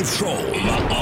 Драйв-шоу 0.00 0.30
на 0.64 0.76
Авторадио. 0.76 0.99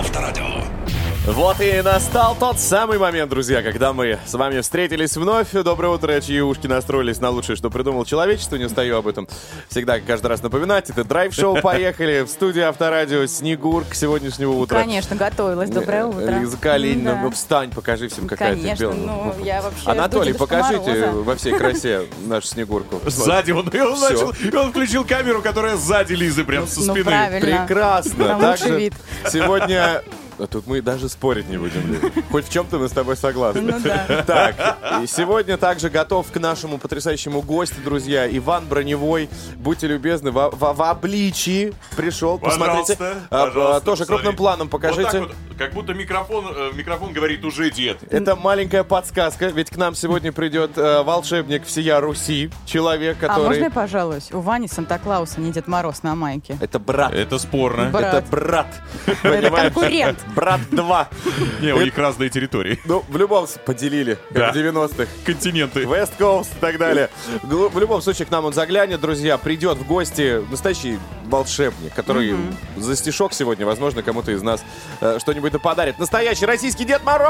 Вот 1.35 1.61
и 1.61 1.83
настал 1.83 2.35
тот 2.35 2.59
самый 2.59 2.99
момент, 2.99 3.31
друзья, 3.31 3.63
когда 3.63 3.93
мы 3.93 4.19
с 4.27 4.33
вами 4.35 4.61
встретились 4.61 5.15
вновь. 5.17 5.51
Доброе 5.53 5.89
утро, 5.95 6.19
чьи 6.21 6.41
ушки 6.41 6.67
настроились 6.67 7.21
на 7.21 7.29
лучшее, 7.31 7.55
что 7.55 7.69
придумал 7.71 8.05
человечество. 8.07 8.57
Не 8.57 8.65
устаю 8.65 8.97
об 8.97 9.07
этом 9.07 9.29
всегда 9.69 10.01
каждый 10.01 10.29
раз 10.29 10.43
напоминать. 10.43 10.89
Это 10.91 11.05
драйв-шоу 11.05 11.61
«Поехали» 11.61 12.23
в 12.23 12.29
студии 12.29 12.63
Авторадио 12.63 13.27
«Снегур» 13.27 13.85
к 13.85 13.95
сегодняшнего 13.95 14.53
утра. 14.53 14.81
Конечно, 14.81 15.17
готовилась. 15.17 15.69
Доброе 15.71 16.07
утро. 16.07 16.31
Лиза 16.41 16.57
Калинина, 16.57 17.13
Да. 17.13 17.21
ну 17.23 17.31
встань, 17.31 17.71
покажи 17.71 18.09
всем, 18.09 18.27
какая 18.27 18.55
Конечно, 18.55 18.91
ты 18.91 18.97
белая. 18.97 18.99
ну, 18.99 19.45
я 19.45 19.61
вообще 19.63 19.83
Анатолий, 19.91 20.33
покажите 20.33 20.79
Мороза. 20.91 21.13
во 21.13 21.37
всей 21.37 21.53
красе 21.53 22.03
нашу 22.27 22.47
Снегурку. 22.49 23.01
Сзади 23.07 23.53
он, 23.53 23.69
и 23.69 23.79
он, 23.81 24.01
начал, 24.01 24.31
и 24.31 24.55
он 24.57 24.71
включил 24.71 25.05
камеру, 25.05 25.43
которая 25.43 25.77
сзади 25.77 26.15
Лизы, 26.15 26.45
прям 26.45 26.67
со 26.67 26.81
Ну, 26.81 26.95
спины. 26.95 27.05
правильно. 27.05 27.41
Прекрасно. 27.67 28.39
Также 28.41 28.77
вид. 28.79 28.95
сегодня... 29.31 30.03
А 30.39 30.47
тут 30.47 30.67
мы 30.67 30.81
даже 30.83 31.09
спорить 31.09 31.49
не 31.49 31.57
будем. 31.57 31.93
Лиза. 31.93 32.13
Хоть 32.31 32.47
в 32.47 32.53
чем-то 32.53 32.79
мы 32.79 32.89
с 32.89 32.93
тобой 32.93 33.17
согласны. 33.17 33.61
Ну 33.63 33.81
да. 33.81 34.23
Так, 34.27 34.79
и 35.03 35.07
сегодня 35.07 35.57
также 35.57 35.91
готов 35.91 36.31
к 36.31 36.37
нашему 36.37 36.79
потрясающему 36.79 37.43
гостю, 37.43 37.77
друзья, 37.85 38.29
Иван 38.37 38.67
Броневой. 38.67 39.29
Будьте 39.57 39.87
любезны, 39.89 40.31
в, 40.31 40.51
в- 40.51 40.75
в 40.77 40.83
обличии 40.83 41.73
пришел. 41.97 42.39
Посмотрите. 42.39 42.97
Пожалуйста, 42.97 43.27
А, 43.31 43.43
а, 43.43 43.47
пожалуйста, 43.47 43.81
тоже 43.85 44.05
крупным 44.07 44.19
посмотри. 44.33 44.37
планом 44.37 44.69
покажите. 44.69 45.03
Вот 45.21 45.29
так 45.29 45.39
вот, 45.49 45.59
как 45.59 45.73
будто 45.75 45.95
микрофон, 45.95 46.45
э, 46.57 46.71
микрофон 46.75 47.13
говорит 47.13 47.45
уже 47.45 47.71
дед. 47.71 47.99
Это 48.11 48.37
маленькая 48.37 48.85
подсказка, 48.85 49.47
ведь 49.49 49.71
к 49.71 49.77
нам 49.77 49.95
сегодня 49.95 50.31
придет 50.33 50.79
э, 50.79 51.03
волшебник 51.03 51.65
всея 51.67 52.01
Руси, 52.01 52.51
человек, 52.65 53.17
А 53.23 53.27
можно 53.29 53.45
который... 53.45 53.61
я 53.63 53.71
пожалуюсь? 53.71 54.31
У 54.33 54.41
Вани 54.41 54.69
Санта-Клауса 54.69 55.41
не 55.41 55.51
Дед 55.51 55.67
Мороз 55.67 56.03
на 56.05 56.15
майке. 56.15 56.57
Это 56.61 56.79
брат. 56.79 57.13
Это 57.13 57.39
спорно. 57.39 57.91
Брат. 57.91 58.15
Это 58.15 58.27
брат. 58.31 58.67
Это 59.25 59.51
конкурент. 59.51 60.19
Брат 60.35 60.61
2. 60.71 61.09
Не, 61.61 61.73
у 61.75 61.81
них 61.83 61.97
разные 61.99 62.31
территории. 62.31 62.79
Ну, 62.85 63.05
в 63.09 63.17
любом 63.17 63.47
случае, 63.47 63.65
поделили, 63.65 64.19
Да. 64.31 64.47
как 64.47 64.55
в 64.55 64.59
90-х. 64.59 65.07
Континенты. 65.25 65.83
West 65.83 66.13
Coast 66.19 66.49
и 66.57 66.61
так 66.61 66.79
далее. 66.79 67.11
В 67.43 67.79
любом 67.79 68.01
случае, 68.03 68.27
к 68.27 68.31
нам 68.31 68.45
он 68.45 68.53
заглянет, 68.53 69.01
друзья, 69.01 69.39
придет 69.39 69.79
в 69.79 69.87
гости 69.87 70.43
настоящий 70.51 70.99
волшебник, 71.27 71.93
который 71.95 72.35
за 72.77 72.97
стишок 72.97 73.33
сегодня, 73.35 73.67
возможно, 73.67 74.03
кому-то 74.03 74.33
из 74.33 74.41
нас 74.43 74.65
э, 75.03 75.19
что-нибудь 75.21 75.53
да 75.53 75.59
подарит. 75.59 75.99
Настоящий 75.99 76.47
российский 76.47 76.85
Дед 76.87 77.05
Мороз! 77.05 77.27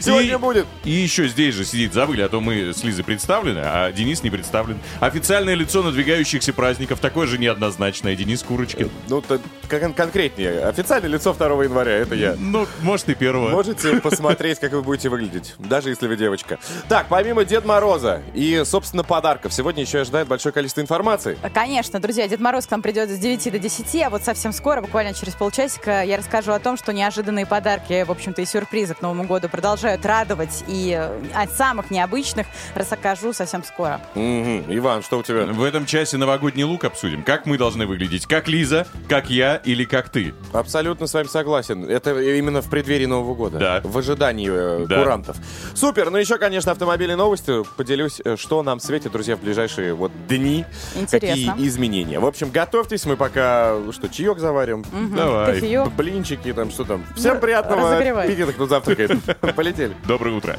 Сегодня 0.00 0.38
будет. 0.38 0.66
И 0.84 0.90
еще 0.90 1.28
здесь 1.28 1.54
же 1.54 1.64
сидит, 1.64 1.92
забыли, 1.92 2.22
а 2.22 2.28
то 2.28 2.40
мы 2.40 2.72
с 2.72 2.82
Лизой 2.82 3.04
представлены, 3.04 3.60
а 3.62 3.92
Денис 3.92 4.22
не 4.22 4.30
представлен. 4.30 4.78
Официальное 5.00 5.54
лицо 5.54 5.82
надвигающихся 5.82 6.52
праздников, 6.54 7.00
такое 7.00 7.26
же 7.26 7.36
неоднозначное, 7.38 8.16
Денис 8.16 8.42
Курочкин. 8.42 8.90
Ну, 9.08 9.20
то, 9.20 9.38
кон- 9.68 9.92
конкретнее. 9.92 10.64
Официальное 10.64 11.10
лицо 11.10 11.34
2 11.34 11.64
января, 11.70 11.92
это 11.92 12.14
я. 12.14 12.36
Ну, 12.38 12.66
может 12.82 13.08
и 13.08 13.14
первого. 13.14 13.50
Можете 13.50 14.00
посмотреть, 14.00 14.58
как 14.58 14.72
вы 14.72 14.82
будете 14.82 15.08
выглядеть, 15.08 15.54
даже 15.58 15.88
если 15.88 16.06
вы 16.06 16.16
девочка. 16.16 16.58
Так, 16.88 17.06
помимо 17.08 17.44
Дед 17.44 17.64
Мороза 17.64 18.22
и, 18.34 18.62
собственно, 18.64 19.04
подарков, 19.04 19.52
сегодня 19.54 19.82
еще 19.82 20.00
ожидает 20.00 20.28
большое 20.28 20.52
количество 20.52 20.80
информации. 20.80 21.38
Конечно, 21.54 22.00
друзья, 22.00 22.28
Дед 22.28 22.40
Мороз 22.40 22.66
к 22.66 22.70
нам 22.70 22.82
придет 22.82 23.08
с 23.08 23.18
9 23.18 23.52
до 23.52 23.58
10, 23.58 24.02
а 24.02 24.10
вот 24.10 24.22
совсем 24.22 24.52
скоро, 24.52 24.80
буквально 24.80 25.14
через 25.14 25.34
полчасика, 25.34 26.02
я 26.02 26.16
расскажу 26.16 26.52
о 26.52 26.58
том, 26.58 26.76
что 26.76 26.92
неожиданные 26.92 27.46
подарки, 27.46 28.02
в 28.02 28.10
общем-то, 28.10 28.42
и 28.42 28.44
сюрпризы 28.44 28.94
к 28.94 29.02
Новому 29.02 29.24
году 29.24 29.48
продолжают 29.48 30.04
радовать, 30.04 30.64
и 30.66 30.96
э, 30.98 31.20
о 31.34 31.46
самых 31.46 31.90
необычных 31.90 32.46
расскажу 32.74 33.32
совсем 33.32 33.62
скоро. 33.64 34.00
Мгм. 34.14 34.64
Иван, 34.68 35.02
что 35.02 35.18
у 35.18 35.22
тебя? 35.22 35.44
В 35.46 35.62
этом 35.62 35.86
часе 35.86 36.16
новогодний 36.16 36.64
лук 36.64 36.84
обсудим. 36.84 37.22
Как 37.22 37.46
мы 37.46 37.56
должны 37.58 37.86
выглядеть? 37.86 38.26
Как 38.26 38.48
Лиза, 38.48 38.86
как 39.08 39.30
я 39.30 39.56
или 39.56 39.84
как 39.84 40.08
ты? 40.08 40.34
Абсолютно 40.52 41.06
с 41.06 41.14
вами 41.14 41.26
согласен. 41.26 41.59
Это 41.68 42.18
именно 42.20 42.62
в 42.62 42.70
преддверии 42.70 43.06
Нового 43.06 43.34
года. 43.34 43.58
Да. 43.58 43.80
В 43.84 43.98
ожидании 43.98 44.48
э, 44.50 44.86
Да. 44.86 44.98
курантов. 44.98 45.36
Супер. 45.74 46.10
Ну 46.10 46.16
еще, 46.18 46.38
конечно, 46.38 46.72
автомобильные 46.72 47.16
новости. 47.16 47.62
Поделюсь, 47.76 48.20
э, 48.24 48.36
что 48.38 48.62
нам 48.62 48.80
светит, 48.80 49.12
друзья, 49.12 49.36
в 49.36 49.40
ближайшие 49.40 49.92
вот 49.94 50.12
дни. 50.28 50.64
Интересно. 50.96 51.52
Какие 51.52 51.66
изменения. 51.68 52.20
В 52.20 52.26
общем, 52.26 52.50
готовьтесь. 52.50 53.04
Мы 53.04 53.16
пока, 53.16 53.76
что, 53.92 54.08
чаек 54.08 54.38
заварим. 54.38 54.84
Давай. 55.14 55.54
Кофеек. 55.54 55.92
Блинчики, 55.92 56.52
там, 56.52 56.70
что 56.70 56.84
там. 56.84 57.04
Всем 57.16 57.34
Ну, 57.34 57.40
приятного 57.40 57.90
разогревай. 57.90 58.26
аппетита, 58.28 58.52
кто 58.52 58.66
завтракает. 58.66 59.10
Полетели. 59.56 59.94
Доброе 60.06 60.36
утро. 60.36 60.56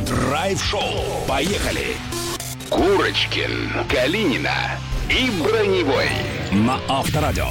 Драйв-шоу. 0.00 0.80
Поехали. 1.26 1.96
Курочкин, 2.70 3.70
Калинина 3.88 4.52
и 5.08 5.30
Броневой 5.42 6.08
на 6.52 6.78
Авторадио. 6.88 7.44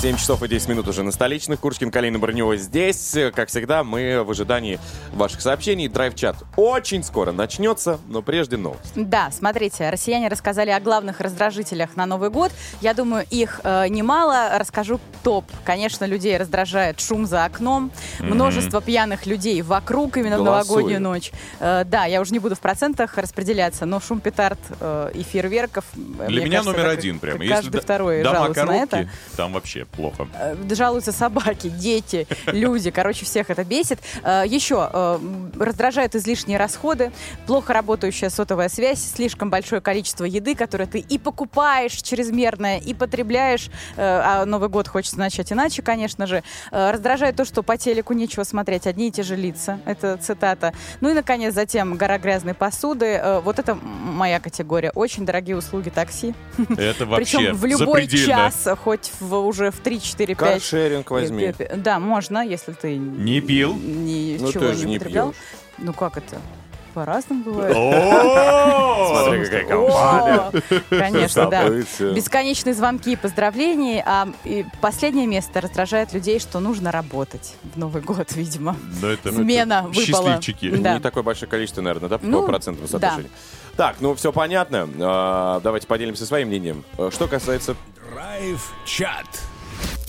7 0.00 0.16
часов 0.16 0.44
и 0.44 0.48
10 0.48 0.68
минут 0.68 0.86
уже 0.86 1.02
на 1.02 1.10
столичных. 1.10 1.58
Курочкин, 1.58 1.90
Калина, 1.90 2.20
Броневой 2.20 2.56
здесь. 2.58 3.16
Как 3.34 3.48
всегда, 3.48 3.82
мы 3.82 4.22
в 4.22 4.30
ожидании 4.30 4.78
ваших 5.12 5.40
сообщений. 5.40 5.88
Драйв-чат 5.88 6.36
очень 6.54 7.02
скоро 7.02 7.32
начнется, 7.32 7.98
но 8.06 8.22
прежде 8.22 8.56
новость. 8.56 8.92
Да, 8.94 9.32
смотрите, 9.32 9.90
россияне 9.90 10.28
рассказали 10.28 10.70
о 10.70 10.78
главных 10.78 11.20
раздражителях 11.20 11.96
на 11.96 12.06
Новый 12.06 12.30
год. 12.30 12.52
Я 12.80 12.94
думаю, 12.94 13.26
их 13.28 13.60
э, 13.64 13.88
немало. 13.88 14.50
Расскажу 14.56 15.00
топ. 15.24 15.44
Конечно, 15.64 16.04
людей 16.04 16.36
раздражает 16.36 17.00
шум 17.00 17.26
за 17.26 17.44
окном, 17.44 17.90
множество 18.20 18.80
пьяных 18.80 19.26
людей 19.26 19.62
вокруг 19.62 20.16
именно 20.16 20.38
в 20.38 20.44
Голосуем. 20.44 20.68
новогоднюю 20.76 21.00
ночь. 21.02 21.32
Э, 21.58 21.82
да, 21.84 22.04
я 22.04 22.20
уже 22.20 22.32
не 22.32 22.38
буду 22.38 22.54
в 22.54 22.60
процентах 22.60 23.18
распределяться, 23.18 23.84
но 23.84 23.98
шум 23.98 24.20
петард 24.20 24.60
э, 24.78 25.10
и 25.14 25.24
фейерверков. 25.24 25.84
э, 26.20 26.28
Для 26.28 26.44
меня 26.44 26.58
кажется, 26.58 26.76
номер 26.78 26.88
один 26.88 27.20
Если 27.20 27.48
каждый 27.48 27.70
да- 27.72 27.80
второй 27.80 28.22
дома 28.22 28.36
жалуется 28.36 28.64
на 28.64 28.76
это. 28.76 29.08
там 29.36 29.52
вообще 29.54 29.86
плохо. 29.90 30.28
Э, 30.34 30.56
жалуются 30.70 31.12
собаки, 31.12 31.68
дети, 31.68 32.26
люди. 32.46 32.90
Короче, 32.90 33.24
всех 33.24 33.50
это 33.50 33.64
бесит. 33.64 33.98
Э, 34.22 34.44
Еще 34.46 34.88
э, 34.92 35.18
раздражают 35.58 36.14
излишние 36.14 36.58
расходы, 36.58 37.12
плохо 37.46 37.72
работающая 37.72 38.30
сотовая 38.30 38.68
связь, 38.68 39.00
слишком 39.14 39.50
большое 39.50 39.80
количество 39.80 40.24
еды, 40.24 40.54
которое 40.54 40.86
ты 40.86 40.98
и 40.98 41.18
покупаешь 41.18 41.92
чрезмерное, 41.92 42.78
и 42.78 42.94
потребляешь. 42.94 43.70
А 43.96 44.44
Новый 44.44 44.68
год 44.68 44.88
хочется 44.88 45.18
начать 45.18 45.52
иначе, 45.52 45.82
конечно 45.82 46.26
же. 46.26 46.42
Раздражает 46.70 47.36
то, 47.36 47.44
что 47.44 47.62
по 47.62 47.76
телеку 47.76 48.12
нечего 48.12 48.44
смотреть, 48.44 48.86
одни 48.86 49.08
и 49.08 49.10
те 49.10 49.22
же 49.22 49.36
лица. 49.36 49.80
Это 49.84 50.16
цитата. 50.16 50.72
Ну 51.00 51.10
и, 51.10 51.14
наконец, 51.14 51.54
затем 51.54 51.96
гора 51.96 52.18
грязной 52.18 52.54
посуды. 52.54 53.40
Вот 53.44 53.58
это 53.58 53.74
моя 53.74 54.40
категория. 54.40 54.90
Очень 54.90 55.26
дорогие 55.26 55.56
услуги 55.56 55.90
такси. 55.90 56.34
Это 56.76 57.06
вообще 57.06 57.38
Причем 57.38 57.56
в 57.56 57.64
любой 57.64 58.06
час, 58.06 58.68
хоть 58.82 59.12
в, 59.20 59.34
уже 59.34 59.70
в 59.78 59.80
3, 59.80 60.00
4, 60.00 60.34
5. 60.34 60.52
Каршеринг 60.52 61.10
возьми. 61.10 61.54
Да, 61.76 61.98
можно, 61.98 62.44
если 62.46 62.72
ты 62.72 62.96
Не 62.98 63.40
пил? 63.40 63.74
ничего 63.74 64.64
Ну, 64.64 64.72
не 64.74 64.84
не 64.84 64.98
пьешь. 64.98 65.34
Ну 65.78 65.92
как 65.92 66.16
это? 66.18 66.38
По-разному 66.94 67.44
бывает. 67.44 67.72
Смотри, 69.22 69.44
какая 69.44 69.66
компания. 69.66 70.62
Конечно, 70.90 71.46
да. 71.48 71.62
Забыться. 71.68 72.12
Бесконечные 72.12 72.74
звонки 72.74 73.12
и 73.12 73.16
поздравления. 73.16 74.02
А 74.04 74.28
последнее 74.80 75.26
место 75.26 75.60
раздражает 75.60 76.12
людей, 76.12 76.40
что 76.40 76.58
нужно 76.60 76.90
работать 76.90 77.54
в 77.74 77.78
Новый 77.78 78.02
год, 78.02 78.32
видимо. 78.34 78.76
Ну, 79.00 79.08
это- 79.08 79.30
Смена 79.32 79.82
выпала. 79.86 80.04
Счастливчики. 80.04 80.66
Не 80.66 80.98
такое 81.00 81.22
большое 81.22 81.48
количество, 81.48 81.82
наверное, 81.82 82.08
да, 82.08 82.18
по 82.18 82.26
Ну, 82.26 82.44
процентам 82.46 82.86
да. 82.86 82.90
соотношения. 82.90 83.30
Так, 83.76 83.96
ну 84.00 84.14
все 84.16 84.32
понятно. 84.32 84.88
А, 84.98 85.60
давайте 85.60 85.86
поделимся 85.86 86.26
своим 86.26 86.48
мнением. 86.48 86.84
А, 86.96 87.10
Что 87.12 87.28
касается 87.28 87.76
Драйв-чат. 88.12 89.26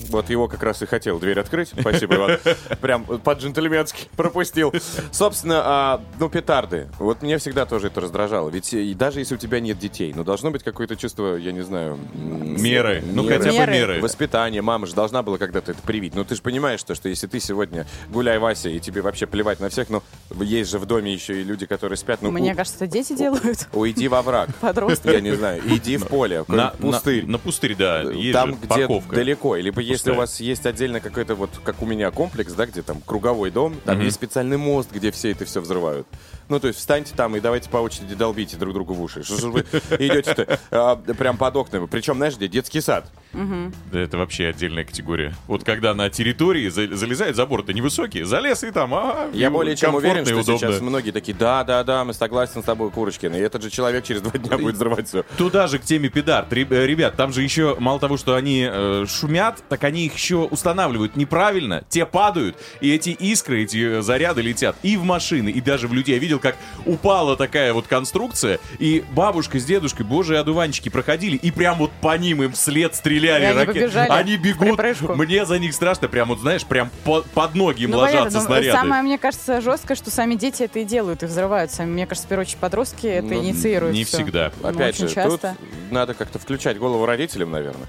Вот 0.08 0.30
его 0.30 0.48
как 0.48 0.62
раз 0.62 0.82
и 0.82 0.86
хотел 0.86 1.18
дверь 1.18 1.38
открыть. 1.40 1.72
Спасибо, 1.78 2.16
Иван. 2.16 2.38
Прям 2.80 3.04
по-джентльменски 3.04 4.08
пропустил. 4.16 4.72
Собственно, 5.12 5.60
а, 5.64 6.00
ну, 6.18 6.28
петарды. 6.28 6.88
Вот 6.98 7.22
меня 7.22 7.38
всегда 7.38 7.66
тоже 7.66 7.88
это 7.88 8.00
раздражало. 8.00 8.48
Ведь 8.50 8.72
и 8.74 8.94
даже 8.94 9.20
если 9.20 9.34
у 9.34 9.38
тебя 9.38 9.60
нет 9.60 9.78
детей, 9.78 10.12
ну, 10.14 10.24
должно 10.24 10.50
быть 10.50 10.62
какое-то 10.62 10.96
чувство, 10.96 11.36
я 11.36 11.52
не 11.52 11.60
знаю... 11.62 11.98
м, 12.14 12.60
Меры. 12.62 13.02
Ну, 13.06 13.22
меры. 13.22 13.38
хотя 13.38 13.50
бы 13.50 13.56
Меры. 13.58 13.72
меры. 13.72 14.00
Воспитание, 14.00 14.62
мама 14.62 14.86
же 14.86 14.94
должна 14.94 15.22
была 15.22 15.38
когда-то 15.38 15.72
это 15.72 15.82
привить. 15.82 16.14
Ну, 16.14 16.24
ты 16.24 16.34
же 16.34 16.42
понимаешь, 16.42 16.80
что, 16.80 16.94
что 16.94 17.08
если 17.08 17.26
ты 17.26 17.40
сегодня 17.40 17.86
гуляй, 18.08 18.38
Вася, 18.38 18.68
и 18.68 18.80
тебе 18.80 19.02
вообще 19.02 19.26
плевать 19.26 19.60
на 19.60 19.68
всех, 19.68 19.90
но 19.90 20.02
есть 20.40 20.70
же 20.70 20.78
в 20.78 20.86
доме 20.86 21.12
еще 21.12 21.40
и 21.40 21.44
люди, 21.44 21.66
которые 21.66 21.96
спят, 21.96 22.22
ну, 22.22 22.30
Мне 22.30 22.52
у- 22.52 22.56
кажется, 22.56 22.86
дети 22.86 23.16
делают. 23.16 23.68
уйди 23.72 24.08
во 24.08 24.22
враг. 24.22 24.50
Подростки. 24.60 25.08
Я 25.08 25.20
не 25.20 25.32
знаю, 25.36 25.62
иди 25.66 25.96
в 25.96 26.06
поле, 26.06 26.44
На, 26.48 26.68
пустырь. 26.70 27.26
На, 27.26 27.38
пустырь, 27.38 27.74
да. 27.76 28.04
Там, 28.32 28.56
где 28.60 28.88
далеко. 29.10 29.56
Либо 29.56 29.80
если 29.90 30.10
у 30.10 30.14
вас 30.14 30.40
есть 30.40 30.66
отдельно 30.66 31.00
какой-то 31.00 31.34
вот, 31.34 31.50
как 31.64 31.82
у 31.82 31.86
меня, 31.86 32.10
комплекс, 32.10 32.52
да, 32.52 32.66
где 32.66 32.82
там 32.82 33.00
круговой 33.00 33.50
дом, 33.50 33.76
там 33.84 33.96
Мгм. 33.96 34.04
есть 34.04 34.16
специальный 34.16 34.56
мост, 34.56 34.90
где 34.92 35.10
все 35.10 35.32
это 35.32 35.44
все 35.44 35.60
взрывают. 35.60 36.06
Ну, 36.50 36.60
то 36.60 36.66
есть 36.66 36.80
встаньте 36.80 37.14
там 37.16 37.36
и 37.36 37.40
давайте 37.40 37.70
по 37.70 37.78
очереди 37.78 38.14
долбите 38.14 38.56
друг 38.56 38.74
другу 38.74 38.92
в 38.92 39.00
уши. 39.02 39.22
Что 39.22 39.36
же 39.38 39.48
вы 39.48 39.60
идете-то 39.98 40.58
а, 40.70 40.96
прям 40.96 41.36
под 41.38 41.56
окнами? 41.56 41.86
Причем, 41.86 42.16
знаешь, 42.16 42.36
где 42.36 42.48
детский 42.48 42.80
сад. 42.80 43.06
Да 43.32 44.00
это 44.00 44.18
вообще 44.18 44.48
отдельная 44.48 44.84
категория. 44.84 45.34
Вот 45.46 45.62
когда 45.62 45.94
на 45.94 46.10
территории 46.10 46.68
за- 46.68 46.94
залезает 46.96 47.36
забор-то 47.36 47.72
невысокий, 47.72 48.24
залез 48.24 48.64
и 48.64 48.72
там, 48.72 48.92
ага, 48.92 49.28
Я 49.32 49.46
и 49.46 49.50
более 49.50 49.76
чем 49.76 49.94
уверен, 49.94 50.26
что 50.26 50.34
удобно. 50.40 50.58
сейчас 50.58 50.80
многие 50.80 51.12
такие, 51.12 51.36
да, 51.36 51.62
да, 51.62 51.84
да, 51.84 52.04
мы 52.04 52.12
согласны 52.12 52.60
с 52.60 52.64
тобой, 52.64 52.90
Курочкин. 52.90 53.32
И 53.36 53.38
этот 53.38 53.62
же 53.62 53.70
человек 53.70 54.04
через 54.04 54.20
два 54.22 54.32
дня 54.32 54.58
будет 54.58 54.74
взрывать 54.74 55.06
все. 55.06 55.22
Туда 55.38 55.68
же 55.68 55.78
к 55.78 55.82
теме 55.82 56.08
педард. 56.08 56.52
Ре- 56.52 56.66
э, 56.68 56.86
Ребят, 56.86 57.14
там 57.16 57.32
же 57.32 57.42
еще 57.42 57.76
мало 57.78 58.00
того, 58.00 58.16
что 58.16 58.34
они 58.34 58.66
э, 58.68 59.04
шумят, 59.08 59.62
так 59.68 59.84
они 59.84 60.06
их 60.06 60.14
еще 60.14 60.38
устанавливают 60.38 61.14
неправильно, 61.14 61.84
те 61.88 62.06
падают, 62.06 62.56
и 62.80 62.92
эти 62.92 63.10
искры, 63.10 63.62
эти 63.62 63.98
э, 63.98 64.02
заряды 64.02 64.42
летят 64.42 64.74
и 64.82 64.96
в 64.96 65.04
машины, 65.04 65.50
и 65.50 65.60
даже 65.60 65.86
в 65.86 65.92
людей. 65.92 66.16
Я 66.16 66.18
видел, 66.20 66.39
как 66.40 66.56
упала 66.86 67.36
такая 67.36 67.72
вот 67.72 67.86
конструкция, 67.86 68.58
и 68.78 69.04
бабушка 69.12 69.58
с 69.58 69.64
дедушкой, 69.64 70.04
боже, 70.06 70.38
одуванчики 70.38 70.88
проходили, 70.88 71.36
и 71.36 71.50
прям 71.50 71.78
вот 71.78 71.90
по 72.00 72.16
ним 72.18 72.42
им 72.42 72.52
вслед 72.52 72.94
стреляли 72.94 73.42
И 73.42 73.46
они 73.46 73.58
ракеты. 73.58 73.80
побежали 73.80 74.10
Они 74.10 74.36
бегут. 74.36 74.78
Мне 75.16 75.44
за 75.46 75.58
них 75.58 75.74
страшно, 75.74 76.08
прям 76.08 76.28
вот, 76.28 76.40
знаешь, 76.40 76.64
прям 76.64 76.90
по- 77.04 77.22
под 77.22 77.54
ноги 77.54 77.84
им 77.84 77.90
Ну, 77.90 77.98
ложатся 77.98 78.18
понятно, 78.22 78.38
но 78.40 78.46
снаряды. 78.46 78.72
самое, 78.78 79.02
мне 79.02 79.18
кажется, 79.18 79.60
жесткое, 79.60 79.96
что 79.96 80.10
сами 80.10 80.34
дети 80.34 80.62
это 80.62 80.78
и 80.80 80.84
делают, 80.84 81.22
и 81.22 81.26
взрывают 81.26 81.70
сами. 81.70 81.90
Мне 81.90 82.06
кажется, 82.06 82.26
в 82.26 82.28
первую 82.28 82.46
очередь, 82.46 82.58
подростки 82.58 83.06
это 83.06 83.26
Ну, 83.28 83.34
инициируют. 83.34 83.94
не 83.94 84.04
всё. 84.04 84.16
всегда. 84.18 84.52
Ну, 84.62 84.68
Опять 84.68 84.94
очень 84.96 85.08
же, 85.08 85.14
часто. 85.14 85.56
тут 85.58 85.92
надо 85.92 86.14
как-то 86.14 86.38
включать 86.38 86.78
голову 86.78 87.04
родителям, 87.06 87.50
наверное. 87.50 87.86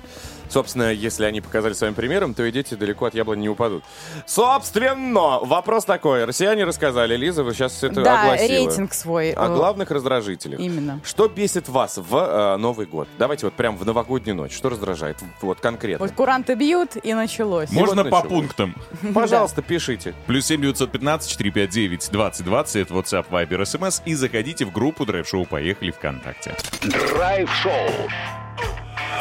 Собственно, 0.51 0.91
если 0.91 1.23
они 1.23 1.39
показали 1.39 1.71
своим 1.73 1.93
примером, 1.93 2.33
то 2.33 2.43
и 2.43 2.51
дети 2.51 2.73
далеко 2.73 3.05
от 3.05 3.15
яблони 3.15 3.41
не 3.43 3.49
упадут. 3.49 3.83
Собственно, 4.25 5.39
вопрос 5.39 5.85
такой. 5.85 6.25
Россияне 6.25 6.65
рассказали, 6.65 7.15
Лиза, 7.15 7.43
вы 7.43 7.53
сейчас 7.53 7.81
это 7.83 8.01
Да, 8.01 8.23
огласила. 8.23 8.49
рейтинг 8.49 8.93
свой. 8.93 9.31
О 9.31 9.45
э, 9.45 9.55
главных 9.55 9.91
раздражителях. 9.91 10.59
Именно. 10.59 10.99
Что 11.05 11.29
бесит 11.29 11.69
вас 11.69 11.97
в 11.97 12.15
э, 12.15 12.57
Новый 12.57 12.85
год? 12.85 13.07
Давайте 13.17 13.45
вот 13.45 13.53
прям 13.53 13.77
в 13.77 13.85
новогоднюю 13.85 14.35
ночь. 14.35 14.53
Что 14.53 14.69
раздражает? 14.69 15.17
Вот 15.41 15.61
конкретно. 15.61 16.05
Вот 16.05 16.13
куранты 16.15 16.55
бьют, 16.55 16.97
и 17.01 17.13
началось. 17.13 17.71
Можно 17.71 18.03
вот 18.03 18.11
по 18.11 18.17
началось. 18.17 18.29
пунктам. 18.41 18.75
Пожалуйста, 19.13 19.61
пишите. 19.61 20.13
Плюс 20.27 20.45
7 20.47 20.61
915 20.61 21.29
459 21.29 22.11
2020 22.11 22.75
это 22.75 22.93
WhatsApp, 22.93 23.25
Viber, 23.29 23.61
SMS 23.61 24.01
и 24.05 24.15
заходите 24.15 24.65
в 24.65 24.71
группу 24.73 25.05
Драйв 25.05 25.27
Шоу 25.27 25.45
Поехали 25.45 25.91
ВКонтакте. 25.91 26.55
Драйв-шоу. 26.83 27.71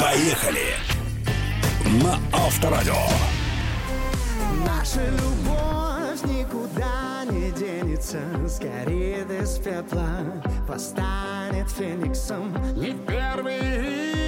Поехали. 0.00 0.75
На 1.91 2.21
Авторадио. 2.33 2.95
Наша 4.65 5.01
любовь 5.11 6.23
никуда 6.23 7.25
не 7.29 7.51
денется, 7.51 8.21
сгорит 8.47 9.29
из 9.29 9.59
пепла, 9.59 10.41
восстанет 10.69 11.69
фениксом. 11.69 12.55
Не 12.77 12.93
первый. 12.93 14.19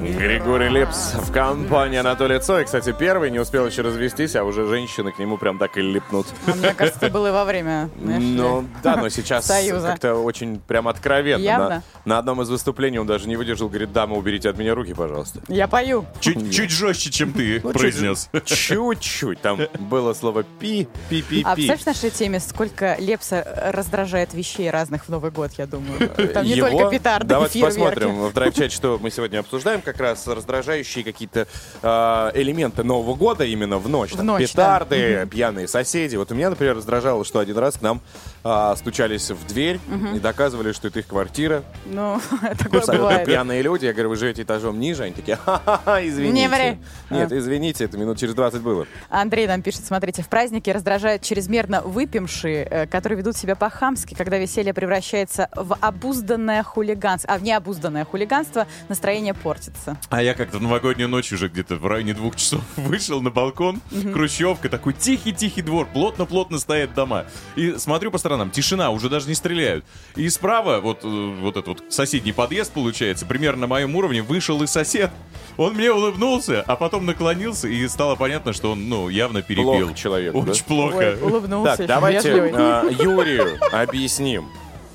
Григорий 0.00 0.68
Лепс 0.68 1.14
в 1.14 1.32
компании 1.32 1.98
Анатолия 1.98 2.38
Цоя. 2.40 2.64
Кстати, 2.64 2.94
первый 2.98 3.30
не 3.30 3.38
успел 3.38 3.66
еще 3.66 3.82
развестись, 3.82 4.34
а 4.36 4.44
уже 4.44 4.66
женщины 4.66 5.12
к 5.12 5.18
нему 5.18 5.36
прям 5.38 5.58
так 5.58 5.76
и 5.76 5.82
липнут. 5.82 6.26
А 6.46 6.54
мне 6.54 6.74
кажется, 6.74 6.98
это 7.06 7.12
было 7.12 7.28
и 7.28 7.30
во 7.32 7.44
время. 7.44 7.88
знаешь. 8.00 8.22
Ну 8.22 8.64
да, 8.82 8.96
но 8.96 9.08
сейчас 9.08 9.46
как-то 9.48 10.14
очень 10.16 10.60
прям 10.60 10.88
откровенно. 10.88 11.42
Явно. 11.42 11.68
На, 11.68 12.14
на 12.14 12.18
одном 12.18 12.42
из 12.42 12.50
выступлений 12.50 12.98
он 12.98 13.06
даже 13.06 13.28
не 13.28 13.36
выдержал, 13.36 13.68
говорит, 13.68 13.92
дама, 13.92 14.16
уберите 14.16 14.48
от 14.50 14.58
меня 14.58 14.74
руки, 14.74 14.94
пожалуйста. 14.94 15.40
Я 15.48 15.68
пою. 15.68 16.04
Чуть, 16.20 16.52
чуть 16.54 16.70
жестче, 16.70 17.10
чем 17.10 17.32
ты 17.32 17.60
Ну, 17.62 17.72
произнес. 17.72 18.28
Чуть-чуть. 18.44 19.40
Там 19.40 19.60
было 19.78 20.14
слово 20.14 20.42
пи, 20.60 20.88
пи, 21.08 21.22
пи, 21.22 21.42
А 21.44 21.54
пи. 21.54 21.66
представляешь, 21.66 21.82
в 21.82 21.86
нашей 21.86 22.10
теме, 22.10 22.40
сколько 22.40 22.96
Лепса 22.98 23.70
раздражает 23.72 24.34
вещей 24.34 24.70
разных 24.70 25.04
в 25.04 25.08
Новый 25.08 25.30
год, 25.30 25.52
я 25.58 25.66
думаю. 25.66 26.08
Там 26.32 26.44
не 26.44 26.52
Его- 26.54 26.68
только 26.70 26.90
петарды 26.90 27.26
Давайте 27.28 27.60
посмотрим 27.60 28.16
в 28.28 28.32
драйв-чате, 28.32 28.74
что 28.74 28.95
мы 29.02 29.10
сегодня 29.10 29.40
обсуждаем. 29.40 29.82
Как 29.82 29.98
раз 29.98 30.26
раздражающие 30.26 31.04
какие-то 31.04 31.46
э, 31.82 32.30
элементы 32.34 32.82
Нового 32.82 33.14
года 33.14 33.44
именно 33.44 33.78
в 33.78 33.88
ночь. 33.88 34.12
В 34.12 34.16
Там 34.16 34.26
ночь, 34.26 34.50
петарды, 34.50 35.26
пьяные 35.30 35.68
соседи. 35.68 36.16
Вот 36.16 36.30
у 36.32 36.34
меня, 36.34 36.50
например, 36.50 36.76
раздражало, 36.76 37.24
что 37.24 37.38
один 37.38 37.58
раз 37.58 37.76
к 37.76 37.82
нам 37.82 38.00
а, 38.48 38.76
стучались 38.76 39.30
в 39.30 39.46
дверь 39.46 39.80
и 40.14 40.18
доказывали, 40.20 40.72
что 40.72 40.88
это 40.88 41.00
их 41.00 41.06
квартира. 41.06 41.64
Ну, 41.86 42.20
такое 42.58 42.80
Абсолютно 42.80 43.08
бывает. 43.08 43.26
пьяные 43.26 43.62
люди. 43.62 43.86
Я 43.86 43.92
говорю, 43.92 44.10
вы 44.10 44.16
живете 44.16 44.42
этажом 44.42 44.78
ниже. 44.78 45.02
Они 45.04 45.12
такие, 45.14 45.36
ха-ха-ха, 45.36 46.06
извините. 46.06 46.32
Не 46.34 46.48
ври. 46.48 46.78
Нет, 47.10 47.32
А. 47.32 47.38
извините, 47.38 47.84
это 47.84 47.98
минут 47.98 48.18
через 48.18 48.34
20 48.34 48.60
было. 48.62 48.86
Андрей 49.08 49.46
нам 49.46 49.62
пишет, 49.62 49.84
смотрите, 49.84 50.22
в 50.22 50.28
празднике 50.28 50.72
раздражают 50.72 51.22
чрезмерно 51.22 51.80
выпившие, 51.82 52.64
э, 52.70 52.86
которые 52.86 53.18
ведут 53.18 53.36
себя 53.36 53.56
по-хамски, 53.56 54.14
когда 54.14 54.38
веселье 54.38 54.72
превращается 54.74 55.48
в 55.54 55.74
обузданное 55.80 56.62
хулиганство. 56.62 57.32
А 57.34 57.38
в 57.38 57.42
необузданное 57.42 58.04
хулиганство 58.04 58.66
настроение 58.88 59.34
портится. 59.34 59.96
А 60.10 60.22
я 60.22 60.34
как-то 60.34 60.58
в 60.58 60.62
новогоднюю 60.62 61.08
ночь 61.08 61.32
уже 61.32 61.48
где-то 61.48 61.76
в 61.76 61.86
районе 61.86 62.14
двух 62.14 62.36
часов 62.36 62.60
вышел 62.76 63.20
на 63.22 63.30
балкон, 63.30 63.80
хрущевка, 64.12 64.68
такой 64.68 64.92
тихий-тихий 64.92 65.62
двор, 65.62 65.86
плотно-плотно 65.92 66.58
стоят 66.58 66.94
дома. 66.94 67.24
И 67.56 67.72
смотрю 67.78 68.10
по 68.10 68.18
сторонам, 68.18 68.35
тишина, 68.50 68.90
уже 68.90 69.08
даже 69.08 69.28
не 69.28 69.34
стреляют. 69.34 69.84
И 70.14 70.28
справа, 70.28 70.80
вот, 70.80 71.00
э, 71.02 71.34
вот 71.40 71.56
этот 71.56 71.68
вот 71.68 71.84
соседний 71.88 72.32
подъезд 72.32 72.72
получается, 72.72 73.26
примерно 73.26 73.62
на 73.62 73.66
моем 73.66 73.94
уровне, 73.96 74.22
вышел 74.22 74.62
и 74.62 74.66
сосед. 74.66 75.10
Он 75.56 75.74
мне 75.74 75.90
улыбнулся, 75.90 76.62
а 76.66 76.76
потом 76.76 77.06
наклонился, 77.06 77.68
и 77.68 77.86
стало 77.88 78.14
понятно, 78.16 78.52
что 78.52 78.72
он, 78.72 78.88
ну, 78.88 79.08
явно 79.08 79.42
перепил. 79.42 79.78
Плохо 79.78 79.94
человек, 79.94 80.32
да? 80.32 80.38
Очень 80.38 80.64
плохо. 80.64 80.96
Ой, 80.96 81.22
улыбнулся. 81.22 81.76
Так, 81.78 81.86
давайте 81.86 82.30
э, 82.30 82.90
Юрию 83.00 83.58
объясним. 83.72 84.46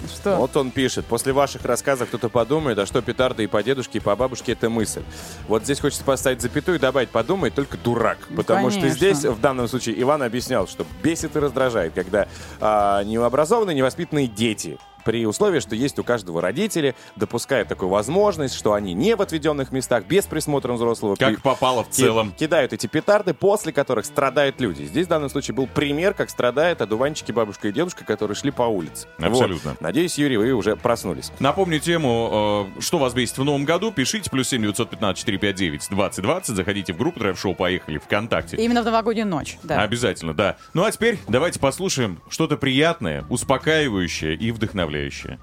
Что? 0.08 0.38
Вот 0.38 0.56
он 0.58 0.72
пишет, 0.72 1.06
после 1.06 1.34
ваших 1.34 1.66
рассказов 1.66 2.10
кто-то 2.10 2.30
подумает, 2.30 2.78
а 2.80 2.86
что 2.86 3.02
петарды 3.02 3.44
и 3.44 3.48
по 3.48 3.62
дедушке, 3.64 4.00
и 4.00 4.02
по 4.02 4.16
бабушке 4.16 4.54
это 4.54 4.70
мысль. 4.70 5.04
Вот 5.48 5.64
здесь 5.64 5.80
хочется 5.80 6.04
поставить 6.04 6.42
запятую 6.42 6.78
и 6.78 6.80
добавить, 6.80 7.10
подумает 7.10 7.56
только 7.56 7.78
дурак. 7.78 8.18
потому 8.36 8.70
что 8.70 8.82
конечно. 8.82 8.98
здесь, 8.98 9.26
в 9.26 9.40
данном 9.40 9.68
случае, 9.68 10.02
Иван 10.02 10.24
объяснял, 10.24 10.68
что 10.68 10.86
бесит 11.04 11.36
и 11.36 11.40
раздражает, 11.40 11.94
когда 11.94 12.28
а, 12.60 13.04
необразованные, 13.04 13.76
невоспитанные 13.76 14.28
дети 14.28 14.78
при 15.04 15.26
условии, 15.26 15.60
что 15.60 15.76
есть 15.76 15.98
у 16.00 16.04
каждого 16.04 16.42
родители, 16.42 16.96
допускают 17.16 17.68
такую 17.68 17.90
возможность, 17.90 18.56
что 18.56 18.74
они 18.74 18.94
не 18.94 19.16
в 19.16 19.22
отведенных 19.22 19.72
местах, 19.72 20.06
без 20.06 20.26
присмотра 20.26 20.74
взрослого. 20.74 21.16
Как 21.16 21.36
при- 21.36 21.42
попало 21.42 21.84
в 21.84 21.88
ки- 21.90 21.94
целом. 21.94 22.34
Кидают 22.38 22.74
эти 22.74 22.88
петарды, 22.88 23.34
после 23.34 23.72
которых 23.74 24.06
страдают 24.06 24.60
люди. 24.62 24.84
Здесь 24.84 25.06
в 25.06 25.10
данном 25.10 25.30
случае 25.30 25.56
был 25.56 25.68
пример, 25.68 26.14
как 26.14 26.30
страдают 26.30 26.82
одуванчики 26.82 27.32
бабушка 27.32 27.68
и 27.70 27.72
дедушка, 27.72 28.06
которые 28.06 28.36
шли 28.36 28.52
по 28.52 28.64
улице. 28.64 29.08
Абсолютно. 29.18 29.72
Вот. 29.72 29.82
Надеюсь, 29.82 30.18
Юрий, 30.18 30.38
вы 30.38 30.52
уже 30.54 30.76
проснулись. 30.76 31.32
Напомню 31.40 31.80
тему, 31.80 32.68
э, 32.78 32.82
что 32.82 32.98
вас 32.98 33.14
бесит 33.14 33.38
в 33.38 33.44
новом 33.44 33.66
году. 33.66 33.92
Пишите, 33.92 34.30
плюс 34.30 34.48
7 34.50 34.62
915 34.62 35.18
459 35.20 35.88
2020. 35.90 36.56
Заходите 36.56 36.94
в 36.94 36.98
группу 36.98 37.20
Драйв 37.20 37.40
Шоу 37.40 37.56
«Поехали» 37.56 37.98
ВКонтакте. 37.98 38.58
Именно 38.58 38.82
в 38.82 38.86
новогоднюю 38.86 39.28
ночь, 39.28 39.58
да. 39.64 39.82
Обязательно, 39.82 40.34
да. 40.34 40.58
Ну 40.74 40.84
а 40.84 40.92
теперь 40.92 41.20
давайте 41.28 41.60
послушаем 41.60 42.20
что-то 42.30 42.58
приятное, 42.58 43.26
успокаивающее 43.30 44.36
и 44.36 44.52
вдохновляющее. 44.52 44.91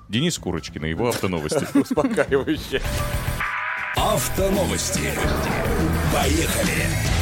Денис 0.08 0.38
Курочкин 0.38 0.84
и 0.84 0.90
его 0.90 1.08
автоновости. 1.08 1.66
Успокаивающе. 1.78 2.80
Автоновости. 3.96 5.10
Поехали. 6.12 7.17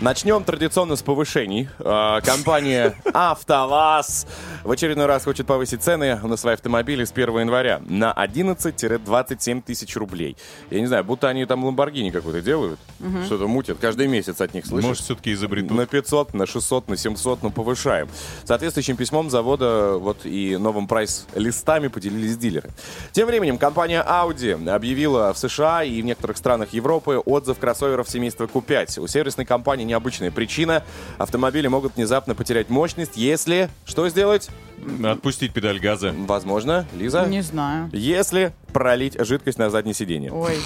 Начнем 0.00 0.44
традиционно 0.44 0.94
с 0.94 1.02
повышений. 1.02 1.68
А, 1.80 2.20
Компания 2.20 2.94
АвтоВАЗ 3.12 4.28
в 4.62 4.70
очередной 4.70 5.06
раз 5.06 5.24
хочет 5.24 5.44
повысить 5.48 5.82
цены 5.82 6.14
на 6.22 6.36
свои 6.36 6.54
автомобили 6.54 7.04
с 7.04 7.10
1 7.10 7.40
января 7.40 7.82
на 7.84 8.12
11-27 8.12 9.60
тысяч 9.60 9.96
рублей. 9.96 10.36
Я 10.70 10.78
не 10.78 10.86
знаю, 10.86 11.02
будто 11.02 11.28
они 11.28 11.44
там 11.46 11.64
Ламборгини 11.64 12.10
какой-то 12.10 12.40
делают. 12.42 12.78
Что-то 13.26 13.48
мутят. 13.48 13.78
Каждый 13.80 14.06
месяц 14.06 14.40
от 14.40 14.54
них 14.54 14.66
слышишь. 14.66 14.86
Может, 14.86 15.02
все-таки 15.02 15.32
изобретут. 15.32 15.72
На 15.72 15.86
500, 15.86 16.32
на 16.32 16.46
600, 16.46 16.88
на 16.88 16.96
700, 16.96 17.42
ну, 17.42 17.50
повышаем. 17.50 18.08
Соответствующим 18.44 18.96
письмом 18.96 19.30
завода 19.30 19.94
вот 19.98 20.24
и 20.24 20.56
новым 20.58 20.86
прайс-листами 20.86 21.88
поделились 21.88 22.36
дилеры. 22.36 22.70
Тем 23.10 23.26
временем 23.26 23.58
компания 23.58 24.04
Audi 24.08 24.68
объявила 24.68 25.32
в 25.32 25.38
США 25.38 25.82
и 25.82 26.00
в 26.00 26.04
некоторых 26.04 26.36
странах 26.36 26.72
Европы 26.72 27.16
отзыв 27.18 27.58
кроссоверов 27.58 28.08
семейства 28.08 28.44
Q5. 28.44 29.00
У 29.00 29.08
сервисной 29.08 29.44
компании 29.44 29.87
необычная 29.88 30.30
причина. 30.30 30.84
Автомобили 31.18 31.66
могут 31.66 31.96
внезапно 31.96 32.36
потерять 32.36 32.70
мощность, 32.70 33.16
если... 33.16 33.68
Что 33.84 34.08
сделать? 34.08 34.50
Отпустить 35.04 35.52
педаль 35.52 35.78
газа. 35.80 36.14
Возможно, 36.16 36.86
Лиза? 36.94 37.26
Не 37.26 37.42
знаю. 37.42 37.90
Если 37.92 38.52
пролить 38.72 39.16
жидкость 39.24 39.58
на 39.58 39.70
заднее 39.70 39.94
сиденье. 39.94 40.30
Ой, 40.30 40.58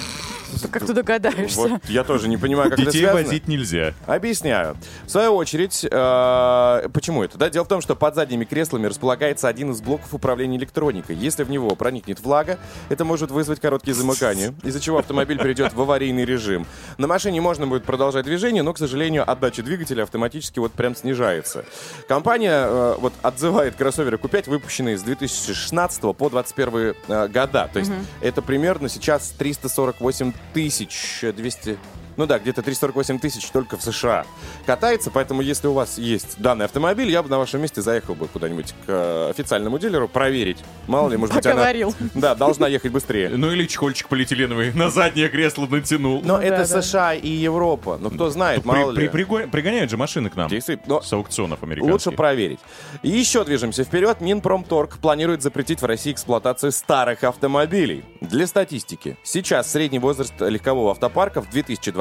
Как 0.71 0.85
ты 0.85 0.93
догадаешься? 0.93 1.57
Вот 1.59 1.81
я 1.87 2.03
тоже 2.03 2.27
не 2.27 2.37
понимаю, 2.37 2.69
как 2.69 2.77
это 2.79 2.91
Детей 2.91 3.05
связано. 3.05 3.23
возить 3.23 3.47
нельзя. 3.47 3.93
Объясняю. 4.05 4.75
В 5.05 5.09
свою 5.09 5.33
очередь, 5.35 5.85
э, 5.89 6.89
почему 6.93 7.23
это? 7.23 7.37
Да? 7.37 7.49
Дело 7.49 7.63
в 7.63 7.67
том, 7.69 7.81
что 7.81 7.95
под 7.95 8.13
задними 8.15 8.43
креслами 8.45 8.85
располагается 8.87 9.47
один 9.47 9.71
из 9.71 9.81
блоков 9.81 10.13
управления 10.13 10.57
электроникой. 10.57 11.15
Если 11.15 11.43
в 11.43 11.49
него 11.49 11.69
проникнет 11.75 12.19
влага, 12.19 12.59
это 12.89 13.05
может 13.05 13.31
вызвать 13.31 13.59
короткие 13.61 13.95
замыкания, 13.95 14.53
из-за 14.63 14.79
чего 14.79 14.99
автомобиль 14.99 15.37
перейдет 15.39 15.73
в 15.73 15.81
аварийный 15.81 16.25
режим. 16.25 16.67
На 16.97 17.07
машине 17.07 17.39
можно 17.41 17.65
будет 17.67 17.85
продолжать 17.85 18.25
движение, 18.25 18.63
но, 18.63 18.73
к 18.73 18.77
сожалению, 18.77 19.29
отдача 19.29 19.63
двигателя 19.63 20.03
автоматически 20.03 20.59
вот 20.59 20.73
прям 20.73 20.93
снижается. 20.95 21.65
Компания 22.07 22.65
э, 22.67 22.95
вот 22.99 23.13
отзывает 23.21 23.75
кроссоверы 24.03 24.17
Q5, 24.17 24.49
выпущенные 24.49 24.97
с 24.97 25.03
2016 25.03 26.01
по 26.01 26.29
2021 26.29 26.95
э, 27.07 27.27
года. 27.27 27.69
То 27.71 27.79
есть 27.79 27.91
это 28.21 28.41
примерно 28.41 28.89
сейчас 28.89 29.33
348 29.37 30.33
тысяч 30.53 31.21
200... 31.21 31.77
Ну 32.17 32.25
да, 32.25 32.39
где-то 32.39 32.61
348 32.61 33.19
тысяч 33.19 33.49
только 33.49 33.77
в 33.77 33.81
США 33.83 34.25
катается, 34.65 35.11
поэтому 35.11 35.41
если 35.41 35.67
у 35.67 35.73
вас 35.73 35.97
есть 35.97 36.39
данный 36.39 36.65
автомобиль, 36.65 37.09
я 37.09 37.23
бы 37.23 37.29
на 37.29 37.37
вашем 37.39 37.61
месте 37.61 37.81
заехал 37.81 38.15
бы 38.15 38.27
куда-нибудь 38.27 38.73
к 38.85 38.89
э, 38.89 39.29
официальному 39.31 39.79
дилеру 39.79 40.07
проверить. 40.07 40.57
Мало 40.87 41.09
ли, 41.09 41.17
может 41.17 41.35
быть, 41.35 41.45
она... 41.45 41.55
Поговорил. 41.55 41.93
Да, 42.13 42.35
должна 42.35 42.67
ехать 42.67 42.91
быстрее. 42.91 43.29
Ну 43.29 43.51
или 43.51 43.65
чехольчик 43.65 44.07
полиэтиленовый 44.07 44.73
на 44.73 44.89
заднее 44.89 45.29
кресло 45.29 45.65
натянул. 45.67 46.21
Но 46.23 46.37
Ну 46.37 46.43
это. 46.43 46.65
США 46.65 47.13
и 47.13 47.27
Европа. 47.27 47.97
Ну 47.99 48.09
кто 48.11 48.29
знает, 48.29 48.63
мало 48.65 48.91
ли. 48.91 49.07
приго- 49.07 49.49
пригоняют 49.49 49.89
же 49.89 49.97
машины 49.97 50.29
к 50.29 50.35
нам 50.35 50.49
с 50.49 51.13
аукционов 51.13 51.63
американских. 51.63 51.91
Лучше 51.93 52.11
проверить. 52.11 52.59
И 53.01 53.09
еще 53.09 53.43
движемся 53.43 53.83
вперед. 53.83 54.21
Минпромторг 54.21 54.97
планирует 54.99 55.41
запретить 55.41 55.81
в 55.81 55.85
России 55.85 56.11
эксплуатацию 56.13 56.71
старых 56.71 57.23
автомобилей. 57.23 58.03
Для 58.21 58.47
статистики. 58.47 59.17
Сейчас 59.23 59.71
средний 59.71 59.99
возраст 59.99 60.33
легкового 60.39 60.91
автопарка 60.91 61.41
в 61.41 61.49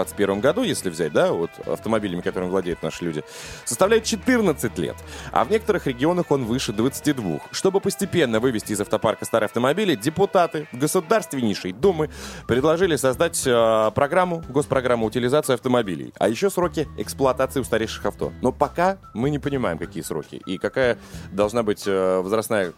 2021 0.04 0.40
году, 0.40 0.62
если 0.62 0.90
взять, 0.90 1.12
да, 1.12 1.32
вот 1.32 1.50
автомобилями, 1.66 2.20
которыми 2.20 2.50
владеют 2.50 2.82
наши 2.82 3.04
люди, 3.04 3.22
составляет 3.64 4.04
14 4.04 4.78
лет. 4.78 4.96
А 5.30 5.44
в 5.44 5.50
некоторых 5.50 5.86
регионах 5.86 6.30
он 6.30 6.44
выше 6.44 6.72
22. 6.72 7.40
Чтобы 7.50 7.80
постепенно 7.80 8.40
вывести 8.40 8.72
из 8.72 8.80
автопарка 8.80 9.24
старые 9.24 9.46
автомобили, 9.46 9.94
депутаты 9.94 10.68
Государственнейшей 10.72 11.72
Думы 11.72 12.10
предложили 12.46 12.96
создать 12.96 13.42
э, 13.46 13.90
программу, 13.94 14.42
госпрограмму 14.48 15.06
утилизации 15.06 15.54
автомобилей. 15.54 16.12
А 16.18 16.28
еще 16.28 16.50
сроки 16.50 16.88
эксплуатации 16.98 17.60
устаревших 17.60 18.04
авто. 18.06 18.32
Но 18.42 18.52
пока 18.52 18.98
мы 19.14 19.30
не 19.30 19.38
понимаем, 19.38 19.78
какие 19.78 20.02
сроки 20.02 20.40
и 20.46 20.58
какая 20.58 20.98
должна 21.32 21.62
быть 21.62 21.84
э, 21.86 22.20
возрастная 22.20 22.72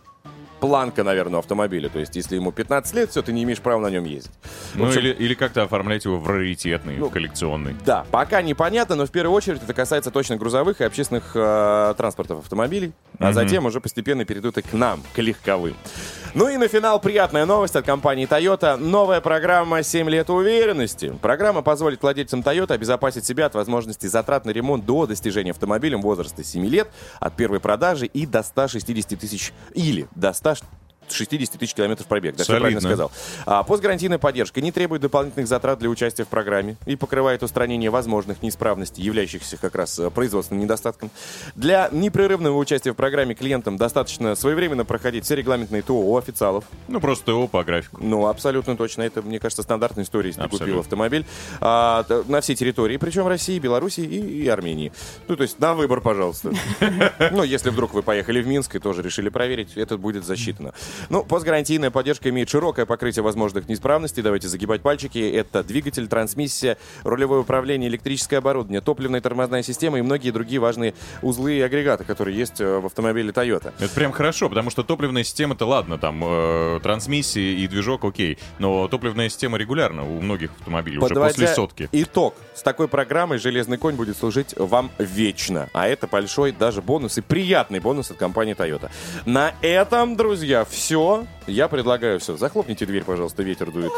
планка, 0.64 1.04
наверное, 1.04 1.40
автомобиля. 1.40 1.90
То 1.90 1.99
есть, 1.99 2.16
если 2.16 2.37
ему 2.37 2.50
15 2.50 2.94
лет, 2.94 3.11
все, 3.11 3.21
ты 3.21 3.35
не 3.35 3.42
имеешь 3.42 3.61
права 3.61 3.83
на 3.83 3.90
нем 3.90 4.04
ездить. 4.04 4.33
Ну 4.75 4.87
общем, 4.87 5.00
или, 5.00 5.11
или 5.11 5.35
как-то 5.35 5.62
оформлять 5.62 6.06
его 6.06 6.18
в 6.18 6.26
раритетный, 6.26 6.97
Ну, 6.97 7.09
в 7.09 7.12
коллекционный. 7.12 7.76
Да, 7.85 8.06
пока 8.11 8.40
непонятно, 8.40 8.94
но 8.94 9.04
в 9.04 9.11
первую 9.11 9.37
очередь 9.37 9.62
это 9.62 9.75
касается 9.75 10.11
точно 10.11 10.37
грузовых 10.37 10.80
и 10.80 10.85
общественных 10.85 11.33
э, 11.35 11.94
транспортов 11.99 12.38
автомобилей, 12.38 12.92
а 13.18 13.35
затем 13.35 13.66
уже 13.66 13.83
постепенно 13.83 14.25
перейдут 14.25 14.56
и 14.56 14.62
к 14.62 14.73
нам, 14.73 15.02
к 15.14 15.18
легковым. 15.18 15.76
Ну 16.35 16.49
и 16.49 16.56
на 16.56 16.66
финал 16.66 16.99
приятная 16.99 17.47
новость 17.47 17.76
от 17.76 17.87
компании 17.87 18.26
Toyota. 18.26 18.76
Новая 18.76 19.21
программа 19.21 19.80
«7 19.80 20.11
лет 20.11 20.30
уверенности». 20.30 21.16
Программа 21.23 21.62
позволит 21.62 22.02
владельцам 22.02 22.40
Toyota 22.40 22.73
обезопасить 22.73 23.25
себя 23.25 23.47
от 23.47 23.54
возможности 23.54 24.09
затрат 24.09 24.44
на 24.44 24.50
ремонт 24.50 24.85
до 24.85 25.06
достижения 25.06 25.52
автомобилем 25.52 26.02
возраста 26.02 26.42
7 26.42 26.66
лет 26.66 26.90
от 27.21 27.37
первой 27.37 27.61
продажи 27.61 28.06
и 28.06 28.26
до 28.26 28.42
160 28.42 29.16
тысяч 29.16 29.52
или 29.75 30.09
до 30.16 30.33
podcast. 30.54 30.84
60 31.11 31.58
тысяч 31.58 31.75
километров 31.75 32.06
пробег. 32.06 32.37
Да, 32.37 32.44
всё 32.44 32.58
правильно 32.58 32.80
сказал. 32.80 33.11
А, 33.46 33.62
постгарантийная 33.62 34.18
поддержка 34.18 34.61
не 34.61 34.73
требует 34.73 35.02
дополнительных 35.02 35.49
затрат 35.49 35.78
для 35.78 35.88
участия 35.88 36.25
в 36.25 36.28
программе 36.28 36.76
и 36.87 36.96
покрывает 36.96 37.42
устранение 37.42 37.90
возможных 37.90 38.42
неисправностей, 38.42 39.02
являющихся 39.02 39.56
как 39.56 39.75
раз 39.75 39.99
э, 39.99 40.11
производственным 40.11 40.62
недостатком. 40.64 41.11
Для 41.54 41.88
непрерывного 41.92 42.56
участия 42.56 42.92
в 42.92 42.94
программе 42.94 43.34
клиентам 43.34 43.76
достаточно 43.76 44.34
своевременно 44.34 44.84
проходить 44.84 45.25
все 45.25 45.34
регламентные 45.37 45.82
ТО 45.82 45.94
у 45.94 46.16
официалов. 46.16 46.64
Ну 46.88 47.00
просто 47.00 47.26
ТО 47.26 47.49
по 47.49 47.64
графику. 47.64 47.99
Ну, 48.00 48.26
абсолютно 48.26 48.76
точно. 48.76 49.02
Это, 49.02 49.23
мне 49.23 49.38
кажется, 49.38 49.62
стандартная 49.62 50.04
история, 50.04 50.28
если 50.28 50.40
ты 50.42 50.49
купил 50.49 50.58
Абсолютно. 50.58 50.80
автомобиль. 50.80 51.26
А, 51.61 52.04
на 52.28 52.40
всей 52.40 52.56
территории, 52.56 52.96
причем 52.96 53.26
России, 53.26 53.58
Белоруссии 53.58 54.04
и, 54.04 54.42
и 54.44 54.49
Армении. 54.49 54.92
Ну, 55.28 55.37
то 55.37 55.42
есть 55.42 55.58
на 55.58 55.75
выбор, 55.75 56.00
пожалуйста. 56.00 56.52
Ну, 57.30 57.42
если 57.42 57.70
вдруг 57.70 57.94
вы 57.94 58.02
поехали 58.02 58.42
в 58.42 58.46
Минск 58.46 58.75
и 58.76 58.78
тоже 58.78 59.02
решили 59.02 59.28
проверить, 59.28 59.76
это 59.76 59.96
будет 59.96 60.25
засчитано. 60.25 60.73
Ну, 61.08 61.24
постгарантийная 61.24 61.90
поддержка 61.90 62.30
имеет 62.30 62.48
широкое 62.48 62.86
покрытие 62.86 63.22
возможных 63.22 63.68
неисправностей. 63.68 64.22
Давайте 64.22 64.48
загибать 64.48 64.82
пальчики. 64.82 65.18
Это 65.18 65.62
двигатель, 65.62 66.08
трансмиссия, 66.08 66.76
рулевое 67.02 67.40
управление, 67.40 67.88
электрическое 67.88 68.38
оборудование, 68.38 68.80
топливная 68.80 69.20
тормозная 69.20 69.62
система 69.62 69.98
и 69.98 70.02
многие 70.02 70.30
другие 70.30 70.60
важные 70.60 70.94
узлы 71.22 71.54
и 71.54 71.60
агрегаты, 71.60 72.04
которые 72.04 72.36
есть 72.36 72.60
э, 72.60 72.78
в 72.78 72.86
автомобиле 72.86 73.30
Toyota. 73.30 73.72
Это 73.78 73.94
прям 73.94 74.12
хорошо, 74.12 74.48
потому 74.48 74.70
что 74.70 74.82
топливная 74.82 75.24
система-то 75.24 75.66
ладно, 75.66 75.98
там 75.98 76.22
э, 76.24 76.80
трансмиссия 76.82 77.54
и 77.56 77.66
движок 77.66 78.04
окей, 78.04 78.38
но 78.58 78.88
топливная 78.88 79.28
система 79.28 79.58
регулярно 79.58 80.04
у 80.04 80.20
многих 80.20 80.50
автомобилей 80.58 80.98
уже 80.98 81.14
после 81.14 81.48
сотки. 81.48 81.88
итог, 81.92 82.34
с 82.54 82.62
такой 82.62 82.88
программой 82.88 83.38
«Железный 83.38 83.78
конь» 83.78 83.94
будет 83.94 84.16
служить 84.16 84.54
вам 84.56 84.90
вечно. 84.98 85.68
А 85.72 85.88
это 85.88 86.06
большой 86.06 86.52
даже 86.52 86.82
бонус 86.82 87.18
и 87.18 87.20
приятный 87.20 87.80
бонус 87.80 88.10
от 88.10 88.16
компании 88.16 88.54
Toyota. 88.54 88.90
На 89.26 89.54
этом, 89.62 90.16
друзья, 90.16 90.64
все. 90.64 90.84
Я 91.47 91.69
предлагаю 91.69 92.21
все. 92.21 92.37
Захлопните 92.37 92.85
дверь, 92.87 93.05
пожалуйста, 93.05 93.43
ветер 93.43 93.71
дует. 93.71 93.93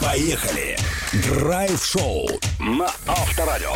Поехали! 0.00 0.76
Драйв-шоу 1.12 2.26
на 2.58 2.86
Авторадио. 3.06 3.74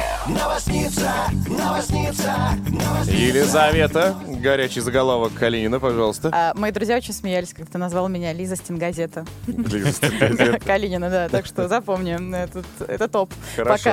Елизавета, 3.05 4.17
горячий 4.27 4.81
заголовок 4.81 5.35
Калинина, 5.35 5.79
пожалуйста. 5.79 6.31
А, 6.33 6.55
мои 6.55 6.71
друзья 6.73 6.97
очень 6.97 7.13
смеялись, 7.13 7.53
как 7.53 7.69
ты 7.69 7.77
назвал 7.77 8.09
меня 8.09 8.33
Лиза 8.33 8.57
Стенгазета. 8.57 9.27
Хорошо, 9.45 10.59
Калинина, 10.65 11.11
да. 11.11 11.29
Так 11.29 11.45
что 11.45 11.69
запомни, 11.69 12.17
это, 12.89 13.09
топ. 13.09 13.31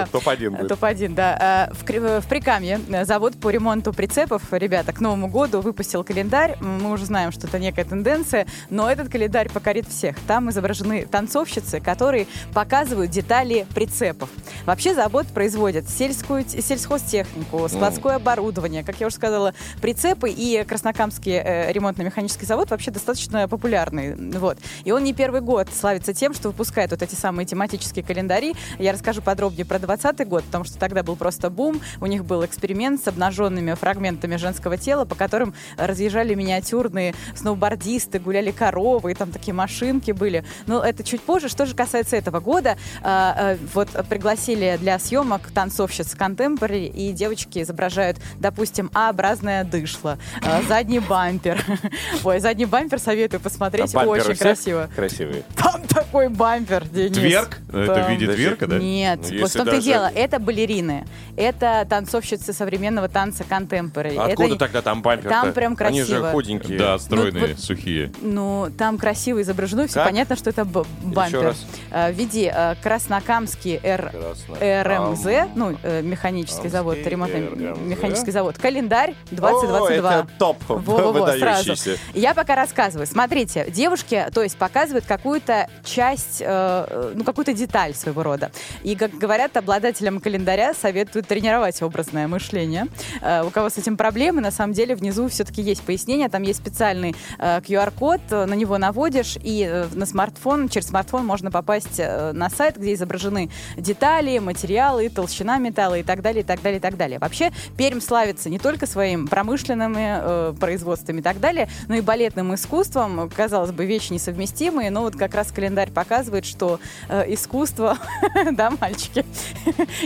топ-1 0.09 0.49
будет. 0.49 0.69
Топ-1, 0.69 1.13
да. 1.13 1.37
А, 1.41 1.73
В, 1.73 2.27
Прикамье 2.29 2.79
э, 2.89 3.03
завод 3.03 3.37
по 3.37 3.49
ремонту 3.49 3.91
прицепов, 3.91 4.41
ребята, 4.51 4.93
к 4.93 5.01
Новому 5.01 5.27
году 5.27 5.59
выпустил 5.59 6.05
календарь. 6.05 6.55
Мы 6.61 6.93
уже 6.93 7.03
знаем, 7.03 7.33
что 7.33 7.47
это 7.47 7.59
некая 7.59 7.83
тенденция, 7.83 8.47
но 8.69 8.89
этот 8.89 9.09
календарь 9.09 9.49
покорит 9.49 9.89
всех. 9.89 10.15
Там 10.27 10.49
изображены 10.49 11.05
танцовщицы, 11.05 11.81
которые 11.81 12.27
показывают 12.53 13.11
детали 13.11 13.32
прицепов. 13.73 14.29
Вообще 14.65 14.93
завод 14.93 15.25
производит 15.27 15.89
сельскую, 15.89 16.45
сельхозтехнику, 16.47 17.67
складское 17.67 18.15
оборудование, 18.15 18.83
как 18.83 18.99
я 18.99 19.07
уже 19.07 19.15
сказала, 19.15 19.53
прицепы 19.81 20.29
и 20.29 20.63
Краснокамский 20.63 21.33
э, 21.33 21.71
ремонтно-механический 21.71 22.45
завод 22.45 22.69
вообще 22.69 22.91
достаточно 22.91 23.47
популярный. 23.47 24.15
Вот. 24.37 24.57
И 24.83 24.91
он 24.91 25.03
не 25.03 25.13
первый 25.13 25.41
год 25.41 25.69
славится 25.73 26.13
тем, 26.13 26.33
что 26.33 26.49
выпускает 26.49 26.91
вот 26.91 27.01
эти 27.01 27.15
самые 27.15 27.45
тематические 27.45 28.05
календари. 28.05 28.53
Я 28.77 28.93
расскажу 28.93 29.21
подробнее 29.21 29.65
про 29.65 29.79
2020 29.79 30.27
год, 30.27 30.43
потому 30.43 30.63
что 30.63 30.77
тогда 30.77 31.01
был 31.01 31.15
просто 31.15 31.49
бум. 31.49 31.81
У 32.01 32.05
них 32.05 32.25
был 32.25 32.45
эксперимент 32.45 33.03
с 33.03 33.07
обнаженными 33.07 33.73
фрагментами 33.73 34.35
женского 34.35 34.77
тела, 34.77 35.05
по 35.05 35.15
которым 35.15 35.53
разъезжали 35.77 36.35
миниатюрные 36.35 37.15
сноубордисты, 37.35 38.19
гуляли 38.19 38.51
коровы, 38.51 39.11
и 39.11 39.15
там 39.15 39.31
такие 39.31 39.53
машинки 39.53 40.11
были. 40.11 40.45
Но 40.67 40.83
это 40.83 41.03
чуть 41.03 41.21
позже. 41.21 41.49
Что 41.49 41.65
же 41.65 41.75
касается 41.75 42.15
этого 42.15 42.39
года, 42.39 42.77
а, 43.01 43.22
а, 43.31 43.57
вот 43.73 43.89
пригласили 44.09 44.77
для 44.79 44.99
съемок 44.99 45.51
танцовщиц 45.51 46.15
контемпорари, 46.15 46.85
и 46.85 47.11
девочки 47.11 47.61
изображают, 47.61 48.17
допустим, 48.39 48.89
А-образное 48.93 49.63
дышло, 49.63 50.17
а, 50.41 50.61
задний 50.67 50.99
бампер. 50.99 51.63
Ой, 52.23 52.39
задний 52.39 52.65
бампер 52.65 52.99
советую 52.99 53.39
посмотреть, 53.39 53.93
А 53.95 54.03
очень 54.05 54.35
красиво. 54.35 54.89
Красивые. 54.95 55.43
Там 55.55 55.81
такой 55.87 56.29
бампер, 56.29 56.85
Денис. 56.87 57.17
Тверк? 57.17 57.59
Это 57.69 58.05
в 58.05 58.09
виде 58.09 58.27
Да 58.27 58.33
тверка, 58.33 58.67
да? 58.67 58.79
Нет, 58.79 59.19
Ну, 59.21 59.23
вот 59.23 59.31
если 59.33 59.45
в 59.47 59.53
том-то 59.53 59.71
даже- 59.71 59.81
дело. 59.85 60.11
Это 60.13 60.39
балерины. 60.39 61.05
Это 61.37 61.85
танцовщицы 61.89 62.53
современного 62.53 63.09
танца 63.09 63.43
контемпорари. 63.43 64.15
Откуда 64.17 64.49
это... 64.49 64.57
тогда 64.57 64.81
там 64.81 65.01
бампер 65.01 65.29
Там 65.29 65.53
прям 65.53 65.75
Они 65.79 66.01
же 66.01 66.07
красиво. 66.07 66.31
худенькие. 66.31 66.77
Да, 66.77 66.97
стройные, 66.99 67.47
вот- 67.47 67.59
сухие. 67.59 68.11
Ну, 68.21 68.69
там 68.77 68.97
красиво 68.97 69.41
изображено, 69.41 69.87
все 69.87 69.95
Как? 69.95 70.05
понятно, 70.05 70.35
что 70.35 70.49
это 70.49 70.65
бампер. 70.65 71.41
раз. 71.41 71.65
Э, 71.91 72.11
В 72.11 72.15
виде 72.15 72.53
э, 72.55 72.75
Краснокамский 73.13 73.79
Р... 73.83 74.11
РМЗ, 74.59 75.25
ну, 75.55 75.77
э, 75.83 76.01
механический 76.01 76.67
завод, 76.67 76.95
Камский 76.95 77.11
ремонтный 77.11 77.47
РМЗ. 77.47 77.79
механический 77.81 78.31
завод. 78.31 78.57
Календарь 78.57 79.11
О, 79.31 79.35
2022. 79.35 80.13
это 80.13 80.27
топ 80.39 80.57
Во-во-во, 80.67 81.13
сразу. 81.37 81.69
выдающийся. 81.69 81.97
Я 82.13 82.33
пока 82.33 82.55
рассказываю. 82.55 83.05
Смотрите, 83.05 83.69
девушки, 83.69 84.25
то 84.33 84.41
есть 84.41 84.57
показывают 84.57 85.05
какую-то 85.05 85.67
часть, 85.83 86.41
э, 86.41 86.45
э, 86.47 87.11
ну, 87.15 87.23
какую-то 87.23 87.53
деталь 87.53 87.93
своего 87.93 88.23
рода. 88.23 88.51
И, 88.83 88.95
как 88.95 89.11
говорят, 89.11 89.55
обладателям 89.57 90.19
календаря 90.19 90.73
советуют 90.73 91.27
тренировать 91.27 91.81
образное 91.81 92.27
мышление. 92.27 92.87
Э, 93.21 93.43
у 93.43 93.51
кого 93.51 93.69
с 93.69 93.77
этим 93.77 93.95
проблемы, 93.95 94.41
на 94.41 94.51
самом 94.51 94.73
деле, 94.73 94.95
внизу 94.95 95.27
все-таки 95.27 95.61
есть 95.61 95.83
пояснение. 95.83 96.29
Там 96.29 96.41
есть 96.41 96.59
специальный 96.59 97.15
э, 97.37 97.59
QR-код, 97.59 98.21
э, 98.31 98.45
на 98.45 98.53
него 98.55 98.77
наводишь, 98.77 99.37
и 99.43 99.67
э, 99.69 99.85
на 99.93 100.05
смартфон, 100.05 100.69
через 100.69 100.87
смартфон 100.87 101.25
можно 101.25 101.51
попасть 101.51 101.99
э, 101.99 102.31
на 102.33 102.49
сайт, 102.49 102.77
где 102.77 102.93
изображены 103.03 103.49
детали, 103.77 104.39
материалы, 104.39 105.09
толщина 105.09 105.57
металла 105.57 105.95
и 105.99 106.03
так 106.03 106.21
далее, 106.21 106.41
и 106.41 106.45
так 106.45 106.61
далее, 106.61 106.79
и 106.79 106.81
так 106.81 106.97
далее. 106.97 107.19
Вообще, 107.19 107.51
Пермь 107.77 107.99
славится 107.99 108.49
не 108.49 108.59
только 108.59 108.87
своим 108.87 109.27
промышленными 109.27 110.19
э, 110.21 110.53
производствами 110.59 111.19
и 111.19 111.21
так 111.21 111.39
далее, 111.39 111.69
но 111.87 111.95
и 111.95 112.01
балетным 112.01 112.55
искусством. 112.55 113.29
Казалось 113.35 113.71
бы, 113.71 113.85
вещи 113.85 114.13
несовместимые, 114.13 114.89
но 114.89 115.01
вот 115.01 115.15
как 115.15 115.35
раз 115.35 115.51
календарь 115.51 115.91
показывает, 115.91 116.45
что 116.45 116.79
э, 117.09 117.33
искусство, 117.33 117.97
да, 118.51 118.71
мальчики, 118.79 119.25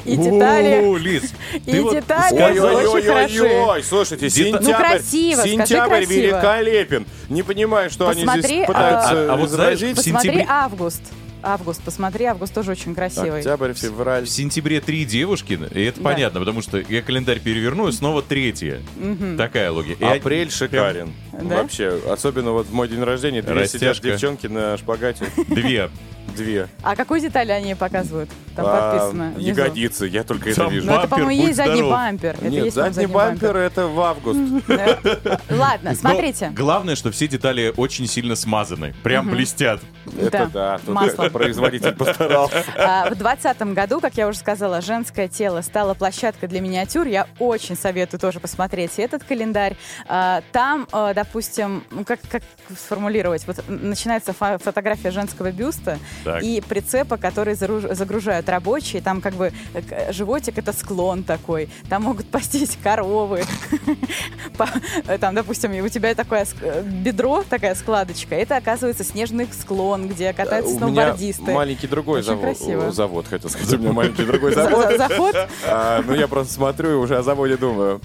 и 0.04 0.18
детали, 0.18 0.98
Лиз, 0.98 1.34
и 1.54 1.60
ты 1.60 1.82
вот 1.84 1.94
детали 1.94 2.60
очень 2.60 3.08
хороши. 3.08 3.42
Ой-ой-ой, 3.44 3.84
слушайте, 3.84 4.30
сентябрь, 4.30 4.98
Ну, 4.98 5.44
сентябрь 5.44 5.90
красиво. 5.90 6.14
великолепен. 6.14 7.06
Не 7.30 7.44
понимаю, 7.44 7.90
что 7.90 8.10
они 8.10 8.26
здесь 8.26 8.66
пытаются 8.66 9.12
а- 9.12 9.34
а 9.34 9.36
вот 9.38 9.50
знаешь, 9.50 9.78
изобразить. 9.80 9.96
Посмотри 9.98 10.46
август. 10.48 11.02
Август, 11.44 11.82
посмотри, 11.84 12.26
август 12.26 12.54
тоже 12.54 12.72
очень 12.72 12.96
красивый. 12.96 13.40
Октябрь, 13.40 13.74
февраль. 13.74 14.26
В 14.26 14.30
сентябре 14.30 14.82
три 14.82 15.06
девушки, 15.06 15.60
и 15.74 15.82
это 15.84 16.00
Да. 16.02 16.04
понятно, 16.10 16.40
потому 16.40 16.62
что 16.62 16.78
я 16.80 17.02
календарь 17.02 17.40
переверну, 17.40 17.88
и 17.88 17.92
снова 17.92 18.22
третья. 18.22 18.82
Такая 19.38 19.72
логика. 19.72 20.04
И 20.04 20.18
Апрель 20.18 20.52
шикарен. 20.52 21.14
Да? 21.42 21.58
Вообще, 21.62 22.00
особенно 22.10 22.52
вот 22.52 22.68
в 22.68 22.74
мой 22.74 22.88
день 22.88 23.04
рождения, 23.04 23.42
две 23.42 23.68
сидят 23.68 23.90
Растяжка. 23.90 24.08
девчонки 24.12 24.48
на 24.48 24.78
шпагате. 24.78 25.26
Две. 25.48 25.90
Две. 26.36 26.68
А 26.84 26.96
какую 26.96 27.20
деталь 27.22 27.52
они 27.52 27.74
показывают? 27.74 28.30
Там 28.56 28.66
А, 28.68 28.92
подписано. 28.92 29.32
внизу. 29.36 29.48
Ягодицы, 29.50 30.06
я 30.08 30.24
только 30.24 30.50
это 30.50 30.62
Там 30.62 30.72
вижу. 30.72 30.86
Ну, 30.86 30.92
это, 30.92 31.02
Бампер, 31.08 31.18
по-моему, 31.18 31.42
есть 31.48 31.56
задний 31.58 31.74
здоров. 31.76 31.92
бампер. 31.92 32.30
Это 32.36 32.50
Нет, 32.50 32.66
есть 32.66 32.76
там 32.76 32.94
задний 32.94 33.14
бампер 33.14 33.56
это 33.58 33.88
в 33.88 34.00
август. 34.02 34.40
Ладно, 35.50 35.90
Но 35.92 35.96
смотрите. 35.96 36.52
главное, 36.56 36.96
что 36.96 37.12
все 37.12 37.28
детали 37.28 37.74
очень 37.76 38.08
сильно 38.08 38.36
смазаны. 38.36 38.94
Прям 39.04 39.30
блестят. 39.30 39.82
Это 40.20 40.50
да, 40.54 40.80
тут 40.86 40.96
производитель 41.30 41.94
постарался. 41.94 42.64
А, 42.78 43.06
В 43.10 43.16
2020 43.16 43.62
году, 43.74 44.00
как 44.02 44.16
я 44.16 44.28
уже 44.28 44.38
сказала, 44.40 44.82
женское 44.82 45.28
тело 45.28 45.62
стало 45.62 45.94
площадкой 45.94 46.48
для 46.48 46.62
миниатюр. 46.62 47.08
Я 47.08 47.28
очень 47.40 47.76
советую 47.78 48.20
тоже 48.20 48.40
посмотреть 48.40 48.94
этот 48.98 49.24
календарь. 49.24 49.76
А, 50.08 50.42
Там, 50.52 50.88
э, 50.92 51.14
допустим, 51.16 51.84
ну, 51.92 52.04
как, 52.06 52.20
как 52.30 52.44
сформулировать, 52.78 53.46
вот 53.48 53.64
начинается 53.68 54.32
фо- 54.32 54.62
фотография 54.62 55.12
женского 55.12 55.52
бюста 55.52 55.98
Так. 56.24 56.42
и 56.44 56.62
прицепа, 56.62 57.18
который 57.18 57.54
заруж- 57.54 57.94
загружают 57.94 58.50
рабочие. 58.50 59.02
Там 59.02 59.22
как 59.22 59.34
бы 59.34 59.52
э, 59.74 60.12
животик— 60.14 60.58
это 60.60 60.74
склон 60.74 61.24
такой. 61.24 61.70
Там 61.90 62.04
могут 62.04 62.30
пастись 62.30 62.78
коровы. 62.82 63.44
Э, 65.08 65.18
Там, 65.18 65.36
допустим, 65.36 65.72
у 65.84 65.90
тебя 65.90 66.16
такое 66.16 66.46
э, 66.62 66.82
бедро, 66.84 67.44
такая 67.48 67.76
складочка. 67.76 68.36
Это, 68.36 68.58
оказывается, 68.58 69.04
снежный 69.04 69.48
склон, 69.52 70.08
где 70.08 70.34
катаются 70.34 70.74
У 70.76 70.80
сноубордисты. 71.18 71.52
маленький 71.52 71.88
другой 71.88 72.20
Очень 72.20 72.28
завод. 72.28 72.44
красиво. 72.44 72.92
Завод, 72.92 73.28
хотел 73.28 73.50
сказать. 73.50 73.74
У 73.74 73.78
меня 73.78 73.92
маленький 73.94 74.24
другой 74.24 74.54
За- 74.54 74.64
завод. 74.64 74.88
за- 74.92 74.98
Заход? 74.98 75.36
А, 75.68 76.02
Ну, 76.06 76.14
я 76.16 76.28
просто 76.28 76.54
смотрю 76.54 76.92
и 76.92 76.96
уже 76.96 77.18
о 77.18 77.24
заводе 77.24 77.58
думаю. 77.58 78.00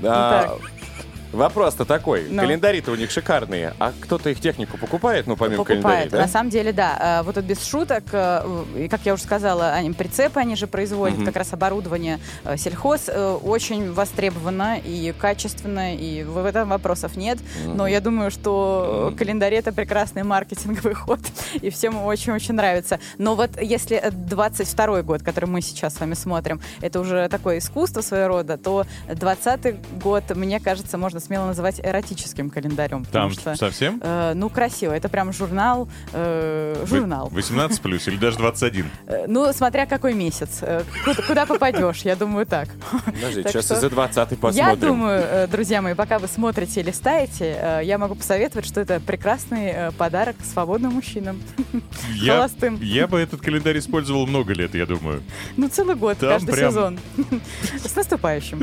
Вопрос-то 1.33 1.85
такой. 1.85 2.27
Ну. 2.29 2.43
Календари-то 2.43 2.93
у 2.93 2.95
них 2.95 3.11
шикарные. 3.11 3.75
А 3.79 3.93
кто-то 4.01 4.31
их 4.31 4.41
технику 4.41 4.77
покупает, 4.79 5.27
ну, 5.27 5.37
помимо 5.37 5.65
календарей, 5.65 5.83
покупает. 6.05 6.13
да? 6.13 6.19
На 6.23 6.29
самом 6.29 6.51
деле, 6.51 6.73
да. 6.73 6.97
А, 7.01 7.23
Вот 7.23 7.35
тут 7.37 7.45
без 7.45 7.65
шуток, 7.65 8.05
э, 8.13 8.89
как 8.91 9.01
я 9.05 9.15
уже 9.15 9.23
сказала, 9.23 9.73
они 9.73 9.91
прицепы, 9.93 10.41
они 10.41 10.57
же 10.57 10.67
производят 10.67 11.25
как 11.25 11.37
раз 11.37 11.53
оборудование 11.53 12.21
э, 12.45 12.57
сельхоз. 12.57 13.05
э, 13.09 13.39
Очень 13.43 13.93
востребовано 13.93 14.79
и 14.79 15.13
качественно, 15.19 15.95
и 15.97 16.23
в 16.23 16.45
этом 16.45 16.69
вопросов 16.69 17.17
нет. 17.17 17.39
Но 17.65 17.87
я 17.87 18.01
думаю, 18.01 18.31
что 18.31 19.11
э, 19.15 19.17
календари 19.19 19.57
это 19.57 19.73
прекрасный 19.73 20.23
маркетинговый 20.25 20.95
ход, 20.95 21.21
и 21.61 21.71
всем 21.71 21.97
очень-очень 22.05 22.55
нравится. 22.55 23.01
Но 23.19 23.35
вот 23.35 23.51
если 23.61 23.97
э, 23.97 24.11
22 24.11 25.03
год, 25.03 25.23
который 25.23 25.47
мы 25.47 25.63
сейчас 25.63 25.95
с 25.95 26.01
вами 26.01 26.15
смотрим, 26.15 26.61
это 26.81 27.01
уже 27.01 27.29
такое 27.29 27.59
искусство 27.59 28.03
своего 28.03 28.29
рода, 28.29 28.59
то 28.59 28.85
20 29.09 30.01
год, 30.03 30.25
мне 30.35 30.61
кажется, 30.61 30.99
можно 30.99 31.21
смело 31.23 31.47
называть 31.47 31.81
эротическим 31.83 32.51
календарем. 32.51 33.05
Там 33.05 33.31
что 33.31 33.55
совсем? 33.55 34.01
Э, 34.03 34.33
ну, 34.35 34.49
красиво. 34.51 34.93
Это 34.93 35.09
прям 35.09 35.33
журнал. 35.33 35.89
э, 36.13 36.85
журнал. 36.87 37.29
18 37.31 37.81
плюс 37.81 38.09
или 38.09 38.17
даже 38.17 38.39
21? 38.39 38.87
Э, 39.07 39.25
ну, 39.27 39.53
смотря 39.53 39.87
какой 39.87 40.15
месяц. 40.15 40.59
Э, 40.63 40.83
куда, 41.27 41.45
попадешь, 41.47 42.03
я 42.03 42.17
думаю, 42.17 42.47
так. 42.47 42.69
Подожди, 43.05 43.43
сейчас 43.43 43.67
за 43.69 43.91
20 43.91 44.29
посмотрим. 44.39 44.55
Я 44.55 44.77
думаю, 44.77 45.23
э, 45.23 45.47
друзья 45.49 45.83
мои, 45.83 45.95
пока 45.95 46.19
вы 46.19 46.29
смотрите 46.29 46.81
или 46.81 46.93
э, 47.41 47.81
я 47.85 47.99
могу 47.99 48.15
посоветовать, 48.15 48.67
что 48.67 48.81
это 48.81 49.01
прекрасный 49.01 49.93
подарок 49.99 50.37
свободным 50.51 50.93
мужчинам. 50.93 51.41
Я, 52.15 52.35
Холостым. 52.37 52.79
я 52.81 53.07
бы 53.07 53.19
этот 53.19 53.41
календарь 53.41 53.79
использовал 53.79 54.27
много 54.27 54.53
лет, 54.53 54.75
я 54.75 54.87
думаю. 54.87 55.23
Ну, 55.57 55.69
целый 55.69 55.95
год, 55.95 56.19
каждый 56.19 56.55
сезон. 56.55 56.99
С 57.85 57.95
наступающим. 57.95 58.61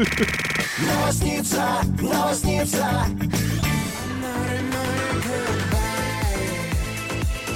Новосница, 0.88 1.82
новосница. 2.50 2.88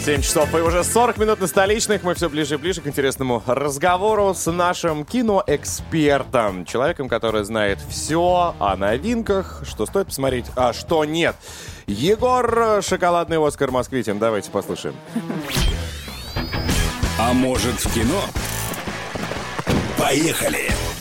7 0.03 0.21
часов 0.21 0.53
и 0.53 0.57
уже 0.57 0.83
40 0.83 1.17
минут 1.17 1.39
на 1.39 1.47
столичных. 1.47 2.03
Мы 2.03 2.13
все 2.13 2.29
ближе 2.29 2.55
и 2.55 2.57
ближе 2.57 2.81
к 2.81 2.87
интересному 2.87 3.41
разговору 3.45 4.33
с 4.33 4.51
нашим 4.51 5.05
киноэкспертом. 5.05 6.65
Человеком, 6.65 7.07
который 7.07 7.45
знает 7.45 7.79
все 7.87 8.53
о 8.59 8.75
новинках, 8.75 9.61
что 9.65 9.85
стоит 9.85 10.07
посмотреть, 10.07 10.47
а 10.57 10.73
что 10.73 11.05
нет. 11.05 11.37
Егор 11.87 12.81
Шоколадный 12.81 13.45
Оскар 13.45 13.71
Москвитин. 13.71 14.19
Давайте 14.19 14.51
послушаем. 14.51 14.95
А 17.17 17.31
может 17.31 17.75
в 17.75 17.93
кино? 17.93 18.21
Поехали! 19.97 20.92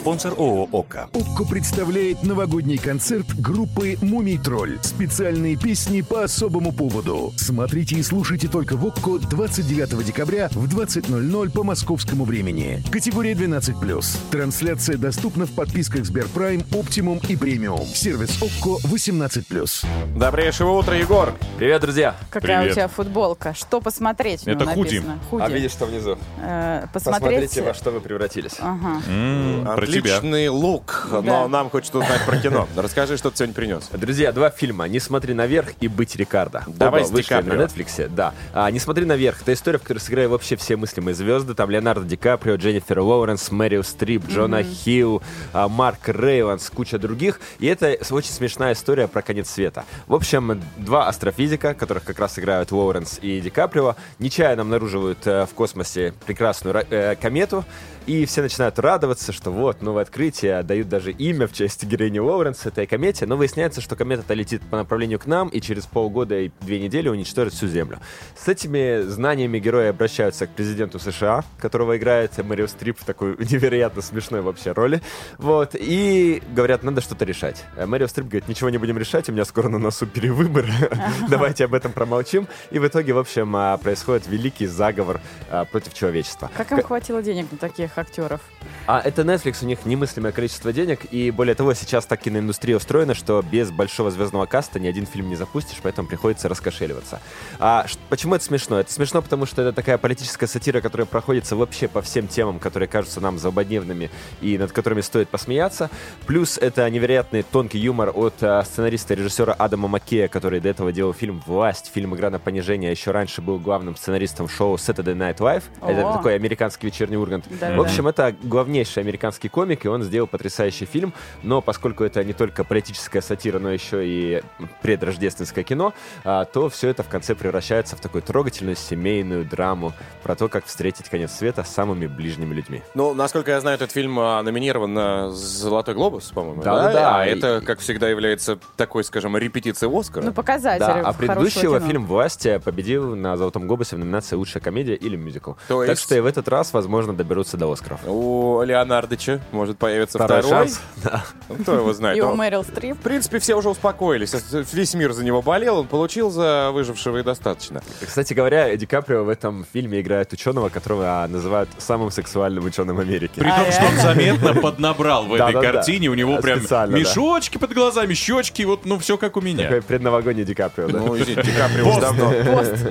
Спонсор 0.00 0.32
ООО 0.32 0.66
«Ока». 0.72 1.10
ОККО 1.12 1.44
представляет 1.44 2.22
новогодний 2.22 2.78
концерт 2.78 3.26
группы 3.38 3.98
«Мумий 4.00 4.38
Тролль». 4.38 4.78
Специальные 4.80 5.56
песни 5.56 6.00
по 6.00 6.24
особому 6.24 6.72
поводу. 6.72 7.34
Смотрите 7.36 7.96
и 7.96 8.02
слушайте 8.02 8.48
только 8.48 8.78
в 8.78 8.86
ОККО 8.86 9.18
29 9.28 10.02
декабря 10.06 10.48
в 10.52 10.74
20.00 10.74 11.50
по 11.52 11.64
московскому 11.64 12.24
времени. 12.24 12.82
Категория 12.90 13.34
12+. 13.34 14.30
Трансляция 14.30 14.96
доступна 14.96 15.44
в 15.44 15.50
подписках 15.50 16.06
Сберпрайм, 16.06 16.62
Оптимум 16.72 17.20
и 17.28 17.36
Премиум. 17.36 17.84
Сервис 17.84 18.40
ОККО 18.40 18.78
18+. 18.88 19.84
Добрейшего 20.16 20.78
утра, 20.78 20.96
Егор. 20.96 21.34
Привет, 21.58 21.82
друзья! 21.82 22.16
Какая 22.30 22.60
Привет. 22.60 22.72
у 22.72 22.74
тебя 22.74 22.88
футболка? 22.88 23.52
Что 23.52 23.82
посмотреть? 23.82 24.44
Это 24.46 24.64
худи. 24.64 24.94
написано? 24.94 25.18
Худи. 25.28 25.42
А 25.42 25.48
видишь, 25.50 25.72
что 25.72 25.84
внизу? 25.84 26.16
Э, 26.42 26.86
посмотреть... 26.90 27.50
Посмотрите, 27.50 27.62
во 27.62 27.74
что 27.74 27.90
вы 27.90 28.00
превратились. 28.00 28.54
Ага. 28.60 29.02
М, 29.06 29.68
про 29.92 30.00
тебя. 30.02 30.16
Отличный 30.16 30.48
лук, 30.48 31.06
но 31.10 31.22
Да. 31.22 31.48
нам 31.48 31.70
хочется 31.70 31.98
узнать 31.98 32.24
про 32.26 32.36
кино. 32.38 32.68
Расскажи, 32.76 33.16
что 33.16 33.30
ты 33.30 33.36
сегодня 33.38 33.54
принес. 33.54 33.88
Друзья, 33.92 34.32
два 34.32 34.50
фильма 34.50 34.86
«Не 34.88 35.00
смотри 35.00 35.34
наверх» 35.34 35.70
и 35.80 35.88
«Быть 35.88 36.16
Рикардо». 36.16 36.62
Давай 36.66 37.02
Оба 37.02 37.08
с 37.08 37.10
вышли 37.10 37.34
на 37.34 37.40
Netflix, 37.40 38.08
да. 38.08 38.34
А, 38.52 38.70
«Не 38.70 38.78
смотри 38.78 39.04
наверх»— 39.04 39.40
это 39.42 39.52
история, 39.52 39.78
в 39.78 39.82
которой 39.82 39.98
сыграли 39.98 40.26
вообще 40.26 40.56
все 40.56 40.76
мыслимые 40.76 41.14
звезды. 41.14 41.54
Там 41.54 41.70
Леонардо 41.70 42.04
Ди 42.06 42.16
Каприо, 42.16 42.56
Дженнифер 42.56 43.00
Лоуренс, 43.00 43.50
Мэрил 43.50 43.84
Стрип, 43.84 44.28
Джона 44.28 44.62
Хилл, 44.62 45.22
а, 45.52 45.68
Марк 45.68 46.08
Рейванс, 46.08 46.70
куча 46.70 46.98
других. 46.98 47.40
И 47.58 47.66
это 47.66 47.96
очень 48.10 48.30
смешная 48.32 48.72
история 48.74 49.08
про 49.08 49.22
конец 49.22 49.50
света. 49.50 49.84
В 50.06 50.14
общем, 50.14 50.60
два 50.76 51.08
астрофизика, 51.08 51.74
которых 51.74 52.04
как 52.04 52.18
раз 52.18 52.38
играют 52.38 52.70
Лоуренс 52.72 53.18
и 53.22 53.40
Ди 53.40 53.50
Каприо, 53.50 53.96
нечаянно 54.18 54.62
обнаруживают 54.62 55.26
э, 55.26 55.46
в 55.46 55.54
космосе 55.54 56.14
прекрасную 56.26 56.76
ра- 56.76 56.86
э, 56.90 57.16
комету, 57.16 57.64
и 58.06 58.24
все 58.26 58.42
начинают 58.42 58.78
радоваться, 58.78 59.32
что 59.32 59.50
вот, 59.50 59.79
делают 59.80 59.82
новые 59.82 60.02
открытия, 60.02 60.62
дают 60.62 60.88
даже 60.88 61.10
имя 61.12 61.46
в 61.46 61.52
честь 61.52 61.84
героини 61.84 62.18
Лоуренс 62.18 62.66
этой 62.66 62.86
комете, 62.86 63.26
но 63.26 63.36
выясняется, 63.36 63.80
что 63.80 63.96
комета-то 63.96 64.34
летит 64.34 64.62
по 64.70 64.76
направлению 64.76 65.18
к 65.18 65.26
нам 65.26 65.48
и 65.48 65.60
через 65.60 65.86
полгода 65.86 66.38
и 66.38 66.50
две 66.60 66.80
недели 66.80 67.08
уничтожит 67.08 67.54
всю 67.54 67.66
Землю. 67.66 67.98
С 68.36 68.48
этими 68.48 69.02
знаниями 69.02 69.58
герои 69.58 69.88
обращаются 69.88 70.46
к 70.46 70.50
президенту 70.50 70.98
США, 70.98 71.44
которого 71.58 71.96
играет 71.96 72.38
Мэрио 72.38 72.66
Стрип 72.66 72.98
в 73.00 73.04
такой 73.04 73.36
невероятно 73.38 74.02
смешной 74.02 74.40
вообще 74.40 74.72
роли. 74.72 75.00
Вот, 75.38 75.74
и 75.74 76.42
говорят, 76.54 76.82
надо 76.82 77.00
что-то 77.00 77.24
решать. 77.24 77.64
А 77.76 77.86
Мэрио 77.86 78.06
Стрип 78.06 78.26
говорит, 78.26 78.48
ничего 78.48 78.70
не 78.70 78.78
будем 78.78 78.98
решать, 78.98 79.28
у 79.28 79.32
меня 79.32 79.44
скоро 79.44 79.68
на 79.68 79.78
носу 79.78 80.06
перевыбор, 80.06 80.66
давайте 81.28 81.64
об 81.64 81.74
этом 81.74 81.92
промолчим. 81.92 82.46
И 82.70 82.78
в 82.78 82.86
итоге, 82.86 83.12
в 83.12 83.18
общем, 83.18 83.54
а, 83.56 83.76
происходит 83.78 84.26
великий 84.26 84.66
заговор 84.66 85.20
а, 85.50 85.64
против 85.64 85.94
человечества. 85.94 86.50
Как 86.56 86.72
им 86.72 86.82
хватило 86.82 87.22
денег 87.22 87.46
на 87.52 87.58
таких 87.58 87.96
актеров? 87.96 88.40
А 88.86 89.00
это 89.00 89.22
Netflix, 89.22 89.62
у 89.62 89.66
них 89.70 89.86
немыслимое 89.86 90.32
количество 90.32 90.72
денег, 90.72 91.06
и 91.10 91.30
более 91.30 91.54
того, 91.54 91.74
сейчас 91.74 92.04
так 92.04 92.20
киноиндустрия 92.20 92.76
устроена, 92.76 93.14
что 93.14 93.42
без 93.42 93.70
большого 93.70 94.10
звездного 94.10 94.46
каста 94.46 94.78
ни 94.78 94.86
один 94.86 95.06
фильм 95.06 95.28
не 95.28 95.36
запустишь, 95.36 95.78
поэтому 95.82 96.08
приходится 96.08 96.48
раскошеливаться. 96.48 97.20
А 97.58 97.86
почему 98.08 98.34
это 98.34 98.44
смешно? 98.44 98.80
Это 98.80 98.92
смешно, 98.92 99.22
потому 99.22 99.46
что 99.46 99.62
это 99.62 99.72
такая 99.72 99.96
политическая 99.98 100.46
сатира, 100.46 100.80
которая 100.80 101.06
проходится 101.06 101.56
вообще 101.56 101.88
по 101.88 102.02
всем 102.02 102.28
темам, 102.28 102.58
которые 102.58 102.88
кажутся 102.88 103.20
нам 103.20 103.38
злободневными 103.38 104.10
и 104.40 104.58
над 104.58 104.72
которыми 104.72 105.00
стоит 105.00 105.28
посмеяться. 105.28 105.90
Плюс 106.26 106.58
это 106.58 106.88
невероятный 106.90 107.42
тонкий 107.42 107.78
юмор 107.78 108.12
от 108.14 108.42
а, 108.42 108.62
сценариста 108.64 109.14
и 109.14 109.16
режиссера 109.16 109.52
Адама 109.52 109.88
Маккея, 109.88 110.28
который 110.28 110.60
до 110.60 110.68
этого 110.68 110.92
делал 110.92 111.14
фильм 111.14 111.42
«Власть», 111.46 111.90
фильм 111.92 112.14
«Игра 112.14 112.30
на 112.30 112.38
понижение», 112.38 112.88
а 112.88 112.92
еще 112.92 113.12
раньше 113.12 113.40
был 113.40 113.58
главным 113.58 113.96
сценаристом 113.96 114.48
шоу 114.48 114.74
Saturday 114.74 115.14
Night 115.16 115.38
Live. 115.38 115.64
Это 115.80 116.10
О. 116.10 116.16
такой 116.16 116.34
американский 116.34 116.86
вечерний 116.86 117.16
Ургант. 117.16 117.44
Да-да-да. 117.48 117.76
В 117.76 117.80
общем, 117.80 118.08
это 118.08 118.34
главнейший 118.42 119.02
американский 119.02 119.48
комик, 119.60 119.84
и 119.84 119.88
он 119.88 120.02
сделал 120.02 120.26
потрясающий 120.26 120.86
фильм. 120.86 121.12
Но 121.42 121.60
поскольку 121.60 122.02
это 122.04 122.24
не 122.24 122.32
только 122.32 122.64
политическая 122.64 123.20
сатира, 123.20 123.58
но 123.58 123.70
еще 123.70 124.06
и 124.06 124.42
предрождественское 124.80 125.64
кино, 125.64 125.92
а, 126.24 126.44
то 126.46 126.68
все 126.70 126.88
это 126.88 127.02
в 127.02 127.08
конце 127.08 127.34
превращается 127.34 127.94
в 127.96 128.00
такую 128.00 128.22
трогательную 128.22 128.76
семейную 128.76 129.44
драму 129.44 129.92
про 130.22 130.34
то, 130.34 130.48
как 130.48 130.64
встретить 130.64 131.08
конец 131.10 131.32
света 131.32 131.62
с 131.64 131.68
самыми 131.68 132.06
ближними 132.06 132.54
людьми. 132.54 132.82
Ну, 132.94 133.12
насколько 133.14 133.50
я 133.50 133.60
знаю, 133.60 133.76
этот 133.76 133.92
фильм 133.92 134.18
а, 134.18 134.42
номинирован 134.42 134.94
на 134.94 135.30
«Золотой 135.30 135.94
глобус», 135.94 136.30
по-моему. 136.34 136.62
Да-да-да. 136.62 137.18
А 137.20 137.26
И- 137.26 137.30
это, 137.30 137.60
как 137.64 137.80
всегда, 137.80 138.08
является 138.08 138.58
такой, 138.76 139.04
скажем, 139.04 139.36
репетицией 139.36 139.90
Оскара. 139.94 140.24
Ну, 140.24 140.32
показатель 140.32 140.80
Да, 140.80 141.02
а 141.04 141.12
предыдущего 141.12 141.78
кино. 141.78 141.86
фильм 141.88 142.06
«Власти» 142.06 142.58
победил 142.64 143.14
на 143.14 143.36
«Золотом 143.36 143.66
глобусе» 143.66 143.96
в 143.96 143.98
номинации 143.98 144.36
«Лучшая 144.36 144.62
комедия» 144.62 144.94
или 144.94 145.16
«Мюзикл». 145.16 145.52
То 145.68 145.80
Так 145.80 145.90
есть- 145.90 146.02
что 146.02 146.14
и 146.16 146.20
в 146.20 146.26
этот 146.26 146.48
раз, 146.48 146.72
возможно, 146.72 147.12
доберутся 147.14 147.56
до 147.56 147.70
«Оскаров». 147.70 148.00
У 148.06 148.62
Леонардыча 148.62 149.40
может 149.52 149.78
появиться 149.78 150.18
Второй 150.18 150.42
второй. 150.42 150.68
шанс. 150.68 150.80
Да. 151.02 151.24
Ну, 151.48 151.54
Кто 151.56 151.74
его 151.76 151.92
знает? 151.92 152.18
Но, 152.18 152.34
Мэрил 152.34 152.62
Стрип. 152.62 152.98
В 152.98 153.00
принципе, 153.00 153.38
все 153.38 153.54
уже 153.54 153.70
успокоились. 153.70 154.34
Весь 154.72 154.94
мир 154.94 155.12
за 155.12 155.24
него 155.24 155.40
болел, 155.42 155.78
он 155.78 155.86
получил 155.86 156.30
за 156.30 156.70
выжившего 156.72 157.18
и 157.18 157.22
достаточно. 157.22 157.82
Кстати 158.06 158.34
говоря, 158.34 158.76
Ди 158.76 158.86
Каприо 158.86 159.24
в 159.24 159.28
этом 159.28 159.64
фильме 159.72 160.00
играет 160.00 160.32
ученого, 160.32 160.68
которого 160.68 161.24
а, 161.24 161.28
называют 161.28 161.70
самым 161.78 162.10
сексуальным 162.10 162.64
ученым 162.64 163.00
Америки. 163.00 163.40
При 163.40 163.48
том, 163.48 163.72
что 163.72 163.84
он 163.86 163.96
заметно 163.96 164.54
поднабрал 164.54 165.24
в 165.26 165.34
этой 165.34 165.52
картине. 165.52 166.08
У 166.08 166.14
него 166.14 166.36
прям 166.38 166.60
мешочки 166.92 167.58
под 167.58 167.72
глазами, 167.72 168.14
щечки, 168.14 168.62
вот, 168.62 168.84
ну, 168.84 168.98
все 168.98 169.16
как 169.16 169.36
у 169.36 169.40
меня. 169.40 169.64
Такой 169.64 169.82
предновогодний 169.82 170.44
Ди 170.44 170.54
Каприо, 170.54 170.88
да? 170.88 170.98
Ну, 170.98 171.16
извините, 171.16 171.42
Ди 171.42 171.52
Каприо 171.52 171.88
уже 171.88 172.00
давно. 172.00 172.32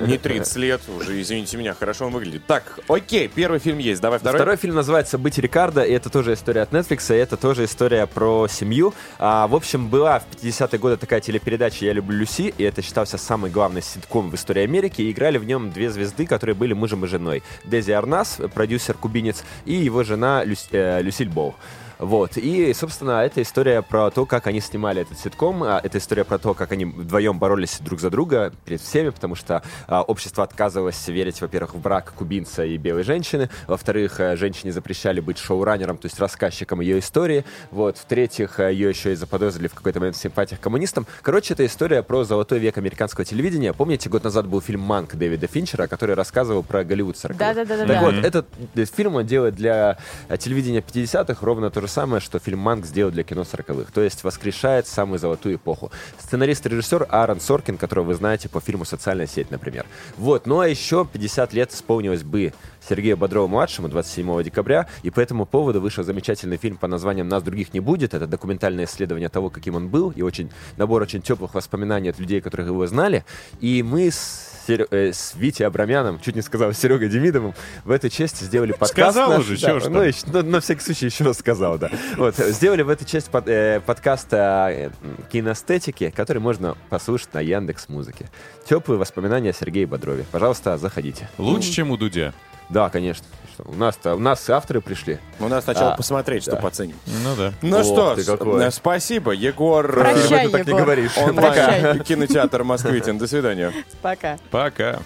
Не 0.06 0.18
30 0.18 0.56
лет 0.56 0.80
уже, 0.98 1.20
извините 1.20 1.56
меня, 1.56 1.74
хорошо 1.78 2.06
он 2.06 2.12
выглядит. 2.12 2.44
Так, 2.46 2.80
окей, 2.88 3.28
первый 3.28 3.60
фильм 3.60 3.78
есть, 3.78 4.00
давай 4.00 4.18
второй. 4.18 4.38
Второй 4.38 4.56
фильм 4.56 4.74
называется 4.74 5.16
«Быть 5.18 5.38
Рикардо», 5.38 5.82
и 5.82 5.92
это 5.92 6.10
тоже 6.10 6.34
история 6.34 6.49
от 6.58 6.72
Netflix, 6.72 7.14
и 7.14 7.18
это 7.18 7.36
тоже 7.36 7.64
история 7.64 8.06
про 8.06 8.48
семью. 8.48 8.92
А, 9.18 9.46
в 9.46 9.54
общем, 9.54 9.88
была 9.88 10.18
в 10.18 10.24
50-е 10.32 10.78
годы 10.78 10.96
такая 10.96 11.20
телепередача 11.20 11.84
«Я 11.84 11.92
люблю 11.92 12.18
Люси», 12.18 12.52
и 12.56 12.64
это 12.64 12.82
считался 12.82 13.18
самый 13.18 13.50
главный 13.50 13.82
ситком 13.82 14.30
в 14.30 14.34
истории 14.34 14.64
Америки, 14.64 15.02
и 15.02 15.10
играли 15.12 15.38
в 15.38 15.44
нем 15.44 15.70
две 15.70 15.90
звезды, 15.90 16.26
которые 16.26 16.56
были 16.56 16.72
мужем 16.72 17.04
и 17.04 17.08
женой. 17.08 17.42
Дези 17.64 17.92
Арнас, 17.92 18.38
продюсер-кубинец, 18.54 19.44
и 19.64 19.74
его 19.74 20.02
жена 20.02 20.44
Люс- 20.44 20.68
э, 20.72 21.00
Люсиль 21.02 21.28
Боу. 21.28 21.54
Вот. 22.00 22.38
И, 22.38 22.72
собственно, 22.72 23.22
это 23.22 23.42
история 23.42 23.82
про 23.82 24.10
то, 24.10 24.24
как 24.24 24.46
они 24.46 24.60
снимали 24.60 25.02
этот 25.02 25.18
ситком. 25.18 25.62
А, 25.62 25.80
Это 25.84 25.98
история 25.98 26.24
про 26.24 26.38
то, 26.38 26.54
как 26.54 26.72
они 26.72 26.86
вдвоем 26.86 27.38
боролись 27.38 27.78
друг 27.80 28.00
за 28.00 28.08
друга 28.08 28.52
перед 28.64 28.80
всеми, 28.80 29.10
потому 29.10 29.34
что 29.34 29.62
а, 29.86 30.02
общество 30.02 30.42
отказывалось 30.42 31.06
верить, 31.08 31.40
во-первых, 31.40 31.74
в 31.74 31.78
брак 31.78 32.14
кубинца 32.16 32.64
и 32.64 32.78
белой 32.78 33.02
женщины. 33.02 33.50
Во-вторых, 33.66 34.18
а, 34.18 34.34
женщине 34.36 34.72
запрещали 34.72 35.20
быть 35.20 35.36
шоураннером, 35.36 35.98
то 35.98 36.06
есть 36.06 36.18
рассказчиком 36.18 36.80
ее 36.80 36.98
истории. 37.00 37.44
Вот. 37.70 37.98
В-третьих, 37.98 38.58
а, 38.60 38.70
ее 38.70 38.88
еще 38.88 39.12
и 39.12 39.14
заподозрили 39.14 39.68
в 39.68 39.74
какой-то 39.74 40.00
момент 40.00 40.16
в 40.16 40.20
симпатиях 40.20 40.58
коммунистам. 40.60 41.06
Короче, 41.20 41.52
это 41.52 41.66
история 41.66 42.02
про 42.02 42.24
золотой 42.24 42.58
век 42.58 42.78
американского 42.78 43.26
телевидения. 43.26 43.74
Помните, 43.74 44.08
год 44.08 44.24
назад 44.24 44.46
был 44.46 44.62
фильм 44.62 44.80
«Манк» 44.80 45.16
Дэвида 45.16 45.48
Финчера, 45.48 45.86
который 45.86 46.14
рассказывал 46.14 46.62
про 46.62 46.82
Голливуд 46.82 47.18
40 47.18 47.36
Да-да-да-да. 47.36 47.86
Так 47.86 48.02
вот, 48.02 48.14
этот 48.14 48.46
э, 48.74 48.84
фильм 48.86 49.16
он 49.16 49.26
делает 49.26 49.54
для 49.54 49.98
э, 50.28 50.38
телевидения 50.38 50.80
50-х 50.80 51.44
ровно 51.44 51.70
то 51.70 51.82
же 51.82 51.89
самое, 51.90 52.20
что 52.20 52.38
фильм 52.38 52.60
«Манк» 52.60 52.86
сделал 52.86 53.12
для 53.12 53.22
кино 53.22 53.42
40-х. 53.42 53.92
То 53.92 54.00
есть 54.00 54.24
воскрешает 54.24 54.86
самую 54.86 55.18
золотую 55.18 55.56
эпоху. 55.56 55.90
Сценарист 56.18 56.64
и 56.64 56.70
режиссер 56.70 57.06
Аарон 57.10 57.40
Соркин, 57.40 57.76
которого 57.76 58.06
вы 58.06 58.14
знаете 58.14 58.48
по 58.48 58.60
фильму 58.60 58.84
«Социальная 58.84 59.26
сеть», 59.26 59.50
например. 59.50 59.84
Вот, 60.16 60.46
ну 60.46 60.60
а 60.60 60.68
еще 60.68 61.06
50 61.12 61.52
лет 61.52 61.72
исполнилось 61.72 62.22
бы 62.22 62.54
Сергею 62.88 63.16
Бодрову-младшему 63.16 63.88
27 63.88 64.42
декабря, 64.42 64.86
и 65.02 65.10
по 65.10 65.20
этому 65.20 65.44
поводу 65.44 65.80
вышел 65.80 66.04
замечательный 66.04 66.56
фильм 66.56 66.76
по 66.76 66.86
названием 66.86 67.28
«Нас 67.28 67.42
других 67.42 67.74
не 67.74 67.80
будет». 67.80 68.14
Это 68.14 68.26
документальное 68.26 68.86
исследование 68.86 69.28
того, 69.28 69.50
каким 69.50 69.74
он 69.74 69.88
был, 69.88 70.10
и 70.10 70.22
очень 70.22 70.50
набор 70.76 71.02
очень 71.02 71.20
теплых 71.20 71.54
воспоминаний 71.54 72.08
от 72.10 72.18
людей, 72.18 72.40
которых 72.40 72.68
его 72.68 72.86
знали. 72.86 73.24
И 73.60 73.82
мы 73.82 74.10
с 74.10 74.49
Серё- 74.66 74.86
э, 74.90 75.12
с 75.12 75.34
Витей 75.36 75.66
Абрамяном, 75.66 76.20
чуть 76.20 76.36
не 76.36 76.42
сказал, 76.42 76.72
с 76.72 76.78
Серегой 76.78 77.08
Демидовым, 77.08 77.54
в 77.84 77.90
эту 77.90 78.08
честь 78.08 78.40
сделали 78.40 78.72
подкаст. 78.72 78.92
Сказал 78.92 79.30
наш. 79.30 79.40
уже, 79.40 79.58
Да, 79.58 79.80
ж 79.80 79.88
ну, 79.88 80.00
еще- 80.02 80.26
ну, 80.26 80.42
на 80.42 80.60
всякий 80.60 80.80
случай 80.82 81.06
еще 81.06 81.24
раз 81.24 81.38
сказал, 81.38 81.78
да. 81.78 81.90
Вот, 82.16 82.36
сделали 82.36 82.82
в 82.82 82.88
эту 82.88 83.04
часть 83.04 83.30
под- 83.30 83.48
э, 83.48 83.80
подкаста 83.84 84.92
киноэстетики, 85.32 86.10
который 86.14 86.38
можно 86.38 86.76
послушать 86.88 87.32
на 87.34 87.40
Яндекс 87.40 87.88
Музыке. 87.88 88.28
Теплые 88.68 88.98
воспоминания 88.98 89.50
о 89.50 89.52
Сергее 89.52 89.86
Бодрове. 89.86 90.24
Пожалуйста, 90.30 90.76
заходите. 90.78 91.28
Лучше, 91.38 91.70
чем 91.72 91.90
у 91.90 91.96
Дудя. 91.96 92.32
Да, 92.68 92.88
конечно. 92.90 93.24
Что, 93.60 93.70
У 93.70 93.74
нас-то, 93.76 94.14
у 94.14 94.18
нас 94.18 94.48
авторы 94.50 94.80
пришли. 94.80 95.18
У 95.38 95.48
нас 95.48 95.64
сначала 95.64 95.92
А, 95.92 95.96
посмотреть, 95.96 96.42
что 96.44 96.56
да. 96.56 96.66
оценим. 96.68 96.96
Ну 97.06 97.36
да. 97.36 97.52
Ну 97.62 97.78
Ох 97.78 97.84
что, 97.84 98.14
ты 98.14 98.22
ж, 98.22 98.26
какой. 98.26 98.72
спасибо, 98.72 99.32
Егор. 99.32 99.90
Прощай, 99.92 100.46
ты 100.46 100.50
так 100.52 100.66
не 100.66 100.70
Егор. 100.72 100.82
говоришь. 100.82 101.16
Онлайн 101.16 102.00
кинотеатр 102.04 102.64
Москвитин. 102.64 103.18
До 103.18 103.26
свидания. 103.26 103.72
Пока. 104.02 104.38
Пока. 104.50 105.00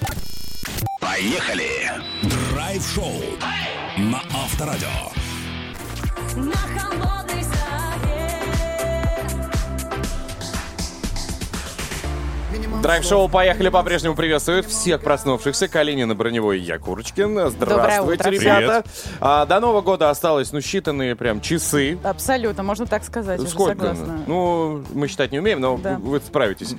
Поехали! 1.00 1.90
Драйв-шоу 2.52 3.12
на 3.98 4.18
Авторадио. 4.32 4.88
На 6.36 6.56
холодной 6.56 7.23
Драйв-шоу 12.84 13.30
«Поехали» 13.30 13.70
по-прежнему 13.70 14.14
приветствует 14.14 14.66
всех 14.66 15.00
проснувшихся. 15.00 15.68
Калинин, 15.68 16.14
Броневой 16.14 16.58
и 16.58 16.60
я, 16.60 16.78
Курочкин. 16.78 17.48
Здравствуйте, 17.48 18.28
ребята. 18.28 18.84
А, 19.22 19.46
до 19.46 19.58
Нового 19.58 19.80
года 19.80 20.10
осталось, 20.10 20.52
ну, 20.52 20.58
считанные 20.58 21.14
прям 21.14 21.40
часы. 21.40 21.98
Абсолютно, 22.04 22.62
можно 22.62 22.84
так 22.84 23.02
сказать. 23.02 23.40
Сколько? 23.48 23.78
согласна. 23.78 24.20
Ну, 24.26 24.84
мы 24.92 25.08
считать 25.08 25.32
не 25.32 25.38
умеем, 25.38 25.62
но 25.62 25.78
Да. 25.78 25.96
вы 25.98 26.20
справитесь. 26.20 26.74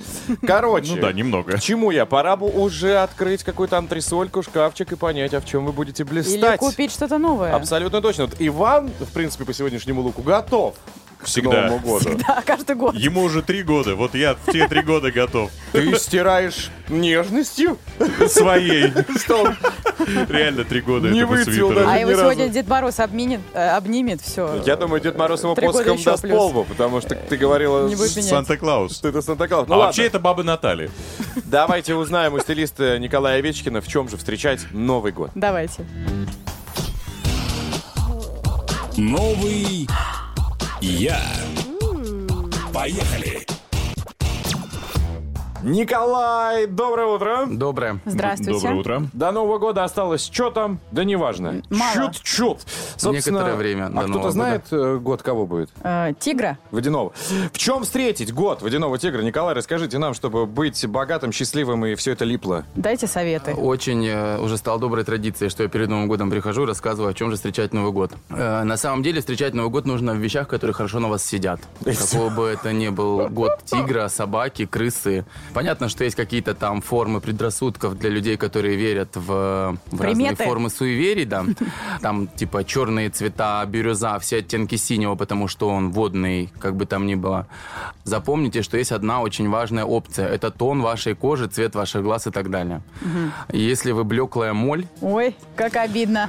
Короче. 0.46 0.94
Ну 0.94 1.00
да, 1.02 1.12
немного. 1.12 1.54
К 1.56 1.60
чему 1.60 1.90
я? 1.90 2.06
Пора 2.06 2.36
бы 2.36 2.46
уже 2.50 2.98
открыть 2.98 3.42
какую-то 3.42 3.76
антресольку, 3.76 4.44
шкафчик 4.44 4.92
и 4.92 4.94
понять, 4.94 5.34
а 5.34 5.40
в 5.40 5.44
чем 5.44 5.66
вы 5.66 5.72
будете 5.72 6.04
Или 6.04 6.10
блистать. 6.10 6.60
купить 6.60 6.92
что-то 6.92 7.18
новое. 7.18 7.52
Абсолютно 7.52 8.00
точно. 8.00 8.26
Вот 8.26 8.36
Иван, 8.38 8.92
в 9.00 9.12
принципе, 9.12 9.44
по 9.44 9.52
сегодняшнему 9.52 10.02
луку 10.02 10.22
готов 10.22 10.76
к 11.18 11.24
Всегда. 11.26 11.68
Новому 11.68 11.98
году. 11.98 12.18
Да, 12.26 12.42
каждый 12.44 12.76
год. 12.76 12.94
Ему 12.94 13.22
уже 13.22 13.42
три 13.42 13.62
года. 13.62 13.94
Вот 13.94 14.14
я 14.14 14.34
в 14.34 14.52
те 14.52 14.68
три 14.68 14.82
года 14.82 15.10
готов. 15.10 15.50
Ты 15.72 15.96
стираешь 15.98 16.70
нежностью? 16.88 17.78
Своей. 18.28 18.92
Реально 20.28 20.64
три 20.64 20.80
года 20.82 21.08
Не 21.08 21.20
этому 21.20 21.32
выцвел 21.36 21.68
свитеру. 21.70 21.80
А 21.80 21.84
даже. 21.92 21.98
его 22.00 22.10
ни 22.10 22.14
разу. 22.14 22.22
сегодня 22.32 22.48
Дед 22.48 22.68
Мороз 22.68 23.00
обминет, 23.00 23.40
э, 23.54 23.68
обнимет, 23.70 24.20
все. 24.20 24.62
Я 24.64 24.76
думаю, 24.76 25.00
Дед 25.00 25.16
Мороз 25.18 25.42
ему 25.42 25.54
Три 25.54 25.66
года 25.66 25.78
посохом 25.78 25.98
еще 25.98 26.10
даст 26.10 26.22
плюс. 26.22 26.36
полбу, 26.36 26.64
потому 26.64 27.00
что 27.00 27.14
ты 27.14 27.36
говорила, 27.36 27.88
Не 27.88 27.96
будет 27.96 28.14
менять. 28.16 28.30
Санта-Клаус. 28.30 28.94
что 28.96 29.08
это 29.08 29.22
Санта-Клаус. 29.22 29.68
Ну 29.68 29.74
а 29.74 29.76
ладно, 29.78 29.86
вообще 29.86 30.04
это 30.06 30.18
баба 30.20 30.42
Натали. 30.42 30.90
давайте 31.44 31.94
узнаем 31.94 32.34
у 32.34 32.38
стилиста 32.40 32.98
Николая 32.98 33.38
Овечкина, 33.38 33.80
в 33.80 33.88
чем 33.88 34.08
же 34.08 34.16
встречать 34.16 34.60
Новый 34.70 35.12
год. 35.12 35.30
Давайте. 35.34 35.84
Новый 38.96 39.86
я. 40.86 41.20
Поехали! 42.72 43.55
Николай, 45.66 46.68
доброе 46.68 47.06
утро. 47.08 47.46
Доброе. 47.50 47.98
Здравствуйте. 48.04 48.52
Доброе 48.52 48.74
утро. 48.76 49.02
До 49.12 49.32
Нового 49.32 49.58
года 49.58 49.82
осталось 49.82 50.24
что 50.24 50.50
там? 50.50 50.78
Да 50.92 51.02
неважно. 51.02 51.60
Мало. 51.70 52.12
Чуть-чуть. 52.12 52.58
Собственно, 52.96 53.38
Некоторое 53.38 53.56
время 53.56 53.86
А 53.86 53.88
кто-то 53.88 54.06
Нового 54.06 54.30
знает 54.30 54.62
э, 54.70 54.98
год 54.98 55.22
кого 55.22 55.44
будет? 55.44 55.70
Э, 55.82 56.12
Тигра? 56.20 56.58
Водяного. 56.70 57.12
В 57.52 57.58
чем 57.58 57.82
встретить 57.82 58.32
год 58.32 58.62
водяного 58.62 58.96
тигра? 58.96 59.22
Николай, 59.22 59.54
расскажите 59.56 59.98
нам, 59.98 60.14
чтобы 60.14 60.46
быть 60.46 60.86
богатым, 60.86 61.32
счастливым 61.32 61.84
и 61.86 61.96
все 61.96 62.12
это 62.12 62.24
липло. 62.24 62.64
Дайте 62.76 63.08
советы. 63.08 63.52
Очень 63.54 64.06
э, 64.06 64.38
уже 64.38 64.58
стал 64.58 64.78
доброй 64.78 65.02
традицией, 65.02 65.50
что 65.50 65.64
я 65.64 65.68
перед 65.68 65.88
Новым 65.88 66.06
годом 66.06 66.30
прихожу 66.30 66.62
и 66.62 66.66
рассказываю, 66.66 67.10
о 67.10 67.14
чем 67.14 67.30
же 67.30 67.36
встречать 67.36 67.72
Новый 67.72 67.90
год. 67.90 68.12
Э, 68.30 68.62
на 68.62 68.76
самом 68.76 69.02
деле 69.02 69.18
встречать 69.18 69.52
Новый 69.52 69.72
год 69.72 69.84
нужно 69.84 70.12
в 70.12 70.18
вещах, 70.18 70.46
которые 70.46 70.74
хорошо 70.74 71.00
на 71.00 71.08
вас 71.08 71.24
сидят. 71.24 71.58
Какого 71.84 72.28
бы 72.30 72.44
это 72.44 72.72
ни 72.72 72.88
был 72.88 73.28
год 73.30 73.58
тигра, 73.64 74.06
собаки, 74.06 74.64
крысы. 74.64 75.24
Понятно, 75.56 75.88
что 75.88 76.04
есть 76.04 76.16
какие-то 76.16 76.54
там 76.54 76.82
формы 76.82 77.22
предрассудков 77.22 77.98
для 77.98 78.10
людей, 78.10 78.36
которые 78.36 78.76
верят 78.76 79.16
в, 79.16 79.78
в 79.90 80.00
разные 80.02 80.36
формы 80.36 80.68
суеверий, 80.68 81.24
да. 81.24 81.46
Там 82.02 82.26
типа 82.26 82.62
черные 82.62 83.08
цвета, 83.08 83.64
бирюза, 83.66 84.18
все 84.18 84.40
оттенки 84.40 84.76
синего, 84.76 85.14
потому 85.14 85.48
что 85.48 85.70
он 85.70 85.92
водный, 85.92 86.52
как 86.58 86.76
бы 86.76 86.84
там 86.84 87.06
ни 87.06 87.14
было. 87.14 87.46
Запомните, 88.04 88.60
что 88.60 88.76
есть 88.76 88.92
одна 88.92 89.22
очень 89.22 89.48
важная 89.48 89.86
опция. 89.86 90.28
Это 90.28 90.50
тон 90.50 90.82
вашей 90.82 91.14
кожи, 91.14 91.46
цвет 91.46 91.74
ваших 91.74 92.02
глаз 92.02 92.26
и 92.26 92.30
так 92.30 92.50
далее. 92.50 92.82
И 93.50 93.58
Если 93.58 93.92
вы 93.92 94.04
блеклая 94.04 94.52
моль, 94.52 94.84
Ой, 95.00 95.34
как 95.56 95.76
обидно. 95.76 96.28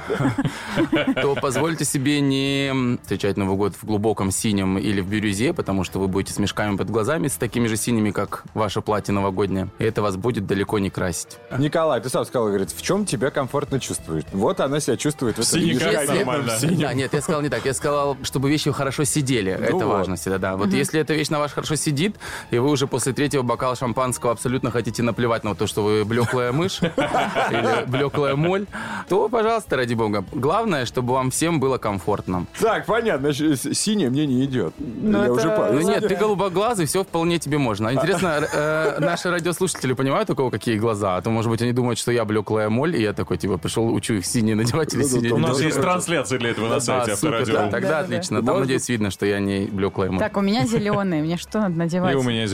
то 1.22 1.34
позвольте 1.34 1.84
себе 1.84 2.22
не 2.22 2.98
встречать 3.02 3.36
Новый 3.36 3.58
год 3.58 3.74
в 3.74 3.84
глубоком 3.84 4.30
синем 4.30 4.78
или 4.78 5.02
в 5.02 5.08
бирюзе, 5.10 5.52
потому 5.52 5.84
что 5.84 5.98
вы 6.00 6.08
будете 6.08 6.32
с 6.32 6.38
мешками 6.38 6.78
под 6.78 6.88
глазами, 6.88 7.28
с 7.28 7.34
такими 7.34 7.66
же 7.66 7.76
синими, 7.76 8.10
как 8.10 8.44
ваше 8.54 8.80
платье 8.80 9.07
новогоднее. 9.12 9.68
И 9.78 9.84
это 9.84 10.02
вас 10.02 10.16
будет 10.16 10.46
далеко 10.46 10.78
не 10.78 10.90
красить. 10.90 11.38
Николай, 11.58 12.00
ты 12.00 12.08
сам 12.08 12.24
сказал, 12.24 12.48
говорит, 12.48 12.70
в 12.70 12.82
чем 12.82 13.04
тебя 13.04 13.30
комфортно 13.30 13.80
чувствуешь? 13.80 14.24
Вот 14.32 14.60
она 14.60 14.80
себя 14.80 14.96
чувствует 14.96 15.36
в 15.36 15.40
этом 15.40 15.60
синяках 15.60 15.92
ежегодном 15.92 16.16
нормально. 16.16 16.52
Да, 16.78 16.94
нет, 16.94 17.12
я 17.12 17.20
сказал 17.20 17.42
не 17.42 17.48
так. 17.48 17.64
Я 17.64 17.74
сказал, 17.74 18.16
чтобы 18.22 18.50
вещи 18.50 18.70
хорошо 18.72 19.04
сидели. 19.04 19.52
это 19.52 19.74
вот. 19.74 19.84
важно 19.84 20.16
всегда, 20.16 20.38
да. 20.38 20.56
Вот 20.56 20.68
если 20.72 21.00
эта 21.00 21.14
вещь 21.14 21.28
на 21.28 21.38
вас 21.38 21.52
хорошо 21.52 21.76
сидит, 21.76 22.16
и 22.50 22.58
вы 22.58 22.70
уже 22.70 22.86
после 22.86 23.12
третьего 23.12 23.42
бокала 23.42 23.76
шампанского 23.76 24.32
абсолютно 24.32 24.70
хотите 24.70 25.02
наплевать 25.02 25.44
на 25.44 25.54
то, 25.54 25.66
что 25.66 25.82
вы 25.82 26.04
блеклая 26.04 26.52
мышь 26.52 26.80
или 26.82 27.86
блеклая 27.86 28.36
моль, 28.36 28.66
то, 29.08 29.28
пожалуйста, 29.28 29.76
ради 29.76 29.94
бога. 29.94 30.24
Главное, 30.32 30.86
чтобы 30.86 31.14
вам 31.14 31.30
всем 31.30 31.60
было 31.60 31.78
комфортно. 31.78 32.46
Так, 32.60 32.86
понятно, 32.86 33.32
синее 33.32 34.10
мне 34.10 34.26
не 34.26 34.44
идет. 34.44 34.74
Я 34.78 35.24
это- 35.24 35.32
уже 35.32 35.48
Ну 35.48 35.56
понял. 35.56 35.88
нет, 35.88 36.08
ты 36.08 36.16
голубоглазый, 36.16 36.86
все 36.86 37.04
вполне 37.04 37.38
тебе 37.38 37.58
можно. 37.58 37.92
Интересно, 37.92 38.46
э, 38.52 38.97
наши 38.98 39.30
радиослушатели 39.30 39.92
понимают, 39.92 40.30
у 40.30 40.34
кого 40.34 40.50
какие 40.50 40.78
глаза? 40.78 41.16
А 41.16 41.22
то, 41.22 41.30
может 41.30 41.50
быть, 41.50 41.62
они 41.62 41.72
думают, 41.72 41.98
что 41.98 42.12
я 42.12 42.24
блеклая 42.24 42.68
моль, 42.68 42.96
и 42.96 43.02
я 43.02 43.12
такой, 43.12 43.38
типа, 43.38 43.58
пришел, 43.58 43.92
учу 43.92 44.14
их 44.14 44.26
синие 44.26 44.54
надевать 44.54 44.94
или 44.94 45.02
синие 45.02 45.32
У 45.32 45.38
нас 45.38 45.60
есть 45.60 45.80
трансляция 45.80 46.38
для 46.38 46.50
этого 46.50 46.68
на 46.68 46.76
А, 46.76 46.80
сайте 46.80 47.12
Авторадио. 47.12 47.52
да, 47.54 47.70
тогда 47.70 47.98
отлично. 48.00 48.42
Там, 48.42 48.60
надеюсь, 48.60 48.88
видно, 48.88 49.10
что 49.10 49.26
я 49.26 49.38
не 49.40 49.66
блеклая 49.66 50.10
моль. 50.10 50.18
Так, 50.20 50.36
у 50.36 50.40
меня 50.40 50.66
зеленый. 50.66 51.22
Мне 51.22 51.36
что 51.36 51.60
надо 51.60 51.76
надевать? 51.76 52.12
И 52.14 52.16
у 52.16 52.22
меня 52.22 52.46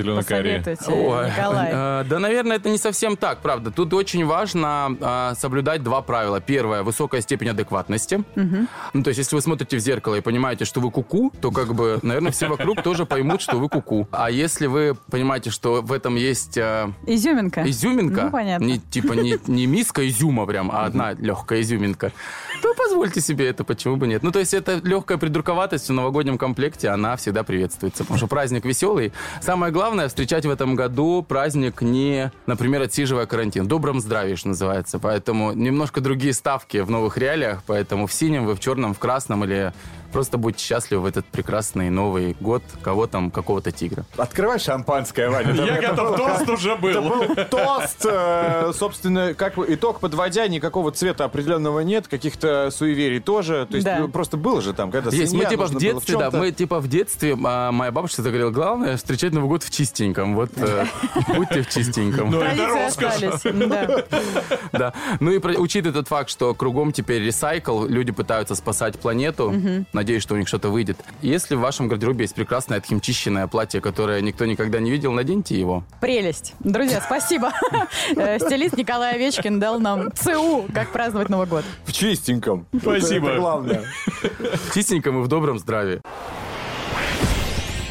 Ой, 0.89 1.31
Николай. 1.31 1.69
э, 1.73 2.05
да, 2.09 2.19
наверное, 2.19 2.57
это 2.57 2.69
не 2.69 2.79
совсем 2.79 3.17
так, 3.17 3.41
правда. 3.41 3.71
Тут 3.71 3.93
очень 3.95 4.25
важно 4.25 4.97
э, 5.01 5.35
соблюдать 5.39 5.83
два 5.83 6.03
правила. 6.03 6.41
Первое, 6.41 6.83
высокая 6.83 7.21
степень 7.21 7.49
адекватности. 7.51 8.23
Ну, 8.35 9.03
то 9.03 9.09
есть, 9.09 9.19
если 9.19 9.37
вы 9.37 9.43
смотрите 9.43 9.77
в 9.77 9.81
зеркало 9.81 10.17
и 10.17 10.21
понимаете, 10.21 10.65
что 10.65 10.81
вы 10.81 10.91
куку, 10.91 11.33
то, 11.41 11.51
как 11.51 11.75
бы, 11.75 11.99
наверное, 12.03 12.33
все 12.33 12.49
вокруг 12.49 12.83
тоже 12.83 13.07
поймут, 13.07 13.41
что 13.41 13.59
вы 13.59 13.69
куку. 13.69 14.09
А 14.11 14.31
если 14.31 14.67
вы 14.67 14.95
понимаете, 15.11 15.51
что 15.51 15.83
в 15.83 15.93
этом 15.93 16.17
есть 16.17 16.34
э, 16.57 16.89
Изюминка. 17.07 17.69
изюминка, 17.69 18.25
Ну, 18.25 18.31
понятно. 18.31 18.65
не, 18.65 18.79
типа 18.79 19.13
не, 19.13 19.39
не 19.47 19.67
миска 19.67 20.07
изюма 20.09 20.47
прям, 20.47 20.71
а 20.71 20.85
одна 20.85 21.13
легкая 21.13 21.61
изюминка, 21.61 22.13
то 22.63 22.75
позвольте 22.75 23.21
себе 23.21 23.49
это, 23.49 23.65
почему 23.65 23.97
бы 23.97 24.07
нет. 24.07 24.23
Ну, 24.23 24.31
то 24.33 24.39
есть, 24.39 24.55
это 24.55 24.81
легкая 24.83 25.19
придурковатость 25.19 25.89
в 25.89 25.93
новогоднем 25.93 26.39
комплекте, 26.39 26.89
она 26.89 27.17
всегда 27.17 27.43
приветствуется, 27.43 28.05
потому 28.05 28.19
что 28.19 28.27
праздник 28.27 28.65
веселый. 28.65 29.13
Самое 29.41 29.73
главное, 29.73 30.09
встречать 30.09 30.47
в 30.47 30.51
этом 30.51 30.75
году 30.75 31.23
праздник 31.27 31.83
не, 31.83 32.33
например, 32.47 32.83
отсиживая 32.83 33.27
карантин. 33.27 33.67
Добром 33.67 34.01
здравии, 34.01 34.35
что 34.35 34.49
называется. 34.49 34.99
Поэтому 34.99 35.53
немножко 35.53 36.01
другие 36.01 36.33
ставки 36.33 36.79
в 36.79 36.91
новых 36.91 37.17
реалиях, 37.19 37.63
поэтому 37.67 38.07
в 38.07 38.13
синем, 38.13 38.47
вы 38.47 38.55
в 38.55 38.61
черном, 38.61 38.95
в 38.95 38.99
красном 38.99 39.45
или 39.45 39.73
просто 40.15 40.39
будьте 40.39 40.65
счастливы 40.65 41.03
в 41.03 41.07
этот 41.07 41.27
прекрасный 41.27 41.91
Новый 41.91 42.37
год 42.41 42.63
кого 42.83 43.07
там, 43.09 43.31
какого-то 43.33 43.73
тигра. 43.73 44.05
Открывай 44.17 44.59
шампанское, 44.61 45.29
Ваня. 45.29 45.53
Я 45.53 45.81
готов, 45.91 46.11
был- 46.17 46.17
тост 46.27 46.49
уже 46.49 46.71
Это 46.73 46.81
был. 46.81 47.03
был 47.03 47.35
тост, 47.51 48.07
э, 48.09 48.73
собственно, 48.79 49.35
как 49.35 49.57
бы 49.57 49.67
итог 49.69 49.99
подводя, 50.01 50.47
никакого 50.47 50.93
цвета 50.93 51.25
определенного 51.25 51.81
нет, 51.81 52.07
каких-то 52.09 52.71
суеверий 52.71 53.19
тоже. 53.21 53.67
То 53.69 53.75
есть 53.77 53.85
Да. 53.85 53.99
ну, 53.99 54.09
просто 54.09 54.37
было 54.37 54.63
же 54.63 54.73
там, 54.73 54.91
когда 54.93 55.11
Есть, 55.11 55.33
мы 55.35 55.45
типа 55.47 55.67
в 55.67 55.77
детстве, 55.77 56.17
да, 56.17 56.31
мы 56.31 56.53
типа 56.53 56.79
в 56.81 56.87
детстве, 56.89 57.37
а, 57.45 57.73
моя 57.73 57.91
бабушка 57.91 58.23
говорила, 58.23 58.51
главное 58.51 58.97
встречать 58.97 59.33
Новый 59.33 59.49
год 59.49 59.65
в 59.65 59.71
чистеньком, 59.71 60.37
вот 60.37 60.51
э, 60.57 60.87
будьте 61.37 61.63
в 61.63 61.69
чистеньком. 61.69 62.31
Ну, 62.31 62.41
это 62.41 62.57
Традиции 62.57 62.85
роскошь. 62.85 63.23
остались. 63.35 64.05
Да. 64.73 64.93
Ну 65.21 65.31
и 65.33 65.39
учитывая 65.39 65.93
тот 65.95 66.09
факт, 66.09 66.31
что 66.31 66.55
кругом 66.55 66.93
теперь 66.93 67.23
ресайкл, 67.23 67.85
люди 67.87 68.13
пытаются 68.13 68.55
спасать 68.55 68.99
планету, 68.99 69.53
надеюсь, 70.05 70.23
что 70.23 70.35
у 70.35 70.37
них 70.37 70.47
что-то 70.47 70.69
выйдет. 70.69 70.99
Если 71.23 71.55
в 71.55 71.61
вашем 71.61 71.89
гардеробе 71.89 72.25
есть 72.25 72.35
прекрасное 72.35 72.77
отхимчищенное 72.77 73.47
платье, 73.47 73.81
которое 73.81 74.21
никто 74.21 74.45
никогда 74.45 74.81
не 74.81 74.91
видел, 74.91 75.13
наденьте 75.13 75.59
его. 75.59 75.83
Прелесть. 76.01 76.53
Друзья, 76.61 77.01
спасибо. 77.01 77.53
Э, 78.17 78.39
Стилист 78.39 78.77
Николай 78.77 79.15
Овечкин 79.15 79.59
дал 79.59 79.81
нам 79.81 80.13
ЦУ, 80.13 80.67
как 80.75 80.93
праздновать 80.93 81.29
Новый 81.29 81.47
год. 81.47 81.65
В 81.85 81.93
чистеньком. 81.93 82.67
Спасибо. 82.79 83.31
Это, 83.31 83.39
главное. 83.41 83.85
В 84.23 84.75
чистеньком 84.75 85.21
и 85.21 85.25
в 85.25 85.29
добром 85.29 85.59
здравии. 85.59 86.01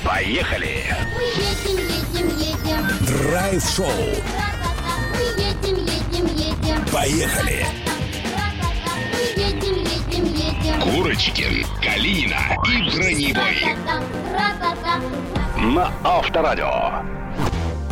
Поехали! 0.06 0.84
Мы 1.16 1.24
едем, 1.24 1.78
едем, 1.78 2.38
едем. 2.38 3.08
Драйв-шоу. 3.08 3.86
Ра-та-та. 3.88 4.94
Мы 5.12 5.42
едем, 5.42 5.86
едем, 5.86 6.26
едем. 6.36 6.86
Поехали! 6.92 7.66
Курочкин, 10.84 11.66
Калина 11.82 12.58
и 12.68 12.92
Броневой 12.92 13.66
на 15.74 15.90
Авторадио. 16.04 17.23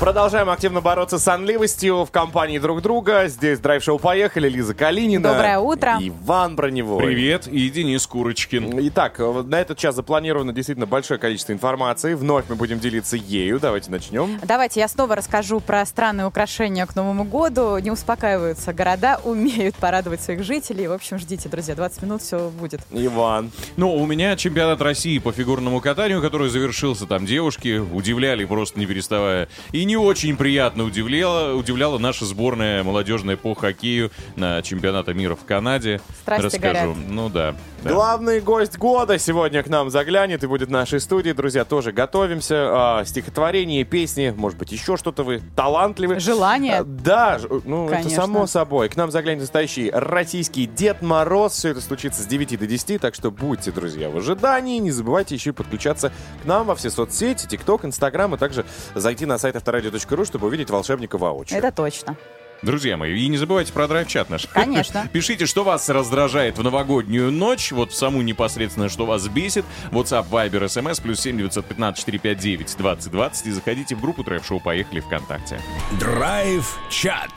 Продолжаем 0.02 0.50
активно 0.50 0.82
бороться 0.82 1.20
с 1.20 1.24
сонливостью 1.26 2.06
в 2.06 2.10
компании 2.10 2.58
друг 2.58 2.82
друга. 2.82 3.28
Здесь 3.28 3.60
драйв-шоу 3.60 4.00
«Поехали». 4.00 4.50
Лиза 4.50 4.74
Калинина. 4.74 5.30
Доброе 5.30 5.60
утро. 5.60 5.98
Иван 6.02 6.56
Броневой. 6.56 7.04
Привет, 7.06 7.46
и 7.46 7.70
Денис 7.70 8.08
Курочкин. 8.08 8.80
Итак, 8.88 9.20
на 9.20 9.62
этот 9.62 9.78
час 9.78 9.94
запланировано 9.94 10.54
действительно 10.54 10.88
большое 10.88 11.20
количество 11.20 11.54
информации. 11.54 12.16
Вновь 12.16 12.46
мы 12.50 12.56
будем 12.56 12.80
делиться 12.80 13.16
ею. 13.16 13.60
Давайте 13.60 13.92
начнем. 13.92 14.40
Давайте 14.42 14.80
я 14.80 14.88
снова 14.88 15.16
расскажу 15.16 15.60
про 15.60 15.86
странные 15.86 16.26
украшения 16.26 16.88
к 16.88 16.96
Новому 16.96 17.24
году. 17.24 17.78
Не 17.78 17.92
успокаиваются 17.92 18.74
города, 18.74 19.22
умеют 19.24 19.76
порадовать 19.76 20.22
своих 20.22 20.44
жителей. 20.44 20.88
В 20.88 20.94
общем, 20.94 21.20
ждите, 21.20 21.48
друзья, 21.48 21.76
20 21.76 22.02
минут 22.02 22.24
все 22.24 22.50
будет. 22.50 22.82
Иван. 22.90 23.52
Ну, 23.78 23.96
у 23.96 24.08
меня 24.08 24.36
чемпионат 24.36 24.82
России 24.82 25.20
по 25.20 25.32
фигурному 25.32 25.80
катанию, 25.80 26.24
который 26.24 26.50
завершился. 26.50 27.06
Там 27.06 27.28
девушки 27.28 27.78
удивляли 27.78 28.46
просто 28.46 28.80
не 28.80 28.88
переставая. 28.88 29.48
И 29.72 29.91
не 29.92 29.98
очень 29.98 30.38
приятно 30.38 30.86
удивляла, 30.86 31.54
удивляла 31.54 31.98
наша 31.98 32.24
сборная 32.24 32.82
молодежная 32.82 33.36
по 33.36 33.54
хоккею 33.54 34.10
на 34.38 34.62
чемпионата 34.62 35.14
мира 35.14 35.36
в 35.36 35.44
Канаде. 35.44 36.00
Страсти 36.22 36.46
Расскажу. 36.46 36.94
горят. 36.94 37.10
Ну 37.10 37.28
да. 37.28 37.58
Да. 37.84 37.90
Главный 37.94 38.40
гость 38.42 38.78
года 38.78 39.18
сегодня 39.18 39.64
к 39.64 39.68
нам 39.68 39.90
заглянет 39.90 40.44
и 40.44 40.48
будет 40.48 40.70
в 40.70 40.72
нашей 40.72 41.00
студии. 41.00 41.32
Друзья, 41.32 41.66
тоже 41.66 41.92
готовимся. 41.92 43.00
А, 43.00 43.06
стихотворения, 43.06 43.84
песни, 43.84 44.34
может 44.36 44.58
быть, 44.60 44.72
еще 44.72 44.98
что-то 44.98 45.24
вы 45.24 45.42
талантливы. 45.56 46.20
Желание. 46.20 46.80
А, 46.80 46.84
Да, 46.84 47.40
ж- 47.40 47.48
ну 47.66 47.86
это 47.86 47.96
Конечно. 47.98 48.22
само 48.24 48.48
собой. 48.48 48.90
К 48.90 48.96
нам 48.96 49.10
заглянет 49.12 49.42
настоящий 49.42 49.90
российский 49.92 50.66
Дед 50.68 51.02
Мороз. 51.02 51.54
Все 51.54 51.70
это 51.70 51.82
случится 51.82 52.22
с 52.22 52.26
9 52.26 52.58
до 52.58 52.68
10, 52.68 53.00
так 53.02 53.16
что 53.16 53.32
будьте, 53.32 53.72
друзья, 53.72 54.10
в 54.10 54.18
ожидании. 54.18 54.78
Не 54.80 54.92
забывайте 54.92 55.36
еще 55.36 55.50
и 55.50 55.54
подключаться 55.54 56.12
к 56.44 56.46
нам 56.46 56.66
во 56.68 56.76
все 56.76 56.90
соцсети, 56.90 57.48
ТикТок, 57.48 57.86
Инстаграм, 57.86 58.34
и 58.36 58.38
также 58.38 58.66
зайти 58.96 59.26
на 59.26 59.38
сайт 59.38 59.56
авторадио.ру, 59.56 60.26
чтобы 60.26 60.48
увидеть 60.48 60.70
волшебника 60.70 61.18
воочию. 61.18 61.58
Это 61.58 61.72
точно. 61.72 62.16
Друзья 62.62 62.96
мои, 62.96 63.20
и 63.20 63.28
не 63.28 63.38
забывайте 63.38 63.74
про 63.74 63.88
драйв-чат 63.88 64.30
наш. 64.30 64.48
Конечно. 64.48 65.10
Пишите, 65.14 65.46
что 65.46 65.64
вас 65.64 65.90
раздражает 65.90 66.58
в 66.58 66.64
новогоднюю 66.64 67.32
ночь, 67.32 67.72
вот 67.72 67.92
в 67.92 67.96
саму 67.96 68.22
непосредственно, 68.22 68.88
что 68.88 69.06
вас 69.06 69.28
бесит. 69.28 69.66
WhatsApp, 69.92 70.30
Viber, 70.30 70.66
SMS, 70.66 71.02
плюс 71.02 71.20
7 71.22 71.38
915 71.38 72.00
459 72.00 72.78
2020 72.78 73.46
и 73.48 73.52
заходите 73.52 73.96
в 73.96 74.02
группу 74.02 74.24
Трэп 74.24 74.46
Шоу 74.46 74.60
«Поехали» 74.60 75.00
ВКонтакте. 75.00 75.60
Драйв-чат. 76.00 77.32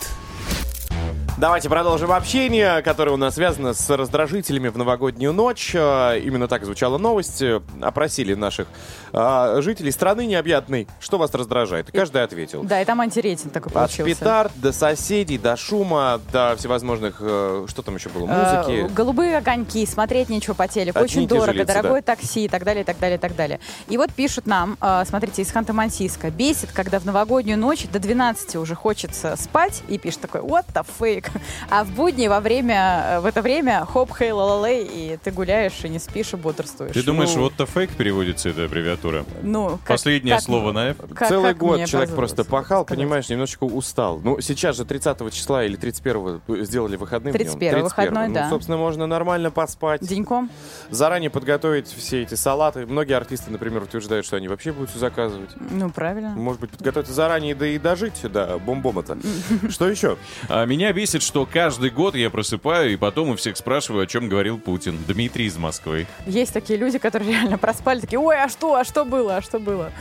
Давайте 1.37 1.69
продолжим 1.69 2.13
общение, 2.13 2.81
которое 2.83 3.11
у 3.11 3.17
нас 3.17 3.35
связано 3.35 3.75
с 3.75 3.91
раздражителями 3.91 4.69
в 4.69 4.79
новогоднюю 4.79 5.33
ночь. 5.33 5.73
Э, 5.75 6.17
Именно 6.21 6.47
так 6.47 6.65
звучала 6.65 6.97
новость. 6.97 7.43
Э, 7.43 7.61
Опросили 7.83 8.35
наших 8.35 8.69
э, 9.13 9.57
жителей 9.61 9.91
страны 9.91 10.27
необъятной, 10.27 10.87
что 11.01 11.19
вас 11.19 11.35
раздражает. 11.35 11.89
И 11.89 11.93
каждый 11.93 12.23
ответил. 12.23 12.63
Да, 12.63 12.81
и 12.81 12.85
там 12.85 13.01
антирейтинг 13.01 13.53
такой 13.53 13.71
От 13.71 13.75
получился. 13.75 14.05
петард 14.05 14.53
до 14.55 14.73
соседей, 14.73 15.37
до 15.37 15.57
шума, 15.57 16.21
до 16.33 16.55
всевозможных... 16.57 17.17
э, 17.19 17.67
Что 17.69 17.83
там 17.83 17.97
еще 17.97 18.11
было? 18.11 18.29
Э, 18.31 18.63
Музыки. 18.67 18.95
голубые 18.95 19.37
огоньки, 19.37 19.85
смотреть 19.87 20.29
нечего 20.29 20.55
по 20.55 20.69
телеку, 20.69 21.01
Одни 21.01 21.05
очень 21.05 21.27
дорого, 21.27 21.51
лица, 21.59 21.75
дорогое 21.75 22.01
да. 22.01 22.15
такси 22.15 22.45
и 22.45 22.49
так 22.49 22.63
далее, 22.63 22.83
и 22.83 22.87
так 22.87 23.01
далее, 23.01 23.17
и 23.19 23.21
так 23.21 23.35
далее. 23.35 23.59
И 23.89 23.97
вот 23.97 24.13
пишут 24.13 24.47
нам, 24.47 24.79
э, 24.81 25.03
смотрите, 25.05 25.43
из 25.43 25.51
Ханты-Мансийска, 25.53 26.31
бесит, 26.31 26.71
когда 26.73 27.01
в 27.01 27.05
новогоднюю 27.05 27.59
ночь 27.59 27.89
до 27.93 27.99
12 27.99 28.55
уже 28.55 28.77
хочется 28.77 29.35
спать, 29.37 29.83
и 29.89 29.99
пишет 29.99 30.21
такой, 30.21 30.41
what 30.41 30.67
the 30.73 30.87
fake. 31.01 31.24
А 31.71 31.85
в 31.85 31.91
будни 31.91 32.29
во 32.29 32.41
время, 32.41 33.05
э, 33.07 33.21
в 33.21 33.27
это 33.27 33.43
время 33.43 33.85
хоп, 33.87 34.13
хей, 34.17 34.33
ла 34.33 34.69
и 34.71 35.17
ты 35.23 35.31
гуляешь 35.31 35.85
и 35.85 35.89
не 35.89 35.99
спишь 35.99 36.33
и 36.33 36.37
бодрствуешь. 36.37 36.93
Ты 36.93 37.03
думаешь, 37.03 37.35
Ну, 37.35 37.43
вот 37.43 37.55
the 37.57 37.69
fake 37.73 37.97
переводится 37.97 38.49
эта 38.51 38.65
аббревиатура? 38.65 39.25
ну, 39.43 39.79
как- 39.79 39.97
Последнее 39.97 40.37
как- 40.37 40.45
слово 40.45 40.73
на 40.73 40.91
F? 40.91 40.97
как- 41.15 41.29
Целый 41.29 41.51
как 41.51 41.59
год 41.59 41.85
человек 41.87 42.15
просто 42.15 42.45
пахал, 42.45 42.85
сказать? 42.85 42.99
понимаешь, 42.99 43.29
немножечко 43.29 43.65
устал. 43.65 44.21
Ну, 44.23 44.41
сейчас 44.41 44.77
же 44.77 44.85
30 44.85 45.31
числа 45.31 45.65
или 45.65 45.77
31 45.77 46.41
сделали 46.65 46.97
выходным 46.97 47.33
днем. 47.33 47.45
31 47.47 47.83
выходной, 47.85 48.29
Ну, 48.29 48.35
да. 48.35 48.51
собственно, 48.51 48.77
можно 48.79 49.07
нормально 49.07 49.51
поспать. 49.51 50.01
Деньком? 50.07 50.51
Заранее 50.91 51.31
подготовить 51.31 51.89
все 51.89 52.23
эти 52.23 52.35
салаты. 52.35 52.87
Многие 52.87 53.15
артисты, 53.15 53.51
например, 53.51 53.83
утверждают, 53.83 54.27
что 54.27 54.37
они 54.37 54.49
вообще 54.49 54.73
будут 54.73 54.91
все 54.91 54.99
заказывать. 54.99 55.51
Ну, 55.71 55.91
правильно. 55.91 56.31
Может 56.31 56.61
быть, 56.61 56.71
подготовиться 56.71 57.13
заранее, 57.13 57.55
да 57.55 57.67
и 57.67 57.79
дожить, 57.79 58.21
да, 58.23 58.59
бомбом 58.59 58.99
это. 58.99 59.17
Что 59.71 59.89
еще? 59.89 60.17
А 60.49 60.65
меня 60.67 60.93
бесит, 60.93 61.14
что 61.23 61.47
каждый 61.51 61.91
год 61.91 62.15
я 62.15 62.31
просыпаю 62.31 62.93
и 62.93 62.97
потом 62.97 63.31
у 63.31 63.37
всех 63.37 63.57
спрашиваю, 63.57 64.05
о 64.05 64.07
чем 64.07 64.29
говорил 64.29 64.59
Путин. 64.59 64.99
Дмитрий 65.07 65.47
из 65.47 65.57
Москвы. 65.57 66.07
Есть 66.27 66.53
такие 66.53 66.79
люди, 66.79 66.99
которые 66.99 67.31
реально 67.33 67.59
проспали, 67.59 68.01
такие, 68.01 68.19
ой, 68.19 68.37
а 68.43 68.49
что, 68.49 68.75
а 68.75 68.85
что 68.85 69.05
было, 69.05 69.37
а 69.37 69.43
что 69.43 69.59
было? 69.59 69.93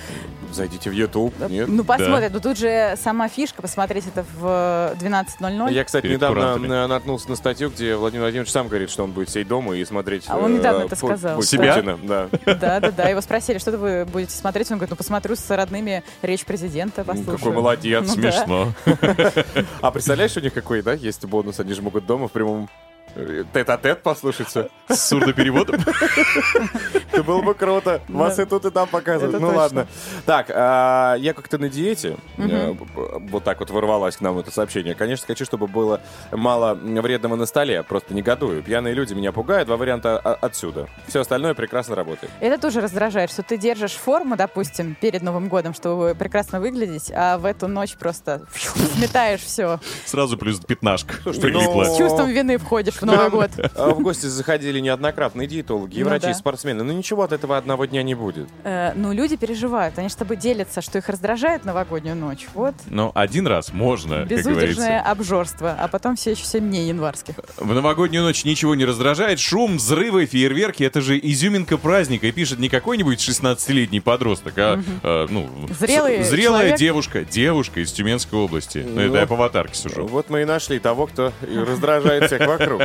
Зайдите 0.52 0.90
в 0.92 0.94
YouTube. 0.94 1.34
Нет? 1.50 1.68
Ну, 1.68 1.84
посмотрят. 1.84 2.32
Но 2.32 2.40
тут 2.40 2.58
же 2.60 2.96
сама 3.02 3.28
фишка, 3.28 3.62
посмотреть 3.64 4.06
это 4.06 4.24
в 4.38 4.96
12.00. 5.00 5.74
Я, 5.74 5.84
кстати, 5.84 6.04
Перед 6.04 6.18
недавно 6.18 6.42
кураторами. 6.42 6.68
э, 6.74 6.88
наткнулся 6.88 7.30
на 7.30 7.36
статью, 7.36 7.72
где 7.72 7.96
Владимир 7.96 8.24
Владимирович 8.24 8.52
сам 8.52 8.68
говорит, 8.68 8.92
что 8.92 9.04
он 9.04 9.12
будет 9.14 9.30
сидеть 9.30 9.48
дома 9.48 9.76
и 9.76 9.84
смотреть 9.84 10.26
А 10.28 10.38
он 10.38 10.54
э, 10.54 10.58
недавно 10.60 10.84
это 10.84 10.96
Пу- 10.96 11.08
сказал. 11.08 11.42
Себя? 11.42 11.76
Путина. 11.76 12.00
Да. 12.04 12.30
Да, 12.64 12.80
да, 12.80 12.92
да. 12.92 13.10
Его 13.10 13.22
спросили, 13.22 13.58
что 13.58 13.72
вы 13.78 14.06
будете 14.06 14.36
смотреть. 14.36 14.70
Он 14.72 14.78
говорит, 14.78 14.92
ну, 14.92 14.96
посмотрю 14.96 15.36
с 15.36 15.50
родными 15.50 16.04
речь 16.22 16.46
президента, 16.46 17.04
послушаю. 17.04 17.38
Какой 17.38 17.52
молодец, 17.54 18.06
Ну 18.16 18.22
да. 18.22 18.32
Смешно. 18.32 18.74
А 19.82 19.92
представляешь, 19.92 20.38
у 20.38 20.40
них 20.40 20.54
какой, 20.54 20.82
да, 20.84 20.94
есть 21.04 21.26
бонус? 21.26 21.60
Они 21.60 21.74
же 21.74 21.82
могут 21.82 22.06
дома 22.06 22.28
в 22.28 22.32
прямом 22.32 22.70
тет-а-тет 23.54 24.02
послушать 24.04 24.48
все. 24.48 24.70
С 24.90 25.00
сурдопереводом? 25.10 25.82
Это 27.12 27.24
было 27.24 27.42
бы 27.42 27.54
круто. 27.54 28.02
Вас 28.08 28.40
и 28.40 28.46
тут, 28.46 28.66
и 28.66 28.72
там 28.72 28.88
показывают. 28.88 29.40
Ну 29.40 29.48
ладно. 29.50 29.88
Так, 30.26 30.48
а, 30.50 31.16
я 31.16 31.34
как-то 31.34 31.58
на 31.58 31.70
диете. 31.70 32.18
э, 32.38 32.74
Вот 33.32 33.44
так 33.44 33.60
вот 33.60 33.70
ворвалась 33.70 34.18
к 34.18 34.22
нам 34.22 34.40
это 34.40 34.52
сообщение. 34.52 34.96
Конечно, 34.96 35.26
хочу, 35.28 35.46
чтобы 35.46 35.68
было 35.68 36.02
мало 36.32 36.74
вредного 36.76 37.36
на 37.36 37.46
столе. 37.46 37.84
Просто 37.84 38.14
негодую. 38.14 38.64
Пьяные 38.64 38.94
люди 38.94 39.14
меня 39.14 39.32
пугают. 39.32 39.68
Два 39.68 39.78
варианта 39.78 40.18
о- 40.18 40.34
отсюда. 40.46 40.88
Все 41.08 41.22
остальное 41.22 41.54
прекрасно 41.54 41.96
работает. 41.96 42.32
Это 42.40 42.60
тоже 42.62 42.82
раздражает, 42.82 43.30
что 43.32 43.44
ты 43.44 43.58
держишь 43.58 43.94
форму, 43.94 44.36
допустим, 44.36 44.96
перед 45.00 45.22
Новым 45.22 45.48
годом, 45.50 45.74
чтобы 45.74 46.16
прекрасно 46.18 46.60
выглядеть, 46.60 47.12
а 47.16 47.38
в 47.38 47.46
эту 47.46 47.68
ночь 47.68 47.96
просто 47.96 48.42
сметаешь 48.96 49.42
все. 49.42 49.80
Сразу 50.06 50.38
плюс 50.38 50.60
пятнашка 50.60 51.16
С 51.24 51.98
чувством 51.98 52.30
вины 52.30 52.58
входишь 52.58 52.96
в 53.04 53.06
Новый 53.06 53.30
год. 53.30 53.52
А 53.76 53.90
В 53.90 54.02
гости 54.02 54.26
заходили 54.28 54.80
неоднократно 54.80 55.42
и 55.44 55.48
диетологи, 55.48 55.96
и 55.96 56.04
Ну 56.04 56.10
врачи, 56.10 56.30
и 56.30 56.34
спортсмены. 56.34 56.84
Но 56.84 56.94
ничего 56.94 57.24
от 57.24 57.32
этого 57.32 57.58
одного 57.58 57.86
дня 57.86 58.04
не 58.04 58.16
будет. 58.16 58.48
Э, 58.64 58.94
Ну, 58.96 59.12
люди 59.14 59.36
переживают. 59.36 59.98
Они 60.00 60.10
с 60.10 60.16
тобой 60.16 60.38
делятся, 60.38 60.82
что 60.82 60.98
их 60.98 61.10
раздражает 61.10 61.66
новогоднюю 61.66 62.16
ночь. 62.16 62.48
Вот 62.54 62.76
Но 62.88 63.12
один 63.16 63.48
раз 63.48 63.74
можно, 63.74 64.20
как 64.20 64.28
безудержное 64.28 64.88
говорится. 64.88 65.12
обжорство, 65.12 65.76
а 65.80 65.88
потом 65.88 66.16
все 66.16 66.32
еще 66.32 66.46
7 66.46 66.68
дней 66.70 66.88
январских. 66.88 67.36
В 67.58 67.74
новогоднюю 67.74 68.24
ночь 68.24 68.44
ничего 68.46 68.76
не 68.76 68.86
раздражает. 68.86 69.40
Шум, 69.40 69.78
взрывы, 69.78 70.26
фейерверки— 70.26 70.84
это 70.84 71.02
же 71.02 71.20
изюминка 71.20 71.78
праздника. 71.78 72.28
И 72.28 72.32
пишет 72.32 72.60
не 72.60 72.70
какой-нибудь 72.70 73.20
16-летний 73.20 74.00
подросток, 74.00 74.54
а, 74.58 74.82
э, 75.04 75.28
ну, 75.30 75.50
Зрелый 75.80 76.24
зрелая 76.24 76.62
человек. 76.62 76.78
девушка. 76.80 77.24
Девушка 77.26 77.80
из 77.82 77.92
Тюменской 77.92 78.40
области. 78.40 78.80
Ну, 78.88 79.00
это 79.02 79.10
Ну, 79.10 79.16
я 79.16 79.28
по 79.28 79.36
аватарке 79.36 79.76
сужу. 79.76 80.06
Вот 80.06 80.30
мы 80.30 80.42
и 80.44 80.46
нашли 80.46 80.80
того, 80.80 81.08
кто 81.08 81.32
раздражает 81.42 82.26
всех 82.26 82.46
вокруг. 82.48 82.84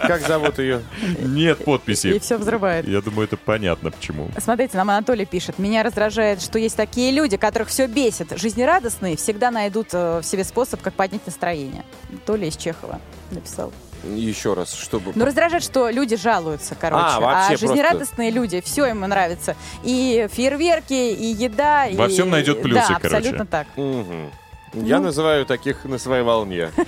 Как 0.00 0.20
зовут 0.26 0.58
ее? 0.58 0.82
Нет 1.20 1.60
И 1.60 1.64
подписи. 1.64 2.18
все 2.18 2.36
взрывает. 2.38 2.86
Я 2.88 3.00
думаю, 3.00 3.24
это 3.26 3.36
понятно 3.36 3.90
почему. 3.90 4.28
Смотрите, 4.38 4.76
нам 4.76 4.90
Анатолий 4.90 5.24
пишет. 5.26 5.58
Меня 5.58 5.82
раздражает, 5.82 6.40
что 6.42 6.58
есть 6.58 6.76
такие 6.76 7.10
люди, 7.10 7.36
которых 7.36 7.68
все 7.68 7.86
бесит. 7.86 8.32
Жизнерадостные 8.38 9.16
всегда 9.16 9.50
найдут 9.50 9.88
э, 9.92 10.20
в 10.20 10.24
себе 10.24 10.44
способ, 10.44 10.80
как 10.82 10.94
поднять 10.94 11.26
настроение. 11.26 11.84
Толя 12.26 12.46
из 12.48 12.56
Чехова 12.56 13.00
написал. 13.30 13.72
Еще 14.04 14.54
раз, 14.54 14.74
чтобы... 14.74 15.10
Ну, 15.16 15.24
раздражает, 15.24 15.62
что 15.64 15.90
люди 15.90 16.14
жалуются, 16.16 16.76
короче. 16.76 17.02
А, 17.04 17.20
вообще 17.20 17.48
просто- 17.48 17.66
жизнерадостные 17.66 18.30
люди, 18.30 18.60
все 18.64 18.86
ему 18.86 19.08
нравится. 19.08 19.56
И 19.82 20.28
фейерверки, 20.32 20.92
и 20.92 21.24
еда. 21.26 21.86
Во 21.94 22.06
и... 22.06 22.08
всем 22.08 22.30
найдет 22.30 22.62
плюсы, 22.62 22.78
Да, 22.88 22.98
короче. 23.00 23.16
абсолютно 23.16 23.46
так. 23.46 23.66
Мгм. 23.76 24.30
Я 24.74 25.00
называю 25.00 25.46
таких 25.46 25.84
на 25.84 25.98
своей 25.98 26.22
волне. 26.22 26.70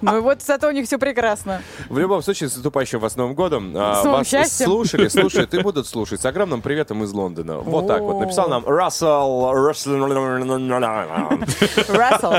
Ну 0.00 0.18
и 0.18 0.20
вот 0.20 0.42
зато 0.42 0.68
у 0.68 0.70
них 0.70 0.86
все 0.86 0.98
прекрасно. 0.98 1.62
В 1.88 1.98
любом 1.98 2.22
случае, 2.22 2.50
с 2.50 2.54
наступающим 2.56 2.98
вас 2.98 3.16
Новым 3.16 3.34
годом. 3.34 3.72
А, 3.74 4.02
С 4.02 4.04
новым 4.04 4.22
вас 4.30 4.56
слушали, 4.58 5.08
слушают 5.14 5.54
и 5.54 5.60
будут 5.62 5.86
слушать. 5.86 6.20
С 6.20 6.26
огромным 6.26 6.60
приветом 6.60 7.02
из 7.04 7.12
Лондона. 7.12 7.58
Вот 7.60 7.86
так 7.86 8.02
вот. 8.02 8.20
Написал 8.20 8.48
нам 8.50 8.66
Рассел... 8.66 9.50
Рассел, 9.52 9.94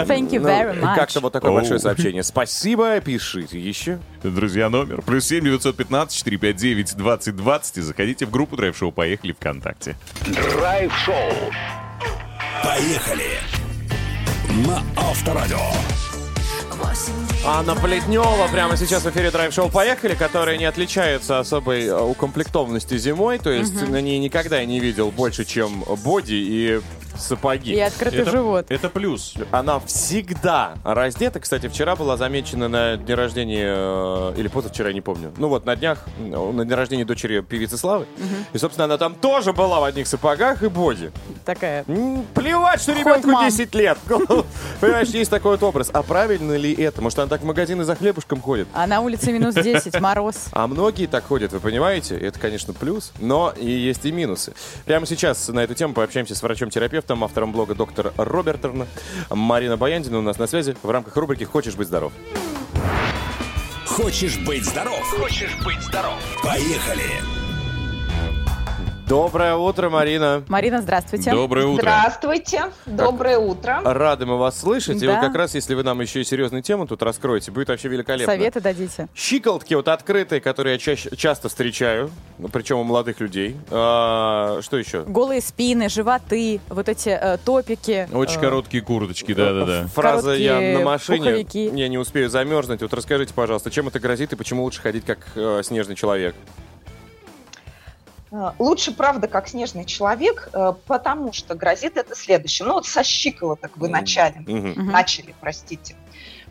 thank 0.05 0.29
you 0.29 0.41
very 0.41 0.73
Ну, 0.73 0.85
much. 0.85 0.95
Как-то 0.95 1.19
вот 1.21 1.33
такое 1.33 1.51
большое 1.51 1.79
сообщение. 1.79 2.21
Спасибо, 2.21 2.99
пишите 3.01 3.59
еще. 3.59 3.97
Друзья, 4.21 4.69
номер 4.69 5.01
плюс 5.01 5.25
7 5.25 5.43
915 5.43 6.15
459 6.15 6.95
2020 6.97 7.77
и 7.77 7.81
заходите 7.81 8.25
в 8.27 8.31
группу 8.31 8.55
Драйв 8.55 8.77
Шоу 8.77 8.91
«Поехали» 8.91 9.33
ВКонтакте. 9.33 9.95
Драйв-шоу. 10.27 11.31
Поехали. 12.63 13.39
На 14.55 14.81
Авторадио. 14.95 15.59
Анна 17.45 17.75
Плетнева 17.75 18.47
прямо 18.49 18.77
сейчас 18.77 19.03
в 19.03 19.09
эфире 19.09 19.29
драйв-шоу 19.29 19.69
«Поехали», 19.69 20.15
которая 20.15 20.57
не 20.57 20.63
отличается 20.63 21.39
особой 21.39 21.87
э, 21.87 22.01
укомплектованностью 22.01 22.97
зимой, 22.97 23.37
то 23.37 23.51
есть 23.51 23.85
на 23.89 23.99
ней 23.99 24.17
никогда 24.17 24.59
я 24.61 24.65
не 24.65 24.79
видел 24.79 25.11
больше, 25.11 25.43
чем 25.43 25.83
боди. 26.05 26.35
И 26.35 26.81
сапоги. 27.17 27.73
И 27.73 27.79
открытый 27.79 28.19
Это, 28.21 28.31
живот. 28.31 28.65
это 28.69 28.89
плюс. 28.89 29.35
Она 29.51 29.79
всегда 29.79 30.75
раздета. 30.83 31.39
Кстати, 31.39 31.67
вчера 31.67 31.95
была 31.95 32.17
замечена 32.17 32.67
на 32.67 32.97
дне 32.97 33.15
рождения, 33.15 33.73
э, 33.75 34.33
или 34.37 34.47
позавчера, 34.47 34.89
я 34.89 34.93
не 34.93 35.01
помню. 35.01 35.33
Ну 35.37 35.47
вот, 35.47 35.65
на 35.65 35.75
днях, 35.75 36.05
на 36.17 36.65
дне 36.65 36.75
рождения 36.75 37.05
дочери 37.05 37.41
певицы 37.41 37.77
Славы. 37.77 38.05
И, 38.53 38.57
собственно, 38.57 38.85
она 38.85 38.97
там 38.97 39.15
тоже 39.15 39.53
была 39.53 39.79
в 39.79 39.83
одних 39.83 40.07
сапогах 40.07 40.63
и 40.63 40.67
боди. 40.67 41.11
Такая. 41.45 41.83
Плевать, 42.33 42.81
что 42.81 42.93
ребенку 42.93 43.29
mom. 43.29 43.45
10 43.49 43.75
лет. 43.75 43.97
Понимаешь, 44.79 45.09
есть 45.09 45.29
такой 45.31 45.51
вот 45.51 45.63
образ. 45.63 45.89
А 45.93 46.01
правильно 46.03 46.55
ли 46.55 46.73
это? 46.73 47.01
Может, 47.01 47.19
она 47.19 47.27
так 47.27 47.41
в 47.41 47.45
магазины 47.45 47.83
за 47.83 47.95
хлебушком 47.95 48.41
ходит? 48.41 48.67
А 48.73 48.87
на 48.87 49.01
улице 49.01 49.31
минус 49.31 49.55
10, 49.55 49.99
мороз. 49.99 50.47
А 50.51 50.67
многие 50.67 51.07
так 51.07 51.25
ходят, 51.25 51.51
вы 51.53 51.59
понимаете? 51.59 52.17
Это, 52.17 52.39
конечно, 52.39 52.73
плюс, 52.73 53.11
но 53.19 53.53
и 53.55 53.69
есть 53.69 54.05
и 54.05 54.11
минусы. 54.11 54.53
Прямо 54.85 55.05
сейчас 55.05 55.47
на 55.49 55.59
эту 55.63 55.75
тему 55.75 55.93
пообщаемся 55.93 56.35
с 56.35 56.41
врачом-терапевтом, 56.41 57.04
автором 57.11 57.51
блога 57.51 57.75
доктор 57.75 58.13
Робертерна. 58.17 58.87
Марина 59.29 59.77
Баяндина 59.77 60.19
у 60.19 60.21
нас 60.21 60.37
на 60.37 60.47
связи 60.47 60.75
в 60.81 60.89
рамках 60.89 61.15
рубрики 61.15 61.43
«Хочешь 61.43 61.75
быть 61.75 61.87
здоров». 61.87 62.11
Хочешь 63.85 64.37
быть 64.39 64.65
здоров? 64.65 64.99
Хочешь 65.17 65.55
быть 65.63 65.81
здоров? 65.81 66.15
Поехали. 66.43 67.44
Доброе 69.07 69.55
утро, 69.55 69.89
Марина. 69.91 70.43
Марина, 70.47 70.81
здравствуйте. 70.81 71.29
Доброе 71.29 71.67
утро. 71.67 71.81
Здравствуйте, 71.83 72.63
доброе 72.87 73.37
утро. 73.37 73.81
Рады 73.83 74.25
мы 74.25 74.37
вас 74.37 74.59
слышать. 74.59 74.99
И 75.01 75.05
Да. 75.05 75.13
вот 75.13 75.21
как 75.27 75.35
раз, 75.35 75.53
если 75.53 75.75
вы 75.75 75.83
нам 75.83 76.01
еще 76.01 76.21
и 76.21 76.23
серьезную 76.23 76.63
тему 76.63 76.87
тут 76.87 77.03
раскроете, 77.03 77.51
будет 77.51 77.69
вообще 77.69 77.87
великолепно. 77.87 78.33
Советы 78.33 78.61
дадите. 78.61 79.07
Щиколотки 79.13 79.75
вот 79.75 79.89
открытые, 79.89 80.41
которые 80.41 80.73
я 80.73 80.79
чаще- 80.79 81.15
часто 81.15 81.49
встречаю, 81.49 82.09
ну, 82.39 82.47
причем 82.47 82.79
у 82.79 82.83
молодых 82.83 83.19
людей. 83.19 83.55
А, 83.69 84.59
что 84.63 84.77
еще? 84.77 85.03
Голые 85.03 85.41
спины, 85.41 85.87
животы, 85.87 86.59
вот 86.69 86.89
эти 86.89 87.09
э, 87.09 87.37
топики. 87.37 88.07
Очень 88.11 88.39
э, 88.39 88.41
короткие 88.41 88.81
курточки, 88.81 89.35
да-да-да. 89.35 89.87
Фраза 89.93 90.33
«я 90.33 90.79
на 90.79 90.83
машине, 90.83 91.19
пуховики. 91.19 91.71
я 91.75 91.87
не 91.89 91.99
успею 91.99 92.29
замерзнуть». 92.31 92.81
Вот 92.81 92.93
расскажите, 92.93 93.35
пожалуйста, 93.35 93.69
чем 93.69 93.87
это 93.87 93.99
грозит 93.99 94.33
и 94.33 94.35
почему 94.35 94.63
лучше 94.63 94.81
ходить 94.81 95.05
как 95.05 95.19
э, 95.35 95.61
снежный 95.63 95.95
человек? 95.95 96.35
Э, 98.31 98.51
Лучше, 98.59 98.91
правда, 98.93 99.27
как 99.27 99.47
снежный 99.47 99.85
человек, 99.85 100.49
э, 100.53 100.73
потому 100.87 101.31
что 101.33 101.55
грозит 101.55 101.97
это 101.97 102.15
следующим. 102.15 102.67
Ну 102.67 102.73
вот 102.73 102.85
со 102.85 103.03
щиколоток 103.03 103.77
вы 103.77 103.87
Мгм. 103.87 103.91
начали. 103.93 104.43
Начали, 104.75 105.35
простите. 105.39 105.95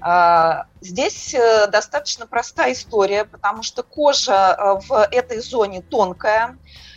А, 0.00 0.66
Здесь 0.80 1.34
э, 1.34 1.66
достаточно 1.68 2.26
простая 2.26 2.72
история, 2.72 3.24
потому 3.24 3.62
что 3.62 3.82
кожа 3.82 4.56
э, 4.58 4.86
в 4.86 5.08
этой 5.10 5.40
зоне 5.40 5.82
тонкая. 5.82 6.56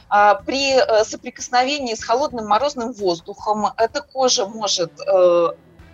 А, 0.09 0.35
При 0.35 0.77
соприкосновении 1.03 1.95
с 1.95 2.03
холодным 2.03 2.47
морозным 2.47 2.93
воздухом 2.93 3.67
эта 3.77 4.01
кожа 4.01 4.45
может 4.45 4.91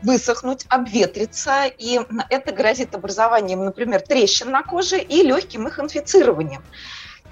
высохнуть, 0.04 0.66
обветриться, 0.68 1.66
и 1.66 1.98
это 2.30 2.52
грозит 2.52 2.94
образованием, 2.94 3.64
например, 3.64 4.02
трещин 4.02 4.52
на 4.52 4.62
коже 4.62 5.00
и 5.00 5.24
легким 5.24 5.66
их 5.68 5.80
инфицированием. 5.80 6.62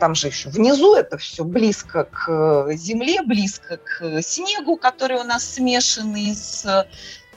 Там 0.01 0.15
же 0.15 0.29
еще 0.29 0.49
внизу 0.49 0.95
это 0.95 1.19
все 1.19 1.43
близко 1.43 2.05
к 2.05 2.25
э, 2.27 2.73
земле, 2.75 3.21
близко 3.21 3.77
к 3.77 4.23
снегу, 4.23 4.75
который 4.75 5.19
у 5.19 5.23
нас 5.23 5.47
смешанный 5.47 6.33
с 6.33 6.65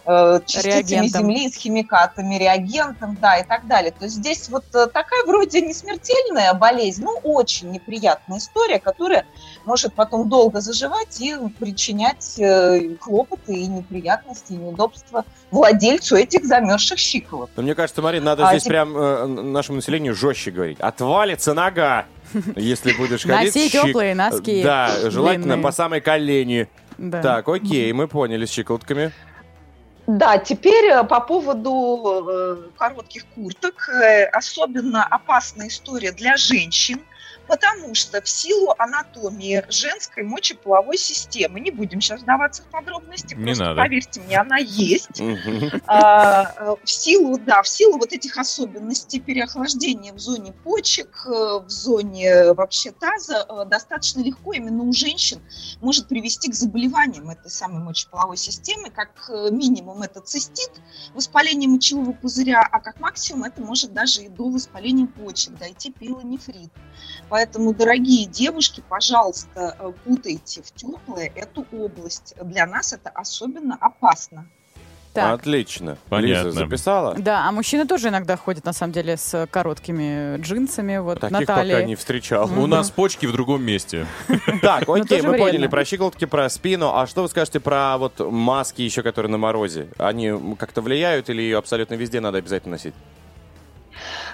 э, 0.06 0.40
частицами 0.46 0.72
Реагентом. 0.72 1.20
земли, 1.20 1.48
с 1.50 1.56
химикатами, 1.56 2.36
реагентом, 2.36 3.18
да, 3.20 3.36
и 3.36 3.44
так 3.46 3.66
далее. 3.66 3.92
То 3.92 4.04
есть 4.06 4.16
здесь 4.16 4.48
вот 4.48 4.64
э, 4.74 4.86
такая 4.86 5.24
вроде 5.26 5.60
не 5.60 5.74
смертельная 5.74 6.54
болезнь, 6.54 7.04
но 7.04 7.18
очень 7.22 7.70
неприятная 7.70 8.38
история, 8.38 8.78
которая 8.80 9.26
может 9.66 9.92
потом 9.92 10.30
долго 10.30 10.62
заживать 10.62 11.20
и 11.20 11.36
причинять 11.58 12.40
хлопоты 13.00 13.52
и 13.52 13.66
неприятности, 13.66 14.54
и 14.54 14.56
неудобства 14.56 15.26
владельцу 15.50 16.16
этих 16.16 16.46
замерзших 16.46 16.98
щиколоток. 16.98 17.50
Но 17.56 17.62
мне 17.62 17.74
кажется, 17.74 18.00
Марин, 18.00 18.24
надо 18.24 18.48
А 18.48 18.52
здесь 18.52 18.64
теп- 18.64 18.68
прям 18.68 18.96
э, 18.96 19.26
нашему 19.26 19.76
населению 19.76 20.14
жестче 20.14 20.50
говорить. 20.50 20.80
Отвалится 20.80 21.52
нога, 21.52 22.06
если 22.56 22.92
будешь 22.92 23.22
ходить. 23.24 23.54
Носи 23.54 23.68
щик- 23.68 23.86
теплые 23.86 24.14
носки 24.14 24.62
Да, 24.62 25.10
желательно 25.10 25.44
длинные. 25.54 25.62
по 25.62 25.72
самой 25.72 26.00
колени. 26.00 26.68
Да. 26.98 27.22
Так, 27.22 27.48
окей, 27.48 27.92
мы 27.92 28.06
поняли 28.08 28.44
с 28.46 28.50
щиколотками. 28.50 29.12
Да, 30.06 30.36
теперь 30.36 30.84
э, 30.90 31.02
по 31.04 31.20
поводу 31.20 32.26
э, 32.28 32.56
коротких 32.76 33.24
курток. 33.34 33.88
Э, 33.88 34.24
Особенно 34.26 35.02
опасная 35.04 35.68
история 35.68 36.12
для 36.12 36.36
женщин, 36.36 37.00
потому 37.46 37.94
что 37.94 38.20
в 38.20 38.28
силу 38.28 38.74
анатомии 38.78 39.64
женской 39.68 40.22
мочеполовой 40.22 40.96
системы, 40.96 41.60
не 41.60 41.70
будем 41.70 42.00
сейчас 42.00 42.22
вдаваться 42.22 42.62
в 42.62 42.66
подробности, 42.66 43.34
Не 43.34 43.46
просто 43.46 43.64
надо. 43.64 43.82
поверьте 43.82 44.20
мне, 44.20 44.38
она 44.38 44.56
есть. 44.58 45.22
А, 45.86 46.54
э, 46.56 46.74
в 46.82 46.90
силу, 46.90 47.38
да, 47.38 47.62
в 47.62 47.68
силу 47.68 47.98
вот 47.98 48.12
этих 48.12 48.38
особенностей 48.38 49.20
переохлаждения 49.20 50.12
в 50.12 50.18
зоне 50.18 50.52
почек, 50.52 51.24
э, 51.26 51.30
в 51.30 51.68
зоне 51.68 52.52
вообще 52.52 52.90
таза, 52.92 53.46
э, 53.48 53.64
достаточно 53.66 54.20
легко 54.20 54.52
именно 54.52 54.82
у 54.82 54.92
женщин 54.92 55.40
может 55.80 56.08
привести 56.08 56.50
к 56.50 56.54
заболеваниям 56.54 57.30
этой 57.30 57.50
самой 57.50 57.82
мочеполовой 57.82 58.36
системы. 58.36 58.90
Как 58.90 59.10
минимум 59.50 60.02
это 60.02 60.20
цистит, 60.20 60.70
воспаление 61.14 61.68
мочевого 61.68 62.12
пузыря, 62.12 62.66
а 62.70 62.80
как 62.80 63.00
максимум 63.00 63.44
это 63.44 63.60
может 63.60 63.92
даже 63.92 64.22
и 64.22 64.28
до 64.28 64.48
воспаления 64.48 65.06
почек 65.06 65.54
дойти 65.58 65.90
пилонефрит. 65.92 66.72
Поэтому, 67.34 67.74
дорогие 67.74 68.26
девушки, 68.26 68.80
пожалуйста, 68.88 69.76
э, 69.80 69.92
кутайте 70.04 70.62
в 70.62 70.70
теплое 70.70 71.32
эту 71.34 71.66
область. 71.72 72.32
Для 72.40 72.64
нас 72.64 72.92
это 72.92 73.10
особенно 73.10 73.76
опасно. 73.80 74.46
Так. 75.12 75.40
Отлично. 75.40 75.98
Понятно. 76.08 76.46
Лиза 76.46 76.50
записала? 76.52 77.14
Да, 77.18 77.48
а 77.48 77.50
мужчины 77.50 77.88
тоже 77.88 78.10
иногда 78.10 78.36
ходят, 78.36 78.64
на 78.64 78.72
самом 78.72 78.92
деле, 78.92 79.16
с 79.16 79.48
короткими 79.50 80.36
джинсами. 80.36 80.98
Вот 80.98 81.18
Таких 81.18 81.40
Наталья. 81.40 81.74
пока 81.74 81.86
не 81.88 81.96
встречал. 81.96 82.48
У 82.56 82.68
нас 82.68 82.92
почки 82.92 83.26
в 83.26 83.32
другом 83.32 83.64
месте. 83.64 84.06
Так, 84.62 84.86
Но 84.86 84.94
окей, 84.94 85.20
мы 85.20 85.36
поняли 85.36 85.66
про 85.66 85.84
щиколотки, 85.84 86.26
про 86.26 86.48
спину. 86.48 86.94
А 86.94 87.08
что 87.08 87.22
вы 87.22 87.28
скажете 87.28 87.58
про 87.58 87.98
вот 87.98 88.20
маски 88.20 88.82
еще, 88.82 89.02
которые 89.02 89.32
на 89.32 89.38
морозе? 89.38 89.88
Они 89.98 90.32
как-то 90.56 90.82
влияют 90.82 91.28
или 91.30 91.42
ее 91.42 91.58
абсолютно 91.58 91.94
везде 91.94 92.20
надо 92.20 92.38
обязательно 92.38 92.76
носить? 92.76 92.94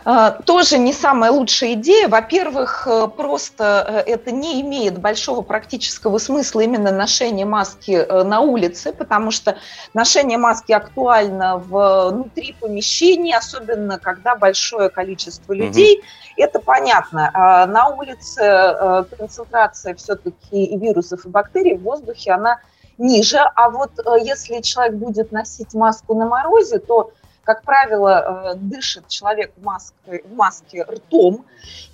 А, 0.04 0.30
Тоже 0.30 0.78
не 0.78 0.92
самая 0.92 1.30
лучшая 1.30 1.74
идея. 1.74 2.08
Во-первых, 2.08 2.86
э, 2.86 3.08
просто 3.08 4.04
э, 4.06 4.10
это 4.10 4.30
не 4.30 4.60
имеет 4.62 4.98
большого 4.98 5.42
практического 5.42 6.18
смысла 6.18 6.60
именно 6.60 6.90
ношение 6.90 7.44
маски 7.46 7.92
э, 7.92 8.22
на 8.22 8.40
улице, 8.40 8.92
потому 8.92 9.30
что 9.30 9.56
ношение 9.94 10.38
маски 10.38 10.72
актуально 10.72 11.58
внутри 11.58 12.54
помещений, 12.60 13.34
особенно 13.34 13.98
когда 13.98 14.36
большое 14.36 14.88
количество 14.88 15.52
людей. 15.52 16.02
Это 16.36 16.60
понятно. 16.60 17.30
А 17.34 17.66
На 17.66 17.88
улице 17.88 18.42
э, 18.42 19.04
концентрация 19.18 19.94
все-таки 19.96 20.64
и 20.64 20.78
вирусов, 20.78 21.26
и 21.26 21.28
бактерий 21.28 21.76
в 21.76 21.82
воздухе, 21.82 22.32
она 22.32 22.60
ниже. 22.96 23.38
А 23.38 23.70
вот 23.70 23.90
э, 23.98 24.16
если 24.22 24.60
человек 24.60 24.94
будет 24.94 25.32
носить 25.32 25.74
маску 25.74 26.14
на 26.14 26.26
морозе, 26.26 26.78
то 26.78 27.12
как 27.54 27.64
правило, 27.64 28.52
э, 28.52 28.54
дышит 28.54 29.08
человек 29.08 29.52
в 29.56 29.64
маске, 29.64 30.22
в 30.24 30.34
маске 30.34 30.84
ртом, 30.84 31.44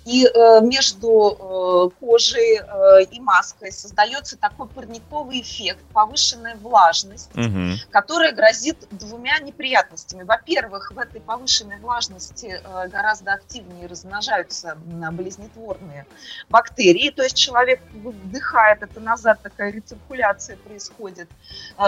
и 0.05 0.25
э, 0.27 0.61
между 0.61 1.09
э, 1.09 1.89
кожей 1.99 2.61
и 3.09 3.19
маской 3.19 3.71
создается 3.71 4.37
такой 4.37 4.67
парниковый 4.67 5.41
эффект, 5.41 5.83
повышенная 5.93 6.55
влажность, 6.55 7.31
Мгм. 7.33 7.75
которая 7.89 8.33
грозит 8.33 8.87
двумя 8.91 9.39
неприятностями. 9.39 10.23
Во-первых, 10.23 10.91
в 10.91 10.99
этой 10.99 11.21
повышенной 11.21 11.79
влажности 11.79 12.61
гораздо 12.91 13.33
активнее 13.33 13.87
размножаются 13.87 14.77
болезнетворные 15.11 16.05
бактерии, 16.49 17.09
то 17.09 17.23
есть 17.23 17.35
человек 17.35 17.81
вдыхает 17.93 18.83
это 18.83 18.99
назад, 18.99 19.41
такая 19.41 19.71
рециркуляция 19.71 20.57
происходит, 20.57 21.29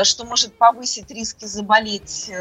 что 0.03 0.25
может 0.25 0.57
повысить 0.57 1.11
риски 1.11 1.45
заболеть 1.45 2.31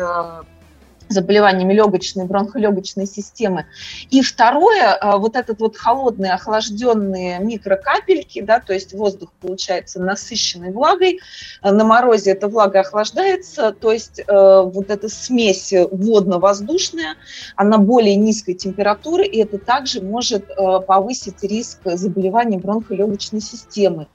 заболеваниями 1.09 1.73
легочной, 1.73 2.25
бронхолегочной 2.25 3.07
системы. 3.07 3.67
И 4.11 4.23
второе, 4.23 4.95
э, 4.95 5.17
вот 5.19 5.37
этот 5.37 5.61
вот 5.61 5.77
холодные, 5.77 6.33
охлажденные 6.33 7.39
микрокапельки, 7.41 8.43
да, 8.43 8.61
то 8.61 8.73
есть 8.73 8.93
воздух 8.93 9.33
получается 9.41 10.01
насыщенной 10.01 10.73
влагой, 10.73 11.21
Э, 11.63 11.71
на 11.71 11.85
морозе 11.85 12.33
эта 12.33 12.49
влага 12.49 12.81
охлаждается, 12.81 13.73
то 13.73 13.93
есть 13.93 14.21
э, 14.21 14.25
вот 14.27 14.91
эта 14.91 15.09
смесь 15.09 15.73
водно-воздушная, 15.73 17.17
она 17.57 17.79
более 17.79 18.17
низкой 18.17 18.55
температуры, 18.55 19.27
и 19.27 19.39
это 19.39 19.59
также 19.59 20.01
может 20.01 20.47
повысить 20.87 21.43
риск 21.43 21.79
заболеваний 21.85 22.59
бронхолегочной 22.59 23.41
системы. 23.41 24.07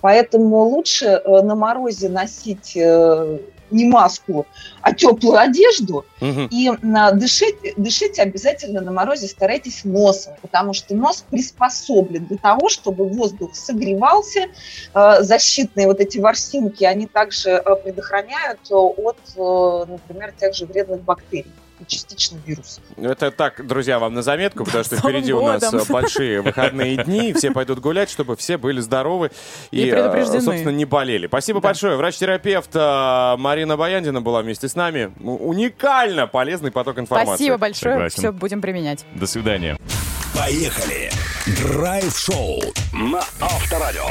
Поэтому 0.00 0.64
лучше 0.64 1.22
на 1.24 1.54
морозе 1.54 2.08
носить 2.08 2.76
э, 2.76 3.38
не 3.70 3.84
маску, 3.86 4.46
а 4.80 4.92
теплую 4.92 5.38
одежду, 5.38 6.04
Мгм. 6.20 6.48
и 6.50 6.70
на, 6.82 7.12
дышать, 7.12 7.54
дышите 7.76 8.22
обязательно 8.22 8.80
на 8.80 8.92
морозе 8.92 9.28
старайтесь 9.28 9.84
носом, 9.84 10.34
потому 10.42 10.72
что 10.72 10.94
нос 10.94 11.24
приспособлен 11.28 12.26
для 12.26 12.38
того, 12.38 12.68
чтобы 12.68 13.08
воздух 13.08 13.54
согревался. 13.54 14.46
Э, 14.94 15.22
защитные 15.22 15.86
вот 15.86 16.00
эти 16.00 16.18
ворсинки, 16.18 16.84
они 16.84 17.06
также 17.06 17.50
э, 17.50 17.76
предохраняют 17.76 18.60
э, 18.70 18.74
от, 18.74 19.18
например, 19.88 20.32
тех 20.38 20.54
же 20.54 20.66
вредных 20.66 21.02
бактерий 21.02 21.52
частично 21.86 22.38
вирусов. 22.46 22.82
Это 22.96 23.30
так, 23.30 23.66
друзья, 23.66 23.98
вам 23.98 24.14
на 24.14 24.22
заметку, 24.22 24.64
потому 24.64 24.84
что 24.84 24.96
впереди 24.96 25.32
у 25.32 25.44
нас 25.44 25.62
большие 25.88 26.40
выходные 26.40 26.96
дни, 27.04 27.32
все 27.32 27.50
пойдут 27.50 27.80
гулять, 27.80 28.10
чтобы 28.10 28.36
все 28.36 28.56
были 28.58 28.80
здоровы 28.80 29.30
и, 29.70 29.82
И 29.82 29.88
э, 29.90 30.24
собственно, 30.40 30.70
не 30.70 30.84
болели. 30.84 31.26
Спасибо 31.26 31.60
Да. 31.60 31.68
большое. 31.68 31.96
Врач-терапевт 31.96 32.70
э, 32.74 33.36
Марина 33.38 33.76
Баяндина 33.76 34.20
была 34.22 34.42
вместе 34.42 34.68
с 34.68 34.74
нами. 34.74 35.12
Уникально 35.20 36.26
полезный 36.26 36.70
поток 36.70 36.98
информации. 36.98 37.34
Спасибо 37.34 37.58
большое. 37.58 37.94
Согласен. 37.94 38.18
Все 38.18 38.32
будем 38.32 38.60
применять. 38.60 39.04
До 39.14 39.26
свидания. 39.26 39.76
Поехали! 40.34 41.10
Драйв-шоу 41.62 42.58
на 42.94 43.18
Авторадио. 43.38 44.06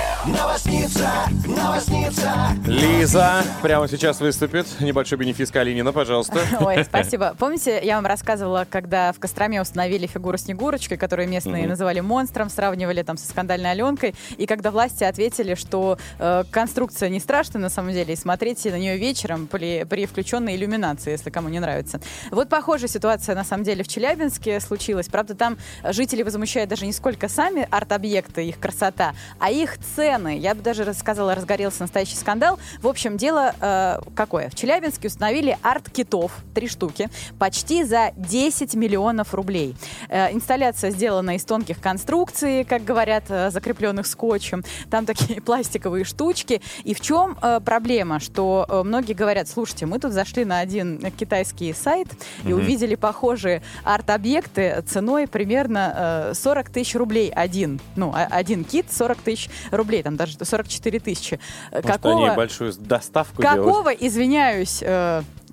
Лиза 2.67 3.43
прямо 3.63 3.87
сейчас 3.87 4.19
выступит. 4.19 4.67
Небольшой 4.79 5.17
бенефис 5.17 5.49
Калинина, 5.49 5.91
пожалуйста. 5.91 6.41
Ой, 6.59 6.83
спасибо. 6.87 7.35
Помните, 7.39 7.79
я 7.83 7.95
вам 7.95 8.05
рассказывала, 8.05 8.67
когда 8.69 9.11
в 9.13 9.19
Костроме 9.19 9.61
установили 9.61 10.05
фигуру 10.05 10.37
Снегурочкой, 10.37 10.97
которую 10.97 11.27
местные 11.27 11.63
Мгм. 11.63 11.69
называли 11.71 12.01
монстром, 12.01 12.51
сравнивали 12.51 13.01
там 13.01 13.17
со 13.17 13.27
скандальной 13.27 13.71
Аленкой, 13.71 14.13
и 14.37 14.45
когда 14.45 14.69
власти 14.69 15.03
ответили, 15.03 15.55
что 15.55 15.97
э, 16.19 16.43
конструкция 16.51 17.09
не 17.09 17.19
страшная 17.19 17.61
на 17.63 17.69
самом 17.69 17.93
деле, 17.93 18.13
и 18.13 18.17
смотрите 18.17 18.69
на 18.69 18.77
нее 18.77 18.97
вечером 18.97 19.47
при, 19.47 19.85
при 19.85 20.05
включенной 20.05 20.55
иллюминации, 20.55 21.11
если 21.11 21.31
кому 21.31 21.49
не 21.49 21.59
нравится. 21.59 21.99
Вот 22.29 22.47
похожая 22.49 22.89
ситуация 22.89 23.33
на 23.33 23.43
самом 23.43 23.63
деле 23.63 23.83
в 23.83 23.87
Челябинске 23.87 24.59
случилась. 24.59 25.07
Правда, 25.07 25.33
там 25.33 25.57
жители 25.83 26.12
Зрители 26.13 26.25
возмущают 26.25 26.69
даже 26.69 26.85
не 26.85 26.93
сколько 26.93 27.27
сами 27.27 27.67
арт-объекты, 27.71 28.45
их 28.45 28.59
красота, 28.59 29.15
а 29.39 29.49
их 29.49 29.79
цены. 29.95 30.37
Я 30.37 30.53
бы 30.53 30.61
даже 30.61 30.83
рассказала, 30.83 31.33
разгорелся 31.33 31.81
настоящий 31.81 32.15
скандал. 32.15 32.59
В 32.83 32.87
общем, 32.87 33.17
дело 33.17 33.55
э, 33.59 33.97
какое? 34.15 34.51
В 34.51 34.53
Челябинске 34.53 35.07
установили 35.07 35.57
арт-китов, 35.63 36.31
три 36.53 36.67
штуки, 36.67 37.09
почти 37.39 37.83
за 37.83 38.11
10 38.15 38.75
миллионов 38.75 39.33
рублей. 39.33 39.75
Э, 40.07 40.31
инсталляция 40.31 40.91
сделана 40.91 41.35
из 41.35 41.45
тонких 41.45 41.81
конструкций, 41.81 42.63
как 42.63 42.83
говорят, 42.85 43.23
э, 43.29 43.49
закрепленных 43.49 44.05
скотчем. 44.05 44.63
Там 44.91 45.07
такие 45.07 45.41
пластиковые 45.45 46.05
штучки. 46.05 46.61
И 46.83 46.93
в 46.93 47.01
чем 47.01 47.39
э, 47.41 47.59
проблема? 47.59 48.19
Что 48.19 48.67
э, 48.69 48.83
многие 48.83 49.13
говорят, 49.13 49.49
слушайте, 49.49 49.87
мы 49.87 49.97
тут 49.97 50.11
зашли 50.11 50.45
на 50.45 50.59
один 50.59 50.99
китайский 51.17 51.73
сайт 51.73 52.09
и 52.45 52.53
увидели 52.53 52.93
похожие 52.93 53.63
арт-объекты 53.83 54.83
ценой 54.87 55.27
примерно 55.27 55.93
э, 55.95 56.02
40 56.33 56.69
тысяч 56.69 56.95
рублей 56.95 57.29
один. 57.29 57.79
Ну, 57.95 58.13
один 58.13 58.63
кит 58.63 58.91
40 58.91 59.17
тысяч 59.19 59.49
рублей, 59.71 60.03
там 60.03 60.15
даже 60.15 60.37
44 60.39 60.99
тысячи. 60.99 61.39
Э, 61.71 61.81
Может, 61.83 62.05
они 62.05 62.29
большую 62.35 62.73
доставку 62.73 63.41
делают? 63.41 63.65
Какого, 63.65 63.89
извиняюсь, 63.89 64.81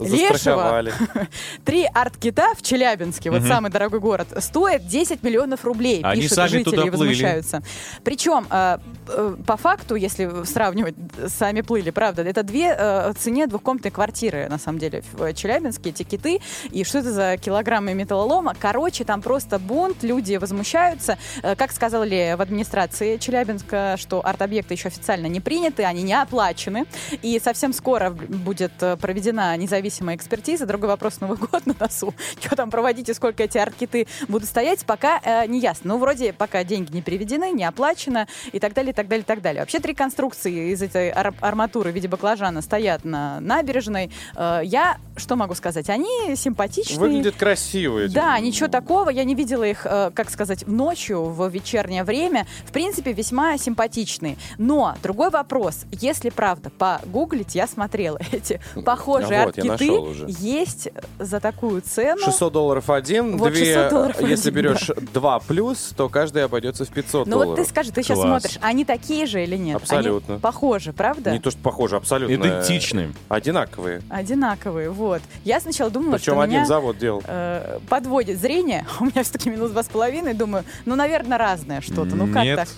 э, 0.00 0.08
лешего 0.08 0.32
Застраховали. 0.34 0.94
три 1.64 1.84
арт-кита 1.92 2.54
в 2.56 2.62
Челябинске, 2.62 3.30
вот 3.30 3.42
самый 3.42 3.70
дорогой 3.70 4.00
город, 4.00 4.28
стоит 4.38 4.86
10 4.86 5.22
миллионов 5.22 5.64
рублей, 5.64 6.00
Они 6.02 6.22
пишут 6.22 6.36
сами 6.36 6.48
жители 6.48 6.64
туда 6.64 6.76
и 6.86 6.90
плыли. 6.90 7.08
возмущаются. 7.10 7.62
Причем, 8.04 8.46
э, 8.50 8.78
э, 9.08 9.36
по 9.46 9.56
факту, 9.56 9.94
если 9.94 10.44
сравнивать, 10.44 10.94
сами 11.28 11.60
плыли, 11.60 11.90
правда, 11.90 12.22
это 12.22 12.42
две 12.42 12.74
э, 12.76 13.12
цене 13.18 13.46
двухкомнатной 13.46 13.90
квартиры, 13.90 14.48
на 14.48 14.58
самом 14.58 14.78
деле, 14.78 15.02
в 15.12 15.32
Челябинске, 15.34 15.90
эти 15.90 16.02
киты. 16.02 16.40
И 16.70 16.84
что 16.84 16.98
это 16.98 17.12
за 17.12 17.36
килограммы 17.36 17.94
металлолома? 17.94 18.54
Короче, 18.58 19.04
там 19.04 19.22
просто 19.22 19.58
бунт, 19.58 20.02
люди 20.02 20.36
возмущаются. 20.36 21.18
Э, 21.42 21.54
Как 21.56 21.72
сказали 21.72 22.34
в 22.36 22.40
администрации 22.40 23.16
Челябинска, 23.16 23.96
что 23.98 24.24
арт-объекты 24.26 24.74
еще 24.74 24.88
официально 24.88 25.26
не 25.26 25.40
приняты, 25.40 25.84
они 25.84 26.02
не 26.02 26.14
оплачены. 26.14 26.86
И 27.22 27.40
совсем 27.42 27.72
скоро 27.72 28.10
будет 28.10 28.72
э, 28.80 28.96
проведена 28.96 29.56
независимая 29.56 29.89
экспертиза. 29.98 30.66
Другой 30.66 30.88
вопрос, 30.88 31.20
Новый 31.20 31.38
год 31.38 31.66
на 31.66 31.74
носу. 31.78 32.14
Что 32.40 32.56
там 32.56 32.70
проводить 32.70 33.08
и 33.08 33.14
сколько 33.14 33.42
эти 33.42 33.58
арт-киты 33.58 34.06
будут 34.28 34.48
стоять, 34.48 34.84
пока 34.84 35.20
э, 35.22 35.46
не 35.46 35.60
ясно. 35.60 35.94
Ну, 35.94 35.98
вроде 35.98 36.32
пока 36.32 36.64
деньги 36.64 36.92
не 36.92 37.02
переведены, 37.02 37.50
не 37.52 37.64
оплачено 37.64 38.28
и 38.52 38.58
так 38.58 38.74
далее, 38.74 38.92
и 38.92 38.94
так 38.94 39.08
далее, 39.08 39.22
и 39.22 39.26
так 39.26 39.42
далее. 39.42 39.62
Вообще 39.62 39.80
три 39.80 39.94
конструкции 39.94 40.72
из 40.72 40.82
этой 40.82 41.10
ар- 41.10 41.34
арматуры 41.40 41.90
в 41.90 41.94
виде 41.94 42.08
баклажана 42.08 42.62
стоят 42.62 43.04
на 43.04 43.40
набережной. 43.40 44.10
Э, 44.36 44.60
я 44.62 44.98
что 45.16 45.36
могу 45.36 45.54
сказать? 45.54 45.88
Они 45.90 46.34
симпатичные. 46.34 46.98
Выглядят 46.98 47.36
красиво. 47.36 47.98
эти. 47.98 48.12
Да, 48.12 48.38
ничего 48.40 48.68
такого. 48.68 49.10
Я 49.10 49.24
не 49.24 49.34
видела 49.34 49.64
их, 49.64 49.86
э, 49.86 50.10
как 50.14 50.30
сказать, 50.30 50.66
ночью, 50.66 51.24
в 51.24 51.48
вечернее 51.48 52.04
время. 52.04 52.46
В 52.64 52.72
принципе, 52.72 53.12
весьма 53.12 53.56
симпатичные. 53.58 54.36
Но 54.58 54.96
другой 55.02 55.30
вопрос. 55.30 55.84
Если 55.92 56.30
правда 56.30 56.70
погуглить, 56.70 57.54
я 57.54 57.66
смотрела 57.66 58.18
эти 58.32 58.60
похожие 58.84 59.42
А 59.42 59.46
вот, 59.46 59.58
я 59.58 59.69
нашел 59.72 60.04
уже. 60.04 60.26
Есть 60.28 60.88
за 61.18 61.40
такую 61.40 61.80
цену. 61.82 62.20
600 62.24 62.52
долларов 62.52 62.90
один, 62.90 63.36
Вот 63.36 63.52
две, 63.52 63.74
600 63.74 63.90
долларов 63.90 64.20
если 64.22 64.50
один, 64.50 64.62
берешь 64.62 64.90
два 65.12 65.38
плюс, 65.40 65.92
то 65.96 66.08
каждый 66.08 66.44
обойдется 66.44 66.84
в 66.84 66.88
500 66.88 67.26
Ну 67.26 67.36
вот 67.36 67.44
долларов. 67.44 67.64
ты 67.64 67.70
скажи, 67.70 67.92
ты 67.92 68.02
сейчас 68.02 68.18
Класс. 68.18 68.42
смотришь, 68.42 68.58
они 68.62 68.84
такие 68.84 69.26
же 69.26 69.42
или 69.42 69.56
нет? 69.56 69.76
Абсолютно. 69.76 70.34
Они 70.34 70.40
похожи, 70.40 70.92
правда? 70.92 71.30
Не 71.32 71.38
то, 71.40 71.50
что 71.50 71.60
похоже, 71.60 71.96
абсолютно. 71.96 72.34
Идентичны. 72.34 73.12
Одинаковые. 73.28 74.02
Одинаковые, 74.08 74.90
вот. 74.90 75.22
Я 75.44 75.60
сначала 75.60 75.90
думала, 75.90 76.12
Причем 76.16 76.32
что 76.34 76.40
один 76.40 76.56
меня 76.56 76.66
завод 76.66 76.98
делал. 76.98 77.22
э, 77.26 77.78
подводит 77.88 78.40
зрение. 78.40 78.86
У 79.00 79.04
меня 79.04 79.22
все-таки 79.22 79.50
минус 79.50 79.70
два 79.70 79.82
с 79.82 79.88
половиной. 79.88 80.34
Думаю, 80.34 80.64
ну, 80.86 80.94
наверное, 80.96 81.38
разное 81.38 81.80
что-то. 81.80 82.16
Ну, 82.16 82.32
как 82.32 82.44
Нет. 82.44 82.56
так? 82.58 82.68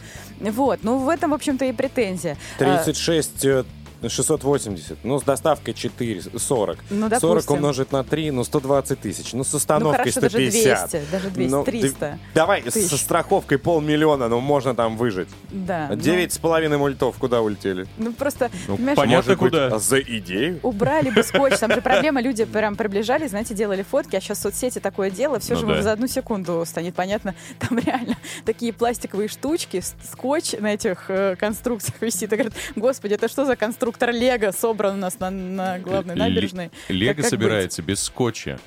Вот, 0.41 0.81
ну, 0.83 0.99
в 0.99 1.09
этом, 1.09 1.31
в 1.31 1.35
общем-то, 1.35 1.65
и 1.65 1.73
претензия. 1.73 2.37
Э, 2.59 2.65
36 2.83 3.45
э, 3.45 3.65
680. 4.09 4.99
Ну, 5.05 5.19
с 5.19 5.23
доставкой 5.23 5.75
4, 5.75 6.23
40. 6.39 6.79
Ну, 6.91 7.09
40 7.09 7.21
допустим. 7.21 7.55
умножить 7.57 7.93
на 7.93 8.05
3, 8.05 8.31
ну, 8.31 8.45
120 8.45 9.01
тысяч. 9.01 9.33
Ну, 9.33 9.45
с 9.45 9.53
Ну, 9.53 9.57
остановкой 9.59 9.99
хорошо, 10.13 10.21
даже 10.21 10.37
150. 10.51 10.91
200, 10.91 11.11
даже 11.13 11.31
200, 11.31 11.51
Ну, 11.51 11.65
ты- 11.65 11.71
300. 11.73 12.19
Давай, 12.35 12.63
тысяч. 12.63 12.91
со 12.91 12.97
страховкой 12.97 13.59
полмиллиона, 13.59 14.29
ну, 14.29 14.41
можно 14.41 14.75
там 14.75 14.97
выжить. 14.97 15.29
Да. 15.51 15.89
ну, 15.91 15.97
Девять 15.97 16.33
с 16.33 16.39
половиной 16.39 16.79
мультов 16.79 17.17
куда 17.19 17.41
улетели? 17.43 17.87
Ну, 17.99 18.13
просто, 18.13 18.51
Ну, 18.69 18.77
понятно, 18.77 19.07
Может 19.07 19.29
быть, 19.31 19.39
куда. 19.39 19.79
за 19.79 20.01
идею? 20.01 20.61
убрали 20.63 21.11
бы 21.11 21.23
скотч. 21.23 21.59
Там 21.59 21.73
же 21.73 21.81
проблема, 21.83 22.21
люди 22.21 22.45
прям 22.45 22.77
приближались, 22.77 23.31
знаете, 23.31 23.55
делали 23.55 23.83
фотки, 23.83 24.17
а 24.17 24.21
сейчас 24.21 24.41
соцсети 24.41 24.79
такое 24.79 25.11
дело, 25.11 25.39
все 25.39 25.55
Ну 25.55 25.61
же 25.61 25.67
да. 25.67 25.83
за 25.83 25.93
одну 25.93 26.07
секунду 26.07 26.65
станет 26.67 26.95
понятно. 26.95 27.35
Там 27.59 27.79
реально 27.79 28.17
такие 28.45 28.73
пластиковые 28.73 29.29
штучки, 29.29 29.83
скотч 30.11 30.53
на 30.59 30.75
этих 30.75 31.07
э, 31.09 31.37
конструкциях 31.37 32.01
висит. 32.01 32.33
И 32.33 32.37
говорят, 32.37 32.53
господи, 32.77 33.15
это 33.15 33.29
что 33.29 33.45
за 33.45 33.57
конструктор 33.93 34.11
Лего 34.13 34.53
собран 34.53 34.95
у 34.95 34.99
нас 34.99 35.19
на, 35.19 35.31
на 35.31 35.79
главной 35.79 36.15
набережной? 36.15 36.71
Ле- 36.89 36.97
Лего 36.99 37.15
как 37.15 37.23
быть? 37.23 37.31
собирается 37.31 37.83
без 37.83 38.01
скотча. 38.03 38.59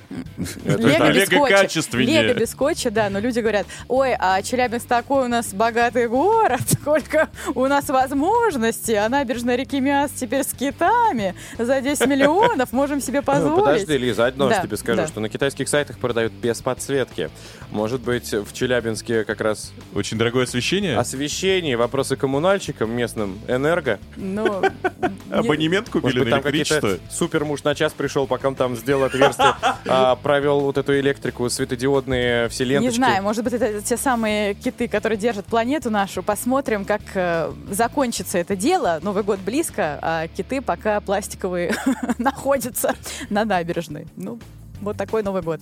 Лего, 0.64 1.12
без 1.12 1.26
скотча. 1.26 1.56
качественнее. 1.56 2.22
Лего 2.22 2.34
без 2.38 2.50
скотча, 2.50 2.90
да, 2.90 3.10
но 3.10 3.18
люди 3.18 3.40
говорят, 3.40 3.66
ой, 3.88 4.14
а 4.18 4.40
Челябинск 4.42 4.86
такой 4.86 5.24
у 5.24 5.28
нас 5.28 5.52
богатый 5.52 6.08
город, 6.08 6.60
сколько 6.80 7.28
у 7.54 7.66
нас 7.66 7.88
возможностей, 7.88 8.94
а 8.94 9.08
набережная 9.08 9.56
реки 9.56 9.80
Миас 9.80 10.10
теперь 10.12 10.44
с 10.44 10.52
китами 10.52 11.34
за 11.58 11.80
10 11.80 12.06
миллионов 12.06 12.72
можем 12.72 13.00
себе 13.00 13.22
позволить. 13.22 13.56
Ну, 13.56 13.64
Подожди, 13.64 13.98
Лиза, 13.98 14.26
одно 14.26 14.48
Да, 14.48 14.62
тебе 14.62 14.76
скажу, 14.76 15.02
да. 15.02 15.08
что 15.08 15.20
на 15.20 15.28
китайских 15.28 15.68
сайтах 15.68 15.98
продают 15.98 16.32
без 16.32 16.60
подсветки. 16.60 17.30
Может 17.70 18.00
быть, 18.00 18.32
в 18.32 18.52
Челябинске 18.52 19.24
как 19.24 19.40
раз 19.40 19.72
Очень 19.94 20.18
дорогое 20.18 20.44
освещение. 20.44 20.96
освещение, 20.96 21.76
вопросы 21.76 22.16
коммунальщикам 22.16 22.90
местным, 22.90 23.38
энерго. 23.48 23.98
Ну, 24.16 24.62
Абонемент 25.30 25.88
купили 25.88 26.24
на 26.24 26.36
электричество. 26.36 26.98
супер 27.10 27.44
муж 27.44 27.64
на 27.64 27.74
час 27.74 27.92
пришел, 27.92 28.26
пока 28.26 28.48
он 28.48 28.54
там 28.54 28.76
сделал 28.76 29.04
отверстие, 29.04 29.54
а, 29.86 30.16
провел 30.16 30.60
вот 30.60 30.78
эту 30.78 30.98
электрику, 30.98 31.48
светодиодные 31.48 32.48
все 32.48 32.64
не 32.64 32.70
ленточки. 32.70 32.96
знаю, 32.96 33.22
может 33.22 33.44
быть, 33.44 33.52
это 33.52 33.82
те 33.82 33.96
самые 33.96 34.54
киты, 34.54 34.88
которые 34.88 35.18
держат 35.18 35.46
планету 35.46 35.90
нашу. 35.90 36.22
Посмотрим, 36.22 36.84
как 36.84 37.02
э, 37.14 37.52
закончится 37.70 38.38
это 38.38 38.56
дело. 38.56 39.00
Новый 39.02 39.22
год 39.22 39.38
близко, 39.40 39.98
а 40.02 40.28
киты 40.28 40.60
пока 40.60 41.00
пластиковые 41.00 41.74
находятся 42.18 42.94
на 43.30 43.44
набережной. 43.44 44.06
Ну, 44.16 44.38
вот 44.80 44.96
такой 44.96 45.22
Новый 45.22 45.42
год. 45.42 45.60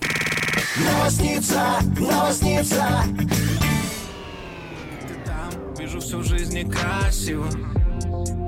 Вижу 5.77 5.99
всю 5.99 6.23
жизнь 6.23 6.59
некрасиво 6.59 7.47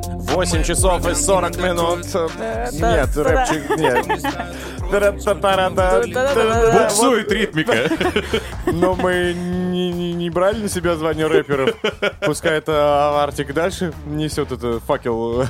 8 0.08 0.64
часов 0.64 1.08
и 1.08 1.16
40 1.16 1.58
минут. 1.58 2.06
Нет, 2.74 3.18
рэпчик, 3.18 3.78
нет. 3.78 4.06
Буксует 6.74 7.32
ритмика. 7.32 7.90
Но 8.68 8.96
мы 8.96 9.34
не, 9.34 10.30
брали 10.30 10.64
на 10.64 10.70
себя 10.70 10.96
звание 10.96 11.28
рэперов. 11.28 11.76
Пускай 12.22 12.58
это 12.58 13.24
Артик 13.24 13.54
дальше 13.54 13.94
несет 14.06 14.52
это 14.52 14.80
факел. 14.80 15.46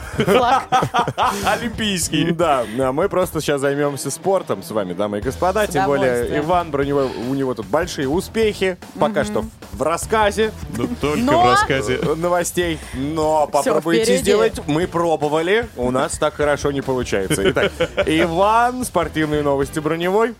Олимпийский. 1.45 2.31
Да, 2.31 2.65
а 2.79 2.91
мы 2.91 3.09
просто 3.09 3.41
сейчас 3.41 3.61
займемся 3.61 4.11
спортом 4.11 4.63
с 4.63 4.71
вами, 4.71 4.93
дамы 4.93 5.19
и 5.19 5.21
господа. 5.21 5.67
Тем 5.67 5.85
более. 5.85 6.39
Иван 6.39 6.71
Броневой, 6.71 7.05
у 7.05 7.33
него 7.33 7.53
тут 7.53 7.65
большие 7.67 8.07
успехи. 8.07 8.77
Пока 8.99 9.23
что 9.23 9.45
в 9.73 9.81
рассказе 9.81 10.51
Ну, 10.75 10.87
только 10.99 11.19
в 11.37 11.45
рассказе. 11.51 11.99
новостей. 12.15 12.79
Но 12.93 13.47
попробуйте 13.47 14.17
впереди. 14.17 14.46
Сделать. 14.49 14.67
Мы 14.67 14.87
пробовали. 14.87 15.67
У 15.75 15.91
нас 15.91 16.17
так 16.17 16.35
хорошо 16.35 16.71
не 16.71 16.81
получается. 16.81 17.49
Итак, 17.49 17.71
Иван, 18.05 18.85
спортивные 18.85 19.41
новости 19.41 19.79
Броневой. 19.79 20.35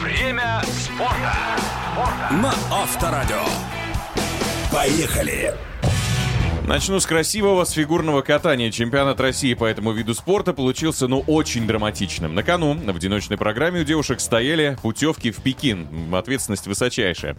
Время 0.00 0.62
спорта. 0.66 1.34
На 2.30 2.54
Авторадио. 2.70 3.44
Поехали. 4.72 5.54
Начну 6.66 6.98
с 6.98 7.06
красивого, 7.06 7.62
с 7.62 7.70
фигурного 7.70 8.22
катания. 8.22 8.72
Чемпионат 8.72 9.20
России 9.20 9.54
по 9.54 9.66
этому 9.66 9.92
виду 9.92 10.14
спорта 10.14 10.52
получился, 10.52 11.06
ну, 11.06 11.20
очень 11.28 11.64
драматичным. 11.64 12.34
На 12.34 12.42
кону 12.42 12.74
в 12.74 12.96
одиночной 12.96 13.36
программе 13.36 13.82
у 13.82 13.84
девушек 13.84 14.18
стояли 14.18 14.76
путевки 14.82 15.30
в 15.30 15.36
Пекин. 15.36 15.86
Ответственность 16.12 16.66
высочайшая. 16.66 17.36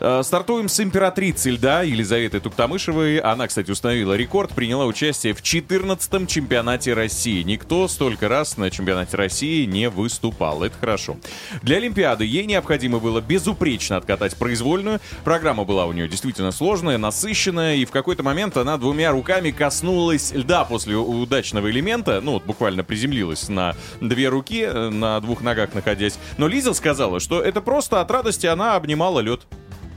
Э, 0.00 0.22
Стартуем 0.24 0.70
с 0.70 0.80
императрицы 0.80 1.50
льда 1.50 1.82
Елизаветы 1.82 2.40
Туктамышевой. 2.40 3.18
Она, 3.18 3.48
кстати, 3.48 3.70
установила 3.70 4.14
рекорд, 4.14 4.54
приняла 4.54 4.86
участие 4.86 5.34
в 5.34 5.42
14-м 5.42 6.26
чемпионате 6.26 6.94
России. 6.94 7.42
Никто 7.42 7.86
столько 7.86 8.28
раз 8.28 8.56
на 8.56 8.70
чемпионате 8.70 9.14
России 9.18 9.66
не 9.66 9.90
выступал. 9.90 10.62
Это 10.62 10.78
хорошо. 10.80 11.18
Для 11.60 11.76
Олимпиады 11.76 12.24
ей 12.24 12.46
необходимо 12.46 12.98
было 12.98 13.20
безупречно 13.20 13.98
откатать 13.98 14.36
произвольную. 14.36 15.00
Программа 15.22 15.64
была 15.64 15.84
у 15.84 15.92
нее 15.92 16.08
действительно 16.08 16.50
сложная, 16.50 16.96
насыщенная, 16.96 17.74
и 17.74 17.84
в 17.84 17.90
какой-то 17.90 18.22
момент 18.22 18.56
она 18.56 18.69
она 18.70 18.78
двумя 18.78 19.10
руками 19.10 19.50
коснулась 19.50 20.30
льда 20.32 20.64
после 20.64 20.94
удачного 20.94 21.68
элемента, 21.68 22.20
ну, 22.20 22.34
вот 22.34 22.44
буквально 22.44 22.84
приземлилась 22.84 23.48
на 23.48 23.74
две 24.00 24.28
руки, 24.28 24.62
э, 24.62 24.90
на 24.90 25.20
двух 25.20 25.42
ногах 25.42 25.74
находясь. 25.74 26.20
Но 26.38 26.46
Лиза 26.46 26.72
сказала, 26.72 27.18
что 27.18 27.42
это 27.42 27.60
просто 27.60 28.00
от 28.00 28.08
радости 28.12 28.46
она 28.46 28.76
обнимала 28.76 29.18
лед. 29.18 29.40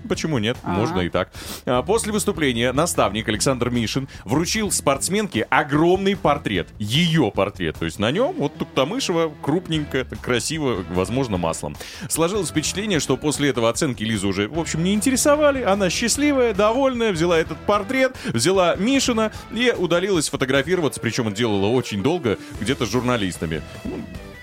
Почему 0.08 0.38
нет? 0.38 0.58
Ага. 0.64 0.74
Можно 0.74 1.00
и 1.02 1.10
так. 1.10 1.32
А, 1.66 1.82
После 1.84 2.12
выступления 2.12 2.72
наставник 2.72 3.28
Александр 3.30 3.70
Мишин 3.70 4.08
вручил 4.26 4.72
спортсменке 4.72 5.44
огромный 5.50 6.16
портрет. 6.16 6.70
Ее 6.80 7.32
портрет. 7.34 7.78
То 7.78 7.86
есть 7.86 8.00
на 8.00 8.12
нем 8.12 8.34
вот 8.38 8.56
Туктамышева 8.58 9.34
крупненько, 9.42 10.06
красиво, 10.22 10.84
возможно, 10.90 11.38
маслом. 11.38 11.76
Сложилось 12.10 12.50
впечатление, 12.50 13.00
что 13.00 13.18
после 13.18 13.50
этого 13.50 13.70
оценки 13.70 14.04
Лизу 14.04 14.30
уже, 14.30 14.48
в 14.48 14.60
общем, 14.60 14.84
не 14.84 14.94
интересовали. 14.94 15.62
Она 15.64 15.90
счастливая, 15.90 16.54
довольная, 16.54 17.12
взяла 17.12 17.38
этот 17.38 17.58
портрет, 17.60 18.16
взяла 18.26 18.76
Мишина 18.76 19.32
и 19.52 19.74
удалилась 19.78 20.30
фотографироваться. 20.30 21.00
Причем 21.00 21.34
делала 21.34 21.68
очень 21.68 22.04
долго, 22.04 22.38
где-то 22.60 22.86
с 22.86 22.92
журналистами. 22.92 23.62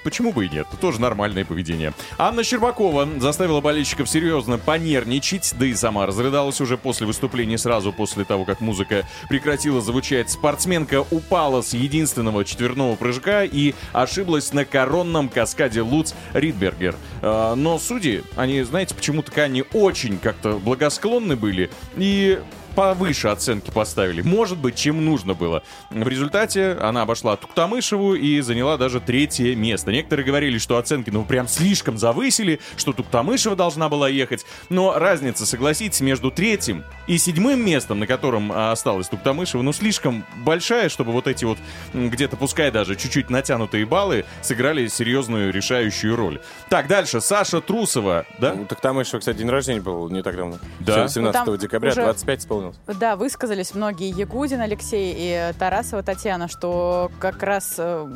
Почему 0.04 0.32
бы 0.32 0.46
и 0.46 0.48
нет? 0.48 0.66
Тоже 0.80 1.00
нормальное 1.00 1.44
поведение. 1.44 1.92
Анна 2.18 2.44
Щербакова 2.44 3.08
заставила 3.18 3.60
болельщиков 3.60 4.08
серьезно 4.08 4.58
понервничать, 4.58 5.54
да 5.58 5.66
и 5.66 5.74
сама 5.74 6.06
разрыдалась 6.06 6.60
уже 6.60 6.76
после 6.78 7.06
выступления, 7.06 7.58
сразу 7.58 7.92
после 7.92 8.24
того, 8.24 8.44
как 8.44 8.60
музыка 8.60 9.06
прекратила 9.28 9.80
звучать. 9.80 10.30
Спортсменка 10.30 11.04
упала 11.10 11.62
с 11.62 11.74
единственного 11.74 12.44
четверного 12.44 12.96
прыжка 12.96 13.44
и 13.44 13.74
ошиблась 13.92 14.52
на 14.52 14.64
коронном 14.64 15.28
каскаде 15.28 15.82
Луц 15.82 16.14
Ридбергер. 16.32 16.96
А, 17.22 17.54
Но 17.54 17.78
судьи, 17.78 18.22
они, 18.36 18.62
знаете, 18.62 18.94
почему-то 18.94 19.30
они 19.42 19.64
очень 19.72 20.18
как-то 20.18 20.58
благосклонны 20.58 21.36
были 21.36 21.70
и 21.96 22.38
повыше 22.80 23.28
оценки 23.28 23.70
поставили. 23.70 24.22
Может 24.22 24.56
быть, 24.56 24.74
чем 24.74 25.04
нужно 25.04 25.34
было. 25.34 25.62
В 25.90 26.08
результате 26.08 26.72
она 26.80 27.02
обошла 27.02 27.36
Туктамышеву 27.36 28.14
и 28.14 28.40
заняла 28.40 28.78
даже 28.78 29.00
третье 29.00 29.54
место. 29.54 29.92
Некоторые 29.92 30.24
говорили, 30.24 30.56
что 30.56 30.78
оценки, 30.78 31.10
ну, 31.10 31.24
прям 31.24 31.46
слишком 31.46 31.98
завысили, 31.98 32.58
что 32.78 32.94
Туктамышева 32.94 33.54
должна 33.54 33.90
была 33.90 34.08
ехать. 34.08 34.46
Но 34.70 34.98
разница, 34.98 35.44
согласитесь, 35.44 36.00
между 36.00 36.30
третьим 36.30 36.84
и 37.06 37.18
седьмым 37.18 37.62
местом, 37.64 37.98
на 37.98 38.06
котором 38.06 38.50
а, 38.50 38.72
осталась 38.72 39.08
Туктамышева, 39.08 39.60
ну, 39.60 39.72
слишком 39.74 40.24
большая, 40.38 40.88
чтобы 40.88 41.12
вот 41.12 41.26
эти 41.26 41.44
вот 41.44 41.58
где-то, 41.92 42.36
пускай 42.38 42.70
даже 42.70 42.96
чуть-чуть 42.96 43.28
натянутые 43.28 43.84
баллы, 43.84 44.24
сыграли 44.40 44.86
серьезную 44.88 45.52
решающую 45.52 46.16
роль. 46.16 46.40
Так, 46.70 46.86
дальше. 46.86 47.20
Саша 47.20 47.60
Трусова, 47.60 48.24
да? 48.38 48.54
Ну, 48.54 48.64
так 48.64 48.80
там 48.80 48.98
еще, 48.98 49.18
кстати, 49.18 49.36
день 49.36 49.50
рождения 49.50 49.82
был 49.82 50.08
не 50.08 50.22
так 50.22 50.34
давно. 50.36 50.56
Да. 50.78 51.08
17 51.08 51.46
Ну, 51.46 51.56
декабря, 51.58 51.90
уже- 51.90 52.02
25 52.04 52.46
исполнилось. 52.70 52.98
Да, 53.00 53.16
высказались 53.16 53.74
многие 53.74 54.08
Ягудин 54.10 54.60
Алексей 54.60 55.14
и 55.16 55.52
Тарасова 55.58 56.02
Татьяна, 56.02 56.48
что 56.48 57.10
как 57.18 57.42
раз, 57.42 57.74
э, 57.78 58.08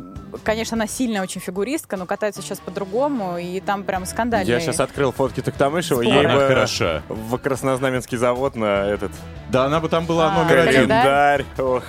конечно, 0.42 0.76
она 0.76 0.86
сильная 0.86 1.22
очень 1.22 1.40
фигуристка, 1.40 1.96
но 1.96 2.06
катается 2.06 2.42
сейчас 2.42 2.58
по-другому, 2.60 3.38
и 3.38 3.60
там 3.60 3.84
прям 3.84 4.06
скандальные. 4.06 4.50
Я 4.52 4.60
сейчас 4.60 4.80
открыл 4.80 5.12
фотки 5.12 5.40
Токтамышева, 5.40 6.02
Споры. 6.02 6.16
ей 6.16 6.24
Она 6.26 6.34
бы 6.36 6.46
хороша. 6.48 7.02
в 7.08 7.36
Краснознаменский 7.38 8.16
завод 8.18 8.56
на 8.56 8.86
этот 8.86 9.12
Да, 9.50 9.64
она 9.66 9.80
бы 9.80 9.88
там 9.88 10.06
была 10.06 10.32
А, 10.32 10.38
номер 10.42 10.58
один. 10.58 10.72
календарь. 10.74 11.44
Ох. 11.58 11.82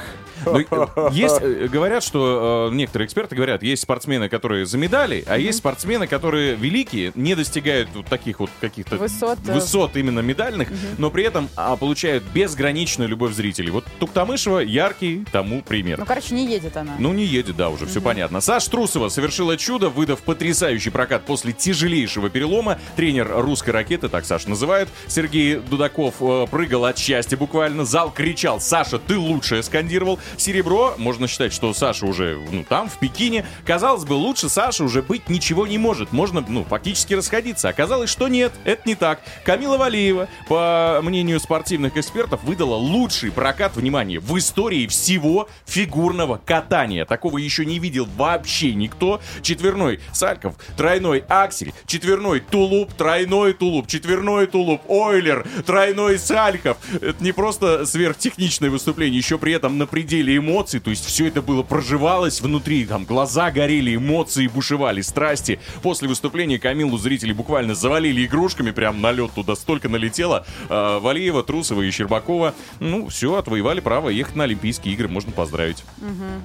Ну, 0.46 1.10
есть, 1.12 1.42
говорят, 1.42 2.04
что 2.04 2.70
э, 2.72 2.76
некоторые 2.76 3.08
эксперты 3.08 3.36
говорят, 3.36 3.64
есть 3.64 3.84
спортсмены, 3.84 4.30
которые 4.30 4.66
за 4.66 4.78
медали, 4.78 5.24
а 5.28 5.38
есть 5.38 5.60
спортсмены, 5.60 6.08
которые 6.08 6.56
великие, 6.56 7.12
не 7.16 7.36
достигают 7.36 7.90
вот 7.94 8.06
таких 8.08 8.40
вот 8.40 8.50
каких-то 8.60 8.98
Высот, 8.98 9.40
э. 9.48 9.54
высот 9.54 9.98
именно 9.98 10.20
медальных, 10.20 10.70
но 10.98 11.10
при 11.10 11.24
этом 11.24 11.50
а, 11.56 11.76
получают 11.76 12.24
безграничную 12.34 13.10
любовь 13.10 13.34
зрителей. 13.34 13.72
Вот 13.72 13.86
Туктамышева 14.00 14.60
яркий 14.60 15.26
тому 15.32 15.62
пример. 15.62 16.00
Ну, 16.00 16.06
короче, 16.06 16.34
не 16.34 16.48
едет 16.48 16.78
она. 16.78 16.96
Ну, 17.00 17.14
не 17.14 17.26
едет, 17.26 17.56
да, 17.56 17.70
уже 17.70 17.86
все 17.86 18.02
понятно. 18.02 18.42
Саш 18.42 18.68
Трусова 18.68 19.10
совершила 19.10 19.58
чудо, 19.58 19.90
выдав 19.90 20.22
потрясающий 20.22 20.90
прокат 20.90 21.26
после 21.26 21.54
тяжелейшего 21.54 22.30
перелома. 22.30 22.80
Тренер 22.96 23.32
русской 23.36 23.72
ракеты, 23.72 24.10
так 24.10 24.26
Саша 24.26 24.50
называют, 24.50 24.90
Сергей 25.08 25.56
Дудаков 25.56 26.16
э, 26.22 26.48
прыгал 26.50 26.86
от 26.86 26.98
счастья 26.98 27.38
буквально. 27.38 27.86
Зал 27.86 28.12
кричал 28.12 28.60
«Саша, 28.60 29.00
ты 29.00 29.18
лучшая!» 29.18 29.62
скандировал. 29.62 30.20
Серебро, 30.42 30.96
можно 30.98 31.28
считать, 31.28 31.54
что 31.54 31.74
Саша 31.74 32.06
уже 32.06 32.40
ну, 32.52 32.64
там, 32.64 32.90
в 32.90 32.98
Пекине. 32.98 33.46
Казалось 33.66 34.06
бы, 34.06 34.14
лучше 34.14 34.50
Саши 34.50 34.84
уже 34.84 35.02
быть 35.02 35.30
ничего 35.30 35.68
не 35.68 35.78
может. 35.78 36.12
Можно, 36.12 36.44
ну, 36.48 36.64
фактически 36.64 37.14
расходиться. 37.14 37.70
Оказалось, 37.70 38.10
что 38.10 38.28
нет, 38.28 38.54
это 38.64 38.82
не 38.86 38.96
так. 38.96 39.22
Камила 39.44 39.78
Валиева, 39.78 40.28
по 40.48 41.00
мнению 41.04 41.40
спортивных 41.40 41.98
экспертов, 41.98 42.44
выдала 42.44 42.76
лучший 42.76 43.32
прокат, 43.32 43.76
внимание, 43.76 44.20
в 44.20 44.38
истории 44.38 44.88
всего 44.88 45.48
фигурного 45.66 46.42
катания. 46.44 47.06
Такого 47.06 47.38
еще 47.38 47.66
не 47.66 47.80
видел 47.80 48.08
вообще 48.18 48.74
никто. 48.74 49.22
Четверной 49.42 50.00
Сальков, 50.12 50.56
тройной 50.78 51.24
Аксель, 51.28 51.74
четверной 51.86 52.40
Тулуп, 52.40 52.94
тройной 52.94 53.54
Тулуп, 53.54 53.88
четверной 53.88 54.48
Тулуп, 54.48 54.82
Ойлер, 54.88 55.48
тройной 55.66 56.18
Сальков. 56.18 56.78
Это 56.94 57.24
не 57.24 57.32
просто 57.32 57.86
сверхтехничное 57.86 58.70
выступление, 58.70 59.18
еще 59.18 59.38
при 59.38 59.54
этом 59.54 59.78
на 59.78 59.86
пределе 59.86 60.25
эмоций. 60.38 60.80
То 60.80 60.90
есть 60.90 61.06
все 61.06 61.28
это 61.28 61.42
было 61.42 61.64
проживалось 61.64 62.42
внутри, 62.42 62.86
там 62.86 63.06
глаза 63.06 63.52
горели, 63.52 63.96
эмоции 63.96 64.48
бушевали, 64.48 65.02
страсти. 65.02 65.60
После 65.82 66.08
выступления 66.08 66.60
Камилу 66.60 66.98
зрители 66.98 67.34
буквально 67.34 67.76
завалили 67.76 68.26
игрушками, 68.26 68.72
прям 68.72 69.02
на 69.02 69.12
лед 69.12 69.32
туда 69.36 69.56
столько 69.56 69.90
налетело. 69.90 70.46
А, 70.70 71.00
Валиева, 71.00 71.44
Трусова 71.44 71.82
и 71.82 71.92
Щербакова, 71.92 72.54
ну, 72.80 73.08
все, 73.10 73.36
отвоевали 73.36 73.80
право 73.80 74.10
ехать 74.10 74.36
на 74.36 74.46
Олимпийские 74.46 74.94
игры, 74.94 75.08
можно 75.08 75.32
поздравить. 75.32 75.84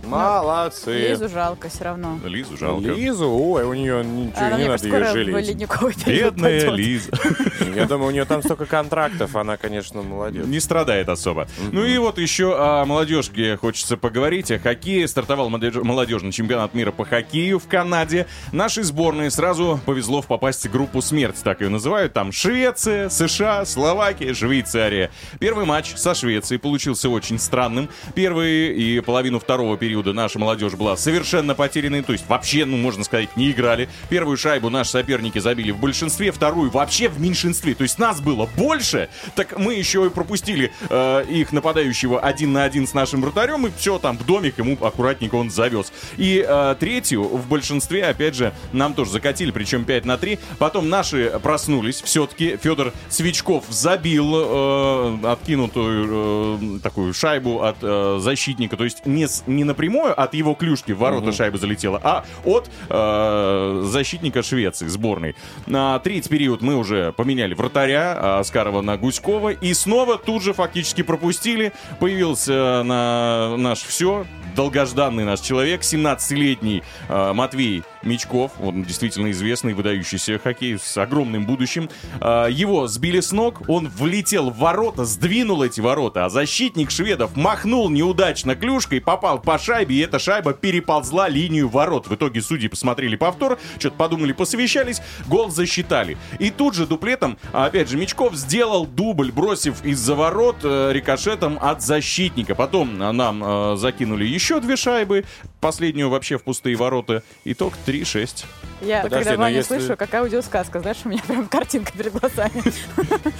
Молодцы. 0.04 1.08
Лизу 1.10 1.28
жалко 1.28 1.68
все 1.68 1.84
равно. 1.84 2.18
Лизу 2.24 2.56
жалко. 2.56 2.88
Лизу, 2.88 3.28
ой, 3.30 3.64
у 3.64 3.74
нее 3.74 4.04
ничего, 4.04 4.46
Она, 4.46 4.58
не 4.58 4.68
надо 4.68 4.86
ее 4.86 5.04
жалеть. 5.04 6.06
Бедная. 6.06 6.70
Лиза. 6.70 7.10
Я 7.76 7.86
думаю, 7.86 8.08
у 8.08 8.10
нее 8.10 8.24
там 8.24 8.42
столько 8.42 8.66
контрактов, 8.66 9.36
она, 9.36 9.56
конечно, 9.56 10.02
молодец. 10.02 10.46
Не 10.46 10.60
страдает 10.60 11.08
особо. 11.08 11.48
Ну 11.72 11.84
и 11.84 11.98
вот 11.98 12.18
еще 12.18 12.56
о 12.56 12.84
молодежке 12.84 13.56
хочется 13.60 13.96
поговорить. 13.96 14.50
О 14.50 14.58
хоккее. 14.58 15.06
Стартовал 15.06 15.50
молодеж- 15.50 15.82
молодежный 15.82 16.32
чемпионат 16.32 16.74
мира 16.74 16.90
по 16.92 17.04
хоккею 17.04 17.58
в 17.58 17.68
Канаде. 17.68 18.26
Нашей 18.52 18.82
сборной 18.82 19.30
сразу 19.30 19.80
повезло 19.84 20.22
в 20.22 20.26
попасть 20.26 20.66
в 20.66 20.70
группу 20.70 21.02
смерть, 21.02 21.36
так 21.42 21.60
ее 21.60 21.68
называют. 21.68 22.12
Там 22.12 22.32
Швеция, 22.32 23.08
США, 23.08 23.64
Словакия, 23.64 24.34
Швейцария. 24.34 25.10
Первый 25.38 25.66
матч 25.66 25.94
со 25.96 26.14
Швецией 26.14 26.58
получился 26.58 27.08
очень 27.08 27.38
странным. 27.38 27.88
Первый 28.14 28.74
и 28.74 29.00
половину 29.00 29.38
второго 29.38 29.76
периода 29.76 30.12
наша 30.12 30.38
молодежь 30.38 30.72
была 30.74 30.96
совершенно 30.96 31.54
потерянной, 31.54 32.02
то 32.02 32.12
есть 32.12 32.28
вообще, 32.28 32.64
ну, 32.64 32.76
можно 32.76 33.04
сказать, 33.04 33.36
не 33.36 33.50
играли. 33.50 33.88
Первую 34.08 34.36
шайбу 34.36 34.70
наши 34.70 34.90
соперники 34.90 35.38
забили 35.38 35.70
в 35.70 35.78
большинстве, 35.78 36.32
вторую 36.32 36.70
вообще 36.70 37.08
в 37.08 37.20
меньшинстве. 37.20 37.74
То 37.74 37.82
есть 37.82 37.98
нас 37.98 38.20
было 38.20 38.48
больше, 38.56 39.08
так 39.34 39.58
мы 39.58 39.74
еще 39.74 40.06
и 40.06 40.08
пропустили 40.08 40.72
э, 40.88 41.24
их 41.28 41.52
нападающего 41.52 42.20
один 42.20 42.52
на 42.52 42.64
один 42.64 42.86
с 42.86 42.94
нашим 42.94 43.20
вратарем, 43.20 43.49
и 43.66 43.70
все, 43.76 43.98
там 43.98 44.16
в 44.18 44.24
домик 44.26 44.58
ему 44.58 44.76
аккуратненько 44.80 45.34
он 45.36 45.50
завез. 45.50 45.92
И 46.16 46.44
э, 46.46 46.74
третью 46.78 47.22
в 47.24 47.48
большинстве, 47.48 48.04
опять 48.06 48.34
же, 48.34 48.52
нам 48.72 48.94
тоже 48.94 49.10
закатили, 49.10 49.50
причем 49.50 49.84
5 49.84 50.04
на 50.04 50.16
3. 50.18 50.38
Потом 50.58 50.88
наши 50.88 51.38
проснулись, 51.42 52.02
все-таки 52.02 52.56
Федор 52.56 52.92
Свечков 53.08 53.64
забил 53.68 54.32
э, 54.36 55.18
откинутую 55.26 56.58
э, 56.76 56.78
такую 56.82 57.12
шайбу 57.14 57.62
от 57.62 57.76
э, 57.82 58.18
защитника, 58.20 58.76
то 58.76 58.84
есть 58.84 59.06
не, 59.06 59.26
с- 59.26 59.44
не 59.46 59.64
напрямую 59.64 60.18
от 60.20 60.34
его 60.34 60.54
клюшки 60.54 60.92
в 60.92 60.98
ворота 60.98 61.32
шайба 61.32 61.58
залетела, 61.58 62.00
а 62.02 62.24
от 62.44 62.70
э, 62.88 63.82
защитника 63.86 64.42
Швеции, 64.42 64.86
сборной. 64.86 65.34
На 65.66 65.98
третий 65.98 66.28
период 66.28 66.62
мы 66.62 66.76
уже 66.76 67.12
поменяли 67.12 67.54
вратаря 67.54 68.16
а, 68.18 68.38
Аскарова 68.40 68.80
на 68.82 68.96
Гуськова, 68.96 69.50
и 69.50 69.74
снова 69.74 70.18
тут 70.18 70.42
же 70.42 70.52
фактически 70.52 71.02
пропустили. 71.02 71.72
Появился 71.98 72.82
на 72.84 73.39
наш 73.56 73.82
все, 73.82 74.24
долгожданный 74.54 75.24
наш 75.24 75.40
человек, 75.40 75.82
17-летний 75.82 76.82
э, 77.08 77.32
Матвей 77.32 77.82
Мечков, 78.02 78.52
он 78.60 78.82
действительно 78.82 79.30
известный, 79.30 79.74
выдающийся 79.74 80.38
хоккей 80.38 80.78
с 80.78 80.96
огромным 80.96 81.44
будущим. 81.46 81.88
Э, 82.20 82.48
его 82.50 82.86
сбили 82.86 83.20
с 83.20 83.32
ног, 83.32 83.62
он 83.68 83.88
влетел 83.88 84.50
в 84.50 84.58
ворота, 84.58 85.04
сдвинул 85.04 85.62
эти 85.62 85.80
ворота, 85.80 86.24
а 86.24 86.28
защитник 86.28 86.90
шведов 86.90 87.36
махнул 87.36 87.90
неудачно 87.90 88.54
клюшкой, 88.54 89.00
попал 89.00 89.40
по 89.40 89.58
шайбе, 89.58 89.96
и 89.96 90.00
эта 90.00 90.18
шайба 90.18 90.52
переползла 90.52 91.28
линию 91.28 91.68
ворот. 91.68 92.08
В 92.08 92.14
итоге 92.14 92.40
судьи 92.42 92.68
посмотрели 92.68 93.16
повтор, 93.16 93.58
что-то 93.78 93.96
подумали, 93.96 94.32
посовещались, 94.32 95.00
гол 95.26 95.50
засчитали. 95.50 96.16
И 96.38 96.50
тут 96.50 96.74
же 96.74 96.86
дуплетом, 96.86 97.38
опять 97.52 97.88
же, 97.88 97.96
Мечков 97.96 98.34
сделал 98.34 98.86
дубль, 98.86 99.30
бросив 99.30 99.84
из-за 99.84 100.14
ворот 100.14 100.56
э, 100.62 100.90
рикошетом 100.92 101.58
от 101.60 101.82
защитника. 101.82 102.54
Потом 102.54 103.00
э, 103.00 103.12
нам 103.12 103.42
э, 103.44 103.76
закинули 103.76 104.24
еще 104.24 104.39
еще 104.40 104.58
две 104.60 104.76
шайбы, 104.76 105.24
последнюю 105.60 106.08
вообще 106.08 106.38
в 106.38 106.42
пустые 106.42 106.74
ворота. 106.74 107.22
Итог 107.44 107.74
3-6. 107.86 108.46
Я, 108.80 109.02
Подожди, 109.02 109.24
когда 109.24 109.36
но 109.36 109.42
Ваню 109.44 109.56
если- 109.56 109.78
слышу, 109.78 109.94
как 109.98 110.14
аудиосказка, 110.14 110.80
знаешь, 110.80 110.96
у 111.04 111.10
меня 111.10 111.20
прям 111.26 111.46
картинка 111.46 111.92
перед 111.92 112.12
глазами. 112.18 112.62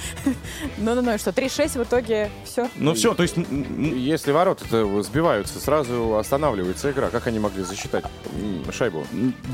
Ну-ну-ну, 0.77 1.17
что, 1.17 1.31
3-6 1.31 1.79
в 1.79 1.83
итоге 1.83 2.29
все? 2.45 2.69
Ну 2.75 2.93
все, 2.93 3.15
то 3.15 3.23
есть 3.23 3.35
Если 3.37 4.31
ворота 4.31 4.65
сбиваются, 5.01 5.59
сразу 5.59 6.15
останавливается 6.17 6.91
игра. 6.91 7.09
Как 7.09 7.25
они 7.25 7.39
могли 7.39 7.63
засчитать 7.63 8.05
шайбу? 8.71 9.05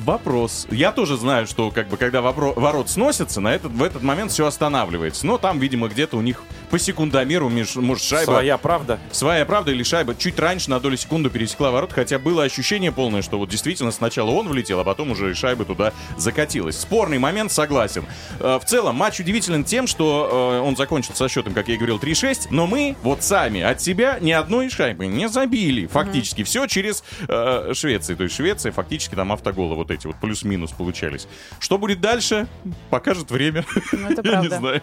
Вопрос. 0.03 0.67
Я 0.69 0.91
тоже 0.91 1.15
знаю, 1.15 1.47
что 1.47 1.71
как 1.71 1.87
бы 1.87 1.95
когда 1.95 2.21
ворот 2.21 2.89
сносятся, 2.89 3.39
на 3.39 3.55
этот, 3.55 3.71
в 3.71 3.81
этот 3.81 4.03
момент 4.03 4.31
все 4.31 4.45
останавливается. 4.45 5.25
Но 5.25 5.37
там, 5.37 5.59
видимо, 5.59 5.87
где-то 5.87 6.17
у 6.17 6.21
них 6.21 6.43
по 6.69 6.77
секундомеру, 6.79 7.49
меж- 7.49 7.79
может, 7.79 8.03
шайба... 8.03 8.31
Своя 8.33 8.57
правда. 8.57 8.99
Своя 9.11 9.45
правда 9.45 9.71
или 9.71 9.83
шайба 9.83 10.15
чуть 10.15 10.37
раньше 10.39 10.69
на 10.69 10.79
долю 10.79 10.97
секунды 10.97 11.29
пересекла 11.29 11.71
ворот, 11.71 11.93
хотя 11.93 12.19
было 12.19 12.43
ощущение 12.43 12.91
полное, 12.91 13.21
что 13.21 13.37
вот 13.37 13.49
действительно 13.49 13.91
сначала 13.91 14.31
он 14.31 14.47
влетел, 14.47 14.79
а 14.79 14.83
потом 14.83 15.11
уже 15.11 15.31
и 15.31 15.33
шайба 15.33 15.65
туда 15.65 15.93
закатилась. 16.17 16.77
Спорный 16.79 17.19
момент, 17.19 17.51
согласен. 17.51 18.05
Э, 18.39 18.59
В 18.61 18.65
целом, 18.65 18.95
матч 18.95 19.19
удивителен 19.19 19.63
тем, 19.63 19.87
что 19.87 20.59
э, 20.61 20.65
он 20.67 20.75
закончился 20.75 21.17
со 21.19 21.29
счетом, 21.29 21.53
как 21.53 21.67
я 21.67 21.75
и 21.75 21.77
говорил, 21.77 21.97
3-6, 21.99 22.47
но 22.51 22.67
мы 22.67 22.95
вот 23.03 23.23
сами 23.23 23.61
от 23.61 23.81
себя 23.81 24.17
ни 24.19 24.31
одной 24.31 24.69
шайбы 24.69 25.07
не 25.07 25.29
забили. 25.29 25.87
Фактически 25.87 26.43
все 26.43 26.67
через 26.67 27.03
э, 27.27 27.71
Швеции. 27.73 28.15
То 28.15 28.23
есть 28.23 28.35
Швеция 28.35 28.71
фактически 28.71 29.15
там 29.15 29.31
автоголы 29.31 29.75
вот 29.75 29.91
эти 29.91 30.07
вот 30.07 30.17
плюс-минус 30.19 30.71
получались. 30.71 31.27
Что 31.59 31.77
будет 31.77 32.01
дальше, 32.01 32.47
покажет 32.89 33.31
время. 33.31 33.65
Ну, 33.93 34.09
это 34.09 34.21
Я 34.27 34.41
не 34.41 34.49
знаю. 34.49 34.81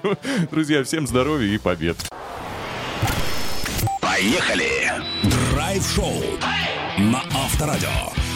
Друзья, 0.51 0.83
всем 0.85 1.07
здоровья 1.07 1.53
и 1.55 1.59
побед. 1.75 1.97
Поехали! 4.01 4.93
Драйв-шоу 5.25 6.23
на 6.99 7.23
Авторадио. 7.35 8.34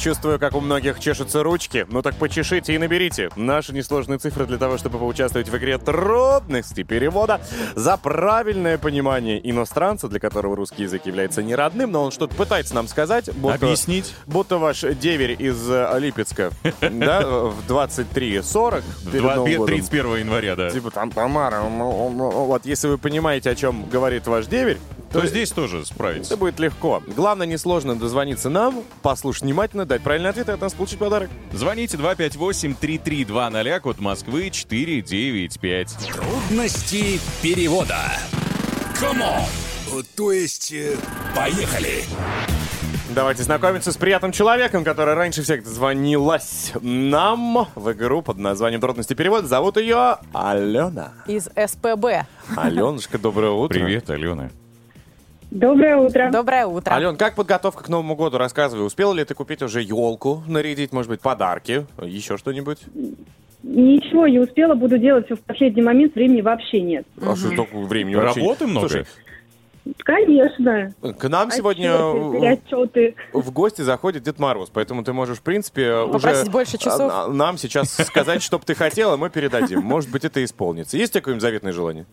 Чувствую, 0.00 0.38
как 0.38 0.54
у 0.54 0.60
многих 0.60 0.98
чешутся 0.98 1.42
ручки. 1.42 1.86
Ну 1.90 2.00
так 2.00 2.14
почешите 2.14 2.74
и 2.74 2.78
наберите 2.78 3.28
наши 3.36 3.74
несложные 3.74 4.18
цифры 4.18 4.46
для 4.46 4.56
того, 4.56 4.78
чтобы 4.78 4.98
поучаствовать 4.98 5.50
в 5.50 5.56
игре 5.58 5.76
трудности 5.76 6.84
перевода 6.84 7.38
за 7.74 7.98
правильное 7.98 8.78
понимание 8.78 9.38
иностранца, 9.50 10.08
для 10.08 10.18
которого 10.18 10.56
русский 10.56 10.84
язык 10.84 11.04
является 11.04 11.42
не 11.42 11.54
родным, 11.54 11.92
но 11.92 12.04
он 12.04 12.12
что-то 12.12 12.34
пытается 12.34 12.74
нам 12.74 12.88
сказать. 12.88 13.30
Будто, 13.34 13.56
Объяснить. 13.56 14.14
Будто 14.24 14.56
ваш 14.56 14.80
деверь 14.80 15.36
из 15.38 15.68
э, 15.68 15.94
Липецка, 15.98 16.50
да, 16.80 17.20
в 17.20 17.56
23.40 17.68 18.82
перед 19.12 19.22
Два- 19.22 19.34
Новым 19.34 19.56
годом. 19.58 19.66
31 19.76 20.16
января, 20.16 20.56
да. 20.56 20.70
Типа 20.70 20.90
там 20.90 21.10
Тамара, 21.10 21.60
вот 21.60 22.64
если 22.64 22.88
вы 22.88 22.96
понимаете, 22.96 23.50
о 23.50 23.54
чем 23.54 23.86
говорит 23.90 24.26
ваш 24.26 24.46
деверь, 24.46 24.78
То 25.12 25.26
здесь 25.26 25.50
тоже 25.50 25.84
справиться. 25.84 26.34
это 26.34 26.40
будет 26.40 26.60
легко. 26.60 27.02
Главное, 27.16 27.46
несложно 27.46 27.96
дозвониться 27.98 28.48
нам, 28.48 28.84
послушать 29.02 29.42
внимательно, 29.42 29.84
дать 29.84 30.02
правильный 30.02 30.30
ответ 30.30 30.48
и 30.48 30.52
от 30.52 30.60
нас 30.60 30.72
получить 30.74 30.98
подарок. 30.98 31.28
Звоните 31.52 31.96
258-3320, 31.96 33.80
код 33.80 33.98
Москвы 33.98 34.50
495. 34.50 35.96
Трудности 36.12 37.20
перевода. 37.42 37.98
Come 38.98 39.23
on! 39.23 39.42
То 40.16 40.30
есть, 40.30 40.72
э, 40.72 40.96
поехали! 41.34 42.04
Давайте 43.12 43.42
знакомиться 43.42 43.90
с 43.90 43.96
приятным 43.96 44.30
человеком, 44.30 44.84
который 44.84 45.14
раньше 45.14 45.42
всех 45.42 45.66
дозвонилась 45.66 46.70
нам 46.80 47.66
в 47.74 47.90
игру 47.90 48.22
под 48.22 48.38
названием 48.38 48.80
«Трудности 48.80 49.14
перевода». 49.14 49.48
Зовут 49.48 49.78
ее 49.78 50.18
Алена. 50.32 51.14
Из 51.26 51.46
СПБ. 51.56 52.26
Аленушка, 52.56 53.18
доброе 53.18 53.50
утро. 53.50 53.74
Привет, 53.80 54.10
Алена. 54.10 54.50
Доброе 55.50 55.96
утро. 55.96 56.30
Доброе 56.30 56.66
утро. 56.66 56.92
Ален, 56.92 57.16
как 57.16 57.34
подготовка 57.34 57.82
к 57.84 57.88
Новому 57.88 58.14
году? 58.14 58.38
Рассказывай, 58.38 58.86
успела 58.86 59.12
ли 59.12 59.24
ты 59.24 59.34
купить 59.34 59.62
уже 59.62 59.82
елку, 59.82 60.42
нарядить, 60.46 60.92
может 60.92 61.10
быть, 61.10 61.20
подарки, 61.20 61.86
еще 62.00 62.36
что-нибудь? 62.36 62.78
Ничего 63.62 64.26
не 64.28 64.38
успела, 64.38 64.74
буду 64.74 64.96
делать 64.96 65.26
все 65.26 65.36
в 65.36 65.40
последний 65.40 65.82
момент, 65.82 66.14
времени 66.14 66.40
вообще 66.40 66.80
нет. 66.80 67.06
А 67.20 67.34
что 67.36 67.50
такое 67.50 67.84
времени 67.84 68.14
вообще? 68.14 68.40
Работы 68.40 68.66
много? 68.66 68.88
Слушай, 68.88 69.06
Конечно. 69.98 70.94
к 71.18 71.28
нам 71.28 71.50
сегодня 71.50 71.94
Отчеты, 72.52 73.16
в- 73.32 73.50
гости 73.50 73.82
заходит 73.82 74.22
Дед 74.22 74.38
Мороз, 74.38 74.70
поэтому 74.72 75.02
ты 75.02 75.12
можешь, 75.12 75.38
в 75.38 75.42
принципе, 75.42 76.06
Попросить 76.06 76.42
уже 76.42 76.50
больше 76.50 76.78
часов? 76.78 77.10
а, 77.12 77.28
нам 77.28 77.58
сейчас 77.58 77.90
сказать, 77.92 78.42
что 78.42 78.58
бы 78.58 78.64
ты 78.64 78.74
хотела, 78.74 79.16
мы 79.16 79.30
передадим. 79.30 79.80
Может 79.82 80.10
быть, 80.10 80.24
это 80.24 80.42
исполнится. 80.44 80.96
Есть 80.96 81.10
у 81.10 81.14
тебя 81.14 81.20
какое-нибудь 81.22 81.42
заветное 81.42 81.72
желание? 81.72 82.06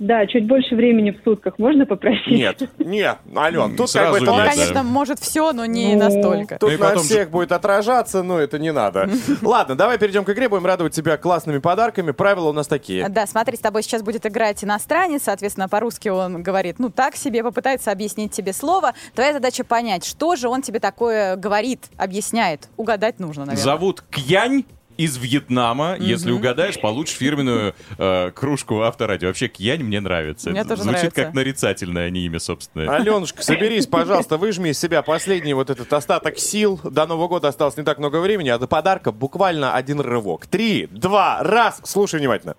Да, 0.00 0.26
чуть 0.26 0.46
больше 0.48 0.74
времени 0.74 1.10
в 1.10 1.22
сутках 1.24 1.58
можно 1.58 1.84
попросить? 1.84 2.26
Нет, 2.26 2.62
нет, 2.78 3.18
Ален, 3.36 3.76
тут 3.76 3.80
как 3.80 3.88
Сразу 3.90 4.12
бы 4.12 4.16
это 4.24 4.30
Он, 4.32 4.38
нет, 4.38 4.46
на- 4.46 4.50
да. 4.50 4.50
конечно, 4.56 4.82
может 4.82 5.18
все, 5.18 5.52
но 5.52 5.66
не 5.66 5.94
Ну, 5.94 5.98
настолько. 6.04 6.58
Тут 6.58 6.72
Ну 6.72 6.78
на 6.78 6.84
потом 6.88 7.02
всех 7.02 7.30
будет 7.30 7.52
отражаться, 7.52 8.22
но 8.22 8.38
это 8.38 8.58
не 8.58 8.72
надо. 8.72 9.10
Ладно, 9.42 9.74
давай 9.74 9.98
перейдем 9.98 10.24
к 10.24 10.30
игре, 10.30 10.48
будем 10.48 10.64
радовать 10.64 10.94
тебя 10.94 11.18
классными 11.18 11.58
подарками. 11.58 12.12
Правила 12.12 12.48
у 12.48 12.52
нас 12.54 12.66
такие. 12.66 13.06
Да, 13.10 13.26
смотри, 13.26 13.58
с 13.58 13.60
тобой 13.60 13.82
сейчас 13.82 14.02
будет 14.02 14.24
играть 14.24 14.64
иностранец, 14.64 15.24
соответственно, 15.24 15.68
по-русски 15.68 16.08
он 16.08 16.42
говорит, 16.42 16.78
ну, 16.78 16.88
так 16.88 17.14
себе, 17.14 17.42
попытается 17.44 17.92
объяснить 17.92 18.32
тебе 18.32 18.54
слово. 18.54 18.94
Твоя 19.14 19.34
задача 19.34 19.64
понять, 19.64 20.06
что 20.06 20.34
же 20.34 20.48
он 20.48 20.62
тебе 20.62 20.80
такое 20.80 21.36
говорит, 21.36 21.90
объясняет. 21.98 22.70
Угадать 22.78 23.20
нужно, 23.20 23.44
наверное. 23.44 23.62
Зовут 23.62 24.02
Кьянь 24.10 24.64
из 25.00 25.16
Вьетнама. 25.16 25.96
Если 25.98 26.30
угадаешь, 26.30 26.78
получишь 26.78 27.16
фирменную 27.16 27.74
э, 27.96 28.30
кружку 28.32 28.82
авторадио. 28.82 29.28
Вообще, 29.28 29.48
Кьянь 29.48 29.82
мне 29.82 30.00
нравится. 30.00 30.50
Мне 30.50 30.60
Это 30.60 30.70
тоже 30.70 30.82
Звучит 30.82 31.00
нравится. 31.00 31.24
как 31.24 31.34
нарицательное, 31.34 32.06
а 32.06 32.10
не 32.10 32.20
имя 32.26 32.38
собственное. 32.38 32.88
Аленушка, 32.90 33.42
соберись, 33.42 33.86
пожалуйста, 33.86 34.36
выжми 34.36 34.68
из 34.70 34.78
себя 34.78 35.00
последний 35.02 35.54
вот 35.54 35.70
этот 35.70 35.90
остаток 35.92 36.38
сил. 36.38 36.78
До 36.84 37.06
Нового 37.06 37.28
года 37.28 37.48
осталось 37.48 37.76
не 37.78 37.82
так 37.82 37.98
много 37.98 38.20
времени, 38.20 38.50
а 38.50 38.58
до 38.58 38.66
подарка 38.66 39.10
буквально 39.10 39.74
один 39.74 40.00
рывок. 40.00 40.46
Три, 40.46 40.86
два, 40.90 41.38
раз. 41.42 41.80
Слушай 41.84 42.20
внимательно. 42.20 42.54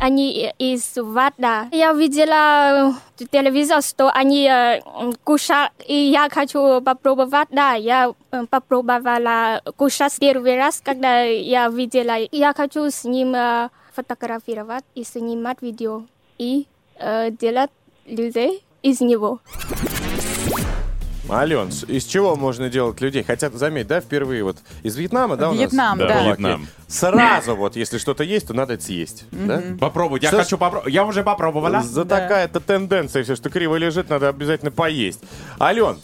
Они 0.00 0.52
из 0.58 0.92
Вада. 0.96 1.68
Я 1.72 1.92
видела 1.92 2.92
э, 3.18 3.24
телевизор, 3.30 3.82
что 3.82 4.10
они 4.10 4.46
э, 4.46 4.80
кушают, 5.24 5.72
и 5.86 5.94
я 5.94 6.28
хочу 6.30 6.80
попробовать. 6.82 7.48
Да, 7.50 7.72
я 7.72 8.12
э, 8.30 8.46
попробовала 8.48 9.62
кушать 9.76 10.14
первый 10.20 10.56
раз, 10.58 10.82
когда 10.84 11.22
я 11.22 11.68
видела. 11.68 12.16
Я 12.30 12.52
хочу 12.52 12.90
с 12.90 13.04
ним 13.04 13.34
фотографировать 13.94 14.84
и 14.94 15.02
снимать 15.04 15.62
видео. 15.62 16.02
И 16.38 16.66
э, 16.98 17.30
делать 17.30 17.70
людей 18.06 18.62
из 18.82 19.00
него. 19.00 19.40
Ален, 21.28 21.68
из 21.88 22.04
чего 22.04 22.36
можно 22.36 22.68
делать 22.68 23.00
людей? 23.00 23.24
Хотя, 23.24 23.50
заметь, 23.50 23.88
да, 23.88 24.00
впервые 24.00 24.44
вот 24.44 24.58
из 24.84 24.96
Вьетнама, 24.96 25.36
да, 25.36 25.48
у 25.48 25.52
нас? 25.52 25.60
Вьетнам, 25.60 25.98
Да, 25.98 26.06
да. 26.08 26.22
Вьетнам. 26.24 26.66
Сразу 26.86 27.56
вот, 27.56 27.74
если 27.74 27.98
что-то 27.98 28.22
есть, 28.22 28.46
то 28.48 28.54
надо 28.54 28.74
это 28.74 28.84
съесть. 28.84 29.24
да? 29.32 29.60
Попробовать. 29.80 30.22
Я 30.22 30.28
Что 30.28 30.38
ж- 30.38 30.42
хочу 30.44 30.58
попробовать. 30.58 30.94
Я 30.94 31.04
уже 31.04 31.24
попробовала. 31.24 31.82
За 31.82 32.04
Да. 32.04 32.20
такая-то 32.20 32.60
тенденция, 32.60 33.24
все, 33.24 33.34
что 33.34 33.50
криво 33.50 33.74
лежит, 33.76 34.08
надо 34.08 34.28
обязательно 34.28 34.70
поесть. 34.70 35.20
Ален, 35.60 35.96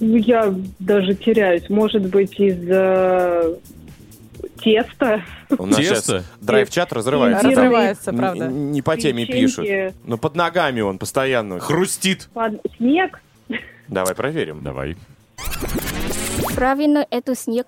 Ну, 0.00 0.16
Я 0.16 0.52
даже 0.80 1.14
теряюсь. 1.14 1.68
Может 1.70 2.02
быть, 2.06 2.38
из 2.38 2.58
теста. 4.60 5.22
у 5.56 5.66
нас 5.66 5.76
Тесто? 5.76 5.94
сейчас 6.02 6.24
драйв-чат 6.40 6.92
разрывается. 6.92 7.48
Разрывается, 7.48 8.12
правда. 8.12 8.46
Не 8.48 8.82
по 8.82 8.96
теме 8.96 9.24
Печеньки. 9.26 9.40
пишут. 9.62 9.94
Но 10.04 10.18
под 10.18 10.34
ногами 10.36 10.80
он 10.80 10.98
постоянно. 10.98 11.60
Хрустит. 11.60 12.28
Под- 12.34 12.60
Снег. 12.76 13.20
Давай 13.88 14.14
проверим. 14.14 14.62
Давай. 14.62 14.96
Правильно, 16.54 17.06
это 17.10 17.34
снег. 17.34 17.66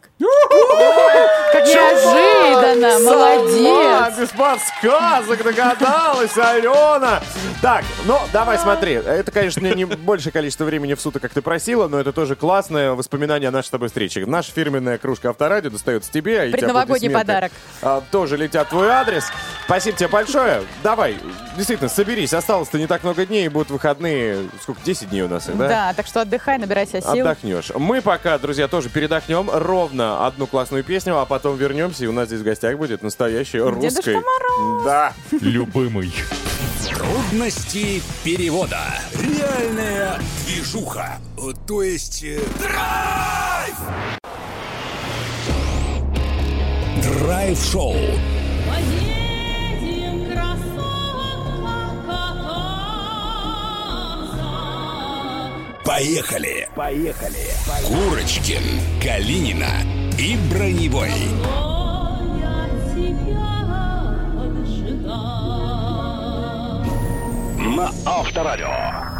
Как 1.53 1.65
неожиданно, 1.67 2.99
молодец. 3.01 4.19
без 4.19 4.29
подсказок 4.31 5.43
догадалась, 5.43 6.37
Алена. 6.37 7.21
Так, 7.63 7.85
ну, 8.05 8.19
давай 8.33 8.59
смотри. 8.59 8.93
Это, 8.95 9.31
конечно, 9.33 9.67
не 9.67 9.85
большее 9.85 10.33
количество 10.33 10.65
времени 10.65 10.95
в 10.95 11.01
суток, 11.01 11.23
как 11.23 11.33
ты 11.33 11.43
просила, 11.43 11.89
но 11.89 11.99
это 11.99 12.13
тоже 12.13 12.37
классное 12.37 12.93
воспоминание 12.93 13.49
о 13.49 13.53
нашей 13.53 13.69
с 13.69 13.71
тобой 13.71 13.89
встрече. 13.89 14.25
Наша 14.27 14.53
фирменная 14.53 14.99
кружка 14.99 15.31
Авторадио 15.31 15.71
достается 15.71 16.13
тебе. 16.13 16.49
Предновогодний 16.51 17.11
подарок. 17.11 17.53
тоже 18.11 18.37
летят 18.37 18.69
твой 18.69 18.89
адрес. 18.89 19.25
Спасибо 19.65 19.97
тебе 19.97 20.09
большое. 20.09 20.63
Давай, 20.83 21.17
действительно, 21.57 21.89
соберись. 21.89 22.33
Осталось-то 22.33 22.79
не 22.79 22.87
так 22.87 23.03
много 23.03 23.27
дней, 23.27 23.49
будут 23.49 23.71
выходные. 23.71 24.49
Сколько, 24.63 24.81
10 24.85 25.11
дней 25.11 25.23
у 25.23 25.29
нас, 25.29 25.47
да? 25.47 25.69
Да, 25.69 25.95
так 25.95 26.07
что 26.07 26.21
отдыхай, 26.21 26.59
набирайся 26.59 27.01
сил. 27.01 27.27
Отдохнешь. 27.27 27.71
Мы 27.75 28.01
пока, 28.01 28.39
друзья, 28.39 28.69
тоже 28.87 28.89
передохнем 28.91 29.51
ровно 29.53 30.27
одну 30.27 30.47
классную 30.47 30.85
песню, 30.85 31.19
а 31.19 31.25
потом 31.27 31.57
вернемся, 31.57 32.05
и 32.05 32.07
у 32.07 32.13
нас 32.13 32.29
здесь 32.29 32.41
в 32.41 32.45
гостях 32.45 32.77
будет 32.79 33.03
настоящая 33.03 33.59
Дедушка 33.59 34.13
русская. 34.13 34.23
Да. 34.85 35.13
Любимый. 35.41 36.13
Трудности 36.89 38.03
перевода. 38.25 38.79
Реальная 39.15 40.21
движуха. 40.47 41.19
То 41.67 41.83
есть... 41.83 42.23
э, 42.25 42.41
Драйв! 42.61 43.77
Драйв-шоу. 47.03 47.97
Поехали! 55.87 56.69
Поехали! 56.75 57.47
Курочкин, 57.87 58.61
Калинина 59.01 59.71
и 60.19 60.37
Броневой. 60.51 61.13
На 67.77 67.93
Авторадио. 68.05 69.16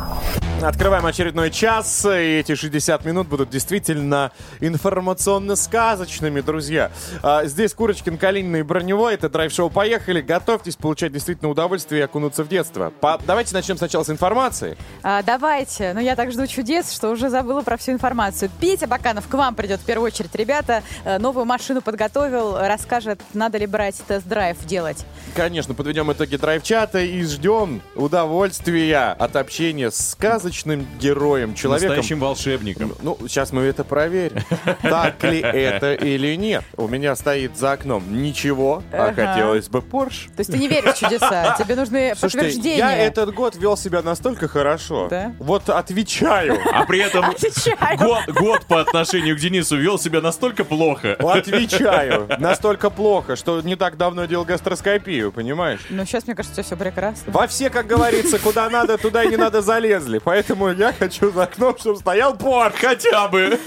Открываем 0.63 1.05
очередной 1.05 1.51
час, 1.51 2.07
и 2.07 2.39
эти 2.41 2.55
60 2.55 3.05
минут 3.05 3.29
будут 3.29 3.51
действительно 3.51 4.33
информационно-сказочными, 4.61 6.41
друзья. 6.41 6.91
А, 7.23 7.45
здесь 7.45 7.75
Курочкин, 7.75 8.17
Калинина 8.17 8.57
и 8.57 8.63
Броневой, 8.63 9.15
это 9.15 9.29
драйв-шоу 9.29 9.69
«Поехали». 9.69 10.23
Готовьтесь 10.23 10.77
получать 10.77 11.13
действительно 11.13 11.51
удовольствие 11.51 12.01
и 12.01 12.05
окунуться 12.05 12.43
в 12.43 12.49
детство. 12.49 12.91
По- 13.01 13.21
Давайте 13.27 13.55
начнем 13.55 13.77
сначала 13.77 14.03
с 14.03 14.09
информации. 14.11 14.79
А, 15.03 15.23
давайте. 15.23 15.93
Ну, 15.93 16.01
я 16.01 16.17
так 16.17 16.33
жду 16.33 16.47
чудес, 16.47 16.91
что 16.91 17.11
уже 17.11 17.29
забыла 17.29 17.61
про 17.61 17.77
всю 17.77 17.93
информацию. 17.93 18.51
Петя 18.59 18.87
Баканов 18.87 19.29
к 19.29 19.35
вам 19.35 19.55
придет 19.55 19.81
в 19.81 19.85
первую 19.85 20.07
очередь. 20.07 20.35
Ребята, 20.35 20.83
э, 21.05 21.19
новую 21.19 21.45
машину 21.45 21.83
подготовил, 21.83 22.57
расскажет, 22.59 23.21
надо 23.35 23.59
ли 23.59 23.67
брать 23.67 23.97
тест-драйв 24.09 24.57
делать. 24.65 25.05
Конечно, 25.35 25.75
подведем 25.75 26.11
итоги 26.11 26.37
драйв-чата 26.37 27.01
и 27.01 27.23
ждем 27.25 27.83
удовольствия 27.95 29.15
от 29.19 29.37
общения 29.37 29.91
с 29.91 30.17
сказочным 30.47 30.87
героем, 31.01 31.55
человеком. 31.55 31.97
Настоящим 31.97 32.21
волшебником. 32.21 32.95
Ну, 33.03 33.19
сейчас 33.23 33.53
мы 33.53 33.63
это 33.63 33.83
проверим. 33.85 34.43
Так 34.83 35.23
ли 35.25 35.41
это 35.43 35.95
или 35.95 36.37
нет? 36.37 36.65
У 36.77 36.87
меня 36.87 37.17
стоит 37.17 37.57
за 37.57 37.73
окном 37.73 38.05
ничего, 38.23 38.83
а 38.93 39.13
хотелось 39.13 39.69
бы 39.69 39.83
Порш. 39.83 40.29
То 40.37 40.41
есть 40.41 40.53
ты 40.53 40.59
не 40.59 40.69
веришь 40.69 40.95
в 40.95 40.99
чудеса, 40.99 41.57
тебе 41.59 41.75
нужны 41.75 42.15
подтверждения. 42.21 42.79
я 42.79 42.97
этот 42.97 43.35
год 43.35 43.57
вел 43.57 43.77
себя 43.77 44.03
настолько 44.03 44.47
хорошо. 44.47 45.09
Да? 45.11 45.35
Вот 45.39 45.69
отвечаю. 45.69 46.59
А 46.73 46.85
при 46.85 47.01
этом 47.01 47.25
год 48.35 48.67
по 48.67 48.81
отношению 48.81 49.37
к 49.37 49.41
Денису 49.41 49.77
вел 49.77 49.99
себя 49.99 50.21
настолько 50.21 50.65
плохо. 50.65 51.15
Отвечаю. 51.19 52.29
Настолько 52.39 52.91
плохо, 52.91 53.37
что 53.37 53.61
не 53.63 53.75
так 53.75 53.97
давно 53.97 54.27
делал 54.27 54.45
гастроскопию, 54.45 55.33
понимаешь? 55.33 55.81
Ну, 55.91 56.05
сейчас, 56.05 56.27
мне 56.27 56.37
кажется, 56.37 56.63
все 56.63 56.77
прекрасно. 56.77 57.33
Во 57.33 57.47
все, 57.47 57.69
как 57.69 57.87
говорится, 57.87 58.39
куда 58.39 58.71
надо, 58.71 58.97
туда 58.97 59.25
и 59.25 59.29
не 59.29 59.37
надо 59.37 59.61
залезли. 59.61 60.19
Поэтому 60.19 60.36
я 60.79 60.93
хочу 60.93 61.31
за 61.31 61.45
окном, 61.45 61.77
чтобы 61.79 61.99
стоял 61.99 62.37
порт 62.37 62.77
хотя 62.77 63.29
бы. 63.29 63.59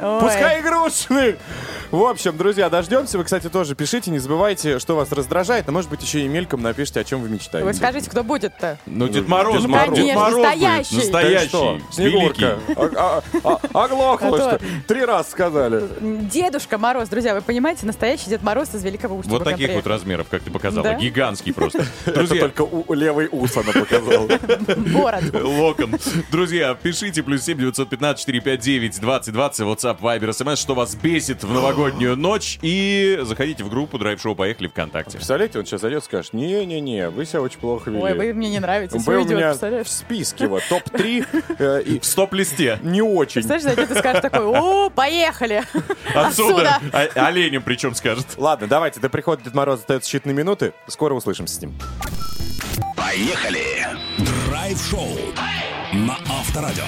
Ой. 0.00 0.20
Пускай 0.20 0.60
игрушечный. 0.60 1.36
В 1.90 2.02
общем, 2.02 2.36
друзья, 2.36 2.68
дождемся. 2.68 3.16
Вы, 3.18 3.24
кстати, 3.24 3.48
тоже 3.48 3.74
пишите. 3.74 4.10
Не 4.10 4.18
забывайте, 4.18 4.78
что 4.78 4.96
вас 4.96 5.12
раздражает. 5.12 5.68
А 5.68 5.72
может 5.72 5.88
быть, 5.90 6.02
еще 6.02 6.20
и 6.20 6.28
мельком 6.28 6.62
напишите, 6.62 7.00
о 7.00 7.04
чем 7.04 7.20
вы 7.22 7.28
мечтаете. 7.28 7.64
Вы 7.66 7.74
скажите, 7.74 8.10
кто 8.10 8.24
будет-то? 8.24 8.78
Ну, 8.86 9.08
Дед 9.08 9.28
Мороз, 9.28 9.62
Дед. 9.62 9.70
Мороз. 9.70 9.98
Дед 9.98 10.14
Мороз 10.16 10.36
настоящий. 10.36 10.96
Настоящий. 10.96 11.44
Ты 11.44 11.48
что, 11.48 11.72
великий. 11.72 11.92
Снегурка? 11.92 12.58
А- 12.76 13.22
а- 13.44 13.60
а- 13.72 13.84
Оглохла, 13.84 14.30
то- 14.30 14.38
что? 14.38 14.60
Три 14.88 15.04
раза 15.04 15.30
сказали. 15.30 15.84
Дедушка 16.00 16.78
Мороз, 16.78 17.08
друзья, 17.08 17.34
вы 17.34 17.40
понимаете, 17.42 17.86
настоящий 17.86 18.30
Дед 18.30 18.42
Мороз 18.42 18.74
из 18.74 18.82
Великого 18.82 19.16
Устюга. 19.16 19.34
Вот 19.38 19.44
таких 19.44 19.72
вот 19.72 19.86
размеров, 19.86 20.26
как 20.30 20.42
ты 20.42 20.50
показала. 20.50 20.94
Гигантский 20.94 21.52
просто. 21.52 21.84
Друзья, 22.06 22.40
только 22.40 22.62
у- 22.62 22.92
левый 22.94 23.28
ус 23.30 23.56
она 23.56 23.72
показала. 23.72 24.26
Город. 24.92 25.24
Локон. 25.32 25.94
Друзья, 26.30 26.74
пишите 26.74 27.22
плюс 27.22 27.42
7 27.42 27.58
915 27.58 28.20
459 28.26 29.00
2020 29.00 29.60
WhatsApp, 29.64 30.00
Viber, 30.00 30.28
SMS, 30.30 30.56
что 30.56 30.74
вас 30.74 30.94
бесит 30.94 31.44
в 31.44 31.52
новогоднюю 31.76 32.16
ночь. 32.16 32.58
И 32.62 33.18
заходите 33.22 33.62
в 33.62 33.68
группу 33.68 33.98
Драйв 33.98 34.20
Шоу 34.20 34.34
Поехали 34.34 34.68
ВКонтакте. 34.68 35.12
Представляете, 35.12 35.58
он 35.58 35.66
сейчас 35.66 35.82
зайдет 35.82 36.02
и 36.02 36.04
скажет, 36.06 36.32
не-не-не, 36.32 37.10
вы 37.10 37.26
себя 37.26 37.42
очень 37.42 37.58
плохо 37.58 37.90
вели. 37.90 38.02
Ой, 38.02 38.14
вы 38.14 38.32
мне 38.32 38.48
не 38.50 38.60
нравитесь. 38.60 39.04
Был 39.04 39.14
у 39.14 39.16
Уйдет, 39.18 39.36
меня 39.36 39.48
представляешь? 39.48 39.86
в 39.86 39.90
списке 39.90 40.46
вот 40.46 40.62
топ-3 40.68 41.26
э, 41.58 41.82
и 41.82 42.00
В 42.00 42.04
стоп-листе. 42.04 42.78
не 42.82 43.02
очень. 43.02 43.42
Представляешь, 43.42 43.62
зайдет 43.64 43.90
и 43.90 43.98
скажет 43.98 44.22
такой, 44.22 44.46
о, 44.46 44.90
поехали. 44.90 45.62
Отсюда. 46.14 46.80
А- 46.92 47.26
Оленем 47.26 47.62
причем 47.62 47.94
скажет. 47.94 48.26
Ладно, 48.36 48.66
давайте, 48.66 49.00
до 49.00 49.08
прихода 49.08 49.42
Дед 49.42 49.54
Мороз 49.54 49.80
остается 49.80 50.10
считанные 50.16 50.32
минуты. 50.34 50.72
Скоро 50.86 51.14
услышимся 51.14 51.54
с 51.56 51.60
ним. 51.60 51.74
Поехали! 52.96 53.86
Драйв-шоу 54.48 55.08
на 55.92 56.16
Авторадио. 56.28 56.84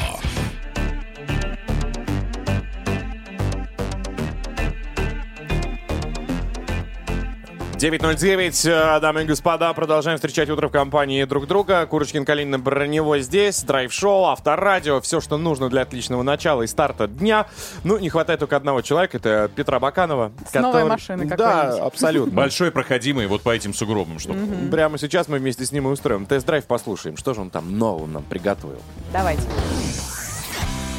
9.09, 7.79 8.69
э, 8.69 9.01
дамы 9.01 9.23
и 9.23 9.25
господа, 9.25 9.73
продолжаем 9.73 10.17
встречать 10.17 10.51
утро 10.51 10.67
в 10.67 10.73
компании 10.73 11.23
друг 11.23 11.47
друга. 11.47 11.87
Курочкин, 11.87 12.25
Калинин, 12.25 12.61
Броневой 12.61 13.21
здесь, 13.21 13.63
драйв-шоу, 13.63 14.25
авторадио, 14.25 15.01
все, 15.01 15.21
что 15.21 15.37
нужно 15.39 15.69
для 15.69 15.83
отличного 15.83 16.25
начала 16.25 16.63
и 16.63 16.67
старта 16.67 17.07
дня. 17.07 17.47
Ну, 17.85 17.97
не 17.99 18.09
хватает 18.09 18.41
только 18.41 18.57
одного 18.57 18.83
человека, 18.83 19.19
это 19.19 19.49
Петра 19.55 19.79
Баканова. 19.79 20.33
С 20.51 20.55
новой 20.55 20.87
машины 20.87 21.25
Да, 21.27 21.77
абсолютно. 21.77 22.33
Большой 22.33 22.73
проходимый 22.73 23.29
вот 23.29 23.43
по 23.43 23.55
этим 23.55 23.73
сугробам, 23.73 24.19
чтобы. 24.19 24.41
Прямо 24.73 24.99
сейчас 24.99 25.29
мы 25.29 25.39
вместе 25.39 25.65
с 25.65 25.71
ним 25.71 25.87
и 25.87 25.93
устроим 25.93 26.27
тест-драйв, 26.27 26.65
послушаем, 26.65 27.17
что 27.17 27.33
же 27.33 27.43
он 27.43 27.51
там 27.51 27.79
нового 27.79 28.07
нам 28.07 28.25
приготовил. 28.25 28.83
Давайте. 29.13 29.43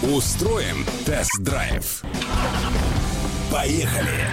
Устроим 0.03 0.85
тест-драйв. 1.05 2.03
Поехали! 3.51 4.23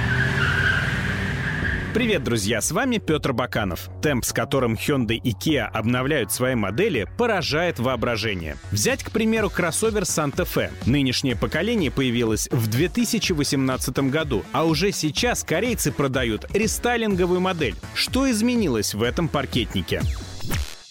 Привет, 1.97 2.24
друзья, 2.24 2.61
с 2.61 2.72
вами 2.72 2.99
Петр 2.99 3.32
Баканов. 3.32 3.88
Темп, 4.03 4.22
с 4.26 4.34
которым 4.34 4.74
Hyundai 4.74 5.14
и 5.14 5.30
Kia 5.30 5.62
обновляют 5.62 6.30
свои 6.30 6.55
модели, 6.55 7.09
поражает 7.16 7.78
воображение. 7.78 8.59
Взять, 8.70 9.03
к 9.03 9.11
примеру, 9.11 9.49
кроссовер 9.49 10.03
Santa 10.03 10.44
Fe. 10.47 10.70
Нынешнее 10.84 11.36
поколение 11.36 11.90
появилось 11.90 12.51
в 12.51 12.66
2018 12.66 13.99
году, 14.11 14.44
а 14.53 14.66
уже 14.66 14.92
сейчас 14.92 15.42
корейцы 15.42 15.90
продают 15.90 16.44
рестайлинговую 16.53 17.40
модель. 17.40 17.76
Что 17.94 18.30
изменилось 18.30 18.92
в 18.92 19.03
этом 19.03 19.26
паркетнике? 19.26 20.03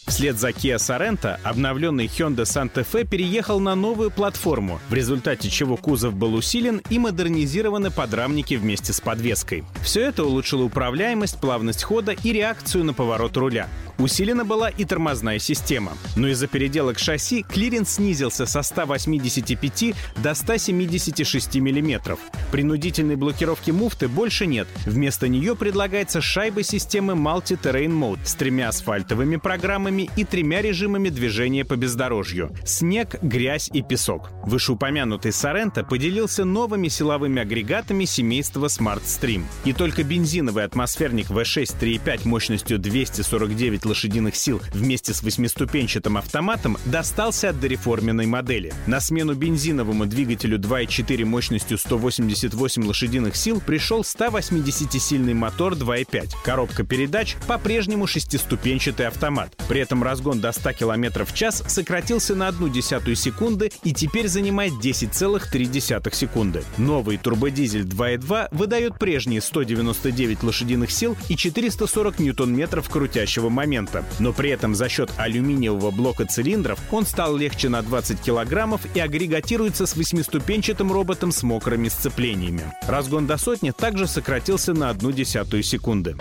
Вслед 0.07 0.39
за 0.39 0.49
Kia 0.49 0.77
Sorento 0.77 1.37
обновленный 1.43 2.05
Hyundai 2.05 2.43
Santa 2.43 2.85
Fe 2.85 3.05
переехал 3.05 3.59
на 3.59 3.75
новую 3.75 4.11
платформу, 4.11 4.79
в 4.87 4.93
результате 4.93 5.49
чего 5.49 5.77
кузов 5.77 6.13
был 6.13 6.35
усилен 6.35 6.81
и 6.89 6.99
модернизированы 6.99 7.89
подрамники 7.89 8.53
вместе 8.53 8.93
с 8.93 9.01
подвеской. 9.01 9.63
Все 9.81 10.01
это 10.01 10.23
улучшило 10.23 10.63
управляемость, 10.63 11.39
плавность 11.39 11.83
хода 11.83 12.11
и 12.11 12.31
реакцию 12.31 12.83
на 12.83 12.93
поворот 12.93 13.35
руля. 13.35 13.67
Усилена 13.97 14.43
была 14.43 14.69
и 14.69 14.83
тормозная 14.83 15.39
система. 15.39 15.93
Но 16.15 16.27
из-за 16.27 16.47
переделок 16.47 16.99
шасси 16.99 17.43
клиренс 17.43 17.91
снизился 17.91 18.45
со 18.45 18.61
185 18.61 19.95
до 20.21 20.35
176 20.35 21.55
мм. 21.55 22.17
Принудительной 22.51 23.15
блокировки 23.15 23.71
муфты 23.71 24.09
больше 24.09 24.47
нет. 24.47 24.67
Вместо 24.85 25.29
нее 25.29 25.55
предлагается 25.55 26.21
шайба 26.21 26.61
системы 26.63 27.13
Multi 27.13 27.57
Terrain 27.59 27.91
Mode 27.91 28.19
с 28.25 28.35
тремя 28.35 28.67
асфальтовыми 28.69 29.37
программами 29.37 29.94
и 30.03 30.23
тремя 30.23 30.61
режимами 30.61 31.09
движения 31.09 31.65
по 31.65 31.75
бездорожью— 31.75 32.55
снег, 32.65 33.15
грязь 33.21 33.69
и 33.73 33.81
песок. 33.81 34.29
Вышеупомянутый 34.43 35.31
Sorento 35.31 35.87
поделился 35.87 36.45
новыми 36.45 36.87
силовыми 36.87 37.41
агрегатами 37.41 38.05
семейства 38.05 38.67
Smartstream. 38.67 39.43
И 39.63 39.73
только 39.73 40.03
бензиновый 40.03 40.63
атмосферник 40.63 41.29
V6 41.29 41.79
3.5 41.79 42.27
мощностью 42.27 42.79
249 42.79 43.85
лошадиных 43.85 44.35
сил 44.35 44.61
вместе 44.73 45.13
с 45.13 45.23
восьмиступенчатым 45.23 46.17
автоматом 46.17 46.77
достался 46.85 47.49
от 47.49 47.59
дореформенной 47.59 48.25
модели. 48.25 48.73
На 48.87 48.99
смену 48.99 49.33
бензиновому 49.35 50.05
двигателю 50.05 50.59
2.4 50.59 51.25
мощностью 51.25 51.77
188 51.77 52.85
лошадиных 52.85 53.35
сил 53.35 53.61
пришел 53.65 54.01
180-сильный 54.01 55.33
мотор 55.33 55.73
2.5. 55.73 56.31
Коробка 56.43 56.83
передач 56.83 57.35
по-прежнему 57.47 58.07
шестиступенчатый 58.07 59.07
автомат. 59.07 59.55
При 59.67 59.81
этом 59.85 60.03
разгон 60.03 60.41
до 60.41 60.51
100 60.51 60.73
км 60.73 61.25
в 61.25 61.33
час 61.33 61.63
сократился 61.67 62.35
на 62.35 62.47
одну 62.47 62.69
десятую 62.69 63.15
секунды 63.15 63.71
и 63.83 63.93
теперь 63.93 64.27
занимает 64.27 64.73
10,3 64.73 66.15
секунды. 66.15 66.63
Новый 66.77 67.17
турбодизель 67.17 67.83
2.2 67.83 68.47
выдает 68.51 68.97
прежние 68.97 69.41
199 69.41 70.41
лошадиных 70.43 70.89
сил 70.89 71.15
и 71.29 71.37
440 71.37 72.19
ньютон-метров 72.19 72.89
крутящего 72.89 73.49
момента. 73.49 74.03
Но 74.19 74.33
при 74.33 74.49
этом 74.49 74.73
за 74.73 74.89
счет 74.89 75.11
алюминиевого 75.17 75.91
блока 75.91 76.25
цилиндров 76.25 76.79
он 76.91 77.05
стал 77.05 77.37
легче 77.37 77.69
на 77.69 77.83
20 77.83 78.19
килограммов 78.19 78.81
и 78.95 78.99
агрегатируется 78.99 79.85
с 79.85 79.95
восьмиступенчатым 79.95 80.91
роботом 80.91 81.31
с 81.31 81.43
мокрыми 81.43 81.89
сцеплениями. 81.89 82.63
Разгон 82.87 83.27
до 83.27 83.37
сотни 83.37 83.69
также 83.69 84.07
сократился 84.07 84.73
на 84.73 84.89
одну 84.89 85.11
десятую 85.11 85.61
секунды. 85.61 86.15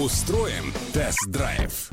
Устроим 0.00 0.72
тест-драйв. 0.94 1.90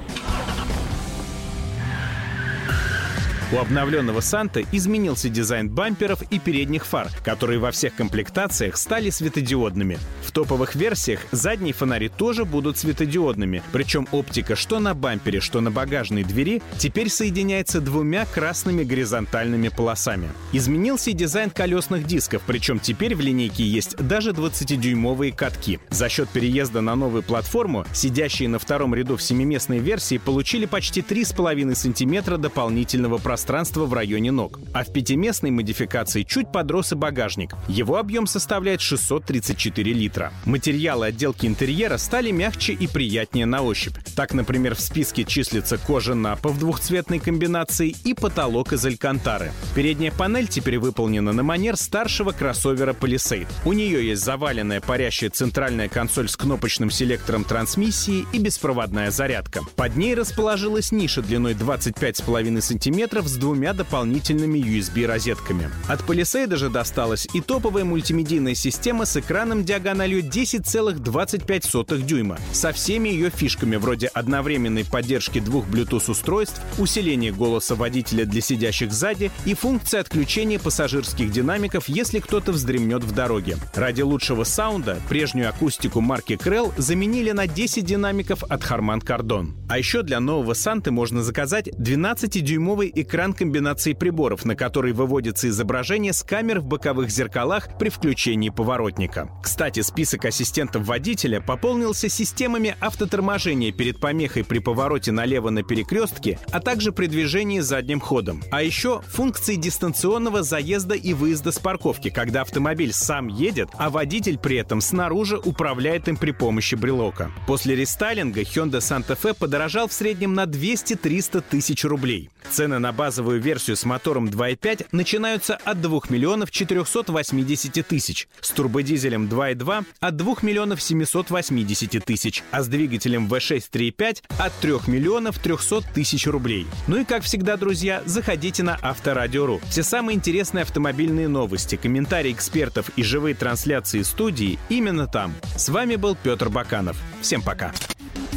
У 3.52 3.58
обновленного 3.58 4.22
Санта 4.22 4.62
изменился 4.72 5.28
дизайн 5.28 5.70
бамперов 5.70 6.22
и 6.30 6.38
передних 6.38 6.86
фар, 6.86 7.10
которые 7.26 7.58
во 7.58 7.72
всех 7.72 7.96
комплектациях 7.96 8.78
стали 8.78 9.10
светодиодными. 9.10 9.98
В 10.22 10.32
топовых 10.32 10.76
версиях 10.76 11.22
задние 11.32 11.74
фонари 11.74 12.10
тоже 12.10 12.46
будут 12.46 12.78
светодиодными, 12.78 13.64
причем 13.72 14.08
оптика 14.12 14.56
что 14.56 14.80
на 14.80 14.94
бампере, 14.94 15.40
что 15.40 15.62
на 15.62 15.72
багажной 15.72 16.24
двери 16.24 16.62
теперь 16.78 17.10
соединяется 17.10 17.82
двумя 17.82 18.28
красными 18.28 18.84
горизонтальными 18.84 19.70
полосами. 19.70 20.30
Изменился 20.54 21.10
и 21.10 21.14
дизайн 21.14 21.50
колесных 21.50 22.06
дисков, 22.06 22.44
причем 22.46 22.80
теперь 22.80 23.16
в 23.16 23.20
линейке 23.20 23.64
есть 23.64 23.96
даже 23.98 24.30
20-дюймовые 24.30 25.36
катки. 25.36 25.80
За 25.90 26.08
счет 26.08 26.30
переезда 26.30 26.82
на 26.82 26.96
новую 26.96 27.24
платформу 27.24 27.84
сидящие 27.94 28.48
на 28.48 28.60
втором 28.60 28.94
ряду 28.94 29.18
в 29.18 29.24
семиместной 29.24 29.80
версии 29.80 30.20
получили 30.20 30.68
почти 30.68 31.02
3,5 31.02 31.74
сантиметра 31.74 32.38
дополнительного 32.38 33.18
пространства 33.18 33.39
в 33.86 33.94
районе 33.94 34.32
ног. 34.32 34.60
А 34.74 34.84
в 34.84 34.92
пятиместной 34.92 35.52
модификации 35.52 36.24
чуть 36.24 36.52
подрос 36.52 36.92
и 36.92 36.96
багажник. 36.96 37.54
Его 37.68 37.98
объем 37.98 38.28
составляет 38.28 38.82
634 38.82 39.94
литра. 39.94 40.34
Материалы 40.46 41.08
отделки 41.08 41.46
интерьера 41.46 41.98
стали 41.98 42.32
мягче 42.32 42.74
и 42.74 42.88
приятнее 42.88 43.46
на 43.46 43.62
ощупь. 43.62 43.96
Так, 44.16 44.34
например, 44.34 44.76
в 44.76 44.82
списке 44.82 45.24
числится 45.24 45.78
кожа 45.78 46.16
напа 46.16 46.50
в 46.50 46.60
двухцветной 46.60 47.20
комбинации 47.20 47.96
и 48.04 48.14
потолок 48.14 48.74
из 48.74 48.86
алькантары. 48.86 49.52
Передняя 49.76 50.12
панель 50.12 50.48
теперь 50.48 50.78
выполнена 50.78 51.34
на 51.34 51.44
манер 51.44 51.76
старшего 51.78 52.32
кроссовера 52.32 52.94
Palisade. 52.94 53.48
У 53.66 53.74
нее 53.74 54.08
есть 54.08 54.24
заваленная 54.24 54.82
парящая 54.82 55.30
центральная 55.30 55.90
консоль 55.90 56.30
с 56.30 56.36
кнопочным 56.36 56.92
селектором 56.92 57.44
трансмиссии 57.44 58.26
и 58.34 58.40
беспроводная 58.40 59.12
зарядка. 59.12 59.62
Под 59.76 59.96
ней 59.96 60.16
расположилась 60.16 60.92
ниша 60.92 61.22
длиной 61.22 61.54
25,5 61.54 62.62
см 62.62 63.22
с 63.30 63.38
двумя 63.38 63.74
дополнительными 63.74 64.60
USB-розетками. 64.60 65.70
От 65.88 66.02
Palisade 66.02 66.56
же 66.56 66.70
досталась 66.70 67.28
и 67.34 67.42
топовая 67.42 67.84
мультимедийная 67.86 68.56
система 68.56 69.06
с 69.06 69.16
экраном 69.18 69.64
диагональю 69.64 70.24
10,25 70.24 72.02
дюйма, 72.02 72.38
со 72.52 72.72
всеми 72.72 73.10
ее 73.10 73.30
фишками 73.30 73.76
вроде 73.76 74.08
одновременной 74.08 74.86
поддержки 74.86 75.40
двух 75.40 75.68
Bluetooth-устройств, 75.68 76.62
усиления 76.78 77.32
голоса 77.32 77.76
водителя 77.76 78.26
для 78.26 78.42
сидящих 78.42 78.92
сзади 78.92 79.32
и 79.46 79.54
функции 79.54 80.00
отключения 80.00 80.60
пассажирских 80.60 81.32
динамиков, 81.32 81.88
если 81.88 82.20
кто-то 82.20 82.52
вздремнет 82.52 83.04
в 83.04 83.14
дороге. 83.14 83.58
Ради 83.76 84.02
лучшего 84.02 84.44
саунда 84.44 85.00
прежнюю 85.08 85.50
акустику 85.50 86.02
марки 86.02 86.34
Krell 86.34 86.74
заменили 86.78 87.32
на 87.32 87.48
10 87.48 87.86
динамиков 87.86 88.44
от 88.44 88.62
Harman 88.62 89.04
Kardon. 89.04 89.54
А 89.70 89.78
еще 89.78 90.02
для 90.02 90.20
нового 90.20 90.54
Санты 90.54 90.92
можно 90.92 91.22
заказать 91.24 91.68
12-дюймовый 91.68 92.92
экран 92.96 93.19
комбинации 93.34 93.94
приборов, 93.94 94.46
на 94.46 94.56
который 94.56 94.94
выводится 94.94 95.50
изображение 95.50 96.14
с 96.14 96.24
камер 96.24 96.62
в 96.62 96.66
боковых 96.66 97.10
зеркалах 97.10 97.78
при 97.78 97.90
включении 97.90 98.50
поворотника. 98.50 99.30
Кстати, 99.44 99.82
список 99.82 100.24
ассистентов 100.24 100.86
водителя 100.86 101.42
пополнился 101.42 102.08
системами 102.08 102.78
автоторможения 102.80 103.74
перед 103.74 104.00
помехой 104.00 104.46
при 104.46 104.60
повороте 104.60 105.12
налево 105.12 105.50
на 105.50 105.64
перекрестке, 105.64 106.40
а 106.52 106.62
также 106.62 106.94
при 106.94 107.08
движении 107.08 107.60
задним 107.60 108.00
ходом. 108.00 108.42
А 108.52 108.64
еще 108.64 109.02
функции 109.02 109.56
дистанционного 109.56 110.42
заезда 110.42 110.96
и 110.96 111.14
выезда 111.14 111.52
с 111.52 111.60
парковки, 111.60 112.10
когда 112.10 112.42
автомобиль 112.42 112.94
сам 112.94 113.28
едет, 113.28 113.68
а 113.74 113.90
водитель 113.90 114.38
при 114.38 114.56
этом 114.56 114.80
снаружи 114.80 115.38
управляет 115.38 116.08
им 116.08 116.16
при 116.16 116.32
помощи 116.32 116.76
брелока. 116.76 117.32
После 117.48 117.76
рестайлинга 117.76 118.42
Hyundai 118.44 118.80
Santa 118.80 119.20
Fe 119.22 119.34
подорожал 119.34 119.90
в 119.90 119.94
среднем 119.94 120.34
на 120.34 120.46
200-300 120.46 121.44
тысяч 121.50 121.84
рублей. 121.84 122.30
Цены 122.50 122.80
на 122.80 122.94
базовую 123.10 123.42
версию 123.42 123.76
с 123.76 123.86
мотором 123.86 124.28
2.5 124.28 124.86
начинаются 124.92 125.56
от 125.56 125.82
2 125.82 126.02
миллионов 126.10 126.52
480 126.52 127.88
тысяч, 127.88 128.28
с 128.40 128.52
турбодизелем 128.52 129.26
2.2 129.26 129.84
от 130.00 130.16
2 130.16 130.36
миллионов 130.44 130.80
780 130.80 132.06
тысяч, 132.06 132.44
а 132.52 132.62
с 132.62 132.68
двигателем 132.68 133.26
V6 133.26 133.64
3.5 133.72 134.22
от 134.38 134.54
3 134.62 134.74
миллионов 134.86 135.40
300 135.40 135.82
тысяч 135.92 136.28
рублей. 136.28 136.68
Ну 136.86 136.98
и 137.00 137.04
как 137.04 137.24
всегда, 137.24 137.58
друзья, 137.58 138.04
заходите 138.06 138.62
на 138.62 138.78
Авторадио.ру. 138.80 139.60
Все 139.72 139.82
самые 139.82 140.16
интересные 140.16 140.62
автомобильные 140.62 141.28
новости, 141.28 141.78
комментарии 141.78 142.32
экспертов 142.32 142.92
и 142.96 143.02
живые 143.02 143.34
трансляции 143.34 144.04
студии 144.04 144.60
именно 144.70 145.08
там. 145.08 145.34
С 145.56 145.70
вами 145.70 145.96
был 145.96 146.16
Петр 146.16 146.50
Баканов. 146.50 146.98
Всем 147.22 147.42
пока. 147.42 147.74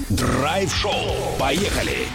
Драйв-шоу. 0.08 1.36
Поехали. 1.38 2.08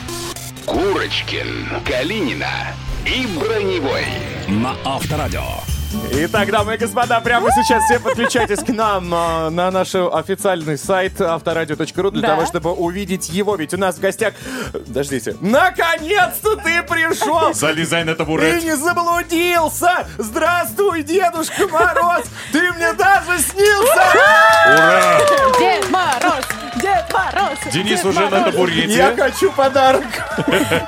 Курочкин, 0.68 1.82
Калинина 1.86 2.76
и 3.06 3.26
Броневой 3.40 4.04
на 4.50 4.76
Авторадио. 4.84 5.77
Итак, 6.12 6.50
дамы 6.52 6.76
и 6.76 6.78
господа, 6.78 7.20
прямо 7.22 7.50
сейчас 7.52 7.84
все 7.86 8.00
подключайтесь 8.00 8.60
к 8.60 8.70
нам 8.70 9.10
а, 9.14 9.50
на 9.50 9.72
наш 9.72 9.94
официальный 9.96 10.78
сайт 10.78 11.20
авторадио.ру 11.22 12.12
для 12.12 12.22
Да. 12.22 12.28
того, 12.30 12.46
чтобы 12.46 12.72
увидеть 12.74 13.30
его. 13.30 13.56
Ведь 13.56 13.74
у 13.74 13.78
нас 13.78 13.96
в 13.96 14.00
гостях... 14.02 14.34
Подождите. 14.74 15.36
Наконец-то 15.40 16.56
ты 16.58 16.84
пришел! 16.84 17.54
Залезай 17.54 18.04
на 18.04 18.12
Ты 18.14 18.18
табурет. 18.18 18.64
не 18.64 18.76
заблудился! 18.76 20.08
Здравствуй, 20.18 21.04
Дедушка 21.04 21.68
Мороз! 21.68 22.26
Ты 22.52 22.72
мне 22.74 22.94
даже 22.94 23.40
снился! 23.40 24.04
Ура! 24.66 25.20
Дед 25.60 25.90
Мороз! 25.90 26.46
Дед 26.82 27.06
Мороз! 27.14 27.58
Денис 27.74 28.02
Дед 28.02 28.06
уже 28.06 28.20
на 28.22 28.30
Мороз! 28.30 28.46
Я 28.46 28.52
табурете. 28.52 29.16
хочу 29.16 29.52
подарок! 29.52 30.04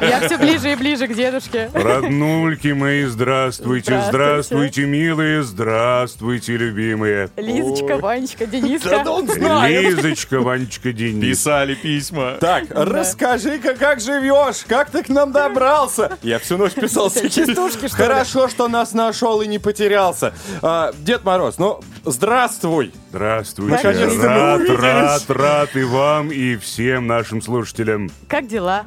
Я 0.01 0.19
все 0.25 0.37
ближе 0.37 0.73
и 0.73 0.75
ближе 0.75 1.07
к 1.07 1.13
дедушке. 1.15 1.69
Роднульки 1.73 2.67
мои, 2.73 3.05
здравствуйте, 3.05 3.85
Здравствуйте. 3.85 4.09
здравствуйте, 4.17 4.85
милые, 4.89 5.43
здравствуйте, 5.43 6.57
любимые. 6.57 7.29
Лизочка, 7.37 7.97
Ванечка, 7.97 8.45
Да 8.45 8.51
Дениска. 8.59 9.01
да 9.03 9.11
он 9.11 9.27
знает! 9.27 9.83
Лизочка, 9.95 10.39
Ванечка, 10.41 10.91
Денис. 10.91 11.37
Писали 11.37 11.75
письма. 11.75 12.37
Так, 12.39 12.65
расскажи-ка, 12.71 13.75
как 13.75 13.99
живешь? 14.01 14.63
Как 14.67 14.89
ты 14.89 15.03
к 15.03 15.09
нам 15.09 15.31
добрался? 15.31 16.17
Я 16.21 16.39
всю 16.39 16.57
ночь 16.57 16.73
писал 16.73 17.09
Частушки, 17.09 17.87
что 17.87 17.97
ли? 17.97 18.03
Хорошо, 18.03 18.47
что 18.47 18.67
нас 18.67 18.93
нашел 18.93 19.41
и 19.41 19.47
не 19.47 19.59
потерялся. 19.59 20.33
А, 20.61 20.91
Дед 20.99 21.23
Мороз, 21.23 21.57
ну, 21.57 21.79
здравствуй. 22.03 22.91
Здравствуйте. 23.09 23.75
Наконец-то 23.75 24.27
Рад, 24.27 24.69
рад, 24.69 25.29
рад 25.29 25.75
и 25.75 25.83
вам, 25.83 26.31
и 26.31 26.55
всем 26.57 27.07
нашим 27.07 27.41
слушателям. 27.41 28.09
Как 28.27 28.47
дела? 28.47 28.85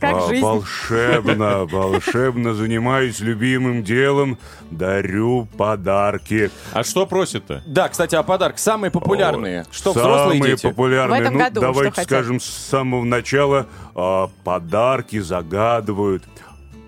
Как 0.00 0.14
А, 0.16 0.28
жизнь? 0.28 0.42
Волшебно, 0.44 1.64
волшебно 1.70 2.54
занимаюсь 2.54 3.20
любимым 3.20 3.82
делом, 3.82 4.38
дарю 4.70 5.48
подарки. 5.56 6.50
А 6.72 6.84
что 6.84 7.06
просит-то? 7.06 7.62
Да, 7.66 7.88
кстати, 7.88 8.14
а 8.14 8.22
подарок 8.22 8.58
самые 8.58 8.90
популярные. 8.90 9.64
Что, 9.70 9.92
Самые 9.92 10.12
взрослые 10.12 10.40
дети? 10.42 10.62
популярные. 10.62 11.18
В 11.18 11.22
этом 11.22 11.34
ну, 11.34 11.40
году 11.40 11.60
что 11.60 11.72
давайте 11.72 11.90
хотят? 11.90 12.04
скажем 12.06 12.40
с 12.40 12.44
самого 12.44 13.04
начала. 13.04 13.66
а, 13.94 14.30
подарки 14.44 15.18
загадывают 15.18 16.22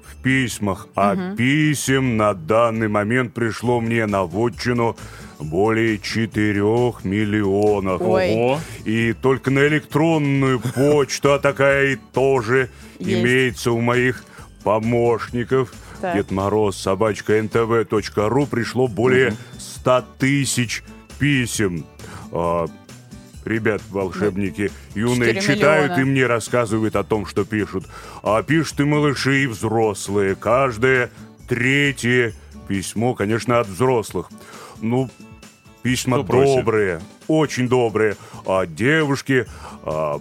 в 0.06 0.22
письмах. 0.22 0.86
А 0.94 1.34
писем 1.34 2.16
на 2.16 2.34
данный 2.34 2.88
момент 2.88 3.34
пришло 3.34 3.80
мне 3.80 4.06
на 4.06 4.24
вотчину 4.24 4.96
более 5.41 5.99
4 5.99 6.61
миллионов. 7.05 8.01
Ой. 8.01 8.32
Ого. 8.32 8.61
И 8.84 9.12
только 9.12 9.51
на 9.51 9.66
электронную 9.66 10.61
почту, 10.61 11.32
а 11.32 11.38
такая 11.38 11.93
и 11.93 11.97
тоже 12.12 12.70
Есть. 12.99 13.22
имеется 13.22 13.72
у 13.72 13.80
моих 13.80 14.24
помощников. 14.62 15.72
Так. 16.01 16.14
Дед 16.14 16.30
Мороз, 16.30 16.76
собачка 16.76 17.38
ntv.ру 17.38 18.47
пришло 18.47 18.88
более 18.88 19.34
100 19.59 20.05
тысяч 20.18 20.82
писем. 21.18 21.84
А, 22.32 22.66
ребят, 23.45 23.82
волшебники, 23.91 24.70
юные, 24.95 25.34
4 25.34 25.41
читают 25.41 25.93
миллиона. 25.93 26.01
и 26.01 26.05
мне 26.05 26.26
рассказывают 26.26 26.97
о 26.97 27.05
том, 27.05 27.26
что 27.26 27.45
пишут. 27.45 27.86
А 28.22 28.43
пишут 28.43 28.80
и 28.80 28.84
малыши, 28.84 29.45
и 29.45 29.47
взрослые. 29.47 30.34
Каждое 30.36 31.11
третье 31.49 32.32
письмо, 32.66 33.14
конечно, 33.14 33.61
от 33.61 33.66
взрослых. 33.66 34.30
Ну, 34.80 35.11
письма 35.82 36.22
просят? 36.22 36.56
добрые, 36.56 37.00
очень 37.28 37.68
добрые. 37.68 38.16
А 38.46 38.66
девушки 38.66 39.46
а, 39.84 40.20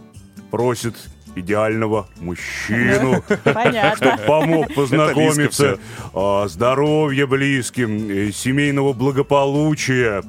просят 0.51 0.95
идеального 1.35 2.07
мужчину, 2.19 3.23
чтобы 3.95 4.17
помог 4.27 4.73
познакомиться, 4.73 5.79
а, 6.13 6.47
здоровья 6.47 7.27
близким, 7.27 8.09
э, 8.09 8.31
семейного 8.31 8.93
благополучия. 8.93 10.23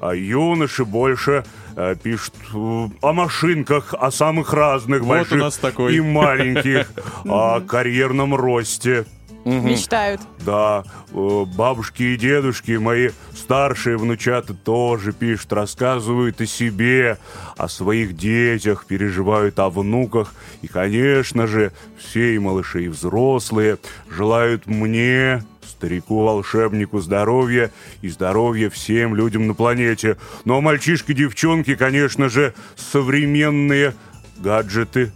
А 0.00 0.14
юноши 0.14 0.86
больше 0.86 1.44
э, 1.76 1.94
пишут 2.02 2.34
э, 2.54 2.88
о 3.02 3.12
машинках, 3.12 3.92
о 3.92 4.10
самых 4.10 4.54
разных, 4.54 5.02
Вот 5.02 5.06
у 5.06 5.10
больших 5.10 5.38
нас 5.40 5.56
такой. 5.58 5.94
и 5.96 6.00
маленьких, 6.00 6.90
о 7.26 7.60
карьерном 7.60 8.34
росте. 8.34 9.04
Мечтают. 9.44 10.20
Да, 10.44 10.84
э, 11.12 11.44
бабушки 11.56 12.02
и 12.02 12.16
дедушки, 12.16 12.72
мои 12.72 13.10
старшие 13.34 13.96
внучата 13.96 14.54
тоже 14.54 15.12
пишут, 15.12 15.52
рассказывают 15.52 16.40
о 16.40 16.46
себе, 16.46 17.18
о 17.56 17.68
своих 17.68 18.16
детях, 18.16 18.86
переживают 18.86 19.58
о 19.58 19.70
внуках. 19.70 20.34
И, 20.62 20.66
конечно 20.66 21.46
же, 21.46 21.72
все 21.98 22.34
и 22.34 22.38
малыши, 22.38 22.84
и 22.84 22.88
взрослые 22.88 23.78
желают 24.08 24.66
мне, 24.66 25.42
старику-волшебнику, 25.80 27.00
здоровья 27.00 27.70
и 28.02 28.08
здоровья 28.08 28.68
всем 28.68 29.14
людям 29.14 29.46
на 29.46 29.54
планете. 29.54 30.18
Ну 30.44 30.58
а 30.58 30.60
мальчишки-девчонки, 30.60 31.74
конечно 31.74 32.28
же, 32.28 32.52
современные 32.76 33.94
гаджеты 34.38 35.12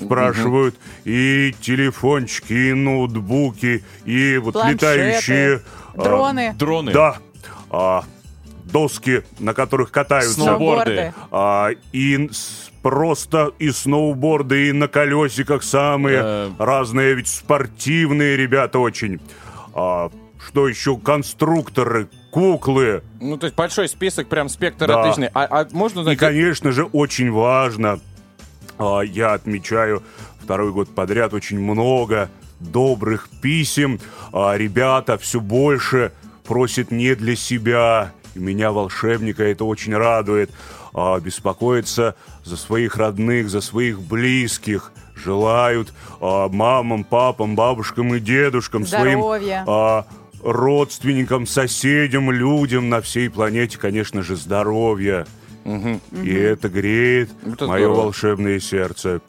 спрашивают. 0.00 0.76
И 1.04 1.54
телефончики, 1.60 2.52
и 2.52 2.72
ноутбуки, 2.72 3.84
и 4.04 4.38
вот 4.38 4.52
Планшеты, 4.54 4.74
летающие... 4.74 5.62
а, 5.94 6.02
дроны. 6.02 6.54
Дроны. 6.58 6.92
Да. 6.92 7.16
А, 7.70 8.04
доски, 8.64 9.22
на 9.38 9.54
которых 9.54 9.90
катаются. 9.90 10.34
Сноуборды. 10.34 11.12
А, 11.30 11.70
и 11.92 12.28
с- 12.30 12.70
просто 12.82 13.50
и 13.58 13.70
сноуборды, 13.70 14.68
и 14.68 14.72
на 14.72 14.88
колесиках 14.88 15.62
самые 15.62 16.20
Э. 16.22 16.50
разные, 16.58 17.14
ведь 17.14 17.28
спортивные 17.28 18.36
ребята 18.36 18.78
очень. 18.78 19.20
А, 19.74 20.10
что 20.46 20.68
еще? 20.68 20.96
Конструкторы, 20.96 22.08
куклы. 22.30 23.02
Ну, 23.20 23.36
то 23.36 23.46
есть 23.46 23.56
большой 23.56 23.88
список, 23.88 24.28
прям 24.28 24.48
спектр 24.48 24.86
Да. 24.86 25.00
отличный. 25.00 25.28
А, 25.34 25.44
а 25.62 25.66
можно 25.72 25.98
И, 25.98 26.02
узнать... 26.02 26.18
конечно 26.18 26.70
же, 26.72 26.84
очень 26.84 27.30
важно, 27.30 27.92
а, 27.92 27.98
я 29.02 29.34
отмечаю 29.34 30.02
второй 30.42 30.72
год 30.72 30.94
подряд 30.94 31.34
очень 31.34 31.60
много 31.60 32.30
добрых 32.60 33.28
писем. 33.42 34.00
А, 34.32 34.56
Ребята 34.56 35.18
все 35.18 35.40
больше 35.40 36.12
просят 36.44 36.90
не 36.90 37.14
для 37.14 37.36
себя. 37.36 38.12
И 38.34 38.38
меня, 38.38 38.72
волшебника, 38.72 39.44
это 39.44 39.64
очень 39.64 39.94
радует. 39.94 40.50
А, 40.94 41.18
Беспокоиться 41.20 42.14
за 42.44 42.56
своих 42.56 42.96
родных, 42.96 43.50
за 43.50 43.60
своих 43.60 44.00
близких. 44.00 44.92
Желают 45.14 45.92
а, 46.20 46.48
мамам, 46.48 47.04
папам, 47.04 47.56
бабушкам 47.56 48.14
и 48.14 48.20
дедушкам 48.20 48.86
своим 48.86 49.18
Здоровья. 49.20 49.64
а, 49.66 50.06
родственникам, 50.42 51.46
соседям, 51.46 52.30
людям 52.30 52.88
на 52.88 53.00
всей 53.00 53.28
планете, 53.28 53.78
конечно 53.78 54.22
же, 54.22 54.36
здоровья. 54.36 55.26
И 56.22 56.32
это 56.34 56.68
греет 56.68 57.30
Это 57.44 57.66
мое 57.66 57.80
здорово. 57.86 58.02
волшебное 58.04 58.60
сердце. 58.60 59.20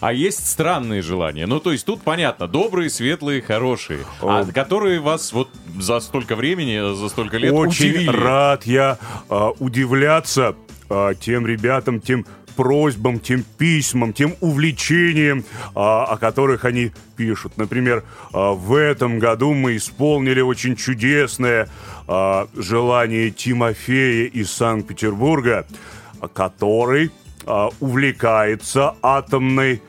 А 0.00 0.12
есть 0.12 0.46
странные 0.46 1.00
желания. 1.00 1.46
Ну, 1.46 1.58
то 1.58 1.72
есть 1.72 1.86
тут 1.86 2.02
понятно, 2.02 2.46
добрые, 2.46 2.90
светлые, 2.90 3.40
хорошие. 3.40 4.00
А 4.20 4.44
которые 4.44 5.00
вас 5.00 5.32
вот 5.32 5.48
за 5.80 6.00
столько 6.00 6.36
времени, 6.36 6.94
за 6.94 7.08
столько 7.08 7.38
лет 7.38 7.52
Очень 7.54 7.90
удивили. 7.90 8.08
рад 8.10 8.66
я 8.66 8.98
а, 9.30 9.52
удивляться 9.58 10.54
а, 10.90 11.14
тем 11.14 11.46
ребятам, 11.46 12.00
тем 12.00 12.26
просьбам, 12.56 13.20
тем 13.20 13.44
письмам, 13.58 14.12
тем 14.12 14.34
увлечениям, 14.40 15.44
а, 15.74 16.04
о 16.04 16.16
которых 16.16 16.64
они 16.64 16.92
пишут. 17.16 17.56
Например, 17.56 18.02
а, 18.32 18.52
в 18.52 18.74
этом 18.74 19.18
году 19.18 19.52
мы 19.52 19.76
исполнили 19.76 20.40
очень 20.40 20.74
чудесное 20.74 21.68
а, 22.08 22.48
желание 22.56 23.30
Тимофея 23.30 24.26
из 24.26 24.50
Санкт-Петербурга, 24.50 25.66
который 26.34 27.12
увлекается 27.78 28.96
атомной 29.02 29.80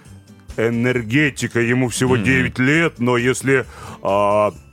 энергетикой. 0.57 1.67
Ему 1.67 1.89
всего 1.89 2.15
9 2.17 2.59
лет, 2.59 2.99
но 2.99 3.17
если 3.17 3.65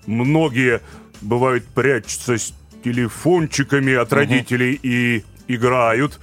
многие 0.07 0.83
бывают 1.23 1.65
прячутся 1.67 2.37
с 2.37 2.53
телефончиками 2.83 3.95
от 3.95 4.13
родителей 4.13 4.79
и 4.83 5.25
играют, 5.49 6.21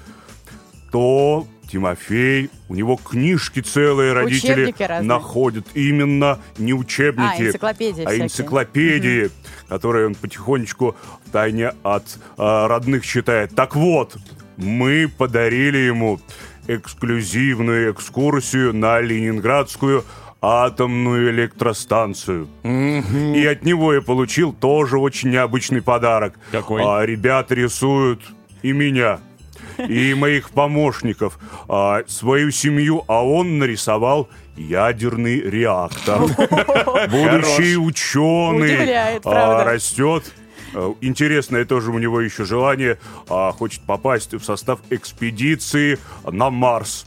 то 0.92 1.48
Тимофей, 1.72 2.50
у 2.68 2.76
него 2.76 2.98
книжки 2.98 3.62
целые 3.62 4.14
родители 4.14 4.74
находят. 5.02 5.66
Именно 5.74 6.40
не 6.58 6.74
учебники, 6.74 7.44
А, 7.44 7.48
энциклопедии 7.48 8.04
а 8.04 8.08
всякие. 8.08 8.26
энциклопедии, 8.26 9.30
которые 9.70 10.08
он 10.08 10.16
потихонечку 10.16 10.96
в 11.26 11.30
тайне 11.32 11.72
от 11.84 12.04
а, 12.38 12.68
родных 12.68 13.06
читает. 13.06 13.56
Так 13.56 13.76
вот, 13.76 14.18
мы 14.58 15.10
подарили 15.18 15.78
ему 15.78 16.20
эксклюзивную 16.68 17.94
экскурсию 17.94 18.74
на 18.76 19.00
Ленинградскую 19.00 20.04
атомную 20.42 21.30
электростанцию. 21.32 22.48
И 22.64 23.46
от 23.46 23.64
него 23.64 23.94
я 23.94 24.02
получил 24.02 24.54
тоже 24.54 24.98
очень 24.98 25.30
необычный 25.30 25.82
подарок. 25.82 26.38
Какой? 26.52 26.82
А, 26.84 27.06
ребята 27.06 27.56
рисуют 27.56 28.22
и 28.62 28.72
меня, 28.74 29.20
и 29.88 30.14
моих 30.14 30.50
помощников, 30.52 31.38
а, 31.68 32.02
свою 32.08 32.52
семью, 32.52 33.04
а 33.08 33.26
он 33.26 33.60
нарисовал 33.60 34.28
ядерный 34.58 35.40
реактор. 35.42 36.20
Будущий 37.10 37.78
ученый 37.78 39.20
а, 39.24 39.64
растет. 39.64 40.24
Э, 40.74 40.94
Интересное 41.02 41.66
тоже 41.66 41.92
у 41.92 42.00
него 42.00 42.22
еще 42.22 42.46
желание. 42.46 42.98
а, 43.30 43.52
Хочет 43.52 43.82
попасть 43.82 44.34
в 44.34 44.44
состав 44.44 44.80
экспедиции 44.90 46.00
на 46.30 46.50
Марс. 46.50 47.06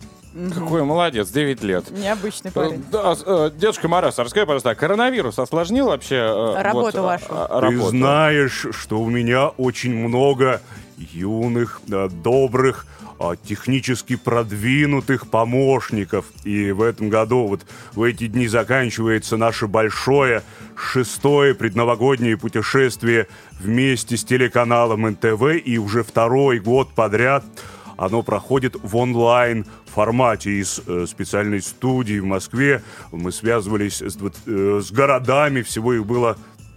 Какой 0.53 0.83
молодец, 0.83 1.29
9 1.29 1.63
лет. 1.63 1.91
Необычный 1.93 2.51
Э, 2.51 2.53
парень. 2.55 2.85
Да, 2.91 3.15
с- 3.15 3.23
э, 3.25 3.51
дедушка 3.55 3.87
Марас, 3.87 4.19
расскажи, 4.19 4.45
пожалуйста, 4.47 4.71
а 4.71 4.75
коронавирус 4.75 5.39
осложнил 5.39 5.87
вообще 5.87 6.17
э, 6.17 6.61
Работу 6.61 6.99
вот, 6.99 7.05
вашу. 7.07 7.25
а, 7.31 7.47
а, 7.49 7.61
Ты 7.61 7.67
работу? 7.77 7.91
знаешь, 7.91 8.67
что 8.73 9.01
у 9.01 9.09
меня 9.09 9.49
очень 9.49 9.95
много 9.97 10.61
юных, 10.97 11.81
да, 11.87 12.09
добрых, 12.09 12.87
а, 13.19 13.37
технически 13.37 14.17
продвинутых 14.17 15.29
помощников. 15.29 16.27
И 16.45 16.73
в 16.73 16.83
этом 16.83 17.09
году, 17.09 17.47
вот 17.47 17.65
в 17.93 18.03
эти 18.03 18.27
дни 18.27 18.49
заканчивается 18.49 19.37
наше 19.37 19.67
большое 19.67 20.43
шестое 20.77 21.55
предновогоднее 21.55 22.37
путешествие 22.37 23.29
вместе 23.61 24.17
с 24.17 24.25
телеканалом 24.25 25.03
НТВ. 25.03 25.43
И 25.65 25.79
уже 25.79 26.03
второй 26.03 26.59
год 26.59 26.93
подряд 26.95 27.45
оно 27.97 28.23
проходит 28.23 28.75
в 28.83 28.97
онлайн 28.97 29.67
формате 29.87 30.51
из 30.51 30.81
э, 30.87 31.07
специальной 31.09 31.63
студии 31.63 32.19
в 32.19 32.25
Москве. 32.25 32.83
Мы 33.13 33.31
связывались 33.31 34.03
с, 34.03 34.19
э, 34.47 34.81
с 34.83 34.91
городами, 34.91 35.63
всего 35.63 35.95
их 35.95 36.05
было 36.05 36.37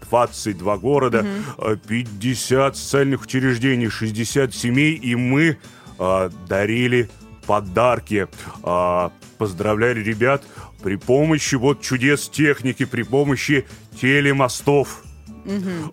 22 0.09 0.77
города, 0.77 1.25
э, 1.57 1.77
50 1.87 2.77
социальных 2.77 3.23
учреждений, 3.23 3.89
60 3.89 4.53
семей, 4.53 4.93
и 4.93 5.15
мы 5.15 5.57
э, 5.99 6.29
дарили 6.47 7.09
подарки, 7.45 8.27
э, 8.63 9.09
поздравляли 9.37 10.01
ребят 10.03 10.43
при 10.83 10.95
помощи 10.95 11.55
вот 11.55 11.81
чудес 11.81 12.29
техники, 12.29 12.85
при 12.85 13.03
помощи 13.03 13.65
телемостов. 13.99 15.03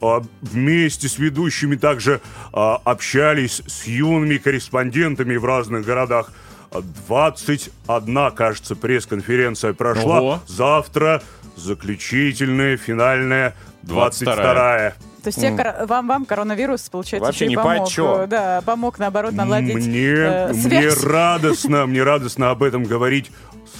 А, 0.01 0.23
Вместе 0.41 1.09
с 1.09 1.19
ведущими 1.19 1.77
также 1.77 2.21
а, 2.53 2.81
общались 2.85 3.63
с 3.67 3.87
юными 3.87 4.39
корреспондентами 4.39 5.37
в 5.37 5.45
разных 5.45 5.85
городах. 5.85 6.33
А, 6.71 6.83
21, 7.09 8.31
кажется, 8.33 8.75
пресс-конференция 8.75 9.73
прошла. 9.73 10.21
Ого. 10.21 10.41
Завтра 10.47 11.23
заключительная, 11.57 12.77
финальная, 12.77 13.55
22 13.83 14.35
22-я. 14.35 14.95
То 15.23 15.29
есть 15.29 15.57
кор- 15.57 15.87
вам, 15.87 16.07
вам 16.07 16.25
коронавирус, 16.27 16.83
получается, 16.91 17.27
Вообще 17.27 17.47
ни 17.47 17.57
помог. 17.57 17.85
почем. 17.85 18.05
э, 18.05 18.27
Да, 18.27 18.61
помог, 18.65 18.99
наоборот, 18.99 19.33
наладить 19.33 19.75
Мне, 19.75 20.05
э, 20.09 20.53
мне 20.53 20.63
связь. 20.91 21.03
радостно, 21.05 21.87
мне 21.87 22.03
радостно 22.03 22.51
об 22.51 22.63
этом 22.63 22.85
говорить 22.85 23.31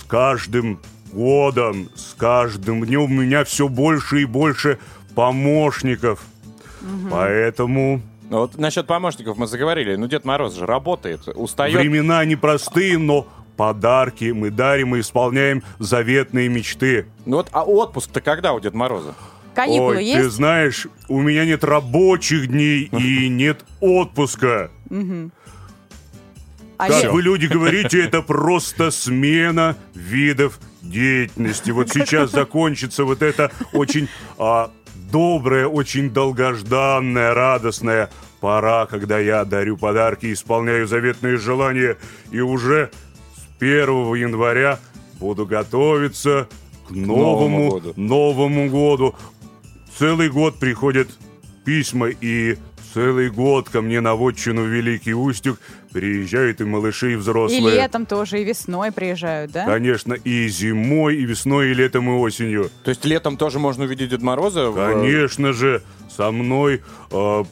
с 0.01 0.05
каждым 0.05 0.81
годом, 1.13 1.91
с 1.95 2.15
каждым 2.15 2.85
днем. 2.87 3.03
У 3.03 3.09
меня 3.09 3.45
все 3.45 3.69
больше 3.69 4.23
и 4.23 4.25
больше 4.25 4.79
помощников. 5.15 6.23
Поэтому 7.11 8.01
Ну, 8.31 8.39
вот 8.39 8.57
насчет 8.59 8.87
помощников 8.87 9.37
мы 9.37 9.47
заговорили. 9.47 9.97
Ну, 9.97 10.07
Дед 10.07 10.25
Мороз 10.25 10.55
же 10.55 10.65
работает, 10.67 11.29
устает. 11.29 11.75
времена 11.79 12.25
непростые, 12.25 12.99
но 12.99 13.27
подарки 13.57 14.33
мы 14.33 14.51
дарим 14.51 14.97
и 14.97 15.01
исполняем 15.01 15.63
заветные 15.79 16.49
мечты. 16.49 17.07
Ну 17.27 17.37
вот, 17.37 17.49
а 17.53 17.65
отпуск-то 17.65 18.21
когда 18.21 18.53
у 18.53 18.61
Деда 18.61 18.77
Мороза? 18.77 19.15
Каникулы 19.55 19.97
Ой, 19.97 19.97
ты 19.99 20.03
есть? 20.03 20.31
знаешь, 20.31 20.87
у 21.09 21.21
меня 21.21 21.45
нет 21.45 21.63
рабочих 21.65 22.49
дней 22.49 22.85
и 22.93 23.29
нет 23.29 23.65
отпуска. 23.81 24.71
А 26.77 26.89
Как 26.89 27.13
вы, 27.13 27.23
люди, 27.23 27.47
говорите, 27.47 28.03
это 28.05 28.21
просто 28.21 28.91
смена 28.91 29.77
видов 29.95 30.59
деятельности. 30.83 31.71
Вот 31.71 31.91
сейчас 31.91 32.31
закончится 32.33 33.05
вот 33.05 33.23
это 33.23 33.53
очень 33.73 34.09
а, 34.39 34.73
добрая, 35.11 35.67
очень 35.67 36.11
долгожданная, 36.11 37.33
радостная 37.33 38.11
пора, 38.41 38.87
когда 38.87 39.19
я 39.19 39.45
дарю 39.45 39.77
подарки, 39.77 40.33
исполняю 40.33 40.87
заветные 40.87 41.37
желания, 41.37 41.97
и 42.31 42.41
уже 42.41 42.91
1 43.65 44.15
января 44.15 44.79
буду 45.19 45.47
готовиться 45.47 46.49
к 46.89 46.91
новому, 46.91 47.65
Новому 47.71 47.93
новому 47.97 48.69
году. 48.69 48.97
году. 49.11 49.15
Целый 49.99 50.29
год 50.29 50.59
приходят 50.59 51.09
письма, 51.65 52.09
и 52.09 52.57
целый 52.93 53.31
год 53.31 53.69
ко 53.71 53.81
мне 53.81 54.01
на 54.01 54.15
вотчину 54.15 54.65
Великий 54.67 55.15
Устюг 55.15 55.59
приезжают 55.93 56.61
и 56.61 56.65
малыши, 56.65 57.11
и 57.11 57.13
И 57.15 57.17
взрослые. 57.17 57.75
летом 57.75 58.05
тоже, 58.07 58.41
и 58.41 58.45
весной 58.45 58.93
приезжают, 58.93 59.53
да? 59.53 59.65
Конечно, 59.65 60.15
и 60.15 60.49
зимой, 60.49 61.17
и 61.17 61.25
весной, 61.25 61.71
и 61.71 61.75
летом, 61.75 62.09
и 62.09 62.13
осенью. 62.13 62.71
То 62.85 62.91
есть 62.91 63.05
летом 63.05 63.37
тоже 63.37 63.59
можно 63.59 63.85
увидеть 63.85 64.11
Деда 64.11 64.25
Мороза? 64.25 64.71
в- 64.71 64.75
Конечно 64.77 65.53
же, 65.53 65.83
со 66.15 66.31
мной 66.31 66.83
э, 67.13 67.45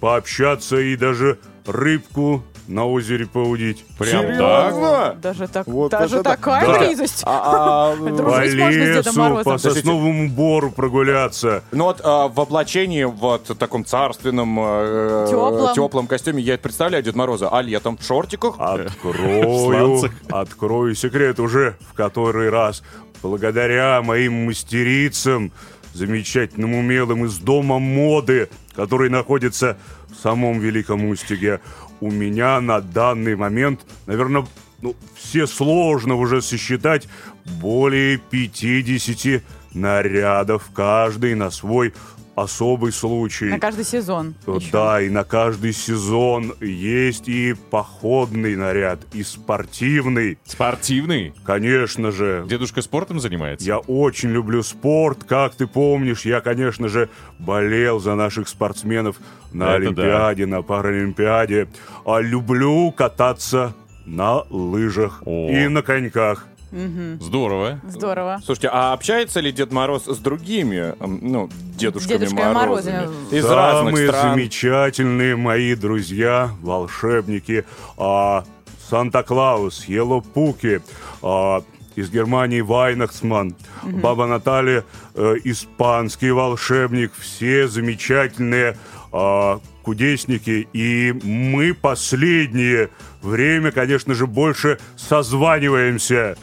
пообщаться 0.00 0.78
и 0.78 0.96
даже 0.96 1.38
рыбку 1.66 2.42
на 2.70 2.86
озере 2.86 3.26
поудить. 3.26 3.84
Прям 3.98 4.22
Серьезно? 4.22 5.16
Даже, 5.20 5.48
так, 5.48 5.66
Вот 5.66 5.90
даже 5.90 6.22
такая 6.22 6.66
Да. 6.66 6.78
близость. 6.78 7.22
А, 7.26 7.92
а, 7.92 7.96
Дружить 8.10 8.58
По 8.58 8.70
лесу, 8.70 9.44
по 9.44 9.58
сосновому 9.58 10.28
бору 10.30 10.70
прогуляться. 10.70 11.62
Ну 11.72 11.84
вот 11.84 12.00
а, 12.04 12.28
в 12.28 12.40
облачении, 12.40 13.04
вот 13.04 13.48
в 13.48 13.54
таком 13.56 13.84
царственном, 13.84 14.58
э, 14.60 15.26
Тёплом. 15.30 15.74
теплом 15.74 16.06
костюме, 16.06 16.42
я 16.42 16.54
это 16.54 16.62
представляю 16.62 17.02
Деда 17.02 17.18
Мороза, 17.18 17.48
а 17.50 17.60
летом 17.60 17.96
в 17.98 18.04
шортиках? 18.04 18.54
Открою, 18.58 20.10
открою 20.30 20.94
секрет 20.94 21.40
уже 21.40 21.76
в 21.90 21.94
который 21.94 22.50
раз. 22.50 22.82
Благодаря 23.22 24.00
моим 24.02 24.46
мастерицам, 24.46 25.52
замечательным 25.92 26.74
умелым 26.74 27.24
из 27.24 27.38
дома 27.38 27.78
моды, 27.78 28.48
который 28.74 29.10
находится 29.10 29.76
в 30.08 30.22
самом 30.22 30.60
Великом 30.60 31.04
Устюге, 31.06 31.60
у 32.00 32.10
меня 32.10 32.60
на 32.60 32.80
данный 32.80 33.36
момент, 33.36 33.86
наверное, 34.06 34.46
ну, 34.80 34.96
все 35.14 35.46
сложно 35.46 36.14
уже 36.14 36.42
сосчитать, 36.42 37.08
более 37.44 38.18
50 38.18 39.42
нарядов, 39.74 40.70
каждый 40.74 41.34
на 41.34 41.50
свой 41.50 41.92
особый 42.34 42.92
случай. 42.92 43.46
На 43.46 43.58
каждый 43.58 43.84
сезон. 43.84 44.34
еще. 44.46 44.70
Да, 44.72 45.00
и 45.00 45.08
на 45.08 45.24
каждый 45.24 45.72
сезон 45.72 46.54
есть 46.60 47.28
и 47.28 47.54
походный 47.70 48.56
наряд, 48.56 49.00
и 49.12 49.22
спортивный. 49.22 50.38
Спортивный? 50.44 51.34
Конечно 51.44 52.10
же. 52.10 52.44
Дедушка 52.48 52.82
спортом 52.82 53.20
занимается? 53.20 53.66
Я 53.66 53.78
очень 53.78 54.30
люблю 54.30 54.62
спорт, 54.62 55.24
как 55.24 55.54
ты 55.54 55.66
помнишь. 55.66 56.24
Я, 56.24 56.40
конечно 56.40 56.88
же, 56.88 57.08
болел 57.38 58.00
за 58.00 58.14
наших 58.14 58.48
спортсменов 58.48 59.16
на 59.52 59.64
Это 59.64 59.74
Олимпиаде, 59.74 60.46
на 60.46 60.62
Паралимпиаде. 60.62 61.68
А 62.04 62.20
люблю 62.20 62.90
кататься 62.92 63.74
на 64.06 64.42
лыжах 64.50 65.22
и 65.26 65.68
на 65.68 65.82
коньках. 65.82 66.46
Мгм. 66.70 67.20
Здорово. 67.20 67.80
Здорово. 67.88 68.40
Слушайте, 68.44 68.68
а 68.72 68.92
общается 68.92 69.40
ли 69.40 69.50
Дед 69.52 69.72
Мороз 69.72 70.04
с 70.06 70.18
другими, 70.18 70.94
ну, 71.00 71.48
дедушками 71.76 72.18
Дедушками 72.18 72.52
Морозами? 72.52 72.96
Морозами. 73.00 73.36
Из 73.38 73.44
разных 73.44 73.96
Самые 73.96 74.08
стран. 74.08 74.34
замечательные 74.34 75.36
мои 75.36 75.74
друзья, 75.74 76.50
волшебники, 76.62 77.64
а, 77.98 78.44
Санта-Клаус, 78.88 79.84
Ело 79.86 80.20
Пуки, 80.20 80.80
а, 81.22 81.62
из 81.96 82.08
Германии 82.10 82.60
Вайнахсман, 82.60 83.56
Мгм. 83.82 84.00
Баба 84.00 84.26
Наталья, 84.26 84.84
э, 85.14 85.34
испанский 85.44 86.30
волшебник, 86.30 87.12
все 87.18 87.66
замечательные 87.68 88.76
а, 89.12 89.58
кудесники. 89.82 90.68
И 90.72 91.12
мы 91.24 91.74
последнее 91.74 92.90
время, 93.22 93.72
конечно 93.72 94.14
же, 94.14 94.28
больше 94.28 94.78
созваниваемся 94.96 96.36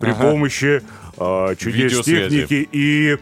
при 0.00 0.10
Ага. 0.10 0.22
помощи 0.30 0.82
а, 1.18 1.54
чудес 1.54 2.00
техники 2.04 2.68
и 2.72 3.18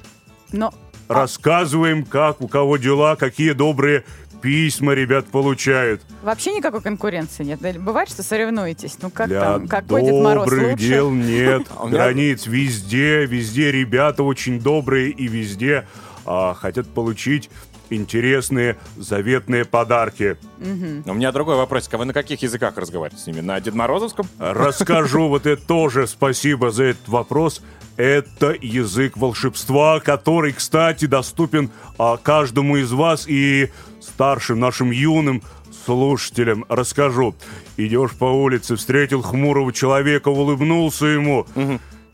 Но 0.53 0.73
рассказываем, 1.09 2.05
как 2.05 2.41
у 2.41 2.49
кого 2.49 2.77
дела, 2.77 3.17
какие 3.17 3.53
добрые 3.53 4.05
письма 4.41 4.95
ребят 4.95 5.27
получают. 5.27 6.01
вообще 6.23 6.53
никакой 6.55 6.81
конкуренции 6.81 7.43
нет. 7.43 7.61
Бывает, 7.81 8.09
что 8.09 8.23
соревнуетесь. 8.23 8.97
Ну 9.03 9.11
как 9.11 9.27
Для 9.29 9.41
там, 9.41 9.67
какой 9.67 10.03
Дед 10.05 10.15
Мороз 10.23 10.53
лучше? 10.53 10.77
дел 10.77 11.11
нет 11.11 11.67
А 11.77 11.89
границ. 11.89 12.47
Везде, 12.47 13.27
везде 13.27 13.73
ребята 13.73 14.23
очень 14.23 14.61
добрые 14.61 15.11
и 15.11 15.27
везде 15.27 15.89
а, 16.25 16.55
хотят 16.55 16.87
получить 16.87 17.51
интересные 17.91 18.79
заветные 18.97 19.65
подарки. 19.65 20.37
У 20.61 21.15
меня 21.15 21.33
другой 21.33 21.57
вопросик. 21.57 21.95
А 21.95 21.99
вы 21.99 22.05
на 22.05 22.13
каких 22.13 22.43
языках 22.43 22.77
разговариваете 22.77 23.23
с 23.23 23.27
ними? 23.27 23.41
На 23.41 23.61
Дед 23.61 23.75
Морозовском? 23.75 24.27
Расскажу 24.39 25.29
вот 25.29 25.47
это 25.47 25.65
тоже. 25.65 26.07
Спасибо 26.07 26.71
за 26.71 26.85
этот 26.85 27.09
вопрос. 27.09 27.63
Это 27.97 28.55
язык 28.61 29.17
волшебства, 29.17 29.99
который, 29.99 30.53
кстати, 30.53 31.07
доступен 31.07 31.71
а, 31.99 32.17
каждому 32.17 32.77
из 32.77 32.93
вас 32.93 33.27
и 33.27 33.73
старшим 34.01 34.61
нашим 34.61 34.93
юным 34.93 35.43
слушателям. 35.85 36.65
Расскажу. 36.69 37.35
Идешь 37.77 38.13
по 38.13 38.27
улице, 38.27 38.77
встретил 38.77 39.23
хмурого 39.23 39.73
человека, 39.73 40.29
улыбнулся 40.29 41.07
ему, 41.07 41.47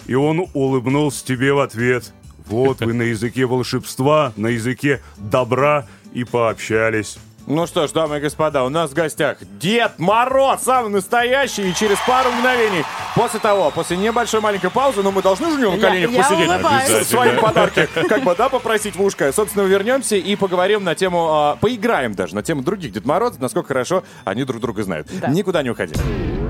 и 0.06 0.14
он 0.14 0.46
улыбнулся 0.54 1.24
тебе 1.24 1.52
в 1.52 1.60
ответ. 1.60 2.12
Вот 2.46 2.80
вы 2.80 2.92
на 2.92 3.02
языке 3.02 3.46
волшебства, 3.46 4.32
на 4.36 4.48
языке 4.48 5.00
добра 5.16 5.86
и 6.12 6.24
пообщались. 6.24 7.16
Ну 7.46 7.66
что 7.66 7.86
ж, 7.86 7.90
дамы 7.92 8.16
и 8.16 8.20
господа, 8.20 8.64
у 8.64 8.70
нас 8.70 8.90
в 8.90 8.94
гостях 8.94 9.36
Дед 9.60 9.98
Мороз, 9.98 10.62
самый 10.62 10.88
настоящий, 10.90 11.68
и 11.70 11.74
через 11.74 11.98
пару 12.06 12.30
мгновений, 12.30 12.84
после 13.14 13.38
того, 13.38 13.70
после 13.70 13.98
небольшой 13.98 14.40
маленькой 14.40 14.70
паузы, 14.70 15.02
но 15.02 15.10
мы 15.10 15.20
должны 15.20 15.50
же 15.50 15.56
у 15.56 15.58
него 15.58 15.72
на 15.72 15.76
Я- 15.76 15.88
коленях 15.88 16.10
я 16.10 16.22
посидеть, 16.22 16.98
со 17.00 17.04
свои 17.04 17.36
подарки, 17.36 17.86
как 18.08 18.22
бы, 18.24 18.34
да, 18.34 18.48
попросить 18.48 18.96
в 18.96 19.02
ушко. 19.02 19.30
Собственно, 19.30 19.64
вернемся 19.64 20.16
и 20.16 20.36
поговорим 20.36 20.84
на 20.84 20.94
тему, 20.94 21.28
а, 21.30 21.56
поиграем 21.56 22.14
даже 22.14 22.34
на 22.34 22.42
тему 22.42 22.62
других 22.62 22.92
Дед 22.92 23.04
Морозов, 23.04 23.40
насколько 23.40 23.68
хорошо 23.68 24.04
они 24.24 24.44
друг 24.44 24.62
друга 24.62 24.82
знают. 24.82 25.08
Никуда 25.28 25.62
не 25.62 25.68
уходи. 25.68 25.94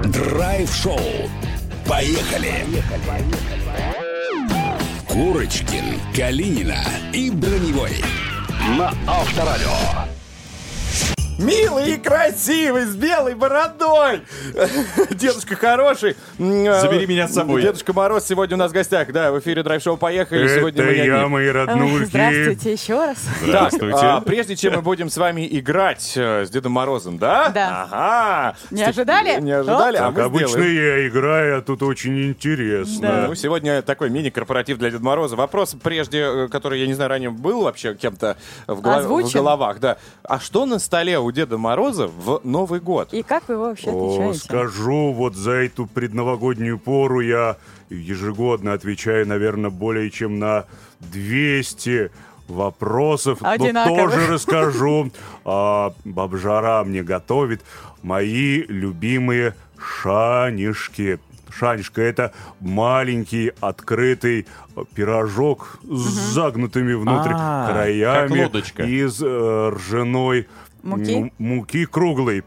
Драйв-шоу. 0.04 1.00
Поехали! 1.88 2.64
Курочкин, 5.14 6.00
Калинина 6.12 6.82
и 7.12 7.30
Броневой. 7.30 7.92
На 8.76 8.92
Авторадио. 9.06 10.13
Милый 11.38 11.94
и 11.94 11.96
красивый, 11.98 12.84
с 12.84 12.94
белой 12.94 13.34
бородой. 13.34 14.20
Дедушка 15.10 15.56
хороший. 15.56 16.14
А, 16.38 16.80
Забери 16.80 17.06
меня 17.08 17.26
с 17.26 17.32
собой. 17.34 17.60
Дедушка 17.60 17.92
Мороз 17.92 18.24
сегодня 18.24 18.54
у 18.54 18.58
нас 18.58 18.70
в 18.70 18.74
гостях. 18.74 19.10
Да, 19.10 19.32
в 19.32 19.40
эфире 19.40 19.64
драйв-шоу 19.64 19.96
«Поехали». 19.96 20.44
Это 20.44 20.54
сегодня 20.60 20.90
я, 20.92 21.26
мои 21.26 21.46
Ой, 21.46 21.52
роднульки. 21.52 22.04
Здравствуйте 22.04 22.72
еще 22.72 22.94
раз. 23.04 23.18
Так, 23.50 23.72
а, 23.94 24.20
прежде 24.20 24.54
чем 24.54 24.74
мы 24.74 24.82
будем 24.82 25.10
с 25.10 25.16
вами 25.16 25.46
играть 25.50 26.12
э, 26.14 26.44
с 26.46 26.50
Дедом 26.50 26.72
Морозом, 26.72 27.18
да? 27.18 27.48
Да. 27.48 27.88
Ага. 27.90 28.56
Не 28.70 28.84
ожидали? 28.84 29.40
Не 29.40 29.52
ожидали, 29.52 29.96
а 29.96 30.12
мы 30.12 30.20
обычно 30.22 30.48
сделаем. 30.48 30.74
я 30.76 31.08
играю, 31.08 31.58
а 31.58 31.62
тут 31.62 31.82
очень 31.82 32.28
интересно. 32.28 33.26
Ну, 33.28 33.34
сегодня 33.34 33.82
такой 33.82 34.08
мини-корпоратив 34.08 34.78
для 34.78 34.90
Деда 34.92 35.02
Мороза. 35.04 35.34
Вопрос 35.34 35.74
прежде, 35.82 36.20
э, 36.20 36.48
который, 36.48 36.80
я 36.80 36.86
не 36.86 36.94
знаю, 36.94 37.10
ранее 37.10 37.30
был 37.30 37.64
вообще 37.64 37.94
кем-то 37.96 38.36
в, 38.68 38.80
голов- 38.80 38.98
в 38.98 38.98
Озвучен? 39.00 39.40
головах, 39.40 39.80
да. 39.80 39.96
А 40.22 40.38
что 40.38 40.64
на 40.64 40.78
столе 40.78 41.18
у 41.24 41.32
Деда 41.32 41.58
Мороза 41.58 42.06
в 42.08 42.40
Новый 42.44 42.80
год? 42.80 43.12
И 43.12 43.22
как 43.22 43.48
вы 43.48 43.54
его 43.54 43.64
вообще 43.64 43.90
О, 43.90 43.96
отвечаете? 44.14 44.38
скажу, 44.38 45.12
вот 45.12 45.34
за 45.34 45.52
эту 45.52 45.86
предновогоднюю 45.86 46.78
пору 46.78 47.20
я 47.20 47.56
ежегодно 47.90 48.72
отвечаю, 48.72 49.26
наверное, 49.26 49.70
более 49.70 50.10
чем 50.10 50.38
на 50.38 50.64
200 51.00 52.10
вопросов. 52.48 53.40
Но 53.40 53.50
Одинаковых. 53.50 53.98
тоже 54.12 54.26
расскажу. 54.32 55.10
А, 55.46 55.92
бабжара 56.06 56.82
мне 56.84 57.02
готовит 57.02 57.60
мои 58.02 58.62
любимые 58.62 59.54
шанишки. 59.78 61.18
Шанишка– 61.50 62.00
это 62.02 62.32
маленький 62.60 63.52
открытый 63.60 64.46
пирожок 64.94 65.78
с 65.84 66.32
загнутыми 66.32 66.94
внутрь 66.94 67.30
А, 67.34 67.70
краями 67.70 68.28
как 68.28 68.38
лодочка. 68.46 68.82
из 68.84 69.22
э, 69.22 69.68
ржаной 69.74 70.48
Муки? 70.84 71.32
муки 71.38 71.86
круглой. 71.86 72.44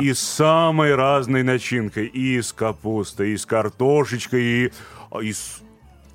И 0.00 0.12
с 0.12 0.18
самой 0.18 0.94
разной 0.94 1.42
начинкой. 1.42 2.06
И 2.06 2.40
с 2.42 2.52
капустой, 2.52 3.30
и 3.30 3.36
с 3.36 3.46
картошечкой, 3.46 4.42
и, 4.42 4.72
а, 5.10 5.20
и 5.20 5.32
с, 5.32 5.60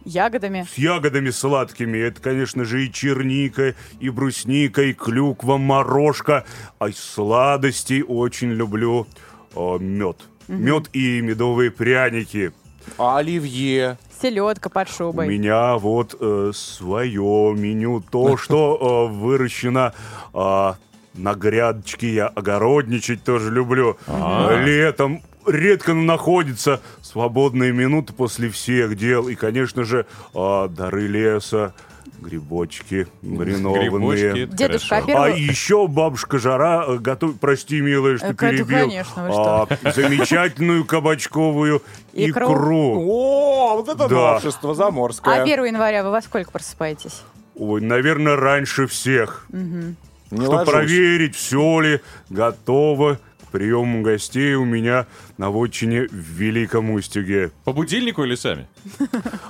Ягодами. 0.04 0.68
с 0.72 0.78
ягодами 0.78 1.30
сладкими. 1.30 1.98
Это, 1.98 2.22
конечно 2.22 2.66
же, 2.66 2.86
и 2.86 2.92
черника, 2.92 3.76
и 4.00 4.10
брусника, 4.10 4.82
и 4.84 4.94
клюква, 4.94 5.58
морожка. 5.58 6.46
А 6.80 6.90
из 6.90 7.00
сладостей 7.00 8.04
очень 8.08 8.52
люблю 8.52 9.08
а, 9.56 9.78
мед. 9.78 10.18
Мгм. 10.48 10.64
Мед 10.64 10.90
и 10.94 11.22
медовые 11.22 11.72
пряники. 11.72 12.52
А 12.98 13.18
оливье? 13.18 13.98
Селедка 14.22 14.70
под 14.70 14.90
У 14.90 14.92
шубой. 14.92 15.28
меня 15.28 15.78
вот 15.78 16.12
свое 16.56 17.56
меню. 17.58 18.02
То, 18.02 18.38
что 18.42 19.08
э, 19.10 19.14
выращено 19.16 19.94
э, 20.34 20.74
на 21.14 21.34
грядочке. 21.34 22.14
Я 22.14 22.28
огородничать 22.28 23.24
тоже 23.24 23.52
люблю. 23.52 23.98
А. 24.08 24.62
Летом 24.64 25.22
редко 25.46 25.94
находится 25.94 26.82
свободные 27.02 27.72
минуты 27.72 28.14
после 28.14 28.50
всех 28.50 28.96
дел. 28.98 29.28
И, 29.28 29.36
конечно 29.36 29.84
же, 29.84 30.06
а, 30.34 30.68
дары 30.68 31.08
леса, 31.08 31.74
грибочки 32.20 33.08
маринованные. 33.24 34.32
Грибочки, 34.34 34.56
Дедушка, 34.56 34.98
а 35.08 35.24
А 35.26 35.30
еще 35.30 35.88
бабушка 35.88 36.38
Жара 36.38 36.86
э, 36.88 36.98
готовит, 36.98 37.40
прости, 37.40 37.82
милая, 37.82 38.18
что 38.18 38.28
Э, 38.28 38.34
Катя, 38.36 38.58
перебил, 38.58 38.80
конечно, 38.90 39.32
что. 39.32 39.68
а, 39.84 39.92
замечательную 39.92 40.86
кабачковую 40.86 41.82
Икру. 42.14 42.46
икру. 42.46 43.04
О, 43.10 43.76
вот 43.78 43.90
это 43.90 44.08
Да. 44.08 44.34
новшество 44.34 44.76
заморское. 44.76 45.34
А 45.40 45.44
1 45.44 45.66
января 45.66 46.04
вы 46.04 46.12
во 46.12 46.22
сколько 46.22 46.52
просыпаетесь? 46.52 47.24
Ой, 47.56 47.82
наверное, 47.82 48.36
раньше 48.36 48.86
всех. 48.86 49.46
Мгм. 49.50 49.96
Не 50.32 50.38
Чтобы 50.46 50.56
ложусь. 50.56 50.70
проверить, 50.74 51.36
все 51.36 51.80
ли 51.82 52.00
готово 52.30 53.20
к 53.46 53.52
приему 53.52 54.02
гостей 54.02 54.56
у 54.56 54.64
меня 54.66 55.08
на 55.38 55.50
вотчине 55.50 56.08
в 56.08 56.14
Великом 56.14 56.92
Устюге. 56.92 57.52
По 57.66 57.74
будильнику 57.74 58.24
или 58.24 58.36
сами? 58.36 58.68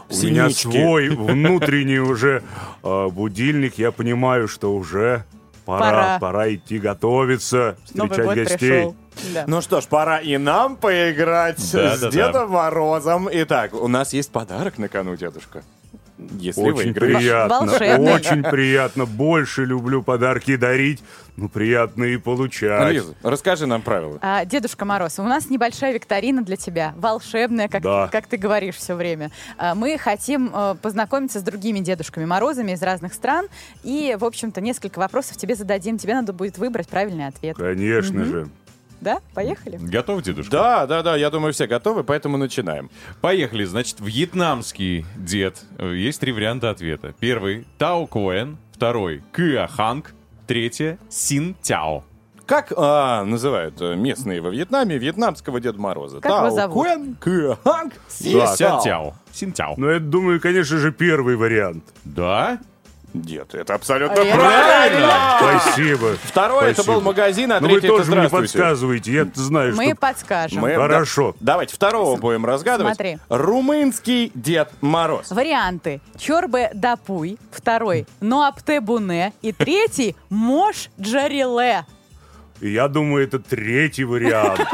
У 0.10 0.16
меня 0.16 0.50
свой 0.50 1.10
внутренний 1.10 2.00
уже 2.00 2.42
а, 2.84 3.10
будильник. 3.10 3.78
Я 3.78 3.92
понимаю, 3.92 4.48
что 4.48 4.74
уже 4.76 5.24
пора, 5.66 6.18
Пора. 6.20 6.54
идти 6.54 6.80
готовиться, 6.80 7.78
встречать 7.86 8.36
гостей. 8.36 8.96
Да. 9.34 9.44
Ну 9.46 9.62
что 9.62 9.82
ж, 9.82 9.86
пора 9.86 10.18
и 10.20 10.38
нам 10.38 10.78
поиграть 10.78 11.58
Да, 11.74 11.96
с 11.96 12.00
да, 12.00 12.10
да. 12.10 12.12
Дедом 12.12 12.50
Морозом. 12.52 13.30
Итак, 13.32 13.74
у 13.74 13.88
нас 13.88 14.14
есть 14.14 14.32
подарок 14.32 14.78
на 14.80 14.88
кону, 14.88 15.16
дедушка. 15.16 15.64
Если 16.40 16.62
Очень 16.62 16.94
выиграешь. 16.94 17.18
приятно, 17.18 17.60
Волшебный. 17.66 18.14
очень 18.14 18.44
приятно. 18.44 19.06
Больше 19.06 19.66
люблю 19.66 20.04
подарки 20.04 20.56
дарить, 20.56 21.02
ну 21.36 21.50
приятно 21.50 22.04
и 22.04 22.18
получать. 22.18 22.94
Лиза, 22.94 23.16
расскажи 23.24 23.66
нам 23.66 23.82
правила. 23.82 24.20
А, 24.22 24.46
Дедушка 24.46 24.86
Мороз, 24.86 25.18
у 25.20 25.24
нас 25.24 25.50
небольшая 25.50 25.94
викторина 25.94 26.44
для 26.44 26.58
тебя, 26.58 26.94
волшебная, 26.98 27.68
как, 27.68 27.82
Да. 27.82 28.08
как 28.12 28.28
ты 28.28 28.38
говоришь 28.38 28.76
все 28.76 28.96
время. 28.96 29.32
А, 29.58 29.74
Мы 29.76 29.98
хотим 29.98 30.52
э, 30.54 30.76
познакомиться 30.82 31.40
с 31.40 31.44
другими 31.44 31.80
Дедушками 31.80 32.26
Морозами 32.26 32.74
из 32.74 32.82
разных 32.84 33.14
стран, 33.14 33.48
и, 33.84 34.16
в 34.20 34.24
общем-то, 34.26 34.62
несколько 34.62 35.00
вопросов 35.00 35.38
тебе 35.38 35.56
зададим. 35.56 35.98
Тебе 35.98 36.14
надо 36.14 36.34
будет 36.34 36.58
выбрать 36.58 36.88
правильный 36.88 37.28
ответ. 37.28 37.58
Конечно 37.58 38.20
Мгм. 38.22 38.30
же. 38.32 38.48
Да? 39.02 39.20
Поехали? 39.34 39.78
Готов, 39.78 40.22
дедушка? 40.22 40.52
Да, 40.52 40.86
да, 40.88 41.02
да, 41.02 41.16
я 41.16 41.30
думаю, 41.30 41.54
все 41.54 41.68
готовы, 41.68 42.04
поэтому 42.04 42.38
начинаем. 42.38 42.90
Поехали. 43.20 43.66
Значит, 43.66 43.98
вьетнамский 44.00 45.06
дед. 45.18 45.64
Есть 45.80 46.20
три 46.20 46.32
варианта 46.32 46.70
ответа. 46.70 47.14
Первый— 47.20 47.68
Тао 47.78 48.06
Коэн. 48.06 48.58
Второй— 48.74 49.24
Кыа 49.32 49.68
Ханг. 49.68 50.14
Третье— 50.48 50.98
Син 51.10 51.56
Тяо. 51.62 52.04
Как 52.46 52.74
а, 52.76 53.24
называют 53.24 53.80
э, 53.82 53.96
местные 53.96 54.42
во 54.42 54.50
Вьетнаме 54.50 54.98
вьетнамского 54.98 55.62
Деда 55.62 55.80
Мороза? 55.80 56.20
Как 56.20 56.32
его 56.32 56.48
Тао 56.48 56.50
зовут? 56.56 56.74
Куэн, 56.74 57.16
Кыа 57.16 57.58
Ханг, 57.64 57.94
Да. 58.34 58.56
Син. 58.56 58.82
Тяо. 58.84 59.14
Син 59.32 59.54
Тяо. 59.54 59.76
Но 59.78 59.90
я 59.90 60.00
думаю, 60.00 60.42
конечно 60.42 60.78
же, 60.78 60.92
первый 60.92 61.38
вариант. 61.38 61.86
Да? 62.04 62.60
Дед, 63.14 63.54
это 63.56 63.74
абсолютно 63.76 64.22
А 64.22 64.24
я- 64.26 64.36
правильно! 64.36 65.60
Спасибо. 65.60 66.16
Второй 66.24 66.66
это 66.72 66.76
Спасибо. 66.76 66.94
был 66.96 67.02
магазин, 67.02 67.52
а 67.52 67.60
Но 67.60 67.68
Ну, 67.68 67.74
вы 67.74 67.80
третий 67.82 67.88
это 67.88 67.98
тоже 67.98 68.12
мне 68.12 68.28
здравствуйте. 68.28 68.54
подсказываете, 68.58 69.12
я 69.12 69.28
знаю, 69.34 69.76
Мы 69.76 69.86
что... 69.88 69.96
подскажем. 69.96 70.62
Мы- 70.62 70.76
Хорошо. 70.76 71.32
да- 71.40 71.54
давайте 71.54 71.76
второго 71.76 72.16
будем 72.18 72.46
разгадывать. 72.46 72.96
Смотри. 72.96 73.18
Румынский 73.30 74.32
Дед 74.34 74.72
Мороз. 74.82 75.30
Варианты. 75.32 76.00
Чорбе 76.18 76.72
Дапуй. 76.74 77.38
Второй. 77.52 78.08
Ноапте 78.22 78.80
Буне. 78.80 79.34
И 79.42 79.52
третий. 79.52 80.16
Мош 80.30 80.90
Джариле. 81.00 81.86
И 82.62 82.70
Я 82.70 82.88
думаю, 82.88 83.24
это 83.24 83.40
третий 83.40 84.04
вариант. 84.04 84.62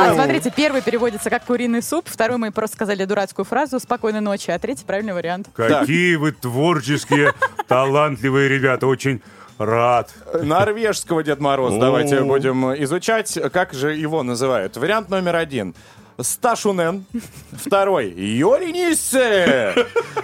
А 0.00 0.14
смотрите, 0.14 0.50
первый 0.54 0.82
переводится 0.82 1.30
как 1.30 1.44
куриный 1.44 1.82
суп, 1.82 2.08
второй 2.08 2.38
мы 2.38 2.50
просто 2.50 2.76
сказали 2.76 3.04
дурацкую 3.04 3.44
фразу 3.44 3.78
«спокойной 3.78 4.20
ночи», 4.20 4.50
а 4.50 4.58
третий 4.58 4.84
правильный 4.84 5.12
вариант. 5.12 5.48
Какие 5.54 6.16
вы 6.16 6.32
творческие, 6.32 7.34
талантливые 7.68 8.48
ребята. 8.48 8.86
Очень 8.86 9.20
рад. 9.58 10.10
Норвежского 10.42 11.22
Дед 11.22 11.38
Мороз 11.38 11.74
давайте 11.78 12.22
будем 12.22 12.74
изучать. 12.84 13.38
Как 13.52 13.74
же 13.74 13.94
его 13.94 14.22
называют? 14.22 14.76
Вариант 14.76 15.10
номер 15.10 15.36
один. 15.36 15.74
Сташунен. 16.18 17.04
Второй. 17.52 18.10
Йориниссе. 18.10 19.74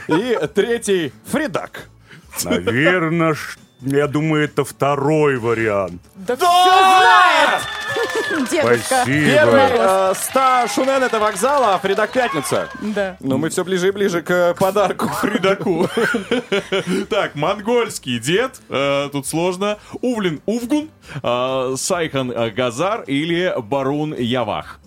И 0.09 0.39
третий. 0.55 1.13
Фридак. 1.27 1.89
Наверное, 2.45 3.35
я 3.81 4.07
думаю, 4.07 4.45
это 4.45 4.65
второй 4.65 5.37
вариант. 5.39 6.01
Да, 6.15 6.37
все 6.37 6.47
знает! 6.47 7.63
Первый 8.51 8.79
Спасибо. 8.81 10.11
э, 10.11 10.15
Stasjonen 10.17 11.03
это 11.03 11.19
вокзал, 11.19 11.65
а 11.65 11.79
fredag 11.79 12.11
пятница. 12.11 12.69
Да. 12.81 13.17
Но 13.21 13.39
мы 13.39 13.49
все 13.49 13.65
ближе 13.65 13.89
и 13.89 13.91
ближе 13.91 14.23
к 14.23 14.55
подарку. 14.59 15.09
Фридаку. 15.21 15.89
Так, 17.09 17.35
монгольский 17.37 18.19
дед. 18.19 18.61
э, 18.69 19.09
Тут 19.13 19.27
сложно. 19.27 19.79
Өвлийн 20.03 20.41
өвгөн. 20.47 20.91
э, 21.23 21.75
Сайхан 21.77 22.31
э, 22.33 22.51
газар 22.51 23.03
или 23.03 23.55
баруун 23.59 24.15
явах. 24.15 24.81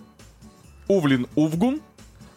Өвлийн 0.88 1.28
өвгөн. 1.36 1.82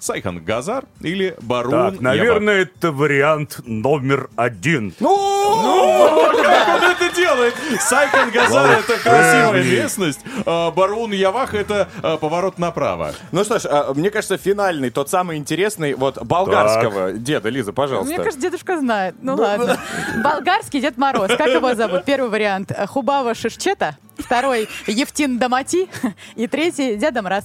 Сайхан 0.02 0.44
газар 0.44 0.84
или 1.00 1.36
баруун 1.40 1.93
Так, 1.92 2.00
наверное, 2.00 2.62
это 2.62 2.90
вариант 2.90 3.60
номер 3.64 4.30
один. 4.34 4.92
Ну, 4.98 6.32
как 6.42 6.68
он 6.68 6.90
это 6.90 7.14
делает? 7.14 7.54
Сайхан 7.80 8.30
Газар— 8.32 8.80
это 8.80 8.98
красивая 8.98 9.62
местность. 9.62 10.18
а 10.44 10.72
Барун 10.72 11.12
Явах— 11.12 11.54
это 11.54 11.88
а, 12.02 12.16
поворот 12.16 12.58
направо. 12.58 13.14
Ну 13.30 13.44
что 13.44 13.60
ж, 13.60 13.66
а, 13.66 13.94
мне 13.94 14.10
кажется, 14.10 14.36
финальный, 14.38 14.90
тот 14.90 15.08
самый 15.08 15.36
интересный, 15.38 15.94
вот 15.94 16.20
болгарского 16.20 17.12
деда. 17.12 17.48
Лиза, 17.48 17.72
пожалуйста. 17.72 18.08
Мне 18.08 18.16
кажется, 18.16 18.40
дедушка 18.40 18.80
знает. 18.80 19.14
Ну 19.22 19.36
ладно. 19.36 19.78
Болгарский 20.24 20.80
Дед 20.80 20.96
Мороз. 20.96 21.28
Как 21.28 21.46
его 21.46 21.74
зовут? 21.74 22.04
Первый 22.04 22.28
вариант 22.28 22.72
Хубави 22.89 23.34
шишчета. 23.36 23.97
Второй 24.18 24.68
Евтини 24.89 25.39
домати. 25.39 25.89
И 26.34 26.48
третий 26.48 26.96
Деда 26.96 27.22
Мороз. 27.22 27.44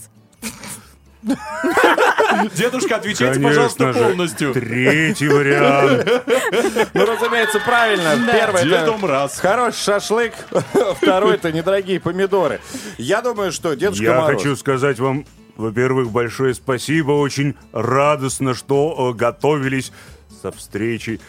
Дедушка, 2.56 2.98
отвечайте, 2.98 3.40
Конечно 3.40 3.50
пожалуйста, 3.50 3.94
же, 3.94 4.04
полностью. 4.04 4.54
Третий 4.54 5.28
вариант. 5.28 6.24
Ну, 6.94 7.06
разумеется, 7.06 7.60
правильно. 7.60 8.16
Да. 8.26 8.34
Первый 8.34 8.62
это 8.62 8.70
Дедом 8.70 9.06
раз. 9.06 9.40
хороший 9.40 9.84
шашлык, 9.84 10.34
второй 11.02 11.36
это 11.36 11.52
недорогие 11.52 12.00
помидоры. 12.00 12.60
Я 12.98 13.22
думаю, 13.22 13.52
что 13.52 13.74
Дедушка 13.76 14.04
Я 14.04 14.22
Мороз... 14.22 14.42
хочу 14.42 14.56
сказать 14.56 15.00
вам, 15.00 15.26
во-первых, 15.56 16.12
большое 16.12 16.54
спасибо. 16.54 17.12
Очень 17.12 17.56
радостно, 17.72 18.54
что 18.54 19.12
э, 19.12 19.18
готовились 19.18 19.92
со 20.42 20.52
встречей. 20.52 21.20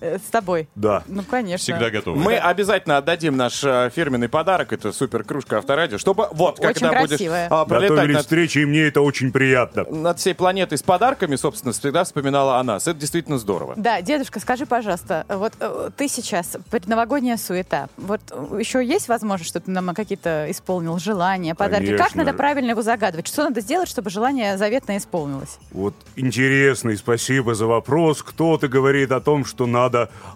Э, 0.00 0.18
С 0.18 0.30
тобой. 0.30 0.68
Да. 0.74 1.02
Ну, 1.06 1.22
конечно. 1.22 1.58
Всегда 1.58 1.90
готовы. 1.90 2.18
Мы 2.18 2.36
обязательно 2.36 2.98
отдадим 2.98 3.36
наш 3.36 3.62
э, 3.64 3.90
фирменный 3.94 4.28
подарок, 4.28 4.72
это 4.72 4.92
супер 4.92 5.24
кружка 5.24 5.58
авторадио, 5.58 5.98
чтобы 5.98 6.28
вот, 6.32 6.60
Очень 6.60 6.80
когда 6.80 7.00
будешь 7.00 7.08
красивая. 7.08 7.48
а, 7.50 7.64
пролетать 7.64 8.08
над, 8.10 8.22
встречи, 8.22 8.58
и 8.58 8.64
мне 8.66 8.82
это 8.82 9.00
очень 9.00 9.32
приятно. 9.32 9.84
над 9.84 10.18
всей 10.18 10.34
планетой 10.34 10.78
с 10.78 10.82
подарками, 10.82 11.36
собственно, 11.36 11.72
всегда 11.72 12.04
вспоминала 12.04 12.58
о 12.58 12.62
нас. 12.62 12.86
Это 12.86 12.98
действительно 12.98 13.38
здорово. 13.38 13.74
Да, 13.76 14.02
дедушка, 14.02 14.38
скажи, 14.40 14.66
пожалуйста, 14.66 15.24
вот 15.28 15.54
э, 15.60 15.90
ты 15.96 16.08
сейчас, 16.08 16.56
предновогодняя 16.70 17.36
суета, 17.36 17.88
вот 17.96 18.20
э, 18.30 18.58
еще 18.58 18.84
есть 18.84 19.08
возможность, 19.08 19.50
чтобы 19.50 19.66
ты 19.66 19.70
нам 19.70 19.94
какие-то 19.94 20.46
исполнил 20.50 20.98
желания, 20.98 21.54
подарки? 21.54 21.96
Как 21.96 22.06
Конечно 22.06 22.24
надо 22.24 22.36
правильно 22.36 22.70
его 22.70 22.82
загадывать? 22.82 23.26
Что 23.26 23.44
надо 23.44 23.60
сделать, 23.60 23.88
чтобы 23.88 24.10
желание 24.10 24.58
заветное 24.58 24.98
исполнилось? 24.98 25.58
Вот 25.70 25.94
интересный, 26.16 26.96
спасибо 26.96 27.54
за 27.54 27.66
вопрос. 27.66 28.22
Кто-то 28.22 28.68
говорит 28.68 29.10
о 29.12 29.20
том, 29.20 29.44
что 29.44 29.66
надо 29.66 29.85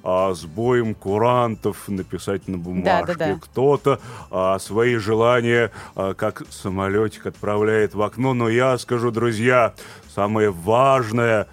а, 0.02 0.34
с 0.34 0.44
боем 0.44 0.94
курантов 0.94 1.76
написать 1.88 2.48
на 2.48 2.58
бумажке. 2.58 3.14
Да-да-да. 3.14 3.38
Кто-то 3.40 4.00
а, 4.30 4.58
свои 4.58 4.96
желания, 4.96 5.70
а, 5.94 6.14
как 6.14 6.42
самолетик 6.50 7.26
отправляет 7.26 7.94
в 7.94 8.02
окно. 8.02 8.34
Но 8.34 8.48
я 8.48 8.76
скажу, 8.78 9.10
друзья, 9.10 9.74
самое 10.14 10.50
важное, 10.50 11.46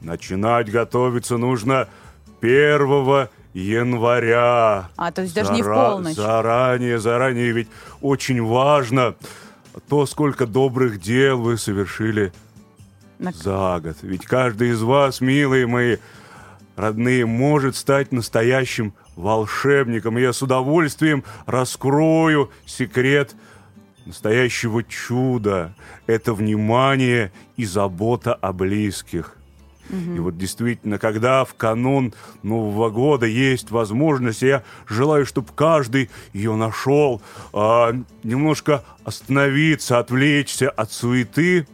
начинать 0.00 0.70
готовиться 0.70 1.36
нужно 1.38 1.88
1 2.40 3.28
января. 3.54 4.88
А, 4.96 5.12
то 5.12 5.22
есть 5.22 5.34
даже 5.34 5.52
не 5.52 5.62
в 5.62 5.66
Зара- 5.66 5.90
полночь. 5.90 6.14
Заранее, 6.14 6.98
заранее, 6.98 7.52
ведь 7.52 7.68
очень 8.00 8.42
важно 8.42 9.14
то, 9.88 10.06
сколько 10.06 10.46
добрых 10.46 11.00
дел 11.00 11.38
вы 11.38 11.56
совершили 11.56 12.32
На- 13.18 13.32
за 13.32 13.80
год. 13.82 13.96
Ведь 14.02 14.24
каждый 14.26 14.70
из 14.70 14.82
вас, 14.82 15.20
милые 15.20 15.66
мои 15.66 15.96
родные, 16.78 17.26
может 17.26 17.76
стать 17.76 18.12
настоящим 18.12 18.94
волшебником. 19.16 20.16
И 20.16 20.22
я 20.22 20.32
с 20.32 20.40
удовольствием 20.40 21.24
раскрою 21.44 22.50
секрет 22.64 23.34
настоящего 24.06 24.82
чуда. 24.84 25.74
Это 26.06 26.32
внимание 26.32 27.32
и 27.56 27.66
забота 27.66 28.32
о 28.32 28.52
близких. 28.52 29.34
И 29.90 30.18
вот 30.18 30.36
действительно, 30.36 30.98
когда 30.98 31.46
в 31.46 31.54
канун 31.54 32.12
Нового 32.42 32.90
года 32.90 33.24
есть 33.24 33.70
возможность, 33.70 34.42
я 34.42 34.62
желаю, 34.86 35.24
чтобы 35.24 35.48
каждый 35.54 36.10
ее 36.34 36.56
нашел, 36.56 37.22
а, 37.54 37.94
немножко 38.22 38.84
остановиться, 39.04 39.98
отвлечься 39.98 40.68
от 40.68 40.92
суеты 40.92 41.66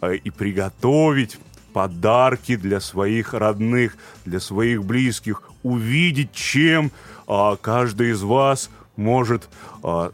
а, 0.00 0.12
и 0.12 0.30
приготовить 0.30 1.40
подарки 1.76 2.56
для 2.56 2.80
своих 2.80 3.34
родных, 3.34 3.98
для 4.24 4.40
своих 4.40 4.82
близких, 4.82 5.42
увидеть, 5.62 6.32
чем 6.32 6.90
а, 7.26 7.56
каждый 7.56 8.12
из 8.12 8.22
вас 8.22 8.70
может 8.96 9.50
а, 9.82 10.10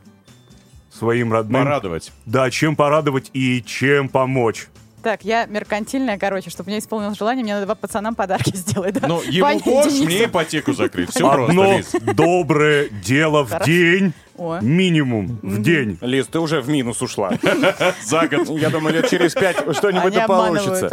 своим 0.93 1.33
родным... 1.33 1.63
Порадовать. 1.63 2.11
Да, 2.27 2.51
чем 2.51 2.75
порадовать 2.75 3.31
и 3.33 3.63
чем 3.63 4.09
помочь. 4.09 4.67
Так, 5.05 5.25
я 5.25 5.47
меркантильная, 5.47 6.19
короче, 6.19 6.51
чтобы 6.51 6.71
мне 6.71 6.81
исполнилось 6.81 7.17
желание, 7.17 7.45
мне 7.45 7.55
надо 7.55 7.67
два 7.67 7.77
пацанам 7.77 8.17
подарки 8.17 8.51
сделать. 8.57 8.95
Да? 8.95 9.07
Ну, 9.07 9.23
ему 9.23 9.61
Денису. 9.61 10.05
мне 10.05 10.25
ипотеку 10.25 10.73
закрыть. 10.73 11.11
Все 11.11 11.29
Одно 11.29 11.47
просто, 11.47 11.99
Лиз. 11.99 12.17
доброе 12.17 12.89
дело 12.89 13.45
в 13.45 13.65
день, 13.65 14.15
О. 14.37 14.59
минимум 14.61 15.39
в 15.43 15.61
день. 15.61 15.99
Лиз, 16.01 16.27
ты 16.27 16.39
уже 16.39 16.61
в 16.61 16.69
минус 16.69 17.03
ушла. 17.03 17.33
За 18.05 18.27
год. 18.27 18.49
Я 18.51 18.71
думаю, 18.71 18.95
лет 18.95 19.11
через 19.11 19.35
пять 19.35 19.57
что-нибудь 19.77 20.15
да 20.15 20.27
получится. 20.27 20.91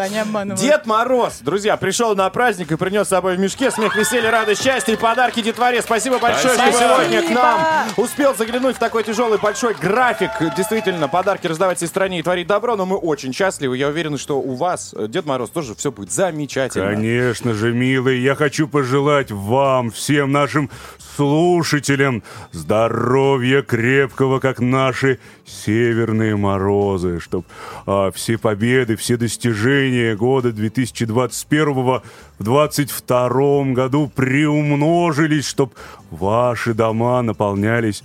Дед 0.55 0.85
Мороз, 0.85 1.39
друзья, 1.41 1.77
пришел 1.77 2.15
на 2.15 2.29
праздник 2.29 2.71
и 2.71 2.75
принес 2.75 3.07
с 3.07 3.09
собой 3.09 3.37
в 3.37 3.39
мешке 3.39 3.71
смех, 3.71 3.95
веселье, 3.95 4.29
радость, 4.29 4.63
счастье 4.63 4.95
и 4.95 4.97
подарки 4.97 5.41
детворе. 5.41 5.81
Спасибо 5.81 6.19
большое, 6.19 6.53
что 6.55 6.71
сегодня 6.71 7.23
к 7.23 7.29
нам 7.29 7.87
успел 7.97 8.35
заглянуть 8.35 8.75
в 8.75 8.79
такой 8.79 9.03
тяжелый 9.03 9.39
большой 9.39 9.73
график. 9.73 10.31
Действительно, 10.57 11.07
подарки 11.07 11.47
раздавать 11.47 11.77
всей 11.77 11.87
стране 11.87 12.19
и 12.19 12.23
творить 12.23 12.47
добро, 12.47 12.75
но 12.75 12.85
мы 12.85 12.97
очень 12.97 13.33
счастливы. 13.33 13.77
Я 13.77 13.87
уверен, 13.87 14.17
что 14.17 14.39
у 14.39 14.55
вас, 14.55 14.93
э, 14.97 15.07
Дед 15.07 15.25
Мороз, 15.25 15.49
тоже 15.49 15.75
все 15.75 15.91
будет 15.91 16.11
замечательно. 16.11 16.87
Конечно 16.87 17.53
же, 17.53 17.73
милый, 17.73 18.19
я 18.19 18.35
хочу 18.35 18.67
пожелать 18.67 19.31
вам, 19.31 19.91
всем 19.91 20.31
нашим 20.31 20.69
слушателям, 21.15 22.23
здоровья 22.51 23.28
крепкого, 23.67 24.39
как 24.39 24.59
наши 24.59 25.19
северные 25.45 26.35
морозы, 26.35 27.19
чтобы 27.19 27.45
все 28.13 28.37
победы, 28.37 28.95
все 28.95 29.17
достижения 29.17 30.15
года 30.15 30.51
2021 30.51 31.73
в 31.73 32.01
2022 32.39 33.73
году 33.73 34.11
приумножились, 34.13 35.47
чтобы 35.47 35.73
ваши 36.11 36.73
дома 36.73 37.21
наполнялись 37.21 38.03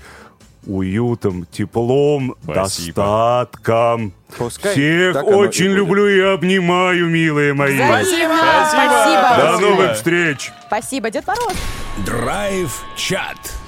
уютом, 0.66 1.46
теплом, 1.46 2.34
Спасибо. 2.42 3.02
достатком. 3.02 4.12
Пускай 4.36 4.72
Всех 4.72 5.16
и 5.16 5.26
очень 5.26 5.66
люблю 5.66 6.06
и 6.06 6.20
обнимаю, 6.20 7.06
милые 7.09 7.55
мои. 7.55 7.76
Спасибо! 7.76 8.34
До 8.34 8.68
Спасибо! 8.68 9.60
новых 9.60 9.94
встреч! 9.94 10.52
Спасибо, 10.66 11.10
Дед 11.10 11.26
Мороз! 11.26 11.55
Драйв-чат. 12.05 13.64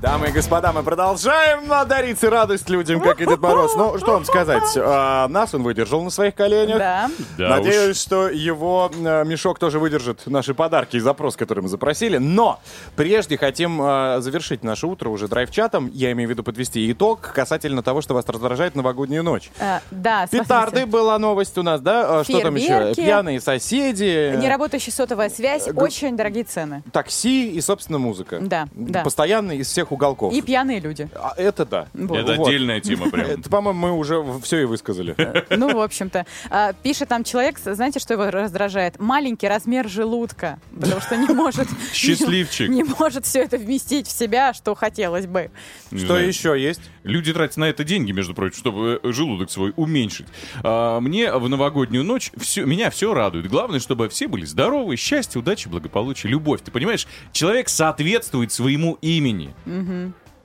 Дамы 0.00 0.28
и 0.28 0.30
господа, 0.30 0.72
мы 0.72 0.84
продолжаем 0.84 1.68
дарить 1.88 2.22
радость 2.22 2.70
людям, 2.70 3.00
как 3.00 3.20
и 3.20 3.26
Дед 3.26 3.40
Мороз. 3.40 3.74
Ну, 3.74 3.98
что 3.98 4.12
вам 4.12 4.24
сказать? 4.24 4.62
А, 4.76 5.26
нас 5.26 5.52
он 5.54 5.64
выдержал 5.64 6.04
на 6.04 6.10
своих 6.10 6.36
коленях. 6.36 6.78
Да. 6.78 7.10
Да 7.36 7.48
Надеюсь, 7.48 8.00
что 8.00 8.28
его 8.28 8.92
э, 8.94 9.24
мешок 9.24 9.58
тоже 9.58 9.80
выдержит 9.80 10.24
наши 10.26 10.54
подарки 10.54 10.96
и 10.96 11.00
запрос, 11.00 11.34
который 11.34 11.64
мы 11.64 11.68
запросили. 11.68 12.18
Но 12.18 12.60
прежде 12.94 13.36
хотим 13.36 13.82
э, 13.82 14.20
завершить 14.20 14.62
наше 14.62 14.86
утро 14.86 15.08
уже 15.08 15.26
драйв-чатом. 15.26 15.90
Я 15.92 16.12
имею 16.12 16.28
в 16.28 16.30
виду 16.30 16.44
подвести 16.44 16.90
итог 16.92 17.32
касательно 17.34 17.82
того, 17.82 18.00
что 18.00 18.14
вас 18.14 18.28
раздражает 18.28 18.76
новогоднюю 18.76 19.24
ночь. 19.24 19.50
А, 19.58 19.80
да, 19.90 20.28
Петарды 20.28 20.86
была 20.86 21.18
новость 21.18 21.58
у 21.58 21.64
нас, 21.64 21.80
да? 21.80 22.20
А 22.20 22.24
Что 22.24 22.40
там 22.40 22.54
еще? 22.54 22.94
Пьяные 22.94 23.40
соседи. 23.40 24.36
Неработающая 24.36 24.92
сотовая 24.92 25.28
связь, 25.28 25.66
Г- 25.66 25.82
очень 25.82 26.16
дорогие 26.16 26.44
цены. 26.44 26.84
Такси 26.92 27.50
и, 27.50 27.60
собственно, 27.60 27.98
музыка. 27.98 28.38
Да, 28.40 28.68
да. 28.74 29.02
Постоянно 29.02 29.52
из 29.52 29.66
всех 29.66 29.87
уголков. 29.92 30.32
И 30.32 30.42
пьяные 30.42 30.80
люди. 30.80 31.08
А 31.14 31.34
это 31.36 31.64
да. 31.64 31.88
Вот. 31.94 32.18
Это 32.18 32.34
Вот. 32.34 32.48
отдельная 32.48 32.80
тема 32.80 33.10
прям. 33.10 33.26
Это, 33.38 33.48
по-моему, 33.50 33.78
мы 33.78 33.92
уже 33.92 34.22
все 34.42 34.62
и 34.62 34.64
высказали. 34.64 35.14
Ну, 35.50 35.74
в 35.74 35.80
общем-то. 35.80 36.26
А, 36.50 36.72
Пишет 36.72 37.08
там 37.08 37.24
человек, 37.24 37.58
знаете, 37.58 37.98
что 38.00 38.14
его 38.14 38.30
раздражает? 38.30 38.98
Маленький 38.98 39.48
размер 39.48 39.88
желудка. 39.88 40.58
Потому 40.74 41.00
что 41.00 41.16
не 41.16 41.28
может... 41.34 41.68
Счастливчик. 41.92 42.68
Не 42.68 42.84
может 42.84 43.26
все 43.26 43.40
это 43.40 43.58
вместить 43.58 44.06
в 44.06 44.10
себя, 44.10 44.52
что 44.54 44.74
хотелось 44.74 45.26
бы. 45.26 45.50
Что 45.94 46.18
еще 46.18 46.60
есть? 46.60 46.80
Люди 47.04 47.32
тратят 47.32 47.56
на 47.56 47.64
это 47.64 47.84
деньги, 47.84 48.12
между 48.12 48.34
прочим, 48.34 48.56
чтобы 48.58 49.00
э, 49.02 49.12
желудок 49.12 49.50
свой 49.50 49.72
уменьшить. 49.76 50.26
А, 50.62 51.00
мне 51.00 51.32
в 51.32 51.48
новогоднюю 51.48 52.04
ночь 52.04 52.30
все, 52.36 52.64
меня 52.64 52.90
все 52.90 53.14
радует. 53.14 53.48
Главное, 53.48 53.80
чтобы 53.80 54.08
все 54.08 54.28
были 54.28 54.44
здоровы, 54.44 54.96
счастье, 54.96 55.38
удачи, 55.40 55.68
благополучие, 55.68 56.30
любовь. 56.30 56.60
Ты 56.62 56.70
понимаешь, 56.70 57.06
человек 57.32 57.68
соответствует 57.68 58.52
своему 58.52 58.98
имени. 59.00 59.54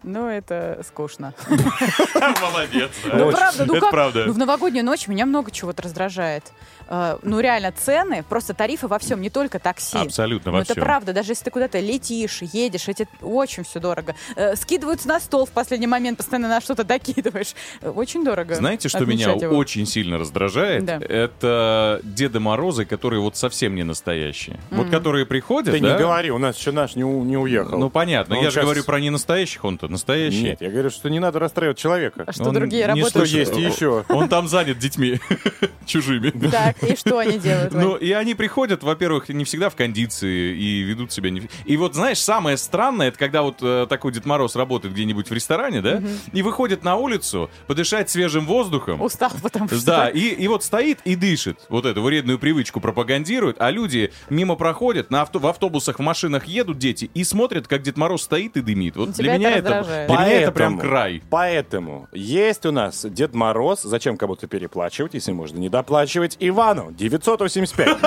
Ну, 0.04 0.28
это 0.28 0.82
скучно. 0.86 1.34
Молодец. 2.42 2.92
Ну, 3.06 3.32
правда, 3.32 3.66
ну 3.66 3.74
Это 3.74 3.82
как? 3.82 3.92
правда. 3.92 4.26
Ну, 4.28 4.34
в 4.34 4.38
новогоднюю 4.38 4.86
ночь 4.86 5.08
меня 5.08 5.26
много 5.26 5.50
чего-то 5.50 5.82
раздражает. 5.84 6.52
Э, 6.88 7.18
Ну, 7.24 7.40
реально, 7.40 7.72
цены, 7.72 8.24
просто 8.28 8.54
тарифы 8.54 8.88
во 8.88 9.00
всем, 9.00 9.22
не 9.22 9.30
только 9.30 9.60
такси. 9.60 9.98
Абсолютно 9.98 10.52
Ну, 10.52 10.58
во 10.58 10.64
это 10.64 10.74
всем. 10.74 10.84
правда, 10.84 11.14
даже 11.14 11.32
если 11.32 11.46
ты 11.46 11.52
куда-то 11.52 11.80
летишь, 11.80 12.42
едешь, 12.42 12.88
эти 12.88 13.08
очень 13.22 13.64
все 13.64 13.80
дорого. 13.80 14.16
Э, 14.36 14.56
Скидываются 14.56 15.08
на 15.08 15.20
стол 15.20 15.46
в 15.46 15.52
последний 15.52 15.88
момент, 15.88 16.18
постоянно 16.18 16.48
на 16.50 16.62
что-то 16.62 16.84
докидываешь. 16.84 17.54
Э, 17.82 17.90
Очень 17.90 18.24
дорого. 18.24 18.56
Знаете, 18.56 18.90
что 18.90 19.06
меня 19.06 19.32
его. 19.32 19.56
очень 19.58 19.86
сильно 19.86 20.18
раздражает? 20.18 20.86
Да. 20.86 21.00
Это 21.00 22.00
Деда 22.04 22.40
Морозы, 22.40 22.86
которые 22.86 23.22
вот 23.22 23.38
совсем 23.38 23.76
не 23.76 23.84
настоящие. 23.84 24.60
Вот 24.72 24.84
Мгм. 24.88 24.92
которые 24.92 25.26
приходят, 25.26 25.74
Ты 25.74 25.80
да? 25.80 25.92
не 25.94 25.98
говори, 25.98 26.32
у 26.32 26.38
нас 26.38 26.58
еще 26.58 26.72
наш 26.72 26.96
не, 26.96 27.04
у- 27.04 27.24
не 27.24 27.38
уехал. 27.38 27.78
Ну 27.78 27.90
понятно, 27.90 28.38
Он 28.38 28.44
я 28.44 28.50
же 28.50 28.56
щас- 28.56 28.64
говорю 28.64 28.84
про 28.84 29.00
ненастоящих, 29.00 29.64
он-то 29.64 29.88
настоящий. 29.88 30.44
Нет, 30.44 30.62
я 30.62 30.70
говорю, 30.70 30.90
что 30.90 31.10
не 31.10 31.20
надо 31.20 31.40
расстраивать 31.40 31.78
человека. 31.78 32.24
А 32.28 32.32
что 32.34 32.46
Он 32.46 32.54
другие 32.54 32.84
не 32.84 32.88
работают? 32.88 33.28
Что 33.28 33.38
есть 33.38 33.56
еще? 33.58 34.04
Он 34.10 34.28
там 34.30 34.48
занят 34.48 34.78
детьми 34.80 35.20
чужими. 35.86 36.30
Так, 36.50 36.73
и 36.82 36.96
что 36.96 37.20
они 37.20 37.38
делают? 37.38 37.74
Ну, 37.74 37.96
и 37.96 38.12
они 38.12 38.34
приходят, 38.36 38.84
во-первых, 38.84 39.30
не 39.30 39.44
всегда 39.46 39.70
в 39.70 39.76
кондиции 39.76 40.56
и 40.58 40.82
ведут 40.82 41.12
себя 41.12 41.30
не... 41.30 41.44
И 41.66 41.78
вот, 41.78 41.96
знаешь, 41.96 42.20
самое 42.20 42.58
странное, 42.58 43.10
это 43.10 43.18
когда 43.18 43.42
вот 43.44 43.58
э, 43.62 43.88
такой 43.90 44.12
Дед 44.12 44.26
Мороз 44.26 44.56
работает 44.56 44.94
где-нибудь 44.94 45.30
в 45.30 45.34
ресторане, 45.34 45.82
да, 45.82 46.02
и 46.32 46.42
выходит 46.42 46.84
на 46.84 46.96
улицу 46.96 47.50
подышать 47.68 48.10
свежим 48.10 48.46
воздухом. 48.46 49.02
Устал, 49.02 49.32
потому 49.42 49.68
что... 49.68 49.86
Да, 49.86 50.10
и, 50.10 50.20
и 50.30 50.48
вот 50.48 50.64
стоит 50.64 51.00
и 51.06 51.16
дышит, 51.16 51.60
вот 51.70 51.86
эту 51.86 52.02
вредную 52.02 52.40
привычку 52.40 52.80
пропагандирует, 52.80 53.58
а 53.60 53.72
люди 53.72 54.12
мимо 54.30 54.56
проходят, 54.56 55.12
на 55.12 55.22
авто, 55.22 55.40
в 55.40 55.48
автобусах, 55.48 56.00
в 56.00 56.02
машинах 56.02 56.46
едут 56.46 56.78
дети 56.78 57.10
и 57.14 57.24
смотрят, 57.24 57.68
как 57.68 57.82
Дед 57.82 57.98
Мороз 57.98 58.24
стоит 58.24 58.58
и 58.58 58.62
дымит. 58.62 58.96
Вот 58.96 59.10
Ну, 59.10 59.14
для 59.14 59.38
меня 59.38 59.52
это 59.52 60.06
для 60.08 60.18
меня 60.18 60.32
это 60.42 60.52
прям 60.52 60.78
Поэтому- 60.78 60.82
край. 60.82 61.22
Поэтому 61.30 62.08
есть 62.14 62.66
у 62.66 62.72
нас 62.72 63.06
Дед 63.06 63.34
Мороз. 63.34 63.82
Зачем 63.84 64.18
кому-то 64.18 64.48
переплачивать, 64.48 65.14
если 65.14 65.32
можно 65.32 65.58
не 65.58 65.70
доплачивать? 65.70 66.38
Ивану 66.64 66.92
985. 66.94 67.98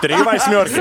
Три 0.00 0.14
восьмерки. 0.22 0.80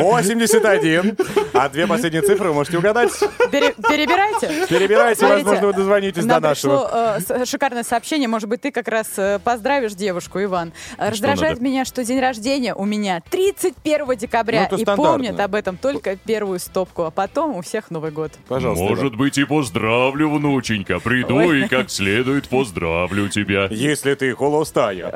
81. 0.00 1.16
А 1.52 1.68
две 1.68 1.86
последние 1.86 2.22
цифры 2.22 2.48
вы 2.48 2.54
можете 2.54 2.78
угадать. 2.78 3.10
Пере- 3.50 3.74
Перебирайте. 3.74 4.66
Перебирайте, 4.68 5.18
Смотрите, 5.20 5.44
возможно, 5.44 5.66
вы 5.66 5.72
дозвонитесь 5.74 6.24
до 6.24 6.40
нашего. 6.40 7.16
пришло 7.18 7.36
э, 7.36 7.44
шикарное 7.44 7.82
сообщение. 7.84 8.28
Может 8.28 8.48
быть, 8.48 8.62
ты 8.62 8.70
как 8.70 8.88
раз 8.88 9.06
э, 9.16 9.38
поздравишь 9.42 9.92
девушку, 9.92 10.42
Иван. 10.42 10.72
Раздражает 10.96 11.60
меня, 11.60 11.84
что 11.84 12.04
день 12.04 12.20
рождения 12.20 12.74
у 12.74 12.84
меня 12.84 13.20
31 13.30 14.16
декабря. 14.16 14.68
Ну, 14.70 14.78
и 14.78 14.84
помнят 14.84 15.38
об 15.40 15.54
этом 15.54 15.76
только 15.76 16.16
первую 16.16 16.58
стопку, 16.60 17.02
а 17.04 17.10
потом 17.10 17.56
у 17.56 17.62
всех 17.62 17.90
Новый 17.90 18.10
год. 18.10 18.32
Пожалуйста. 18.48 18.82
Иван. 18.84 18.94
Может 18.96 19.16
быть, 19.16 19.36
и 19.38 19.44
поздравлю, 19.44 20.30
внученька. 20.30 20.98
Приду 21.00 21.36
Ой. 21.36 21.64
и 21.64 21.68
как 21.68 21.90
следует 21.90 22.48
поздравлю 22.48 23.28
тебя. 23.28 23.66
Если 23.70 24.14
ты 24.14 24.34
холостая. 24.34 25.12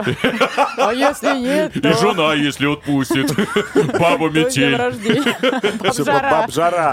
А 0.76 0.92
если 0.92 1.21
нет, 1.22 1.76
И 1.76 1.80
то... 1.80 1.92
жена, 1.94 2.34
если 2.34 2.66
отпустит. 2.72 3.32
Баба 3.98 4.30
метель. 4.30 4.76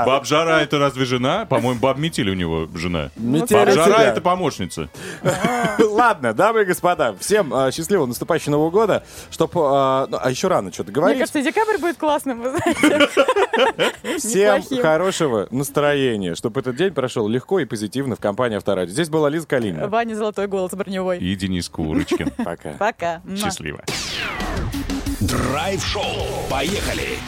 Баб 0.05 0.25
жара. 0.25 0.61
Это 0.61 0.79
разве 0.79 1.05
жена? 1.05 1.45
По-моему, 1.45 1.79
баб 1.79 1.97
метель 1.97 2.29
у 2.29 2.33
него 2.33 2.67
жена. 2.75 3.09
Баб 3.15 3.49
жара 3.49 4.03
это 4.03 4.21
помощница. 4.21 4.89
Ладно, 5.79 6.33
дамы 6.33 6.61
и 6.61 6.65
господа, 6.65 7.15
всем 7.19 7.53
э, 7.53 7.71
счастливого 7.71 8.05
наступающего 8.05 8.51
Нового 8.51 8.69
года. 8.69 9.03
Чтоб, 9.31 9.51
э, 9.55 9.59
ну, 10.09 10.17
а 10.21 10.27
еще 10.29 10.47
рано 10.47 10.71
что-то 10.71 10.91
Мне 10.91 10.95
говорить. 10.95 11.19
кажется, 11.19 11.41
декабрь 11.41 11.77
будет 11.77 11.97
классным, 11.97 12.41
вы 12.41 12.51
знаете. 12.51 13.09
Всем 14.17 14.63
хорошего 14.81 15.47
настроения, 15.51 16.35
чтобы 16.35 16.61
этот 16.61 16.75
день 16.75 16.93
прошел 16.93 17.27
легко 17.27 17.59
и 17.59 17.65
позитивно 17.65 18.15
в 18.15 18.19
компании 18.19 18.57
Авторадио. 18.57 18.91
Здесь 18.91 19.09
была 19.09 19.29
Лиза 19.29 19.47
Калинина. 19.47 19.87
Ваня 19.87 20.15
Золотой 20.15 20.47
голос 20.47 20.71
броневой. 20.73 21.19
И 21.19 21.35
Денис 21.35 21.69
Курочкин. 21.69 22.31
Пока. 22.43 22.71
Пока. 22.73 23.21
Счастливо. 23.37 23.83
Драйв-шоу. 25.19 26.47
Поехали. 26.49 27.19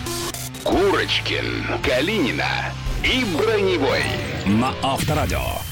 Курочкин, 0.64 1.66
Калинина 1.84 2.74
и 3.04 3.26
Броневой 3.36 4.04
на 4.46 4.74
Авторадио. 4.84 5.71